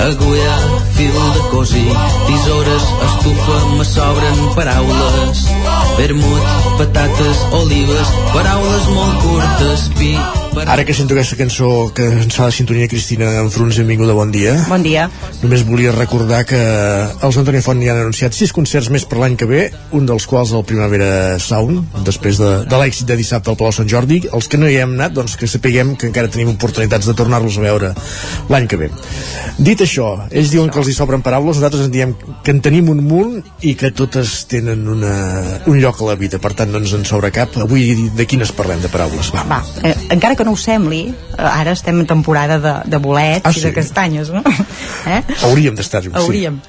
agulla, 0.00 0.56
fil 0.94 1.12
de 1.34 1.40
cosir, 1.50 1.92
tisores, 2.26 2.84
estufa, 3.08 3.58
me 3.76 3.84
sobren 3.84 4.38
paraules, 4.54 5.44
vermut, 5.98 6.44
patates, 6.78 7.44
olives, 7.60 8.08
paraules 8.32 8.88
molt 8.96 9.20
curtes, 9.26 9.88
pi, 10.00 10.16
Ara 10.64 10.86
que 10.88 10.94
sento 10.96 11.12
aquesta 11.12 11.36
cançó 11.36 11.92
que 11.92 12.06
ens 12.24 12.32
fa 12.32 12.46
la 12.48 12.54
sintonia 12.54 12.88
Cristina 12.88 13.28
en 13.42 13.50
Fruns, 13.52 13.76
benvinguda, 13.76 14.14
bon 14.16 14.30
dia. 14.32 14.54
Bon 14.70 14.80
dia. 14.80 15.04
Només 15.42 15.66
volia 15.68 15.92
recordar 15.92 16.46
que 16.48 16.56
els 16.56 17.36
Antoni 17.36 17.60
Font 17.60 17.82
ja 17.84 17.92
han 17.92 18.00
anunciat 18.06 18.32
sis 18.32 18.54
concerts 18.56 18.88
més 18.94 19.04
per 19.04 19.18
l'any 19.20 19.36
que 19.36 19.48
ve, 19.50 19.66
un 19.92 20.08
dels 20.08 20.24
quals 20.26 20.54
el 20.56 20.64
Primavera 20.64 21.36
Sound, 21.42 21.98
després 22.06 22.40
de, 22.40 22.52
de 22.64 22.80
l'èxit 22.80 23.04
de 23.10 23.18
dissabte 23.20 23.52
al 23.52 23.58
Palau 23.60 23.74
Sant 23.76 23.90
Jordi. 23.92 24.22
Els 24.32 24.48
que 24.48 24.56
no 24.56 24.70
hi 24.70 24.78
hem 24.80 24.94
anat, 24.96 25.12
doncs 25.18 25.36
que 25.36 25.50
sapiguem 25.50 25.92
que 26.00 26.08
encara 26.08 26.32
tenim 26.32 26.54
oportunitats 26.54 27.10
de 27.10 27.16
tornar-los 27.18 27.60
a 27.60 27.66
veure 27.66 27.92
l'any 28.48 28.70
que 28.70 28.80
ve. 28.80 28.90
Dit 29.60 29.84
això, 29.84 30.08
ells 30.30 30.54
diuen 30.54 30.72
que 30.72 30.80
els 30.80 30.88
hi 30.88 30.96
sobren 30.96 31.24
paraules, 31.26 31.60
nosaltres 31.60 31.84
en 31.84 31.92
diem 31.92 32.16
que 32.16 32.56
en 32.56 32.64
tenim 32.64 32.88
un 32.94 33.04
munt 33.04 33.36
i 33.60 33.74
que 33.76 33.92
totes 33.92 34.38
tenen 34.48 34.88
una, 34.88 35.12
un 35.68 35.76
lloc 35.84 36.00
a 36.00 36.10
la 36.14 36.16
vida, 36.16 36.40
per 36.40 36.54
tant 36.56 36.72
no 36.72 36.80
ens 36.80 36.96
en 36.96 37.04
sobra 37.04 37.28
cap. 37.34 37.60
Avui 37.60 38.08
de 38.16 38.28
quines 38.28 38.56
parlem 38.56 38.80
de 38.80 38.92
paraules? 38.92 39.32
Va. 39.36 39.44
Va, 39.52 39.62
eh, 39.84 39.94
encara 40.16 40.32
que 40.32 40.45
no 40.46 40.54
ho 40.54 40.58
sembli, 40.60 41.02
eh, 41.10 41.42
ara 41.42 41.74
estem 41.76 41.98
en 42.04 42.06
temporada 42.08 42.60
de, 42.62 42.74
de 42.88 43.00
bolets 43.02 43.44
Ah, 43.44 43.52
i 43.52 43.58
sí? 43.60 43.66
de 43.66 43.72
castanyes, 43.76 44.30
no? 44.34 44.42
eh? 45.12 45.22
Hauríem 45.42 45.74
d'estar-hi. 45.78 46.14
Hauríem. 46.14 46.60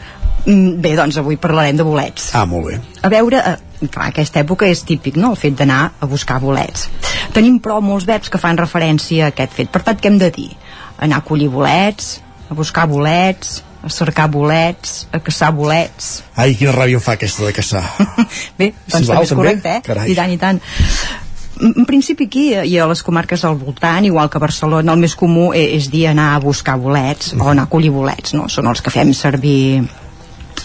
Mm, 0.47 0.77
Bé, 0.81 0.93
doncs 0.95 1.17
avui 1.19 1.35
parlarem 1.37 1.75
de 1.77 1.83
bolets. 1.83 2.29
Ah, 2.37 2.45
molt 2.47 2.69
bé. 2.71 2.77
A 3.03 3.09
veure, 3.11 3.41
eh, 3.53 3.87
clar, 3.91 4.09
aquesta 4.13 4.39
època 4.41 4.65
és 4.71 4.81
típic, 4.87 5.17
no?, 5.19 5.33
el 5.35 5.39
fet 5.41 5.57
d'anar 5.59 5.81
a 5.99 6.07
buscar 6.09 6.39
bolets. 6.41 6.87
Tenim, 7.35 7.59
però, 7.61 7.81
molts 7.83 8.07
verbs 8.07 8.31
que 8.31 8.39
fan 8.41 8.57
referència 8.57 9.27
a 9.27 9.33
aquest 9.35 9.53
fet. 9.57 9.71
Per 9.73 9.83
tant, 9.83 9.99
què 9.99 10.07
hem 10.09 10.17
de 10.21 10.31
dir? 10.33 10.49
Anar 11.03 11.19
a 11.19 11.25
collir 11.27 11.49
bolets, 11.53 12.21
a 12.49 12.55
buscar 12.55 12.87
bolets, 12.87 13.57
a 13.83 13.91
cercar 13.93 14.29
bolets, 14.31 15.01
a 15.13 15.19
caçar 15.23 15.51
bolets... 15.55 16.21
Ai, 16.39 16.55
quina 16.57 16.71
ràbia 16.73 16.97
em 16.97 17.03
fa 17.03 17.17
aquesta 17.19 17.43
de 17.45 17.51
caçar. 17.53 17.83
Bé, 18.59 18.71
doncs 18.87 19.03
Sí, 19.03 19.11
val, 19.11 19.19
també 19.19 19.27
és 19.27 19.35
correcte, 19.37 19.75
eh? 19.75 19.83
Carai. 19.85 20.11
I 20.11 20.15
tant, 20.17 20.31
i 20.33 20.39
tant. 20.41 20.63
En 21.61 21.85
principi 21.89 22.25
aquí 22.27 22.47
i 22.53 22.77
a 22.77 22.85
les 22.87 23.01
comarques 23.03 23.41
del 23.41 23.55
voltant, 23.57 24.05
igual 24.05 24.29
que 24.29 24.37
a 24.37 24.43
Barcelona, 24.43 24.93
el 24.93 24.99
més 24.99 25.15
comú 25.15 25.51
e- 25.53 25.75
és 25.77 25.89
dir 25.89 26.07
anar 26.07 26.35
a 26.35 26.39
buscar 26.43 26.77
bolets 26.77 27.33
o 27.39 27.49
anar 27.49 27.63
a 27.63 27.71
collir 27.71 27.89
bolets, 27.91 28.33
no? 28.37 28.47
Són 28.49 28.67
els 28.67 28.81
que 28.81 28.91
fem 28.93 29.13
servir 29.13 29.83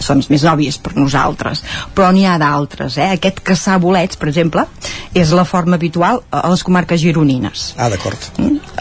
són 0.03 0.17
els 0.17 0.27
més 0.33 0.41
òbvies 0.43 0.79
per 0.81 0.95
nosaltres 0.97 1.61
però 1.93 2.07
n'hi 2.11 2.25
ha 2.25 2.37
d'altres, 2.41 2.97
eh? 2.97 3.11
aquest 3.13 3.39
caçar 3.45 3.77
bolets 3.79 4.17
per 4.17 4.27
exemple, 4.31 4.65
és 5.13 5.29
la 5.31 5.45
forma 5.45 5.77
habitual 5.77 6.23
a 6.31 6.49
les 6.49 6.63
comarques 6.65 6.99
gironines 6.99 7.75
Ah, 7.77 7.89
d'acord. 7.93 8.17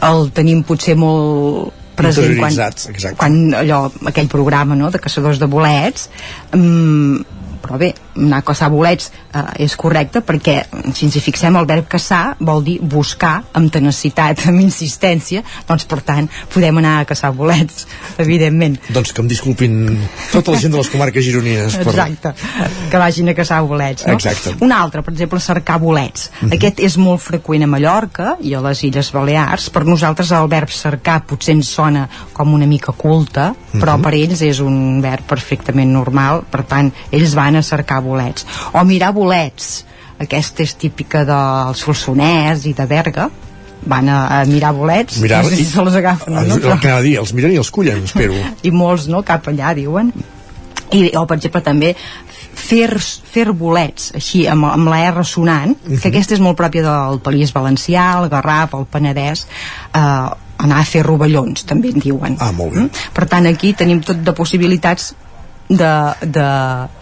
el 0.02 0.30
tenim 0.32 0.62
potser 0.64 0.96
molt 0.96 1.70
present 1.94 2.38
quan, 2.38 2.50
exacte. 2.50 3.14
quan 3.20 3.36
allò, 3.54 3.90
aquell 4.08 4.26
programa 4.32 4.74
no, 4.74 4.90
de 4.90 4.98
caçadors 4.98 5.38
de 5.38 5.46
bolets 5.46 6.08
mm, 6.56 7.20
però 7.62 7.78
bé, 7.78 7.92
anar 8.16 8.42
a 8.42 8.46
caçar 8.46 8.68
bolets 8.72 9.10
eh, 9.32 9.64
és 9.64 9.76
correcte 9.76 10.20
perquè 10.26 10.56
si 10.94 11.06
ens 11.06 11.16
hi 11.16 11.20
fixem 11.24 11.56
el 11.56 11.66
verb 11.66 11.86
caçar 11.88 12.36
vol 12.40 12.62
dir 12.66 12.78
buscar 12.82 13.42
amb 13.54 13.70
tenacitat, 13.72 14.44
amb 14.50 14.60
insistència 14.60 15.42
doncs 15.68 15.86
per 15.88 16.00
tant 16.06 16.28
podem 16.52 16.78
anar 16.82 16.98
a 17.00 17.04
caçar 17.08 17.32
bolets 17.36 17.86
evidentment 18.24 18.78
Doncs 18.92 19.12
que 19.12 19.22
em 19.22 19.28
disculpin 19.30 19.78
tota 20.32 20.52
la 20.52 20.58
gent 20.60 20.72
de 20.72 20.78
les 20.80 20.88
comarques 20.92 21.24
gironines. 21.24 21.76
Per... 21.76 21.92
Exacte, 21.92 22.32
que 22.90 22.98
vagin 23.00 23.28
a 23.30 23.34
caçar 23.38 23.62
bolets 23.66 24.06
no? 24.06 24.14
Exacte. 24.18 24.56
un 24.60 24.72
altre, 24.72 25.02
per 25.02 25.12
exemple, 25.14 25.40
cercar 25.40 25.78
bolets 25.80 26.30
Mhm. 26.42 26.52
aquest 26.56 26.80
és 26.80 26.96
molt 26.98 27.20
freqüent 27.22 27.62
a 27.64 27.66
Mallorca 27.70 28.36
i 28.42 28.54
a 28.54 28.60
les 28.64 28.82
Illes 28.84 29.10
Balears 29.12 29.68
per 29.70 29.84
nosaltres 29.86 30.30
el 30.34 30.48
verb 30.50 30.70
cercar 30.72 31.20
potser 31.28 31.54
ens 31.54 31.68
sona 31.68 32.08
com 32.32 32.52
una 32.54 32.66
mica 32.66 32.92
culte 32.92 33.52
però 33.72 33.96
Mhm. 33.96 34.02
per 34.02 34.14
ells 34.14 34.42
és 34.42 34.60
un 34.60 35.00
verb 35.02 35.24
perfectament 35.28 35.90
normal 35.92 36.42
per 36.50 36.64
tant, 36.64 36.90
ells 37.10 37.34
van 37.34 37.51
a 37.56 37.62
cercar 37.62 38.00
bolets. 38.02 38.46
O 38.72 38.84
mirar 38.84 39.12
bolets. 39.16 39.84
Aquesta 40.22 40.62
és 40.62 40.74
típica 40.78 41.24
dels 41.26 41.80
solsonès 41.82 42.66
i 42.70 42.74
de 42.78 42.86
Berga. 42.86 43.28
Van 43.82 44.06
a, 44.08 44.18
a 44.38 44.44
mirar 44.46 44.70
bolets 44.76 45.16
Mirar 45.18 45.40
si 45.50 45.56
i- 45.58 45.64
se 45.66 45.82
les 45.82 45.96
agafen 45.98 46.36
no, 46.36 46.54
el 46.54 46.60
que 46.62 46.86
anava 46.86 47.00
a 47.00 47.02
dir, 47.02 47.16
els 47.18 47.32
miren 47.34 47.50
i 47.50 47.56
els 47.58 47.70
cullen, 47.74 48.04
espero. 48.06 48.36
i 48.62 48.70
molts 48.70 49.08
no, 49.10 49.24
cap 49.26 49.48
allà 49.50 49.72
diuen. 49.74 50.12
I, 50.92 51.08
o 51.18 51.24
per 51.26 51.38
exemple 51.40 51.62
també 51.66 51.88
fer, 52.54 52.86
fer 53.00 53.48
bolets 53.56 54.12
així 54.14 54.44
amb, 54.46 54.68
amb 54.68 54.86
la 54.92 55.00
R 55.08 55.24
sonant 55.26 55.72
que 55.88 56.12
aquesta 56.12 56.36
és 56.36 56.42
molt 56.44 56.58
pròpia 56.60 56.84
del 56.86 57.18
País 57.24 57.50
Valencià 57.56 58.04
el 58.20 58.28
Garraf, 58.30 58.76
el 58.78 58.84
Penedès 58.92 59.46
eh, 59.48 59.98
anar 60.62 60.78
a 60.78 60.86
fer 60.86 61.02
rovellons 61.02 61.64
també 61.66 61.90
en 61.90 61.98
diuen. 62.04 62.36
Ah, 62.38 62.52
molt 62.54 62.76
bé. 62.76 62.86
per 63.16 63.26
tant 63.26 63.48
aquí 63.50 63.72
tenim 63.74 63.98
tot 64.04 64.20
de 64.22 64.34
possibilitats 64.36 65.14
de, 65.78 65.92
de, 66.22 66.48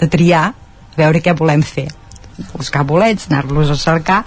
de 0.01 0.11
triar 0.11 0.49
a 0.51 0.99
veure 0.99 1.23
què 1.25 1.37
volem 1.37 1.63
fer. 1.67 1.89
Buscar 2.55 2.87
bolets, 2.89 3.29
anar-los 3.31 3.73
a 3.73 3.79
cercar 3.79 4.25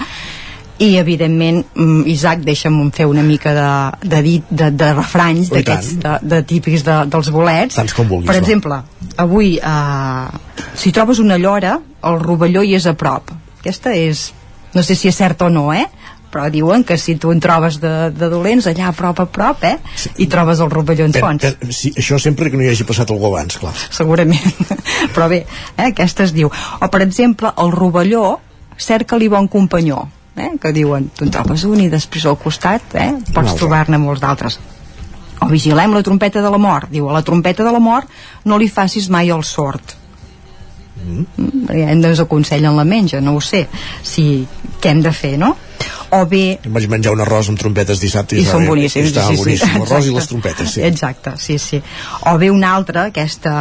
i 0.83 0.95
evidentment 0.97 1.61
mm, 1.75 2.07
Isaac 2.09 2.41
deixa'm 2.43 2.79
fer 2.93 3.05
una 3.05 3.21
mica 3.23 3.53
de, 3.55 4.09
de 4.09 4.21
dit 4.25 4.49
de, 4.49 4.71
de 4.73 4.89
refranys 4.93 5.51
Oh, 5.51 5.55
d'aquests 5.55 5.99
de, 6.01 6.15
de 6.33 6.41
típics 6.49 6.83
de, 6.85 6.97
dels 7.13 7.29
bolets. 7.33 7.77
Tants 7.77 7.93
com 7.95 8.09
vulguis, 8.09 8.29
per 8.31 8.39
exemple 8.41 8.81
avui 9.17 9.57
eh, 9.57 10.27
si 10.75 10.91
trobes 10.91 11.19
una 11.19 11.37
llora 11.37 11.77
el 12.03 12.19
rovelló 12.19 12.63
hi 12.63 12.75
és 12.75 12.87
a 12.89 12.95
prop. 12.97 13.31
Aquesta 13.61 13.93
és, 13.95 14.31
no 14.73 14.83
sé 14.83 14.97
si 14.99 15.07
és 15.07 15.17
cert 15.17 15.41
o 15.45 15.49
no 15.53 15.71
eh 15.73 15.85
però 16.33 16.49
diuen 16.49 16.83
que 16.87 16.97
si 16.97 17.15
tu 17.21 17.31
en 17.31 17.41
trobes 17.43 17.77
de, 17.83 18.09
de 18.15 18.29
dolents 18.31 18.65
allà 18.71 18.89
a 18.89 18.95
prop 18.97 19.21
a 19.21 19.27
prop 19.29 19.61
eh, 19.69 19.75
i 20.17 20.27
trobes 20.31 20.63
el 20.65 20.71
rovelló 20.73 21.05
en 21.05 21.13
Per, 21.13 21.21
fons 21.21 21.45
per, 21.45 21.69
sí, 21.75 21.93
això 21.99 22.17
sempre 22.21 22.49
que 22.49 22.57
no 22.57 22.65
hi 22.65 22.71
hagi 22.71 22.87
passat 22.89 23.13
algú 23.13 23.29
abans, 23.29 23.59
clar. 23.61 23.73
segurament. 23.93 24.65
Però 25.15 25.29
bé, 25.29 25.43
eh, 25.77 25.87
aquesta 25.91 26.25
es 26.25 26.33
diu. 26.33 26.49
O 26.49 26.89
per 26.89 27.03
exemple, 27.05 27.53
el 27.61 27.71
rovelló 27.75 28.25
cerca-li 28.81 29.29
bon 29.29 29.47
companyó 29.47 30.07
eh, 30.35 30.51
que 30.59 30.73
diuen, 30.73 31.11
tu 31.13 31.27
en 31.27 31.33
trobes 31.33 31.67
un 31.69 31.85
i 31.85 31.89
després 31.93 32.25
al 32.25 32.39
costat 32.41 32.97
eh, 32.97 33.11
pots 33.33 33.57
trobar-ne 33.59 34.01
molts 34.01 34.23
d'altres. 34.23 34.59
O 35.43 35.49
vigilem 35.51 35.93
la 35.93 36.03
trompeta 36.05 36.41
de 36.41 36.49
la 36.49 36.61
mort 36.61 36.89
diu, 36.89 37.09
a 37.09 37.19
la 37.19 37.25
trompeta 37.25 37.65
de 37.65 37.73
la 37.73 37.81
mort 37.83 38.09
no 38.49 38.57
li 38.57 38.71
facis 38.71 39.09
mai 39.11 39.29
el 39.33 39.45
sort 39.45 39.99
mm. 41.03 41.67
perquè 41.67 41.85
ens 41.93 42.07
desaconsellen 42.07 42.79
la 42.79 42.87
menja 42.87 43.21
no 43.21 43.35
ho 43.37 43.43
sé, 43.43 43.65
si 44.03 44.47
què 44.81 44.91
hem 44.91 45.03
de 45.05 45.13
fer, 45.15 45.35
no? 45.41 45.55
o 46.13 46.25
bé 46.29 46.43
vaig 46.65 46.87
menjar 46.91 47.13
un 47.15 47.23
arròs 47.23 47.49
amb 47.51 47.59
trompetes 47.59 48.01
dissabte 48.01 48.37
i 48.37 48.43
estava 48.43 48.59
són 48.59 48.67
bé. 48.67 48.71
boníssims 48.73 49.09
sí, 49.09 49.23
sí, 49.23 49.39
boníssim, 49.41 49.75
l'arròs 49.79 49.91
i 49.91 50.11
exacte. 50.11 50.19
les 50.19 50.29
trompetes, 50.31 50.73
sí. 50.75 50.83
exacte, 50.89 51.35
sí, 51.41 51.57
sí 51.61 51.81
o 52.29 52.37
bé 52.41 52.51
una 52.53 52.73
altra, 52.75 53.07
aquesta 53.11 53.55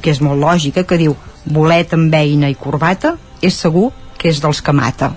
que 0.00 0.12
és 0.12 0.20
molt 0.24 0.40
lògica, 0.40 0.84
que 0.88 1.00
diu 1.00 1.16
bolet 1.44 1.94
amb 1.96 2.12
beina 2.12 2.50
i 2.52 2.56
corbata 2.60 3.16
és 3.40 3.56
segur 3.56 3.90
que 4.20 4.28
és 4.32 4.40
dels 4.42 4.60
que 4.64 4.74
mata 4.76 5.12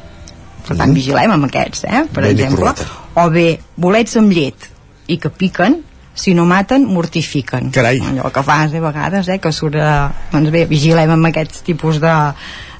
per 0.63 0.77
tant 0.79 0.93
vigilem 0.95 1.33
amb 1.35 1.49
aquests 1.49 1.87
eh? 1.89 2.05
per 2.13 2.27
i 2.27 2.31
exemple 2.31 2.75
o 3.19 3.27
bé 3.33 3.47
bolets 3.75 4.15
amb 4.19 4.31
llet 4.31 4.69
i 5.11 5.19
que 5.19 5.31
piquen 5.31 5.81
si 6.13 6.33
no 6.37 6.45
maten, 6.45 6.85
mortifiquen 6.85 7.71
Carai. 7.73 7.99
allò 7.99 8.29
que 8.33 8.43
fas 8.45 8.73
eh, 8.73 8.77
a 8.77 8.85
vegades 8.85 9.29
eh, 9.29 9.39
que 9.41 9.51
surt 9.51 9.79
a... 9.81 10.11
doncs 10.31 10.51
bé, 10.53 10.65
vigilem 10.69 11.11
amb 11.15 11.29
aquests 11.31 11.63
tipus 11.65 11.99
de, 12.03 12.13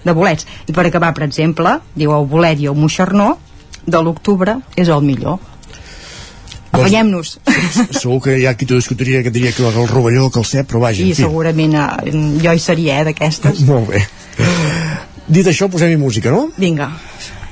de 0.04 0.14
bolets 0.14 0.46
i 0.68 0.76
per 0.76 0.86
acabar, 0.88 1.14
per 1.18 1.26
exemple, 1.26 1.80
diu 1.96 2.14
el 2.16 2.28
bolet 2.30 2.62
i 2.62 2.70
el 2.70 2.78
moixernó 2.78 3.34
de 3.86 4.02
l'octubre 4.04 4.60
és 4.78 4.92
el 4.94 5.02
millor 5.06 5.42
apanyem-nos 6.74 7.38
Segur 8.02 8.20
que 8.26 8.38
hi 8.42 8.48
ha 8.50 8.54
qui 8.58 8.68
t'ho 8.70 8.78
discutiria 8.78 9.24
que 9.26 9.34
diria 9.34 9.54
que 9.54 9.66
el 9.66 9.88
rovelló, 9.90 10.30
que 10.30 10.42
el 10.42 10.46
cep, 10.46 10.70
però 10.70 10.86
vaja, 10.86 11.04
i 11.04 11.14
fi. 11.14 11.26
segurament 11.26 11.78
eh, 11.78 12.18
jo 12.44 12.54
hi 12.54 12.62
seria 12.62 13.02
eh, 13.02 13.08
d'aquestes 13.10 13.66
Molt 13.70 13.90
bé. 13.94 14.06
Dit 15.24 15.48
això, 15.48 15.70
posem-hi 15.72 15.98
música, 15.98 16.34
no? 16.34 16.50
vinga 16.58 16.92
He 16.92 17.43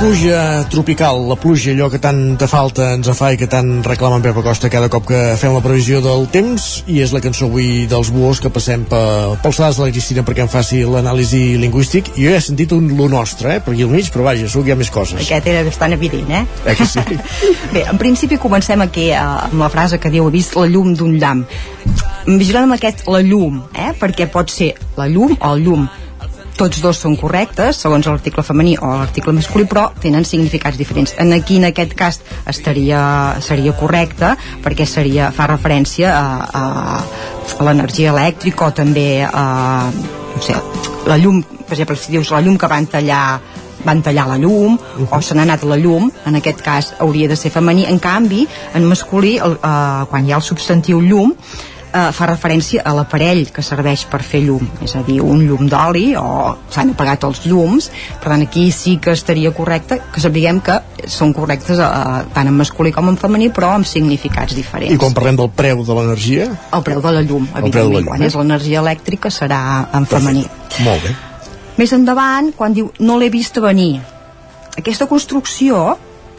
pluja 0.00 0.64
tropical, 0.72 1.26
la 1.28 1.36
pluja, 1.36 1.74
allò 1.74 1.90
que 1.92 1.98
tant 2.00 2.38
te 2.40 2.46
falta 2.48 2.86
ens 2.94 3.10
fa 3.18 3.34
i 3.34 3.36
que 3.36 3.44
tant 3.52 3.82
reclama 3.84 4.16
en 4.16 4.22
Pep 4.24 4.38
Acosta 4.40 4.70
cada 4.72 4.88
cop 4.88 5.04
que 5.10 5.18
fem 5.36 5.52
la 5.52 5.60
previsió 5.60 6.00
del 6.00 6.24
temps 6.32 6.68
i 6.88 7.02
és 7.04 7.12
la 7.12 7.20
cançó 7.20 7.50
avui 7.50 7.84
dels 7.90 8.08
buos 8.14 8.40
que 8.40 8.48
passem 8.48 8.86
pe, 8.88 9.00
pels 9.44 9.60
sedars 9.60 9.76
de 9.76 9.84
la 9.84 9.92
Cristina 9.92 10.24
perquè 10.24 10.46
em 10.46 10.48
faci 10.48 10.80
l'anàlisi 10.88 11.42
lingüístic 11.60 12.14
jo 12.16 12.32
he 12.32 12.40
sentit 12.40 12.72
un 12.72 12.88
lo 12.96 13.10
nostre, 13.12 13.58
eh, 13.58 13.60
per 13.60 13.74
aquí 13.74 13.84
al 13.84 13.92
mig, 13.92 14.08
però 14.08 14.24
vaja, 14.30 14.48
segur 14.48 14.64
que 14.64 14.72
hi 14.72 14.78
ha 14.78 14.80
més 14.80 14.94
coses. 14.94 15.20
Aquest 15.20 15.52
era 15.52 15.68
bastant 15.68 15.92
evident, 15.98 16.32
eh? 16.32 16.44
Eh 16.64 16.78
que 16.80 16.88
sí? 16.88 17.04
Bé, 17.74 17.84
en 17.84 18.00
principi 18.00 18.40
comencem 18.40 18.80
aquí 18.80 19.10
eh, 19.10 19.20
amb 19.20 19.60
la 19.60 19.68
frase 19.68 20.00
que 20.00 20.08
diu 20.08 20.30
he 20.30 20.38
vist 20.38 20.56
la 20.56 20.64
llum 20.70 20.94
d'un 20.96 21.18
llamp. 21.20 21.44
Vigilem 22.24 22.70
amb 22.70 22.80
aquest 22.80 23.04
la 23.04 23.20
llum, 23.20 23.66
eh? 23.76 23.92
perquè 24.00 24.32
pot 24.32 24.48
ser 24.48 24.72
la 24.96 25.12
llum 25.12 25.36
o 25.36 25.52
el 25.52 25.68
llum 25.68 25.90
tots 26.60 26.82
dos 26.84 26.98
són 27.00 27.14
correctes, 27.16 27.78
segons 27.80 28.04
l'article 28.04 28.44
femení 28.44 28.74
o 28.76 28.90
l'article 28.98 29.32
masculí, 29.32 29.64
però 29.68 29.86
tenen 30.02 30.26
significats 30.28 30.76
diferents. 30.76 31.14
En 31.22 31.32
aquí, 31.32 31.56
en 31.56 31.70
aquest 31.70 31.94
cas, 31.96 32.20
estaria, 32.50 33.00
seria 33.44 33.72
correcte, 33.78 34.34
perquè 34.64 34.84
seria, 34.88 35.30
fa 35.32 35.48
referència 35.48 36.12
a, 36.12 36.26
a, 36.60 36.64
a 37.56 37.64
l'energia 37.64 38.12
elèctrica 38.12 38.68
o 38.68 38.76
també 38.76 39.24
a, 39.24 39.46
no 39.88 40.44
sé, 40.44 40.58
la 41.08 41.16
llum, 41.16 41.40
per 41.64 41.78
exemple, 41.78 41.96
si 41.96 42.12
dius 42.12 42.34
la 42.34 42.42
llum 42.44 42.60
que 42.60 42.68
van 42.70 42.90
tallar 42.90 43.24
van 43.80 44.02
tallar 44.04 44.26
la 44.28 44.36
llum 44.36 44.74
uh 44.74 44.78
-huh. 44.78 45.16
o 45.16 45.22
se 45.22 45.34
n'ha 45.34 45.42
anat 45.42 45.62
la 45.64 45.76
llum 45.76 46.10
en 46.26 46.36
aquest 46.36 46.60
cas 46.60 46.92
hauria 46.98 47.28
de 47.28 47.36
ser 47.36 47.50
femení 47.50 47.86
en 47.88 47.98
canvi 47.98 48.46
en 48.74 48.84
masculí 48.84 49.38
el, 49.38 49.52
eh, 49.52 50.04
quan 50.10 50.26
hi 50.26 50.32
ha 50.32 50.36
el 50.36 50.42
substantiu 50.42 51.00
llum 51.00 51.32
eh, 51.92 52.10
fa 52.14 52.28
referència 52.30 52.82
a 52.86 52.92
l'aparell 52.96 53.48
que 53.54 53.62
serveix 53.64 54.04
per 54.10 54.22
fer 54.26 54.42
llum, 54.44 54.66
és 54.84 54.94
a 54.96 55.02
dir, 55.06 55.20
un 55.24 55.42
llum 55.46 55.68
d'oli 55.70 56.12
o 56.18 56.56
s'han 56.72 56.92
apagat 56.94 57.26
els 57.28 57.42
llums, 57.46 57.90
per 58.22 58.32
tant 58.32 58.44
aquí 58.46 58.68
sí 58.74 58.96
que 59.02 59.14
estaria 59.16 59.52
correcte 59.56 60.00
que 60.12 60.22
sapiguem 60.22 60.60
que 60.64 60.80
són 61.10 61.34
correctes 61.36 61.80
eh, 61.82 62.20
tant 62.34 62.50
en 62.50 62.56
masculí 62.56 62.92
com 62.96 63.10
en 63.12 63.18
femení, 63.20 63.50
però 63.54 63.74
amb 63.76 63.88
significats 63.88 64.56
diferents. 64.56 64.94
I 64.94 65.00
quan 65.00 65.16
parlem 65.16 65.38
del 65.40 65.50
preu 65.54 65.84
de 65.86 65.96
l'energia? 65.96 66.50
El 66.76 66.84
preu 66.86 67.02
de 67.04 67.16
la 67.16 67.24
llum, 67.24 67.48
de 67.48 67.56
la 67.56 67.64
evidentment, 67.66 67.96
llum, 67.96 68.12
quan 68.12 68.22
eh? 68.22 68.30
és 68.30 68.38
l'energia 68.38 68.84
elèctrica 68.84 69.32
serà 69.34 69.62
en 69.96 70.06
femení. 70.10 70.46
Molt 70.86 71.06
bé. 71.06 71.16
Més 71.80 71.92
endavant, 71.96 72.52
quan 72.56 72.74
diu 72.76 72.90
no 73.00 73.16
l'he 73.18 73.30
vist 73.32 73.56
venir. 73.62 74.00
Aquesta 74.78 75.06
construcció, 75.08 75.96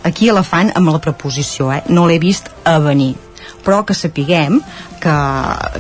aquí 0.08 0.30
la 0.32 0.44
fan 0.46 0.72
amb 0.76 0.94
la 0.94 1.02
preposició, 1.02 1.72
eh? 1.74 1.82
no 1.90 2.08
l'he 2.08 2.20
vist 2.22 2.50
a 2.66 2.78
venir 2.84 3.16
però 3.66 3.82
que 3.88 3.96
sapiguem 3.98 4.60
que, 5.02 5.16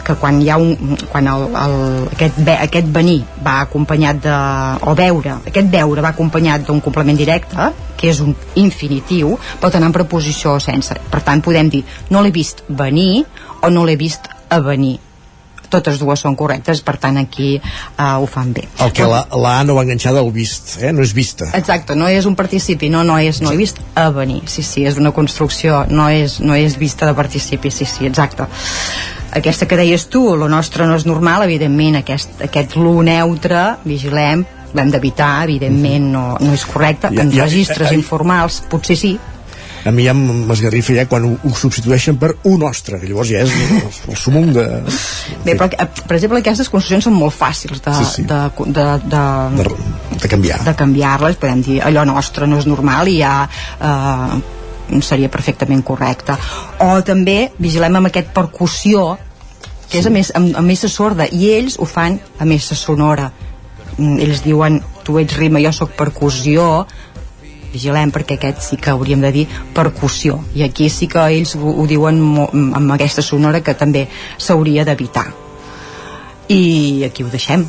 que 0.06 0.16
quan 0.22 0.42
hi 0.42 0.50
ha 0.50 0.58
un, 0.62 0.96
quan 1.12 1.30
el, 1.32 1.46
el, 1.64 1.76
aquest, 2.16 2.40
ve, 2.42 2.56
aquest 2.68 2.90
venir 2.94 3.20
va 3.46 3.60
acompanyat 3.66 4.24
de, 4.26 4.40
o 4.90 4.96
veure, 4.98 5.38
aquest 5.52 5.72
veure 5.74 6.06
va 6.06 6.14
acompanyat 6.16 6.66
d'un 6.68 6.82
complement 6.82 7.18
directe, 7.18 7.72
que 7.98 8.10
és 8.10 8.24
un 8.24 8.34
infinitiu, 8.62 9.36
pot 9.62 9.78
anar 9.78 9.92
en 9.92 10.00
preposició 10.00 10.58
sense. 10.64 10.98
Per 11.12 11.22
tant, 11.26 11.44
podem 11.46 11.70
dir 11.70 11.86
no 12.10 12.24
l'he 12.26 12.34
vist 12.34 12.66
venir 12.70 13.26
o 13.62 13.70
no 13.70 13.86
l'he 13.86 13.98
vist 14.00 14.30
a 14.50 14.60
venir 14.64 14.98
totes 15.72 16.00
dues 16.02 16.22
són 16.24 16.36
correctes, 16.40 16.82
per 16.86 16.98
tant 17.02 17.18
aquí 17.22 17.56
uh, 17.62 18.20
ho 18.22 18.28
fan 18.30 18.52
bé. 18.56 18.68
El 18.84 18.92
que 18.96 19.08
la, 19.08 19.24
la 19.32 19.56
A 19.62 19.64
no 19.68 19.76
va 19.78 19.86
enganxar 19.88 20.14
del 20.18 20.32
vist, 20.36 20.76
eh? 20.82 20.92
no 20.94 21.02
és 21.06 21.14
vista. 21.18 21.50
Exacte, 21.58 21.96
no 21.98 22.10
és 22.12 22.28
un 22.30 22.36
participi, 22.40 22.90
no, 22.94 23.04
no 23.08 23.18
és, 23.22 23.42
no 23.42 23.52
he 23.54 23.60
vist 23.60 23.80
a 23.96 24.10
venir, 24.16 24.42
sí, 24.52 24.64
sí, 24.68 24.86
és 24.86 25.00
una 25.02 25.14
construcció, 25.16 25.86
no 25.90 26.10
és, 26.12 26.40
no 26.44 26.56
és 26.58 26.78
vista 26.80 27.08
de 27.10 27.16
participi, 27.18 27.72
sí, 27.72 27.86
sí, 27.90 28.06
exacte. 28.10 28.48
Aquesta 29.32 29.66
que 29.66 29.78
deies 29.80 30.10
tu, 30.12 30.36
lo 30.36 30.50
nostre 30.52 30.86
no 30.88 30.98
és 31.00 31.06
normal, 31.08 31.46
evidentment, 31.48 32.02
aquest, 32.02 32.42
aquest 32.44 32.76
lo 32.76 32.98
neutre, 33.06 33.78
vigilem, 33.88 34.44
l'hem 34.76 34.92
d'evitar, 34.92 35.44
evidentment 35.48 36.10
no, 36.12 36.24
no 36.40 36.54
és 36.56 36.66
correcte, 36.68 37.10
Ja- 37.12 37.24
en 37.24 37.32
ja- 37.32 37.46
registres 37.48 37.90
eh, 37.90 37.94
eh, 37.96 38.00
informals 38.00 38.62
potser 38.72 38.98
sí, 39.00 39.14
A 39.86 39.92
mi 39.96 40.06
ja 40.06 40.14
m'esgarrifa 40.14 40.94
ja 40.94 41.06
quan 41.10 41.26
ho, 41.26 41.32
ho 41.42 41.52
substitueixen 41.58 42.20
per 42.22 42.36
un 42.50 42.60
nostre, 42.62 43.00
que 43.02 43.10
llavors 43.10 43.32
ja 43.32 43.42
és 43.46 43.54
el, 43.56 43.90
el 44.14 44.20
sumum 44.20 44.52
de... 44.54 44.66
Bé, 45.46 45.56
però, 45.56 45.68
eh, 45.72 45.88
per 46.06 46.18
exemple, 46.18 46.42
aquestes 46.44 46.70
construccions 46.70 47.08
són 47.10 47.18
molt 47.18 47.36
fàcils 47.36 47.82
de, 47.82 47.96
Sí, 47.98 48.08
sí. 48.16 48.26
de, 48.30 48.40
de, 48.78 48.88
de, 49.10 49.26
de, 49.58 49.68
de 50.22 50.32
canviar. 50.32 50.62
de 50.68 50.76
canviar-les, 50.78 51.40
podem 51.42 51.66
dir 51.66 51.82
allò 51.86 52.06
nostre 52.10 52.50
no 52.50 52.62
és 52.62 52.70
normal 52.70 53.10
i 53.10 53.20
ja 53.24 53.36
eh, 53.50 54.40
seria 55.02 55.32
perfectament 55.34 55.84
correcte. 55.88 56.38
O 56.86 56.94
també 57.08 57.40
vigilem 57.58 57.98
amb 58.02 58.12
aquest 58.12 58.34
percussió 58.36 59.16
que 59.92 60.00
és 60.00 60.06
a 60.08 60.12
més, 60.14 60.30
amb 60.38 60.62
missa 60.64 60.88
sorda 60.88 61.26
i 61.28 61.50
ells 61.52 61.76
ho 61.82 61.88
fan 61.90 62.20
a 62.40 62.46
missa 62.48 62.78
sonora 62.80 63.32
Mm, 63.98 64.20
ells 64.24 64.42
diuen 64.46 64.80
tu 65.04 65.18
ets 65.20 65.36
rima, 65.38 65.60
jo 65.60 65.72
sóc 65.76 65.96
percussió 66.00 66.86
vigilem 67.74 68.12
perquè 68.12 68.38
aquest 68.38 68.66
sí 68.70 68.80
que 68.82 68.92
hauríem 68.94 69.22
de 69.24 69.32
dir 69.36 69.46
percussió 69.76 70.42
i 70.56 70.66
aquí 70.68 70.90
sí 70.90 71.08
que 71.12 71.24
ells 71.28 71.56
ho, 71.56 71.72
ho 71.72 71.88
diuen 71.88 72.22
amb 72.52 72.98
aquesta 72.98 73.24
sonora 73.26 73.64
que 73.64 73.78
també 73.78 74.08
s'hauria 74.38 74.86
d'evitar 74.88 75.28
i 76.52 77.04
aquí 77.08 77.24
ho 77.24 77.32
deixem 77.32 77.66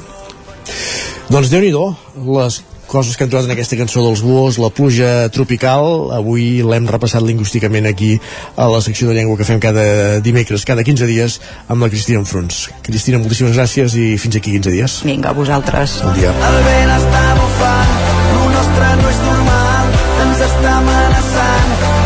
Doncs 1.32 1.48
déu 1.48 1.62
nhi 1.62 1.72
les 1.72 2.62
coses 2.92 3.16
que 3.16 3.24
han 3.24 3.30
trobat 3.32 3.48
en 3.48 3.54
aquesta 3.54 3.78
cançó 3.80 4.02
dels 4.04 4.20
Buos, 4.20 4.58
la 4.60 4.68
pluja 4.74 5.30
tropical, 5.32 6.10
avui 6.12 6.60
l'hem 6.66 6.88
repassat 6.90 7.24
lingüísticament 7.24 7.88
aquí 7.88 8.10
a 8.54 8.68
la 8.68 8.82
secció 8.84 9.08
de 9.08 9.16
llengua 9.16 9.38
que 9.40 9.48
fem 9.48 9.62
cada 9.64 10.20
dimecres, 10.20 10.66
cada 10.68 10.84
15 10.84 11.08
dies, 11.08 11.38
amb 11.72 11.86
la 11.86 11.88
Cristina 11.88 12.20
Enfrons. 12.20 12.66
Cristina, 12.84 13.22
moltíssimes 13.22 13.56
gràcies 13.56 13.96
i 13.96 14.18
fins 14.20 14.36
aquí 14.36 14.52
15 14.58 14.76
dies. 14.76 15.00
vinga, 15.08 15.32
a 15.32 15.38
vosaltres 15.40 16.02
Bon 16.04 16.20
dia. 16.20 16.36
El 16.50 16.60
vent 16.68 16.94
està 16.98 17.24
bufant, 17.40 17.98
lo 18.36 18.44
nostre 18.58 18.92
no 19.00 19.08
és 19.08 19.24
normal, 19.30 19.51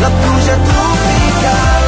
la 0.07 0.13
pluja 0.21 0.55
tropical. 0.63 1.85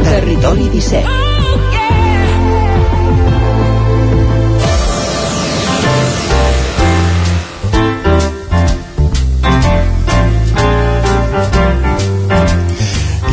Territori 0.04 0.70
17. 0.70 1.27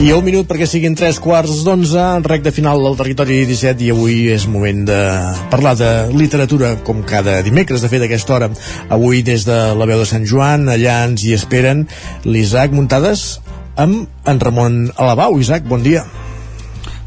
I 0.05 0.11
un 0.13 0.21
minut 0.21 0.45
perquè 0.45 0.67
siguin 0.69 0.93
tres 0.93 1.17
quarts 1.17 1.63
d'onze, 1.65 2.01
recte 2.27 2.51
final 2.53 2.83
del 2.83 2.97
territori 2.99 3.39
17 3.49 3.87
i 3.87 3.87
avui 3.89 4.17
és 4.35 4.43
moment 4.45 4.83
de 4.85 4.97
parlar 5.49 5.71
de 5.79 5.87
literatura 6.13 6.75
com 6.85 6.99
cada 7.09 7.39
dimecres, 7.41 7.81
de 7.81 7.89
fet 7.89 8.05
a 8.05 8.05
aquesta 8.05 8.35
hora 8.35 8.51
avui 8.93 9.23
des 9.25 9.47
de 9.49 9.57
la 9.73 9.87
veu 9.89 10.03
de 10.03 10.05
Sant 10.05 10.27
Joan 10.29 10.69
allà 10.69 10.99
ens 11.07 11.25
hi 11.25 11.33
esperen 11.33 11.87
l'Isaac 12.21 12.77
Muntades 12.77 13.25
amb 13.81 14.29
en 14.29 14.45
Ramon 14.45 14.77
Alabau. 14.93 15.41
Isaac, 15.41 15.65
bon 15.65 15.81
dia. 15.81 16.05
Bon 16.05 16.13
dia, 16.13 16.24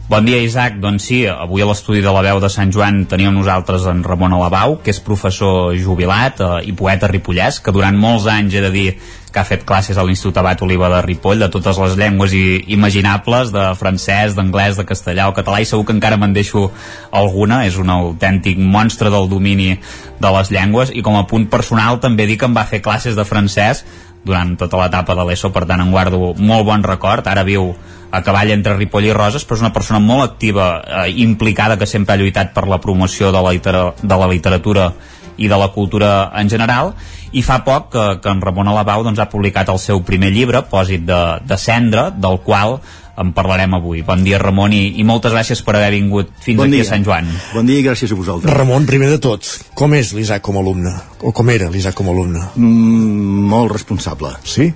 Isaac. 0.09 0.81
Doncs 0.81 1.05
sí, 1.05 1.27
avui 1.27 1.63
a 1.63 1.67
l'estudi 1.69 2.01
de 2.01 2.13
la 2.13 2.23
veu 2.25 2.41
de 2.41 2.49
Sant 2.49 2.73
Joan 2.73 3.05
teníem 3.07 3.35
nosaltres 3.35 3.85
en 3.87 4.03
Ramon 4.03 4.33
Alabau, 4.33 4.79
que 4.83 4.91
és 4.91 5.01
professor 5.01 5.77
jubilat 5.77 6.41
eh, 6.41 6.65
i 6.65 6.73
poeta 6.73 7.09
ripollès, 7.09 7.61
que 7.61 7.73
durant 7.73 7.97
molts 7.97 8.27
anys 8.27 8.55
he 8.55 8.63
de 8.65 8.71
dir 8.73 8.89
que 9.29 9.39
ha 9.39 9.45
fet 9.45 9.67
classes 9.69 9.99
a 9.99 10.05
l'Institut 10.09 10.39
Abat 10.41 10.63
Oliva 10.65 10.89
de 10.89 11.03
Ripoll 11.05 11.45
de 11.45 11.51
totes 11.53 11.77
les 11.77 11.99
llengües 12.01 12.33
i, 12.33 12.65
imaginables, 12.73 13.53
de 13.53 13.67
francès, 13.77 14.33
d'anglès, 14.35 14.81
de 14.81 14.87
castellà 14.89 15.29
o 15.29 15.37
català, 15.37 15.61
i 15.61 15.69
segur 15.69 15.85
que 15.85 15.93
encara 15.93 16.17
me'n 16.17 16.33
deixo 16.33 16.71
alguna. 17.13 17.67
És 17.69 17.77
un 17.77 17.93
autèntic 17.93 18.57
monstre 18.57 19.13
del 19.13 19.29
domini 19.29 19.75
de 19.77 20.35
les 20.39 20.51
llengües, 20.51 20.95
i 20.97 21.05
com 21.05 21.21
a 21.21 21.27
punt 21.29 21.51
personal 21.53 22.01
també 22.01 22.25
dic 22.27 22.41
que 22.41 22.49
em 22.49 22.57
va 22.57 22.65
fer 22.65 22.81
classes 22.81 23.19
de 23.19 23.29
francès 23.29 23.85
durant 24.25 24.57
tota 24.59 24.81
l'etapa 24.81 25.15
de 25.17 25.27
l'ESO, 25.29 25.53
per 25.55 25.65
tant 25.69 25.83
en 25.83 25.93
guardo 25.93 26.35
molt 26.37 26.67
bon 26.67 26.83
record, 26.85 27.27
ara 27.27 27.45
viu 27.47 27.73
a 28.11 28.23
cavall 28.25 28.51
entre 28.55 28.77
Ripoll 28.77 29.11
i 29.11 29.13
Roses, 29.13 29.45
però 29.45 29.59
és 29.59 29.65
una 29.67 29.75
persona 29.75 30.01
molt 30.01 30.25
activa, 30.25 30.69
eh, 30.81 31.13
implicada, 31.25 31.77
que 31.79 31.87
sempre 31.87 32.15
ha 32.15 32.21
lluitat 32.21 32.55
per 32.55 32.67
la 32.69 32.81
promoció 32.81 33.33
de 33.33 33.43
la, 33.43 33.53
litera, 33.53 33.93
de 34.01 34.17
la 34.17 34.29
literatura 34.29 34.93
i 35.37 35.49
de 35.49 35.57
la 35.57 35.69
cultura 35.69 36.31
en 36.35 36.49
general, 36.51 36.95
i 37.33 37.43
fa 37.45 37.61
poc 37.65 37.91
que, 37.93 38.07
que 38.23 38.33
en 38.33 38.41
Ramon 38.41 38.71
Alabau 38.73 39.05
doncs, 39.05 39.21
ha 39.21 39.29
publicat 39.31 39.69
el 39.69 39.79
seu 39.79 40.01
primer 40.03 40.33
llibre, 40.33 40.65
Pòsit 40.71 41.05
de, 41.07 41.21
de 41.45 41.59
Cendra, 41.61 42.09
del 42.11 42.41
qual 42.45 42.81
en 43.19 43.33
parlarem 43.35 43.75
avui. 43.75 44.03
Bon 44.07 44.23
dia, 44.25 44.39
Ramon, 44.41 44.73
i, 44.77 44.95
i 45.01 45.05
moltes 45.07 45.35
gràcies 45.35 45.63
per 45.67 45.77
haver 45.79 45.91
vingut 45.97 46.31
fins 46.45 46.61
Bon 46.61 46.69
aquí 46.69 46.79
dia. 46.79 46.87
a 46.87 46.91
Sant 46.93 47.05
Joan. 47.07 47.29
Bon 47.53 47.67
dia 47.69 47.83
i 47.83 47.87
gràcies 47.87 48.15
a 48.15 48.19
vosaltres. 48.19 48.55
Ramon, 48.55 48.87
primer 48.89 49.11
de 49.11 49.21
tot, 49.23 49.49
com 49.79 49.95
és 49.99 50.15
l'Isaac 50.17 50.45
com 50.47 50.59
a 50.59 50.63
alumne? 50.65 50.95
O 51.27 51.35
com 51.35 51.51
era 51.51 51.71
l'Isaac 51.73 51.99
com 51.99 52.11
a 52.11 52.15
alumne? 52.15 52.45
Mm, 52.55 53.45
molt 53.51 53.75
responsable. 53.75 54.33
Sí? 54.47 54.71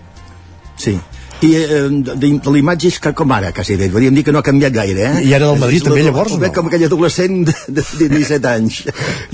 Sí. 0.76 0.98
I 1.42 1.50
eh, 1.58 1.80
de, 1.90 2.14
de 2.14 2.52
l'imatge 2.54 2.90
és 2.92 3.00
que 3.02 3.14
com 3.18 3.32
ara, 3.34 3.50
quasi 3.54 3.74
bé. 3.78 3.88
Podríem 3.90 4.14
dir 4.14 4.22
que 4.26 4.34
no 4.34 4.42
ha 4.42 4.46
canviat 4.46 4.74
gaire, 4.74 5.08
eh? 5.08 5.24
I 5.26 5.32
era 5.34 5.48
del 5.50 5.58
Madrid, 5.62 5.82
també, 5.86 6.04
llavors, 6.06 6.36
o 6.36 6.38
no? 6.38 6.52
Com 6.54 6.70
aquell 6.70 6.86
adolescent 6.86 7.42
de, 7.48 7.56
de, 7.66 7.86
de 7.98 8.08
17 8.14 8.52
anys. 8.52 8.84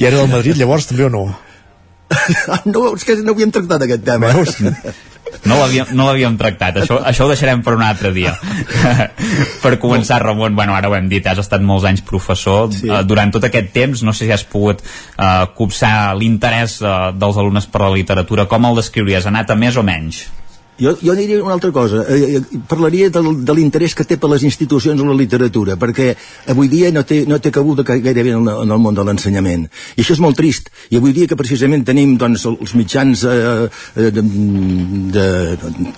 I 0.01 0.09
era 0.09 0.23
del 0.23 0.33
Madrid, 0.33 0.57
llavors, 0.57 0.89
també 0.89 1.05
o 1.09 1.13
no? 1.13 1.27
no, 2.73 2.87
és 2.95 3.05
que 3.05 3.19
no 3.21 3.35
havíem 3.37 3.53
tractat 3.53 3.85
aquest 3.85 4.07
tema. 4.09 4.33
Veus? 4.33 4.57
No 5.49 5.59
l'havíem 5.61 5.93
no 5.97 6.41
tractat, 6.41 6.83
això, 6.83 6.99
això 7.05 7.27
ho 7.27 7.31
deixarem 7.31 7.63
per 7.65 7.75
un 7.77 7.85
altre 7.85 8.13
dia. 8.13 8.35
per 9.65 9.75
començar, 9.83 10.21
Ramon, 10.23 10.57
bueno, 10.57 10.75
ara 10.77 10.91
ho 10.91 10.97
hem 10.97 11.09
dit, 11.11 11.27
has 11.27 11.41
estat 11.43 11.65
molts 11.65 11.87
anys 11.89 12.05
professor. 12.07 12.73
Sí. 12.75 12.89
Uh, 12.91 13.03
durant 13.07 13.33
tot 13.35 13.45
aquest 13.49 13.73
temps, 13.75 14.03
no 14.07 14.15
sé 14.17 14.27
si 14.27 14.35
has 14.35 14.45
pogut 14.49 14.83
uh, 14.83 15.47
copsar 15.59 16.15
l'interès 16.19 16.81
uh, 16.83 17.11
dels 17.17 17.39
alumnes 17.41 17.69
per 17.71 17.85
la 17.87 17.95
literatura. 17.97 18.49
Com 18.51 18.69
el 18.69 18.83
descriuries? 18.83 19.27
Ha 19.27 19.33
anat 19.35 19.55
a 19.55 19.59
més 19.59 19.79
o 19.79 19.87
menys? 19.87 20.27
Jo, 20.79 20.93
jo 21.03 21.15
diria 21.19 21.43
una 21.43 21.55
altra 21.55 21.73
cosa. 21.73 22.05
Eh, 22.09 22.39
eh, 22.39 22.59
parlaria 22.69 23.11
del, 23.11 23.45
de 23.45 23.55
l'interès 23.55 23.97
que 23.99 24.05
té 24.07 24.15
per 24.17 24.31
les 24.31 24.45
institucions 24.47 25.01
la 25.03 25.17
literatura, 25.19 25.75
perquè 25.75 26.13
avui 26.55 26.69
dia 26.71 26.93
no 26.95 27.03
té, 27.03 27.25
no 27.27 27.41
té 27.43 27.51
cabuda 27.51 27.83
gairebé 27.83 28.37
en, 28.37 28.47
en 28.47 28.75
el 28.77 28.79
món 28.79 28.95
de 28.95 29.03
l'ensenyament. 29.03 29.67
I 29.97 30.05
això 30.05 30.15
és 30.15 30.23
molt 30.23 30.39
trist. 30.39 30.71
I 30.95 31.01
avui 31.01 31.15
dia 31.17 31.27
que 31.27 31.39
precisament 31.39 31.83
tenim 31.89 32.15
doncs, 32.21 32.47
els 32.47 32.75
mitjans 32.79 33.25
eh, 33.27 33.67
eh 33.99 34.11
de, 34.19 34.23
de, 35.17 35.27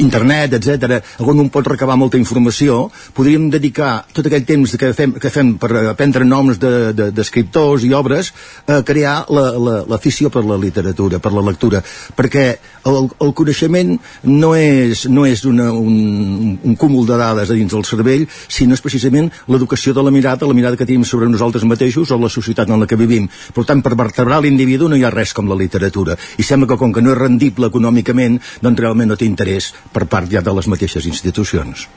internet, 0.01 0.57
etc, 0.57 0.97
on 1.21 1.45
un 1.45 1.53
pot 1.53 1.69
recabar 1.69 1.99
molta 2.01 2.17
informació, 2.17 2.87
podríem 3.13 3.51
dedicar 3.53 4.07
tot 4.17 4.31
aquell 4.31 4.49
temps 4.49 4.79
que 4.81 4.95
fem, 4.97 5.13
que 5.21 5.33
fem 5.35 5.53
per 5.61 5.75
aprendre 5.91 6.25
noms 6.25 6.57
d'escriptors 6.61 7.85
de, 7.85 7.89
de, 7.89 7.93
i 7.93 7.95
obres 8.01 8.33
a 8.67 8.81
crear 8.87 9.27
l'afició 9.29 10.31
la, 10.31 10.33
la, 10.33 10.41
per 10.41 10.45
la 10.49 10.61
literatura, 10.65 11.21
per 11.21 11.37
la 11.37 11.45
lectura, 11.45 11.85
perquè 12.17 12.47
el, 12.89 13.11
el 13.21 13.37
coneixement 13.37 13.99
no 14.25 14.55
és 14.57 14.70
és, 14.71 15.05
no 15.11 15.25
és 15.27 15.43
una, 15.49 15.71
un, 15.73 16.59
un 16.63 16.77
cúmul 16.79 17.07
de 17.09 17.17
dades 17.21 17.51
a 17.51 17.57
dins 17.57 17.73
del 17.75 17.87
cervell, 17.89 18.27
sinó 18.49 18.77
és 18.77 18.83
precisament 18.85 19.31
l'educació 19.51 19.95
de 19.97 20.05
la 20.07 20.13
mirada, 20.15 20.49
la 20.49 20.57
mirada 20.57 20.79
que 20.79 20.87
tenim 20.89 21.05
sobre 21.09 21.29
nosaltres 21.31 21.67
mateixos 21.69 22.11
o 22.11 22.19
la 22.21 22.31
societat 22.33 22.71
en 22.71 22.81
la 22.81 22.89
que 22.91 22.99
vivim. 23.01 23.29
Per 23.55 23.65
tant, 23.69 23.83
per 23.83 23.97
vertebrar 23.99 24.41
l'individu 24.43 24.89
no 24.89 24.99
hi 24.99 25.05
ha 25.05 25.15
res 25.15 25.35
com 25.37 25.51
la 25.51 25.59
literatura. 25.59 26.17
I 26.39 26.47
sembla 26.47 26.71
que 26.71 26.81
com 26.81 26.95
que 26.95 27.03
no 27.05 27.15
és 27.15 27.21
rendible 27.21 27.71
econòmicament, 27.71 28.39
doncs 28.63 28.81
realment 28.81 29.13
no 29.13 29.19
té 29.19 29.29
interès 29.29 29.73
per 29.93 30.07
part 30.11 30.31
ja 30.31 30.45
de 30.45 30.55
les 30.55 30.71
mateixes 30.71 31.07
institucions. 31.11 31.89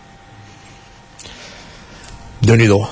déu 2.43 2.57
nhi 2.59 2.67
uh, 2.67 2.83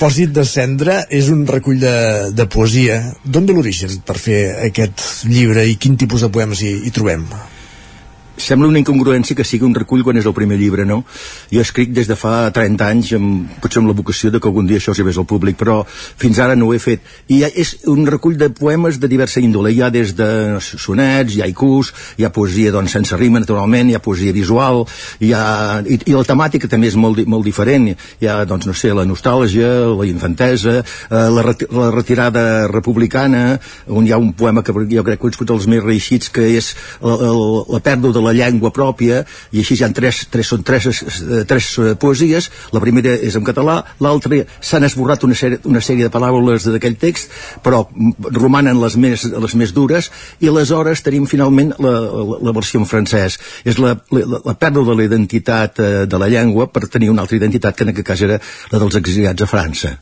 Pòsit 0.00 0.30
de 0.32 0.46
cendra 0.48 0.94
és 1.12 1.26
un 1.28 1.42
recull 1.44 1.80
de, 1.82 2.30
de 2.32 2.46
poesia. 2.48 3.02
D'on 3.24 3.44
ve 3.44 3.52
l'origen 3.52 3.98
per 4.06 4.16
fer 4.16 4.38
aquest 4.70 5.26
llibre 5.28 5.66
i 5.68 5.76
quin 5.76 5.98
tipus 6.00 6.24
de 6.24 6.30
poemes 6.32 6.62
hi, 6.64 6.72
hi 6.88 6.92
trobem? 6.96 7.26
Sembla 8.40 8.68
una 8.68 8.80
incongruència 8.80 9.36
que 9.36 9.46
sigui 9.46 9.66
un 9.68 9.74
recull 9.76 10.02
quan 10.06 10.18
és 10.20 10.26
el 10.26 10.34
primer 10.36 10.58
llibre, 10.60 10.86
no? 10.88 11.02
Jo 11.52 11.62
escric 11.64 11.92
des 11.96 12.08
de 12.10 12.16
fa 12.18 12.50
30 12.54 12.86
anys, 12.86 13.12
amb, 13.18 13.50
potser 13.62 13.82
amb 13.82 13.90
la 13.90 13.96
vocació 13.96 14.30
de 14.32 14.40
que 14.40 14.48
algun 14.50 14.68
dia 14.68 14.80
això 14.80 14.94
arribés 14.94 15.18
al 15.20 15.28
públic, 15.30 15.58
però 15.60 15.80
fins 15.86 16.40
ara 16.42 16.56
no 16.58 16.70
ho 16.70 16.74
he 16.74 16.80
fet. 16.82 17.04
I 17.28 17.42
és 17.48 17.76
un 17.90 18.06
recull 18.08 18.38
de 18.40 18.50
poemes 18.54 18.98
de 19.00 19.10
diversa 19.10 19.42
índole. 19.42 19.72
Hi 19.74 19.82
ha 19.82 19.90
des 19.94 20.14
de 20.18 20.30
sonets, 20.60 21.36
hi 21.36 21.42
ha 21.42 21.48
haikus, 21.48 21.92
hi 22.18 22.26
ha 22.26 22.32
poesia 22.34 22.72
doncs, 22.74 22.94
sense 22.96 23.16
rima, 23.16 23.42
naturalment, 23.42 23.90
hi 23.90 23.96
ha 23.98 24.02
poesia 24.02 24.34
visual, 24.36 24.84
hi 25.20 25.32
ha, 25.36 25.44
i, 25.84 26.00
i 26.10 26.16
la 26.16 26.24
temàtica 26.26 26.70
també 26.70 26.90
és 26.90 26.98
molt, 27.00 27.22
molt 27.30 27.46
diferent. 27.46 27.90
Hi 28.20 28.30
ha, 28.30 28.40
doncs, 28.48 28.68
no 28.70 28.76
sé, 28.76 28.92
la 28.96 29.06
nostàlgia, 29.08 29.70
la 29.94 30.08
infantesa, 30.08 30.80
eh, 30.80 31.26
la, 31.36 31.46
reti 31.46 31.68
la 31.70 31.90
retirada 31.94 32.44
republicana, 32.70 33.58
on 33.88 34.06
hi 34.06 34.14
ha 34.14 34.20
un 34.20 34.32
poema 34.36 34.64
que 34.66 34.74
jo 34.74 35.04
crec 35.06 35.20
que 35.20 35.30
és 35.30 35.40
un 35.40 35.50
dels 35.52 35.66
més 35.70 35.84
reeixits, 35.84 36.30
que 36.32 36.46
és 36.56 36.72
la, 37.02 37.16
la, 37.20 37.64
la 37.76 37.82
pèrdua 37.84 38.14
de 38.16 38.24
la 38.24 38.29
llengua 38.36 38.72
pròpia 38.74 39.24
i 39.52 39.62
així 39.62 39.76
hi 39.78 39.84
ha 39.84 39.90
tres, 39.94 40.24
tres, 40.30 40.50
són 40.52 40.64
tres, 40.66 40.86
eh, 40.90 41.44
tres 41.48 41.70
eh, 41.78 41.94
poesies. 42.00 42.50
La 42.74 42.82
primera 42.82 43.14
és 43.14 43.36
en 43.36 43.46
català, 43.46 43.80
l'altra 44.00 44.42
s'han 44.60 44.86
esborrat 44.86 45.24
una 45.26 45.36
sèrie, 45.38 45.60
una 45.68 45.82
sèrie 45.84 46.06
de 46.06 46.12
paraules 46.12 46.66
d'aquell 46.70 46.96
text 47.00 47.30
però 47.64 47.82
romanen 48.32 48.80
les 48.80 48.96
més, 49.00 49.24
les 49.30 49.54
més 49.58 49.74
dures 49.76 50.10
i 50.40 50.50
aleshores 50.50 51.02
tenim 51.06 51.26
finalment 51.30 51.74
la, 51.78 51.92
la, 52.00 52.40
la 52.48 52.54
versió 52.56 52.80
en 52.80 52.88
francès. 52.88 53.38
És 53.64 53.80
la, 53.82 53.94
la, 54.14 54.42
la 54.44 54.56
pèrdua 54.58 54.92
de 54.92 54.98
la 54.98 55.08
identitat 55.08 55.80
eh, 55.82 55.90
de 56.10 56.20
la 56.20 56.30
llengua 56.32 56.68
per 56.72 56.86
tenir 56.88 57.10
una 57.12 57.24
altra 57.26 57.38
identitat 57.40 57.76
que 57.76 57.86
en 57.86 57.94
aquest 57.94 58.08
cas 58.12 58.24
era 58.26 58.40
la 58.72 58.82
dels 58.82 58.98
exiliats 59.00 59.46
a 59.46 59.50
França. 59.50 59.94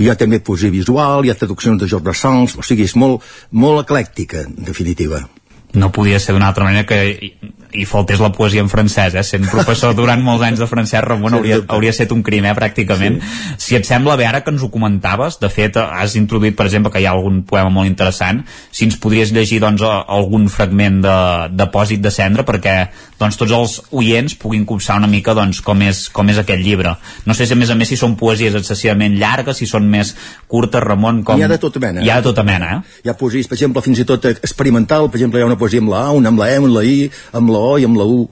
Hi 0.00 0.10
ha 0.10 0.18
també 0.18 0.42
poesia 0.44 0.72
visual, 0.74 1.24
hi 1.24 1.32
ha 1.32 1.38
traduccions 1.38 1.80
de 1.80 1.88
Georges 1.88 2.06
Brassens 2.06 2.56
o 2.58 2.66
sigui, 2.66 2.88
és 2.88 2.96
molt, 2.96 3.26
molt 3.52 3.84
eclèctica 3.84 4.46
en 4.46 4.64
definitiva 4.66 5.24
no 5.72 5.92
podia 5.92 6.18
ser 6.18 6.34
d'una 6.34 6.48
altra 6.48 6.64
manera 6.64 6.86
que 6.86 7.34
i 7.72 7.84
faltés 7.86 8.20
la 8.20 8.32
poesia 8.34 8.62
en 8.64 8.68
francès, 8.70 9.14
eh? 9.14 9.22
sent 9.26 9.46
professor 9.50 9.94
durant 9.94 10.20
molts 10.24 10.44
anys 10.46 10.60
de 10.62 10.66
francès, 10.70 11.02
Ramon, 11.04 11.36
hauria, 11.38 11.60
hauria 11.70 11.92
estat 11.94 12.12
un 12.14 12.22
crim, 12.26 12.46
eh, 12.48 12.54
pràcticament. 12.56 13.20
Sí. 13.20 13.66
Si 13.66 13.78
et 13.78 13.86
sembla 13.86 14.16
bé, 14.18 14.26
ara 14.26 14.42
que 14.44 14.50
ens 14.52 14.64
ho 14.64 14.70
comentaves, 14.72 15.38
de 15.40 15.50
fet, 15.52 15.78
has 15.80 16.16
introduït, 16.18 16.56
per 16.58 16.66
exemple, 16.66 16.92
que 16.92 17.02
hi 17.02 17.06
ha 17.06 17.14
algun 17.14 17.42
poema 17.46 17.70
molt 17.70 17.90
interessant, 17.90 18.42
si 18.70 18.88
ens 18.88 18.98
podries 19.00 19.32
llegir, 19.36 19.60
doncs, 19.62 19.84
algun 19.86 20.48
fragment 20.50 21.00
de, 21.04 21.16
de 21.54 21.68
Pòsit 21.70 22.02
de 22.02 22.12
Cendra, 22.14 22.44
perquè, 22.48 22.74
doncs, 23.20 23.38
tots 23.40 23.54
els 23.54 23.76
oients 23.94 24.34
puguin 24.40 24.66
copsar 24.66 24.98
una 24.98 25.10
mica, 25.10 25.34
doncs, 25.36 25.62
com 25.64 25.86
és, 25.86 26.06
com 26.14 26.28
és 26.32 26.42
aquest 26.42 26.64
llibre. 26.64 26.96
No 27.26 27.36
sé 27.36 27.46
si, 27.46 27.54
a 27.54 27.60
més 27.60 27.70
a 27.70 27.78
més, 27.78 27.92
si 27.92 28.00
són 28.00 28.16
poesies 28.20 28.56
excessivament 28.58 29.14
llargues, 29.20 29.60
si 29.60 29.70
són 29.70 29.86
més 29.90 30.14
curtes, 30.50 30.82
Ramon, 30.82 31.22
com... 31.26 31.38
Hi 31.38 31.46
ha 31.46 31.52
de 31.52 31.60
tota 31.62 31.82
mena. 31.82 32.02
Hi 32.02 32.10
ha 32.10 32.18
de 32.20 32.28
tota 32.30 32.46
mena, 32.46 32.74
eh? 32.76 33.00
Hi 33.04 33.12
ha 33.12 33.16
poesies, 33.20 33.46
per 33.50 33.58
exemple, 33.58 33.84
fins 33.86 34.02
i 34.02 34.08
tot 34.08 34.26
experimental, 34.32 35.08
per 35.10 35.20
exemple, 35.20 35.40
hi 35.40 35.46
ha 35.46 35.50
una 35.50 35.58
poesia 35.60 35.84
amb 35.84 35.94
la 35.94 36.04
A, 36.08 36.14
una 36.16 36.32
amb 36.32 36.42
la 36.42 36.50
E, 36.50 36.58
amb 36.58 36.72
la 36.74 36.84
I, 36.86 36.96
amb 37.36 37.52
la 37.52 37.59
O 37.60 37.78
i 37.78 37.86
amb 37.88 38.00
la 38.00 38.06
U 38.08 38.24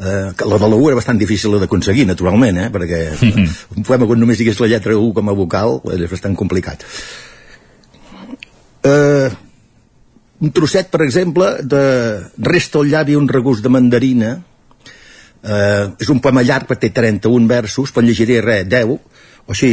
eh, 0.00 0.32
la 0.44 0.58
de 0.58 0.68
la 0.68 0.76
U 0.76 0.88
era 0.88 0.98
bastant 0.98 1.18
difícil 1.18 1.56
d'aconseguir, 1.60 2.06
naturalment, 2.08 2.58
eh, 2.60 2.68
perquè 2.72 3.00
un 3.76 3.86
poema 3.86 4.08
quan 4.08 4.20
només 4.20 4.38
digués 4.40 4.60
la 4.60 4.70
lletra 4.72 4.98
U 4.98 5.12
com 5.16 5.30
a 5.30 5.36
vocal 5.36 5.80
és 5.94 6.10
bastant 6.10 6.36
complicat. 6.36 6.84
Eh, 8.86 9.28
un 10.36 10.52
trosset, 10.52 10.90
per 10.92 11.02
exemple, 11.06 11.56
de 11.64 11.82
Resta 12.50 12.82
al 12.82 12.92
llavi 12.92 13.16
un 13.16 13.28
regust 13.28 13.64
de 13.64 13.72
mandarina, 13.72 14.34
eh, 15.42 15.86
és 15.98 16.10
un 16.12 16.20
poema 16.20 16.44
llarg, 16.44 16.68
perquè 16.68 16.90
té 16.90 17.00
31 17.00 17.48
versos, 17.48 17.92
però 17.92 18.04
en 18.04 18.10
llegiré 18.10 18.42
res, 18.44 18.66
10 18.68 18.92
o 18.92 19.54
així, 19.54 19.72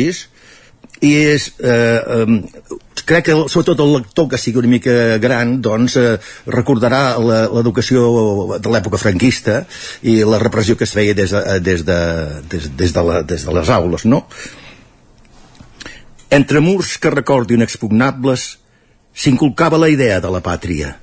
i 1.04 1.12
és, 1.20 1.50
eh, 1.60 2.00
eh, 2.16 2.72
crec 3.04 3.26
que 3.28 3.36
sobretot 3.52 3.82
el 3.84 3.92
lector 3.98 4.30
que 4.32 4.40
sigui 4.40 4.62
una 4.62 4.72
mica 4.72 5.18
gran 5.20 5.58
doncs 5.62 5.98
eh, 6.00 6.16
recordarà 6.48 7.18
l'educació 7.20 8.06
de 8.56 8.72
l'època 8.72 9.02
franquista 9.02 9.64
i 10.08 10.22
la 10.24 10.40
repressió 10.40 10.78
que 10.80 10.88
es 10.88 10.96
feia 10.96 11.16
des 11.18 11.36
de, 11.36 11.60
des 11.60 11.84
de, 11.84 12.00
des, 12.50 12.70
des 12.80 12.96
de, 12.96 13.04
la, 13.10 13.22
des 13.28 13.44
de 13.44 13.58
les 13.60 13.74
aules 13.76 14.08
no? 14.08 14.24
entre 16.32 16.64
murs 16.64 16.96
que 16.98 17.12
recordo 17.12 17.54
inexpugnables 17.54 18.48
s'inculcava 19.14 19.78
la 19.78 19.92
idea 19.92 20.22
de 20.24 20.32
la 20.32 20.42
pàtria 20.46 20.96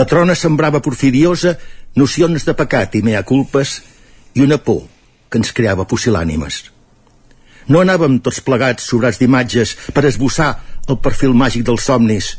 la 0.00 0.08
trona 0.08 0.34
sembrava 0.34 0.80
porfidiosa 0.80 1.58
nocions 2.00 2.48
de 2.48 2.56
pecat 2.56 2.96
i 2.96 3.04
mea 3.04 3.26
culpes 3.28 3.80
i 4.32 4.48
una 4.48 4.56
por 4.56 4.86
que 5.28 5.42
ens 5.42 5.52
creava 5.52 5.84
pusil·lànimes 5.84 6.70
no 7.68 7.82
anàvem 7.82 8.18
tots 8.24 8.40
plegats 8.44 8.86
sobrats 8.88 9.20
d'imatges 9.20 9.76
per 9.94 10.06
esbossar 10.08 10.54
el 10.88 10.98
perfil 11.02 11.34
màgic 11.36 11.66
dels 11.66 11.84
somnis 11.86 12.32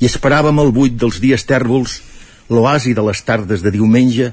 i 0.00 0.08
esperàvem 0.08 0.58
el 0.62 0.72
buit 0.74 0.96
dels 0.98 1.20
dies 1.22 1.44
tèrbols, 1.46 2.00
l'oasi 2.50 2.94
de 2.94 3.04
les 3.06 3.20
tardes 3.24 3.62
de 3.62 3.72
diumenge, 3.74 4.32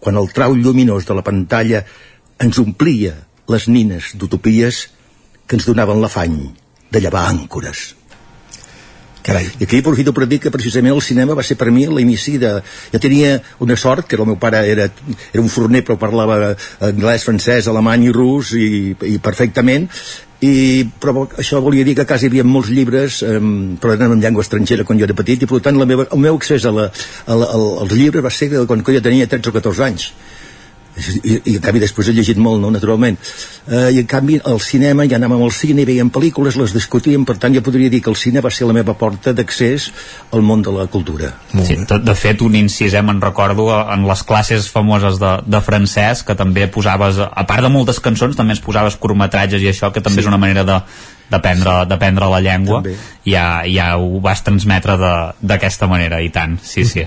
quan 0.00 0.18
el 0.18 0.30
trau 0.34 0.54
lluminós 0.54 1.06
de 1.06 1.16
la 1.16 1.26
pantalla 1.26 1.84
ens 2.38 2.58
omplia 2.62 3.14
les 3.48 3.68
nines 3.68 4.14
d'utopies 4.14 4.86
que 5.46 5.56
ens 5.58 5.66
donaven 5.66 6.02
l'afany 6.02 6.40
de 6.90 7.00
llevar 7.00 7.28
àncores. 7.28 7.97
Carai. 9.28 9.44
I 9.60 9.64
aquí 9.66 9.82
aprofito 9.82 10.14
per 10.16 10.24
dir 10.24 10.38
que 10.40 10.48
precisament 10.48 10.94
el 10.94 11.02
cinema 11.04 11.34
va 11.36 11.44
ser 11.44 11.58
per 11.60 11.68
mi 11.68 11.82
l'inici 11.84 12.38
de... 12.40 12.54
Jo 12.94 13.00
tenia 13.02 13.34
una 13.64 13.76
sort, 13.76 14.06
que 14.08 14.16
el 14.16 14.24
meu 14.24 14.38
pare 14.40 14.62
era, 14.64 14.86
era 15.34 15.42
un 15.42 15.50
forner 15.52 15.82
però 15.84 15.98
parlava 16.00 16.54
anglès, 16.88 17.26
francès, 17.28 17.68
alemany 17.68 18.08
i 18.08 18.14
rus 18.16 18.54
i, 18.56 18.94
i 19.04 19.18
perfectament 19.20 19.84
i, 20.40 20.86
però 21.02 21.26
això 21.36 21.60
volia 21.60 21.84
dir 21.84 21.96
que 21.98 22.06
quasi 22.06 22.28
hi 22.28 22.30
havia 22.30 22.46
molts 22.46 22.70
llibres 22.70 23.20
eh, 23.26 23.36
però 23.82 23.96
eren 23.96 24.14
en 24.14 24.22
llengua 24.22 24.44
estrangera 24.46 24.86
quan 24.86 25.00
jo 25.00 25.08
era 25.08 25.16
petit 25.18 25.42
i 25.42 25.50
per 25.50 25.60
tant 25.64 25.76
la 25.76 25.86
meva, 25.90 26.06
el 26.14 26.22
meu 26.22 26.38
accés 26.38 26.64
a 26.64 26.72
la, 26.72 26.88
a 27.26 27.38
la, 27.40 27.48
als 27.82 27.92
llibres 27.92 28.24
va 28.24 28.30
ser 28.30 28.48
quan 28.70 28.84
jo 28.86 29.02
tenia 29.02 29.26
13 29.26 29.50
o 29.50 29.56
14 29.58 29.86
anys 29.88 30.12
i, 30.98 31.38
i 31.52 31.56
en 31.56 31.64
canvi 31.64 31.82
després 31.82 32.10
he 32.10 32.14
llegit 32.16 32.38
molt, 32.40 32.60
no, 32.62 32.70
naturalment. 32.74 33.18
Eh, 33.66 33.90
i 33.96 34.00
en 34.02 34.08
canvi 34.10 34.38
al 34.48 34.60
cinema 34.64 35.06
ja 35.08 35.18
anàvem 35.18 35.42
al 35.44 35.52
cine 35.54 35.84
i 35.84 35.88
veiem 35.88 36.10
pel·lícules, 36.14 36.58
les 36.60 36.74
discutíem 36.76 37.26
per 37.28 37.38
tant 37.42 37.54
ja 37.54 37.64
podria 37.64 37.90
dir 37.92 38.02
que 38.04 38.10
el 38.12 38.18
cine 38.18 38.42
va 38.44 38.52
ser 38.54 38.68
la 38.68 38.76
meva 38.76 38.96
porta 38.98 39.34
d'accés 39.36 39.90
al 40.32 40.44
món 40.46 40.62
de 40.64 40.74
la 40.74 40.86
cultura. 40.90 41.32
Sí, 41.54 41.78
de, 41.82 42.00
de 42.04 42.16
fet 42.18 42.42
un 42.44 42.56
incís, 42.58 42.94
eh, 42.94 43.04
me'n 43.04 43.22
recordo 43.24 43.70
en 43.80 44.06
les 44.08 44.24
classes 44.28 44.70
famoses 44.72 45.20
de, 45.22 45.34
de 45.46 45.62
francès 45.64 46.24
que 46.26 46.36
també 46.38 46.68
posaves, 46.72 47.22
a 47.28 47.46
part 47.48 47.64
de 47.64 47.72
moltes 47.72 48.02
cançons 48.04 48.36
també 48.38 48.56
es 48.56 48.64
posaves 48.64 48.98
curtmetratges 49.00 49.62
i 49.62 49.70
això 49.72 49.92
que 49.92 50.04
també 50.04 50.22
sí. 50.22 50.26
és 50.26 50.32
una 50.32 50.40
manera 50.40 50.66
de 50.66 50.82
d'aprendre 51.30 51.84
d'aprendre 51.90 52.28
la 52.32 52.40
llengua 52.40 52.82
ja, 53.26 53.62
ja 53.68 53.88
ho 53.98 54.20
vas 54.24 54.42
transmetre 54.46 54.96
de- 55.00 55.32
d'aquesta 55.52 55.86
manera 55.86 56.22
i 56.24 56.30
tant, 56.34 56.58
sí, 56.62 56.84
sí 56.88 57.04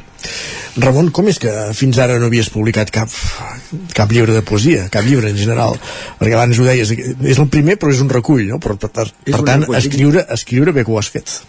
Ramon, 0.78 1.10
com 1.12 1.28
és 1.28 1.40
que 1.42 1.52
fins 1.76 1.98
ara 2.00 2.16
no 2.20 2.30
havies 2.30 2.48
publicat 2.54 2.92
cap, 2.96 3.10
cap 3.94 4.12
llibre 4.14 4.32
de 4.38 4.42
poesia, 4.42 4.86
cap 4.94 5.04
llibre 5.04 5.28
en 5.34 5.36
general? 5.36 5.76
Perquè 6.20 6.36
abans 6.38 6.60
ho 6.62 6.64
deies, 6.64 6.94
és 6.96 7.40
el 7.42 7.50
primer 7.52 7.76
però 7.82 7.92
és 7.92 8.00
un 8.00 8.08
recull, 8.14 8.46
no? 8.48 8.60
Per, 8.64 8.78
per, 8.80 8.88
per, 8.88 9.10
per 9.26 9.42
tant, 9.44 9.66
recull. 9.66 9.76
escriure, 9.82 10.24
escriure 10.32 10.72
bé 10.72 10.86
que 10.88 10.94
ho 10.94 11.00
has 11.02 11.10
fet. 11.12 11.42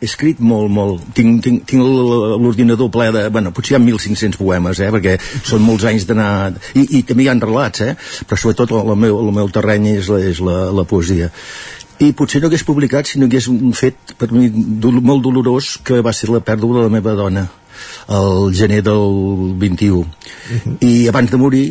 he 0.00 0.04
escrit 0.04 0.40
molt, 0.44 0.68
molt. 0.68 1.04
Tinc, 1.16 1.38
tinc, 1.40 1.62
tinc 1.70 1.80
l'ordinador 1.80 2.90
ple 2.92 3.06
de... 3.14 3.22
Bueno, 3.32 3.52
potser 3.56 3.72
hi 3.72 3.78
ha 3.78 3.80
1.500 3.80 4.36
poemes, 4.36 4.80
eh? 4.84 4.90
Perquè 4.92 5.14
són 5.46 5.62
molts 5.64 5.86
anys 5.88 6.04
d'anar... 6.04 6.52
I, 6.76 6.84
I 6.98 7.02
també 7.08 7.24
hi 7.24 7.30
ha 7.32 7.36
relats, 7.40 7.80
eh? 7.80 7.94
Però 8.28 8.36
sobretot 8.36 8.74
el, 8.74 8.82
el, 8.92 8.98
meu, 9.06 9.22
el 9.22 9.32
meu 9.38 9.48
terreny 9.54 9.94
és 9.94 10.10
la, 10.12 10.20
és 10.20 10.42
la, 10.44 10.58
la 10.76 10.84
poesia. 10.84 11.30
I 12.02 12.12
potser 12.12 12.40
no 12.42 12.48
hagués 12.50 12.64
publicat 12.66 13.06
si 13.06 13.20
no 13.20 13.28
hagués 13.28 13.46
un 13.48 13.74
fet 13.76 14.16
per 14.18 14.30
mi 14.34 14.48
dol 14.50 15.00
molt 15.00 15.22
dolorós 15.22 15.76
que 15.84 16.00
va 16.02 16.12
ser 16.12 16.30
la 16.32 16.42
pèrdua 16.42 16.80
de 16.80 16.88
la 16.88 16.94
meva 16.96 17.14
dona 17.18 17.46
el 18.14 18.52
gener 18.54 18.82
del 18.86 19.54
21 19.58 20.80
i 20.80 21.08
abans 21.08 21.30
de 21.30 21.40
morir 21.40 21.66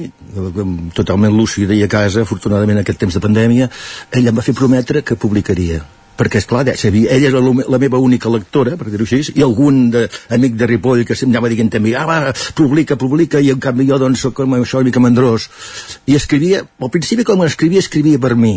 totalment 0.95 1.35
lúcida 1.35 1.75
i 1.75 1.83
a 1.83 1.91
casa 1.91 2.23
afortunadament 2.23 2.79
en 2.79 2.83
aquest 2.83 2.99
temps 2.99 3.13
de 3.13 3.23
pandèmia 3.23 3.69
ella 4.11 4.31
em 4.31 4.39
va 4.39 4.45
fer 4.45 4.55
prometre 4.57 5.03
que 5.03 5.19
publicaria 5.19 5.83
perquè 6.18 6.41
és 6.41 6.48
clar, 6.49 6.65
sabia, 6.77 7.11
ella 7.15 7.31
era 7.31 7.41
la, 7.41 7.53
la 7.76 7.80
meva 7.81 7.99
única 8.02 8.30
lectora, 8.30 8.76
per 8.77 8.91
dir-ho 8.91 9.06
així, 9.07 9.34
i 9.34 9.44
algun 9.45 9.90
de, 9.94 10.06
amic 10.35 10.56
de 10.60 10.69
Ripoll 10.69 11.03
que 11.07 11.18
se'm 11.18 11.31
anava 11.34 11.49
dient 11.52 11.72
també, 11.73 11.95
ah, 11.98 12.06
va, 12.10 12.19
publica, 12.57 12.98
publica, 12.99 13.41
i 13.41 13.52
en 13.53 13.61
canvi 13.64 13.88
jo 13.90 13.99
doncs 14.02 14.26
soc 14.27 14.38
com 14.38 14.56
això 14.60 14.81
una 14.81 14.91
mica 14.91 15.02
mandrós. 15.03 15.49
I 16.06 16.18
escrivia, 16.19 16.64
al 16.80 16.94
principi 16.94 17.26
com 17.27 17.44
escrivia, 17.45 17.81
escrivia 17.84 18.22
per 18.22 18.35
mi. 18.38 18.56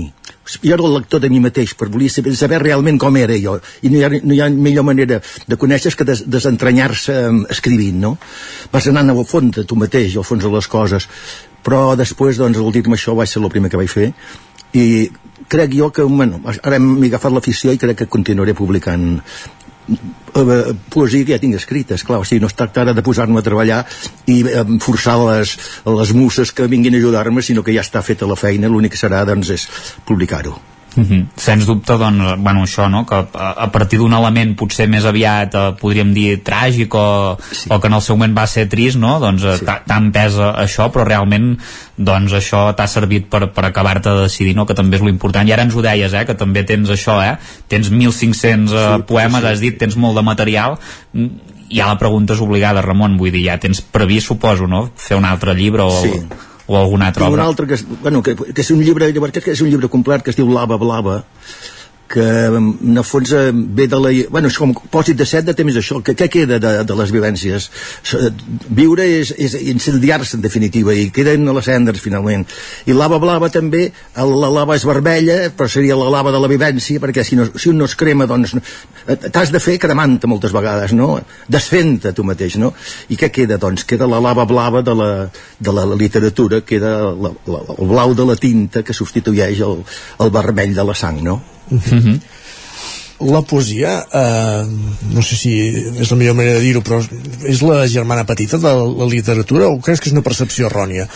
Jo 0.63 0.77
era 0.77 0.85
el 0.87 0.95
lector 0.95 1.21
de 1.23 1.31
mi 1.33 1.41
mateix, 1.43 1.73
per 1.75 1.89
volia 1.91 2.13
saber, 2.13 2.37
saber 2.39 2.61
realment 2.63 3.01
com 3.03 3.17
era 3.19 3.35
jo. 3.43 3.57
I 3.83 3.91
no 3.91 3.99
hi 3.99 4.05
ha, 4.07 4.11
no 4.23 4.37
hi 4.37 4.41
ha 4.45 4.49
millor 4.53 4.87
manera 4.87 5.19
de 5.49 5.59
conèixer 5.59 5.97
que 5.97 6.07
des, 6.07 6.23
desentranyar-se 6.31 7.17
eh, 7.25 7.35
escrivint, 7.57 7.99
no? 8.05 8.15
Vas 8.73 8.87
anant 8.93 9.11
al 9.11 9.25
fons 9.27 9.57
de 9.57 9.67
tu 9.67 9.79
mateix, 9.81 10.15
al 10.15 10.29
fons 10.29 10.45
de 10.45 10.53
les 10.53 10.69
coses. 10.71 11.09
Però 11.67 11.97
després, 11.99 12.39
doncs, 12.39 12.61
al 12.63 12.71
dir-me 12.71 12.95
això 12.95 13.17
va 13.19 13.27
ser 13.27 13.43
el 13.43 13.51
primer 13.51 13.73
que 13.73 13.81
vaig 13.81 13.91
fer 13.91 14.13
i 14.77 15.11
crec 15.49 15.77
jo 15.77 15.91
que, 15.93 16.03
bueno, 16.03 16.41
ara 16.63 16.79
m'he 16.83 17.09
agafat 17.11 17.35
l'afició 17.35 17.75
i 17.75 17.81
crec 17.81 18.03
que 18.03 18.11
continuaré 18.13 18.55
publicant 18.55 19.21
eh, 19.89 20.75
poesia 20.91 21.25
que 21.25 21.35
ja 21.35 21.41
tinc 21.43 21.59
escrita, 21.59 21.95
esclar, 21.95 22.21
o 22.21 22.29
sigui, 22.29 22.41
no 22.43 22.51
es 22.51 22.57
tracta 22.59 22.85
ara 22.85 22.97
de 22.97 23.05
posar-me 23.07 23.41
a 23.41 23.47
treballar 23.47 23.83
i 24.27 24.41
eh, 24.45 24.65
forçar 24.83 25.19
les, 25.25 25.57
les 25.87 26.15
muses 26.17 26.53
que 26.53 26.71
vinguin 26.71 26.97
a 26.97 27.03
ajudar-me, 27.03 27.43
sinó 27.43 27.65
que 27.67 27.77
ja 27.77 27.85
està 27.87 28.03
feta 28.03 28.29
la 28.29 28.39
feina, 28.39 28.71
l'únic 28.73 28.97
que 28.97 29.05
serà, 29.05 29.25
doncs, 29.29 29.53
és 29.53 29.69
publicar-ho. 30.09 30.57
Mm 30.97 31.05
-hmm. 31.05 31.27
Sens 31.37 31.67
dubte, 31.67 31.93
doncs, 31.99 32.37
bueno, 32.39 32.63
això, 32.63 32.89
no? 32.91 33.05
que 33.07 33.15
a, 33.15 33.51
a 33.51 33.71
partir 33.71 33.99
d'un 33.99 34.13
element 34.13 34.57
potser 34.57 34.89
més 34.89 35.05
aviat, 35.05 35.55
eh, 35.55 35.73
podríem 35.81 36.15
dir, 36.15 36.43
tràgic 36.43 36.95
o, 36.95 37.39
sí. 37.53 37.69
o 37.71 37.81
que 37.81 37.87
en 37.87 37.95
el 37.95 38.01
seu 38.01 38.17
moment 38.17 38.37
va 38.39 38.47
ser 38.47 38.67
trist, 38.69 38.97
no? 38.97 39.21
doncs 39.21 39.43
sí. 39.43 39.65
tant 39.87 40.13
pesa 40.13 40.55
això, 40.57 40.91
però 40.91 41.05
realment 41.05 41.59
doncs 41.97 42.33
això 42.33 42.75
t'ha 42.75 42.87
servit 42.87 43.29
per, 43.29 43.53
per 43.53 43.65
acabar-te 43.65 44.09
de 44.09 44.23
decidir, 44.23 44.55
no? 44.57 44.67
que 44.67 44.75
també 44.75 44.97
és 44.97 45.03
lo 45.03 45.09
important. 45.09 45.49
I 45.49 45.53
ara 45.53 45.63
ens 45.63 45.75
ho 45.75 45.83
deies, 45.83 46.13
eh? 46.13 46.25
que 46.25 46.35
també 46.35 46.65
tens 46.65 46.89
això, 46.91 47.23
eh? 47.23 47.37
tens 47.69 47.91
1.500 47.91 48.73
eh, 48.73 48.99
poemes, 49.07 49.45
has 49.45 49.61
dit, 49.61 49.79
tens 49.79 49.97
molt 49.97 50.17
de 50.17 50.23
material, 50.23 50.79
Mm, 51.17 51.29
ja 51.73 51.89
la 51.89 51.99
pregunta 51.99 52.35
és 52.37 52.43
obligada, 52.45 52.83
Ramon, 52.85 53.17
vull 53.19 53.33
dir, 53.35 53.47
ja 53.49 53.57
tens 53.59 53.81
previst, 53.81 54.29
suposo, 54.31 54.69
no? 54.71 54.87
fer 54.97 55.19
un 55.19 55.27
altre 55.29 55.55
llibre 55.55 55.87
o... 55.87 55.91
Sí 56.03 56.21
o 56.67 56.77
alguna 56.77 57.07
altra 57.09 57.25
Tinc 57.25 57.35
un 57.35 57.41
obra. 57.41 57.47
altre 57.49 57.67
que, 57.67 57.79
bueno, 58.03 58.23
que, 58.23 58.35
que 58.37 58.61
és 58.63 58.71
un 58.75 58.83
llibre 58.83 59.11
llavors 59.13 59.39
que 59.45 59.53
és 59.53 59.61
un 59.63 59.71
llibre 59.71 59.89
complet 59.89 60.23
que 60.23 60.31
es 60.31 60.37
diu 60.37 60.49
Lava 60.51 60.79
Blava 60.79 61.23
que 62.09 62.23
en 62.47 62.97
el 62.97 63.05
fons 63.05 63.33
eh, 63.35 63.51
ve 63.53 63.89
de 63.91 63.99
la... 63.99 64.11
Bueno, 64.31 64.47
és 64.53 64.57
com 64.61 64.71
pòsit 64.93 65.19
de 65.19 65.27
set 65.27 65.47
de 65.49 65.55
temps 65.59 65.75
això. 65.81 65.99
Què, 66.07 66.15
què 66.19 66.29
queda 66.31 66.59
de, 66.63 66.73
de 66.87 66.97
les 67.01 67.11
vivències? 67.15 67.67
S- 68.07 68.31
Viure 68.77 69.03
és, 69.21 69.33
és 69.43 69.57
incendiar-se, 69.73 70.37
en 70.39 70.45
definitiva, 70.45 70.95
i 70.95 71.09
queden 71.15 71.49
a 71.51 71.55
les 71.57 71.67
cendres, 71.67 72.03
finalment. 72.05 72.45
I 72.87 72.95
lava 72.95 73.19
blava 73.23 73.49
també, 73.51 73.89
la 74.17 74.51
lava 74.55 74.77
és 74.79 74.85
vermella, 74.87 75.39
però 75.57 75.67
seria 75.73 75.97
la 75.99 76.07
lava 76.15 76.31
de 76.35 76.41
la 76.43 76.51
vivència, 76.53 77.03
perquè 77.03 77.25
si, 77.27 77.39
no, 77.39 77.49
si 77.59 77.73
un 77.73 77.81
no 77.83 77.89
es 77.91 77.97
crema, 77.99 78.29
doncs 78.31 78.55
eh, 78.55 79.17
t'has 79.27 79.51
de 79.55 79.63
fer 79.63 79.77
cremant-te 79.83 80.31
moltes 80.31 80.55
vegades, 80.55 80.95
no? 80.95 81.17
Desfent-te 81.51 82.15
tu 82.15 82.23
mateix, 82.29 82.55
no? 82.63 82.71
I 83.11 83.19
què 83.19 83.33
queda, 83.35 83.59
doncs? 83.63 83.83
Queda 83.89 84.07
la 84.11 84.23
lava 84.23 84.47
blava 84.47 84.85
de 84.87 84.95
la, 84.95 85.11
de 85.59 85.75
la 85.75 85.89
literatura, 85.97 86.63
queda 86.63 86.95
la, 87.19 87.35
la, 87.51 87.65
el 87.79 87.91
blau 87.91 88.15
de 88.15 88.31
la 88.31 88.39
tinta 88.39 88.83
que 88.87 88.95
substitueix 88.95 89.61
el, 89.67 89.83
el 90.23 90.35
vermell 90.35 90.75
de 90.79 90.87
la 90.87 90.95
sang, 90.95 91.19
no? 91.27 91.41
La 93.17 93.41
poesia, 93.41 94.05
eh, 94.13 94.65
no 95.09 95.23
sé 95.25 95.39
si 95.41 95.53
és 96.03 96.11
la 96.13 96.19
millor 96.21 96.35
manera 96.37 96.59
de 96.59 96.65
dir-ho, 96.67 96.83
però 96.85 96.99
és 97.49 97.63
la 97.65 97.87
germana 97.89 98.27
petita 98.29 98.61
de 98.61 98.73
la 98.77 99.09
literatura 99.09 99.71
o 99.71 99.79
creus 99.81 100.03
que 100.05 100.11
és 100.11 100.13
una 100.13 100.25
percepció 100.27 100.69
errònia? 100.69 101.07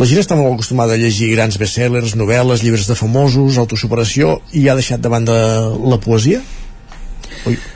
La 0.00 0.08
gent 0.08 0.22
està 0.22 0.38
molt 0.38 0.56
acostumada 0.56 0.96
a 0.96 1.00
llegir 1.02 1.28
grans 1.34 1.60
bestsellers, 1.60 2.16
novel·les, 2.16 2.64
llibres 2.64 2.88
de 2.88 2.96
famosos, 2.96 3.60
autosuperació, 3.60 4.38
i 4.56 4.68
ha 4.68 4.78
deixat 4.78 5.04
de 5.04 5.12
banda 5.12 5.36
la 5.92 6.00
poesia? 6.00 6.40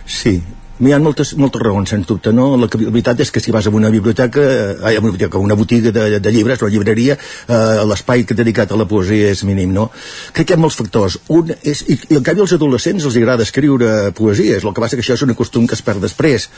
Sí, 0.09 0.39
hi 0.81 0.93
ha 0.93 0.99
moltes, 0.99 1.35
moltes 1.39 1.63
raons, 1.63 1.91
sens 1.91 2.07
dubte, 2.07 2.33
no? 2.35 2.49
La 2.59 2.67
veritat 2.67 3.21
és 3.23 3.31
que 3.31 3.41
si 3.43 3.53
vas 3.55 3.67
a 3.67 3.71
una 3.71 3.91
biblioteca, 3.95 4.43
eh, 4.43 4.77
ai, 4.83 4.97
a 4.97 5.01
una 5.01 5.13
biblioteca, 5.13 5.39
una 5.39 5.55
botiga 5.55 5.93
de, 5.95 6.19
de 6.19 6.33
llibres, 6.33 6.63
o 6.63 6.69
llibreria, 6.69 7.15
eh, 7.15 7.85
l'espai 7.87 8.25
que 8.27 8.35
dedicat 8.35 8.73
a 8.73 8.79
la 8.81 8.87
poesia 8.91 9.31
és 9.31 9.45
mínim, 9.47 9.73
no? 9.73 9.91
Crec 10.33 10.49
que 10.49 10.55
hi 10.55 10.59
ha 10.59 10.61
molts 10.61 10.79
factors. 10.81 11.19
Un 11.29 11.55
és, 11.63 11.85
i, 11.87 11.99
i 12.11 12.19
en 12.19 12.27
canvi 12.27 12.43
als 12.43 12.57
adolescents 12.59 13.07
els 13.07 13.19
agrada 13.21 13.47
escriure 13.47 14.11
poesies, 14.19 14.65
el 14.65 14.75
que 14.75 14.83
passa 14.83 14.99
que 14.99 15.07
això 15.07 15.15
és 15.15 15.23
un 15.23 15.35
costum 15.39 15.69
que 15.71 15.79
es 15.79 15.85
perd 15.87 16.03
després. 16.03 16.49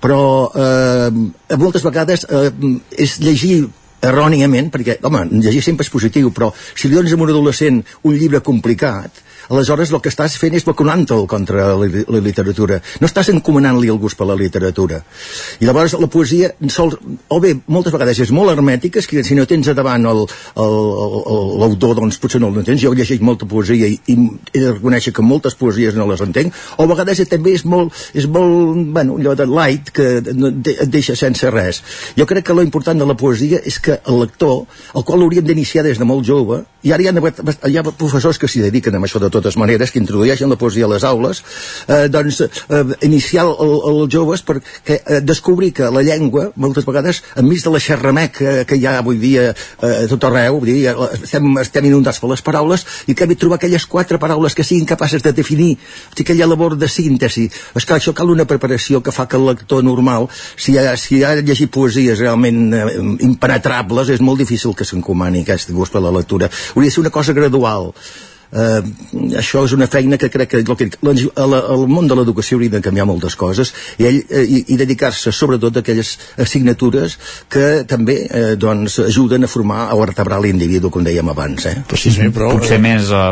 Però 0.00 0.22
eh, 0.56 1.10
moltes 1.60 1.84
vegades 1.84 2.24
eh, 2.30 2.48
és 2.96 3.18
llegir 3.20 3.66
erròniament, 4.00 4.70
perquè, 4.72 4.96
home, 5.04 5.26
llegir 5.44 5.60
sempre 5.64 5.84
és 5.84 5.92
positiu, 5.92 6.32
però 6.32 6.48
si 6.56 6.88
li 6.88 6.96
dones 6.96 7.12
a 7.12 7.20
un 7.20 7.28
adolescent 7.28 7.82
un 8.08 8.16
llibre 8.16 8.40
complicat, 8.40 9.20
aleshores 9.50 9.90
el 9.92 10.00
que 10.00 10.08
estàs 10.12 10.36
fent 10.38 10.54
és 10.54 10.64
vacunant-te'l 10.66 11.26
contra 11.30 11.74
la, 11.76 11.88
la 12.08 12.20
literatura. 12.22 12.80
No 13.00 13.08
estàs 13.10 13.28
encomanant-li 13.34 13.90
el 13.90 13.98
gust 13.98 14.16
per 14.18 14.26
la 14.30 14.36
literatura. 14.38 15.02
I 15.60 15.66
llavors 15.66 15.96
la 16.00 16.06
poesia, 16.10 16.52
sol, 16.70 16.94
o 17.28 17.40
bé, 17.42 17.56
moltes 17.66 17.92
vegades 17.92 18.20
és 18.24 18.30
molt 18.34 18.50
hermètica, 18.54 19.02
que 19.10 19.24
si 19.26 19.34
no 19.34 19.46
tens 19.50 19.68
a 19.68 19.74
davant 19.74 20.06
el- 20.06 20.24
el- 20.56 20.90
el- 21.34 21.52
l'autor, 21.60 21.96
doncs 21.98 22.18
potser 22.22 22.40
no 22.40 22.50
l'entens. 22.50 22.80
Jo 22.80 22.92
he 22.92 22.96
llegit 22.96 23.20
molta 23.20 23.46
poesia 23.46 23.86
i, 23.90 23.98
i 24.06 24.16
he 24.54 24.60
de 24.60 24.72
reconèixer 24.72 25.12
que 25.12 25.22
moltes 25.22 25.54
poesies 25.58 25.94
no 25.98 26.06
les 26.10 26.20
entenc, 26.24 26.54
o 26.78 26.84
a 26.84 26.86
vegades 26.94 27.20
també 27.28 27.52
és 27.58 27.64
molt, 27.64 27.92
és 28.14 28.26
molt 28.26 28.86
bueno, 28.94 29.18
allò 29.18 29.34
de 29.36 29.46
light, 29.46 29.90
que 29.90 30.18
et 30.18 30.30
de- 30.30 30.76
et 30.80 30.88
deixa 30.90 31.16
sense 31.16 31.50
res. 31.50 31.82
Jo 32.16 32.26
crec 32.26 32.46
que 32.46 32.54
lo 32.54 32.62
important 32.62 32.98
de 33.00 33.06
la 33.06 33.16
poesia 33.16 33.60
és 33.64 33.78
que 33.80 33.98
el 34.06 34.20
lector, 34.20 34.64
el 34.94 35.04
qual 35.04 35.18
l'hauríem 35.20 35.44
d'iniciar 35.44 35.84
des 35.84 35.98
de 35.98 36.04
molt 36.04 36.24
jove, 36.26 36.62
i 36.82 36.92
ara 36.92 37.02
hi 37.02 37.08
ha, 37.08 37.68
hi 37.68 37.76
ha 37.76 37.82
professors 37.82 38.38
que 38.38 38.48
s'hi 38.48 38.60
dediquen 38.62 38.94
a 38.94 39.00
això 39.00 39.18
de 39.20 39.28
totes 39.40 39.58
maneres, 39.60 39.90
que 39.90 40.00
introdueixen 40.02 40.50
la 40.50 40.58
poesia 40.60 40.86
a 40.86 40.92
les 40.92 41.04
aules, 41.08 41.42
eh, 41.88 42.06
doncs 42.12 42.42
eh, 42.44 42.84
iniciar 43.06 43.46
el, 43.48 43.74
els 43.90 44.12
joves 44.12 44.44
perquè 44.46 45.00
eh, 45.00 45.20
descobrir 45.24 45.72
que 45.76 45.90
la 45.90 46.04
llengua, 46.06 46.50
moltes 46.60 46.86
vegades, 46.86 47.22
enmig 47.40 47.64
de 47.64 47.74
la 47.74 47.82
xerramec 47.82 48.36
que, 48.38 48.54
que 48.68 48.78
hi 48.78 48.86
ha 48.86 48.98
avui 49.00 49.18
dia 49.20 49.50
eh, 49.50 50.06
tot 50.10 50.24
arreu, 50.28 50.60
vull 50.60 50.70
dir, 50.70 50.92
eh, 50.92 51.08
estem, 51.20 51.50
estem 51.62 51.88
inundats 51.90 52.20
per 52.22 52.30
les 52.30 52.44
paraules, 52.44 52.86
i 53.08 53.16
que 53.16 53.26
hem 53.26 53.34
de 53.34 53.38
trobar 53.40 53.60
aquelles 53.60 53.86
quatre 53.90 54.20
paraules 54.22 54.56
que 54.56 54.66
siguin 54.66 54.88
capaces 54.88 55.24
de 55.24 55.34
definir 55.36 55.72
o 55.76 56.14
sigui, 56.14 56.24
aquella 56.26 56.48
labor 56.50 56.76
de 56.78 56.88
síntesi. 56.88 57.48
És 57.76 57.86
que 57.86 57.96
això 57.96 58.14
cal 58.16 58.30
una 58.32 58.46
preparació 58.48 59.02
que 59.02 59.14
fa 59.14 59.26
que 59.28 59.38
el 59.38 59.46
lector 59.48 59.84
normal, 59.84 60.28
si 60.56 60.76
ha, 60.78 60.96
si 61.00 61.22
ha 61.24 61.34
llegit 61.40 61.72
poesies 61.72 62.20
realment 62.20 62.74
eh, 62.74 62.86
impenetrables, 63.26 64.12
és 64.14 64.24
molt 64.24 64.42
difícil 64.42 64.76
que 64.76 64.88
s'encomani 64.88 65.44
aquest 65.44 65.72
gust 65.76 65.94
per 65.94 66.04
la 66.04 66.14
lectura. 66.14 66.50
Hauria 66.74 66.90
de 66.90 66.96
ser 66.96 67.04
una 67.06 67.14
cosa 67.14 67.36
gradual. 67.36 67.92
Uh, 68.50 68.82
això 69.38 69.60
és 69.62 69.70
una 69.76 69.86
feina 69.86 70.16
que 70.18 70.26
crec 70.28 70.48
que 70.50 70.58
el, 70.58 70.74
que- 70.74 70.88
la- 71.06 71.46
la- 71.46 71.60
el 71.70 71.84
món 71.86 72.08
de 72.10 72.16
l'educació 72.18 72.56
hauria 72.58 72.72
de 72.72 72.80
canviar 72.82 73.04
moltes 73.06 73.36
coses 73.38 73.70
i, 73.96 74.08
ell, 74.08 74.16
eh, 74.26 74.42
i, 74.42 74.64
i 74.74 74.78
dedicar-se 74.80 75.30
sobretot 75.30 75.76
a 75.78 75.82
aquelles 75.84 76.16
assignatures 76.36 77.14
que 77.48 77.84
també 77.86 78.16
eh, 78.26 78.56
doncs, 78.58 78.98
ajuden 79.06 79.46
a 79.46 79.50
formar 79.52 79.84
o 79.94 80.00
a 80.00 80.06
vertebrar 80.06 80.40
l'individu, 80.42 80.90
com 80.90 81.04
dèiem 81.06 81.30
abans. 81.30 81.68
Eh? 81.70 81.76
Precisament, 81.86 82.34
però... 82.34 82.50
Potser 82.58 82.80
més 82.82 83.12
eh, 83.14 83.30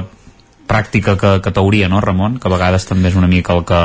pràctica 0.71 1.17
que, 1.19 1.35
que 1.43 1.51
teoria, 1.57 1.91
no, 1.91 1.99
Ramon? 2.05 2.39
Que 2.39 2.47
a 2.47 2.55
vegades 2.55 2.87
també 2.87 3.11
és 3.11 3.19
una 3.19 3.27
mica 3.27 3.59
el 3.59 3.65
que... 3.67 3.83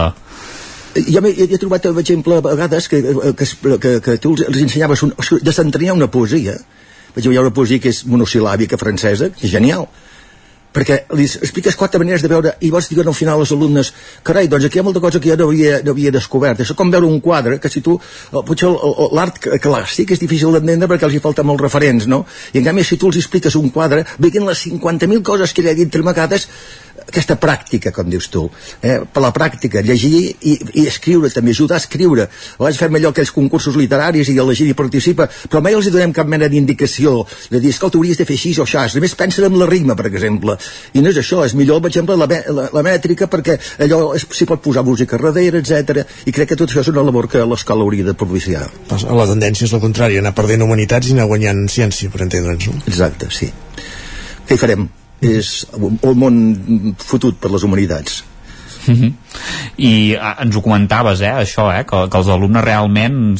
jo 1.10 1.26
he, 1.26 1.34
he 1.50 1.58
trobat, 1.58 1.90
per 1.90 2.06
exemple, 2.06 2.38
a 2.38 2.46
vegades 2.46 2.88
que, 2.94 3.02
que, 3.34 3.50
que, 3.82 3.96
que 4.06 4.18
tu 4.22 4.36
els, 4.38 4.46
els 4.54 4.62
ensenyaves 4.68 5.02
un, 5.10 5.18
o 5.18 5.26
sigui, 5.26 5.42
desentranyar 5.50 5.98
una 5.98 6.12
poesia. 6.14 6.60
Per 7.10 7.18
exemple, 7.24 7.34
hi 7.34 7.42
ha 7.42 7.48
una 7.50 7.58
poesia 7.58 7.82
que 7.82 7.90
és 7.90 8.04
monosil·làbica 8.06 8.78
francesa, 8.78 9.34
que 9.34 9.48
és 9.50 9.58
genial. 9.58 9.90
Perquè 10.74 11.00
li 11.18 11.28
expliques 11.28 11.78
quatre 11.80 12.02
maneres 12.02 12.24
de 12.24 12.32
veure 12.32 12.56
i 12.66 12.72
vols 12.74 12.90
dir 12.90 13.04
al 13.04 13.14
final 13.14 13.40
als 13.40 13.54
alumnes 13.56 13.94
carai, 14.26 14.48
doncs 14.52 14.66
aquí 14.68 14.80
hi 14.80 14.84
ha 14.84 14.88
molta 14.88 15.04
cosa 15.04 15.22
que 15.22 15.30
jo 15.30 15.38
no 15.40 15.50
havia, 15.52 15.80
no 15.86 15.94
havia 15.94 16.12
descobert 16.12 16.64
això 16.64 16.76
com 16.76 16.92
veure 16.92 17.10
un 17.10 17.20
quadre 17.22 17.60
que 17.62 17.70
si 17.70 17.82
tu 17.86 17.98
eh, 18.00 18.42
potser 18.46 18.72
l'art 19.14 19.40
clàssic 19.64 20.16
és 20.16 20.24
difícil 20.24 20.54
d'entendre 20.58 20.90
perquè 20.92 21.10
els 21.10 21.18
hi 21.18 21.24
falta 21.24 21.46
molts 21.46 21.64
referents 21.64 22.10
no? 22.10 22.24
i 22.54 22.62
en 22.62 22.70
canvi 22.70 22.88
si 22.88 22.98
tu 22.98 23.12
els 23.12 23.22
expliques 23.22 23.56
un 23.60 23.70
quadre 23.70 24.06
veient 24.18 24.50
les 24.50 24.66
50.000 24.68 25.22
coses 25.22 25.54
que 25.54 25.64
hi 25.64 25.70
ha 25.72 25.78
dit 25.78 25.94
tramacades 25.94 26.50
aquesta 27.08 27.36
pràctica, 27.40 27.92
com 27.94 28.10
dius 28.10 28.30
tu, 28.32 28.46
eh? 28.82 29.00
per 29.06 29.22
la 29.24 29.32
pràctica, 29.36 29.82
llegir 29.86 30.34
i, 30.50 30.54
i 30.82 30.86
escriure 30.88 31.30
també, 31.34 31.54
ajudar 31.54 31.78
a 31.78 31.84
escriure. 31.84 32.28
A 32.28 32.62
vegades 32.62 32.80
fem 32.80 32.98
allò 33.00 33.12
aquells 33.14 33.34
concursos 33.36 33.78
literaris 33.80 34.32
i 34.32 34.38
el 34.40 34.50
llegir 34.50 34.70
i 34.72 34.78
participa, 34.78 35.28
però 35.50 35.62
mai 35.64 35.78
els 35.78 35.90
hi 35.90 35.94
donem 35.94 36.14
cap 36.16 36.30
mena 36.30 36.50
d'indicació 36.52 37.16
de 37.52 37.60
dir, 37.60 37.74
escolta, 37.74 38.00
hauries 38.00 38.20
de 38.20 38.28
fer 38.30 38.38
així 38.38 38.54
o 38.58 38.68
això. 38.68 38.86
Només 38.96 39.16
pensa 39.20 39.44
en 39.46 39.60
la 39.60 39.70
rima, 39.70 39.98
per 40.00 40.08
exemple. 40.10 40.58
I 40.94 41.04
no 41.04 41.12
és 41.12 41.20
això, 41.22 41.44
és 41.46 41.56
millor, 41.58 41.82
per 41.84 41.92
exemple, 41.92 42.18
la, 42.20 42.28
la, 42.28 42.68
la 42.74 42.86
mètrica 42.86 43.28
perquè 43.32 43.58
allò 43.86 44.02
s'hi 44.20 44.48
pot 44.50 44.64
posar 44.64 44.86
música 44.88 45.20
darrere, 45.22 45.64
etc. 45.64 46.04
I 46.26 46.36
crec 46.36 46.54
que 46.54 46.60
tot 46.60 46.70
això 46.70 46.84
és 46.86 46.92
una 46.94 47.06
labor 47.06 47.30
que 47.32 47.44
l'escola 47.46 47.86
hauria 47.86 48.08
de 48.10 48.18
propiciar. 48.18 48.66
La 48.92 49.30
tendència 49.30 49.68
és 49.68 49.76
la 49.76 49.84
contrària, 49.84 50.24
anar 50.24 50.36
perdent 50.38 50.66
humanitats 50.66 51.10
i 51.10 51.16
anar 51.18 51.30
guanyant 51.32 51.66
ciència, 51.72 52.12
per 52.14 52.26
entendre'ns. 52.28 52.68
No? 52.70 52.84
Exacte, 52.88 53.32
sí. 53.32 53.52
Què 54.48 54.58
hi 54.58 54.62
farem? 54.66 54.92
és 55.24 55.50
el 55.72 56.18
món 56.20 56.38
fotut 57.00 57.38
per 57.40 57.52
les 57.54 57.64
humanitats 57.64 58.18
Mm 58.88 58.96
-hmm. 58.96 59.12
i 59.78 60.16
a, 60.16 60.36
ens 60.44 60.56
ho 60.56 60.62
comentaves 60.62 61.22
eh, 61.22 61.32
això, 61.32 61.70
eh, 61.72 61.84
que, 61.86 62.10
que 62.10 62.18
els 62.18 62.28
alumnes 62.28 62.64
realment 62.64 63.38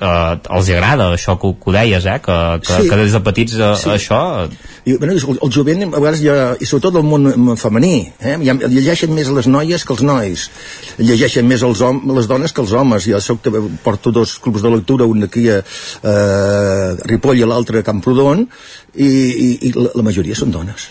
eh, 0.00 0.38
els 0.56 0.68
agrada 0.70 1.12
això 1.12 1.36
que, 1.40 1.52
que 1.60 1.70
ho 1.70 1.72
deies 1.72 2.04
eh, 2.06 2.18
que, 2.26 2.36
que, 2.66 2.82
sí. 2.82 2.88
que 2.88 2.96
des 2.96 3.12
de 3.12 3.20
petits 3.20 3.52
eh, 3.54 3.74
sí. 3.76 3.90
això 3.90 4.48
I, 4.86 4.96
bueno, 4.96 5.12
el, 5.12 5.38
el 5.42 5.52
jovent 5.52 5.82
a 5.82 6.00
vegades 6.00 6.20
ja, 6.22 6.56
i 6.60 6.66
sobretot 6.66 6.96
el 6.96 7.02
món 7.02 7.56
femení 7.56 8.12
eh, 8.20 8.38
ja, 8.42 8.54
llegeixen 8.54 9.12
més 9.14 9.28
les 9.28 9.46
noies 9.46 9.84
que 9.84 9.92
els 9.92 10.02
nois 10.02 10.50
llegeixen 10.98 11.46
més 11.46 11.62
els 11.62 11.80
hom 11.80 12.00
les 12.16 12.26
dones 12.26 12.52
que 12.52 12.60
els 12.60 12.72
homes 12.72 13.04
jo 13.04 13.20
soc, 13.20 13.48
porto 13.82 14.10
dos 14.10 14.38
clubs 14.38 14.62
de 14.62 14.70
lectura 14.70 15.04
un 15.04 15.24
aquí 15.24 15.48
a 15.50 15.60
eh, 15.60 16.96
Ripoll 17.04 17.38
i 17.38 17.44
l'altre 17.44 17.80
a 17.80 17.82
Camprodon 17.82 18.46
i, 18.94 19.06
i, 19.06 19.58
i 19.68 19.72
la, 19.76 19.90
la 19.94 20.02
majoria 20.02 20.34
són 20.34 20.50
dones 20.50 20.88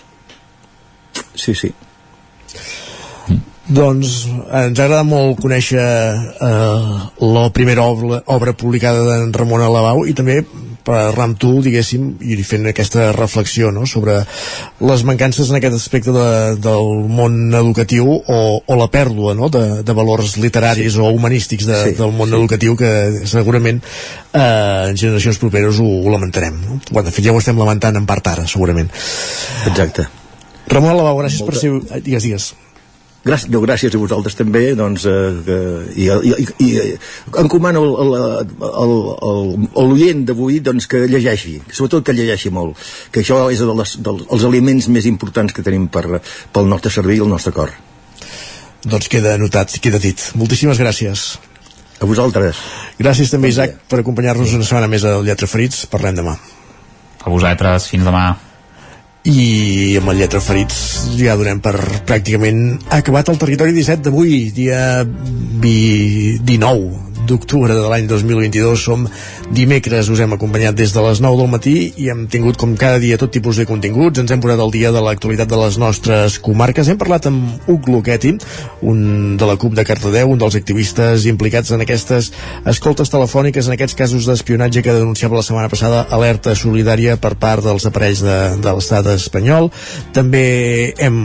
sí, 1.35 1.53
sí. 1.53 1.73
Doncs 3.65 4.11
ens 4.53 4.77
agrada 4.77 5.01
molt 5.07 5.39
conèixer 5.41 5.81
eh, 5.81 6.99
la 7.25 7.45
primera 7.49 7.87
obra, 7.89 8.21
obra 8.29 8.53
publicada 8.53 9.01
d'en 9.07 9.31
Ramon 9.33 9.63
Alabau 9.65 10.03
i 10.05 10.13
també 10.13 10.43
parlar 10.85 11.25
amb 11.25 11.37
tu, 11.41 11.49
diguéssim, 11.65 12.11
i 12.21 12.35
fent 12.45 12.67
aquesta 12.69 13.07
reflexió 13.15 13.71
no? 13.73 13.87
sobre 13.89 14.19
les 14.85 15.03
mancances 15.07 15.49
en 15.49 15.57
aquest 15.57 15.77
aspecte 15.79 16.13
de, 16.13 16.27
del 16.61 16.91
món 17.09 17.39
educatiu 17.57 18.11
o, 18.19 18.37
o 18.61 18.77
la 18.77 18.87
pèrdua 18.93 19.33
no? 19.37 19.49
de, 19.49 19.81
de 19.81 19.95
valors 19.97 20.35
literaris 20.37 20.93
sí. 20.93 21.01
o 21.01 21.09
humanístics 21.15 21.65
de, 21.65 21.79
sí, 21.87 21.95
del 21.97 22.13
món 22.13 22.29
sí. 22.29 22.37
educatiu 22.37 22.77
que 22.77 22.91
segurament 23.25 23.81
eh, 23.81 24.91
en 24.91 24.93
generacions 24.93 25.41
properes 25.41 25.81
ho, 25.81 25.87
ho 26.03 26.13
lamentarem. 26.13 26.61
No? 26.67 26.77
Bueno, 26.91 27.07
de 27.09 27.15
fet, 27.15 27.25
ja 27.25 27.33
ho 27.33 27.41
estem 27.41 27.57
lamentant 27.57 27.97
en 27.97 28.05
part 28.05 28.29
ara, 28.35 28.45
segurament. 28.51 28.93
Exacte. 29.65 30.05
Ramon 30.69 30.93
Alabau, 30.93 31.17
gràcies 31.23 31.41
Molta. 31.41 31.57
per 31.57 31.63
ser... 31.65 32.05
Digues, 32.05 32.29
digues. 32.29 32.51
Gràcies, 33.25 33.49
no, 33.49 33.57
gràcies 33.63 33.95
a 33.95 33.97
vosaltres 33.97 34.35
també 34.37 34.75
doncs, 34.77 35.07
eh, 35.09 35.13
que, 35.47 35.55
i, 35.97 36.05
i, 36.13 36.33
i, 36.61 36.67
i 36.67 36.67
encomano 37.41 37.81
l'oient 39.73 40.21
d'avui 40.29 40.59
doncs, 40.61 40.85
que 40.91 41.01
llegeixi, 41.09 41.55
sobretot 41.71 42.05
que 42.05 42.13
llegeixi 42.13 42.53
molt 42.53 42.77
que 43.09 43.23
això 43.23 43.39
és 43.49 43.65
de 43.65 43.73
les, 43.81 43.95
dels 44.05 44.45
aliments 44.45 44.91
més 44.93 45.09
importants 45.09 45.57
que 45.57 45.65
tenim 45.65 45.89
per, 45.89 46.21
pel 46.53 46.69
nostre 46.69 46.93
cervell 46.93 47.23
i 47.23 47.25
el 47.25 47.33
nostre 47.33 47.55
cor. 47.55 47.73
Doncs 48.85 49.09
queda 49.09 49.33
anotat, 49.39 49.79
queda 49.81 49.97
dit. 49.97 50.21
Moltíssimes 50.37 50.77
gràcies. 50.77 51.27
A 51.97 52.05
vosaltres. 52.05 52.59
Gràcies 52.99 53.31
també 53.33 53.49
Isaac 53.49 53.79
per 53.89 54.03
acompanyar-nos 54.03 54.53
una 54.53 54.67
setmana 54.67 54.91
més 54.91 55.05
al 55.07 55.25
Lletra 55.25 55.49
Ferits, 55.49 55.87
parlem 55.89 56.21
demà. 56.21 56.37
A 57.25 57.31
vosaltres, 57.33 57.89
fins 57.89 58.05
demà 58.05 58.27
i 59.25 59.97
amb 59.97 60.11
el 60.13 60.19
Lletra 60.21 60.41
Ferits 60.43 60.77
ja 61.17 61.33
donem 61.39 61.61
per 61.63 61.73
pràcticament 62.05 62.77
acabat 62.93 63.31
el 63.33 63.41
territori 63.41 63.73
17 63.73 64.05
d'avui, 64.05 64.51
dia 64.53 65.01
19 65.65 67.14
d'octubre 67.27 67.73
de 67.73 67.87
l'any 67.89 68.07
2022 68.09 68.79
som 68.79 69.05
dimecres, 69.55 70.09
us 70.09 70.21
hem 70.23 70.35
acompanyat 70.35 70.77
des 70.77 70.93
de 70.93 71.01
les 71.05 71.21
9 71.23 71.39
del 71.41 71.51
matí 71.51 71.75
i 72.01 72.09
hem 72.13 72.25
tingut 72.31 72.57
com 72.61 72.75
cada 72.79 72.99
dia 73.01 73.17
tot 73.21 73.33
tipus 73.33 73.59
de 73.59 73.65
continguts, 73.69 74.19
ens 74.21 74.31
hem 74.31 74.41
posat 74.43 74.61
al 74.61 74.73
dia 74.73 74.91
de 74.95 75.01
l'actualitat 75.03 75.49
de 75.49 75.59
les 75.59 75.79
nostres 75.81 76.39
comarques, 76.39 76.87
hem 76.89 76.99
parlat 77.01 77.27
amb 77.29 77.69
Huc 77.69 77.89
Luqueti, 77.89 78.35
un 78.81 79.37
de 79.37 79.49
la 79.49 79.57
CUP 79.61 79.75
de 79.77 79.85
Cardedeu, 79.87 80.31
un 80.31 80.41
dels 80.41 80.57
activistes 80.57 81.25
implicats 81.29 81.71
en 81.75 81.83
aquestes 81.83 82.31
escoltes 82.65 83.11
telefòniques, 83.13 83.67
en 83.67 83.75
aquests 83.75 83.97
casos 83.97 84.29
d'espionatge 84.29 84.83
que 84.85 84.95
denunciava 84.95 85.39
la 85.39 85.45
setmana 85.45 85.71
passada 85.71 86.05
alerta 86.15 86.55
solidària 86.55 87.17
per 87.21 87.35
part 87.39 87.65
dels 87.65 87.85
aparells 87.89 88.23
de, 88.25 88.37
de 88.61 88.75
l'estat 88.75 89.09
espanyol. 89.15 89.71
També 90.15 90.93
hem 91.01 91.17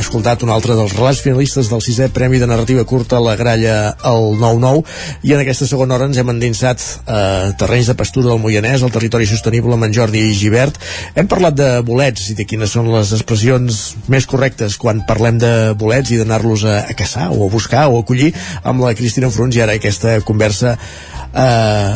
escoltat 0.00 0.42
un 0.46 0.52
altre 0.54 0.76
dels 0.78 0.94
relats 0.96 1.22
finalistes 1.24 1.70
del 1.70 1.82
sisè 1.84 2.10
Premi 2.14 2.40
de 2.42 2.48
Narrativa 2.50 2.84
Curta 2.88 3.20
La 3.22 3.36
Gralla 3.38 3.94
al 4.02 4.34
9-9 4.40 4.84
i 5.28 5.34
en 5.34 5.43
aquesta 5.44 5.68
segona 5.68 5.94
hora 5.96 6.08
ens 6.08 6.18
hem 6.20 6.30
endinsat 6.32 6.82
a 7.06 7.18
terrenys 7.60 7.90
de 7.90 7.96
pastura 7.98 8.30
del 8.30 8.40
Moianès, 8.42 8.82
al 8.82 8.92
territori 8.94 9.28
sostenible 9.28 9.76
amb 9.76 9.86
en 9.86 9.94
Jordi 9.94 10.24
Givert. 10.36 10.80
Hem 11.14 11.28
parlat 11.30 11.56
de 11.58 11.68
bolets 11.86 12.30
i 12.32 12.38
de 12.38 12.46
quines 12.48 12.72
són 12.74 12.90
les 12.92 13.12
expressions 13.16 13.82
més 14.10 14.26
correctes 14.30 14.78
quan 14.80 15.04
parlem 15.08 15.38
de 15.42 15.52
bolets 15.78 16.14
i 16.14 16.20
d'anar-los 16.20 16.66
a, 16.66 16.80
a 16.88 16.96
caçar 16.96 17.30
o 17.30 17.44
a 17.44 17.52
buscar 17.52 17.86
o 17.92 18.00
a 18.00 18.08
collir 18.08 18.32
amb 18.64 18.84
la 18.84 18.94
Cristina 18.96 19.30
Frunz 19.30 19.56
i 19.56 19.64
ara 19.64 19.76
aquesta 19.76 20.16
conversa 20.24 20.74
eh, 20.74 21.94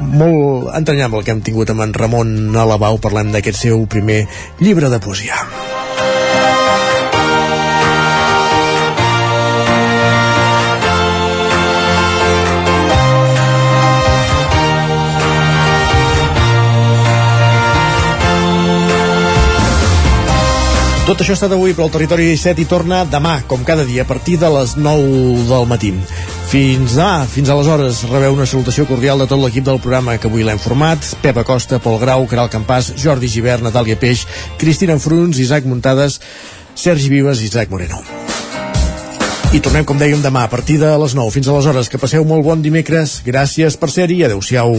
molt 0.00 0.70
entranyable 0.76 1.24
que 1.24 1.34
hem 1.34 1.44
tingut 1.44 1.72
amb 1.72 1.88
en 1.88 1.96
Ramon 1.96 2.56
Alabau 2.56 3.00
parlem 3.02 3.32
d'aquest 3.34 3.66
seu 3.66 3.86
primer 3.90 4.24
llibre 4.60 4.92
de 4.92 5.00
poesia. 5.02 5.79
Tot 21.10 21.24
això 21.24 21.34
ha 21.34 21.38
estat 21.40 21.50
avui, 21.56 21.72
però 21.74 21.88
el 21.88 21.90
Territori 21.90 22.28
17 22.28 22.62
i 22.62 22.64
torna 22.70 23.00
demà, 23.02 23.40
com 23.50 23.64
cada 23.66 23.82
dia, 23.82 24.04
a 24.04 24.06
partir 24.06 24.36
de 24.38 24.46
les 24.54 24.76
9 24.78 25.40
del 25.48 25.64
matí. 25.66 25.88
Fins 26.46 26.94
demà, 26.94 27.24
fins 27.26 27.50
aleshores, 27.50 28.04
rebeu 28.12 28.36
una 28.36 28.46
salutació 28.46 28.84
cordial 28.86 29.18
de 29.18 29.26
tot 29.26 29.42
l'equip 29.42 29.66
del 29.66 29.80
programa 29.82 30.14
que 30.22 30.30
avui 30.30 30.46
l'hem 30.46 30.60
format. 30.62 31.02
Pep 31.18 31.40
Acosta, 31.42 31.80
Pol 31.82 31.98
Grau, 31.98 32.28
Caral 32.30 32.46
Campàs, 32.52 32.92
Jordi 32.94 33.26
Givert, 33.26 33.66
Natàlia 33.66 33.98
Peix, 33.98 34.22
Cristina 34.62 35.00
Fruns, 35.02 35.42
Isaac 35.42 35.66
Muntades, 35.66 36.20
Sergi 36.78 37.10
Vives 37.10 37.42
i 37.42 37.50
Isaac 37.50 37.74
Moreno. 37.74 37.98
I 39.50 39.58
tornem, 39.58 39.82
com 39.82 39.98
dèiem, 39.98 40.22
demà 40.22 40.46
a 40.46 40.52
partir 40.52 40.78
de 40.78 40.94
les 40.94 41.18
9. 41.18 41.34
Fins 41.34 41.50
aleshores, 41.50 41.90
que 41.90 41.98
passeu 41.98 42.22
molt 42.22 42.46
bon 42.46 42.62
dimecres. 42.62 43.18
Gràcies 43.26 43.74
per 43.74 43.90
ser-hi. 43.90 44.22
Adéu-siau. 44.30 44.78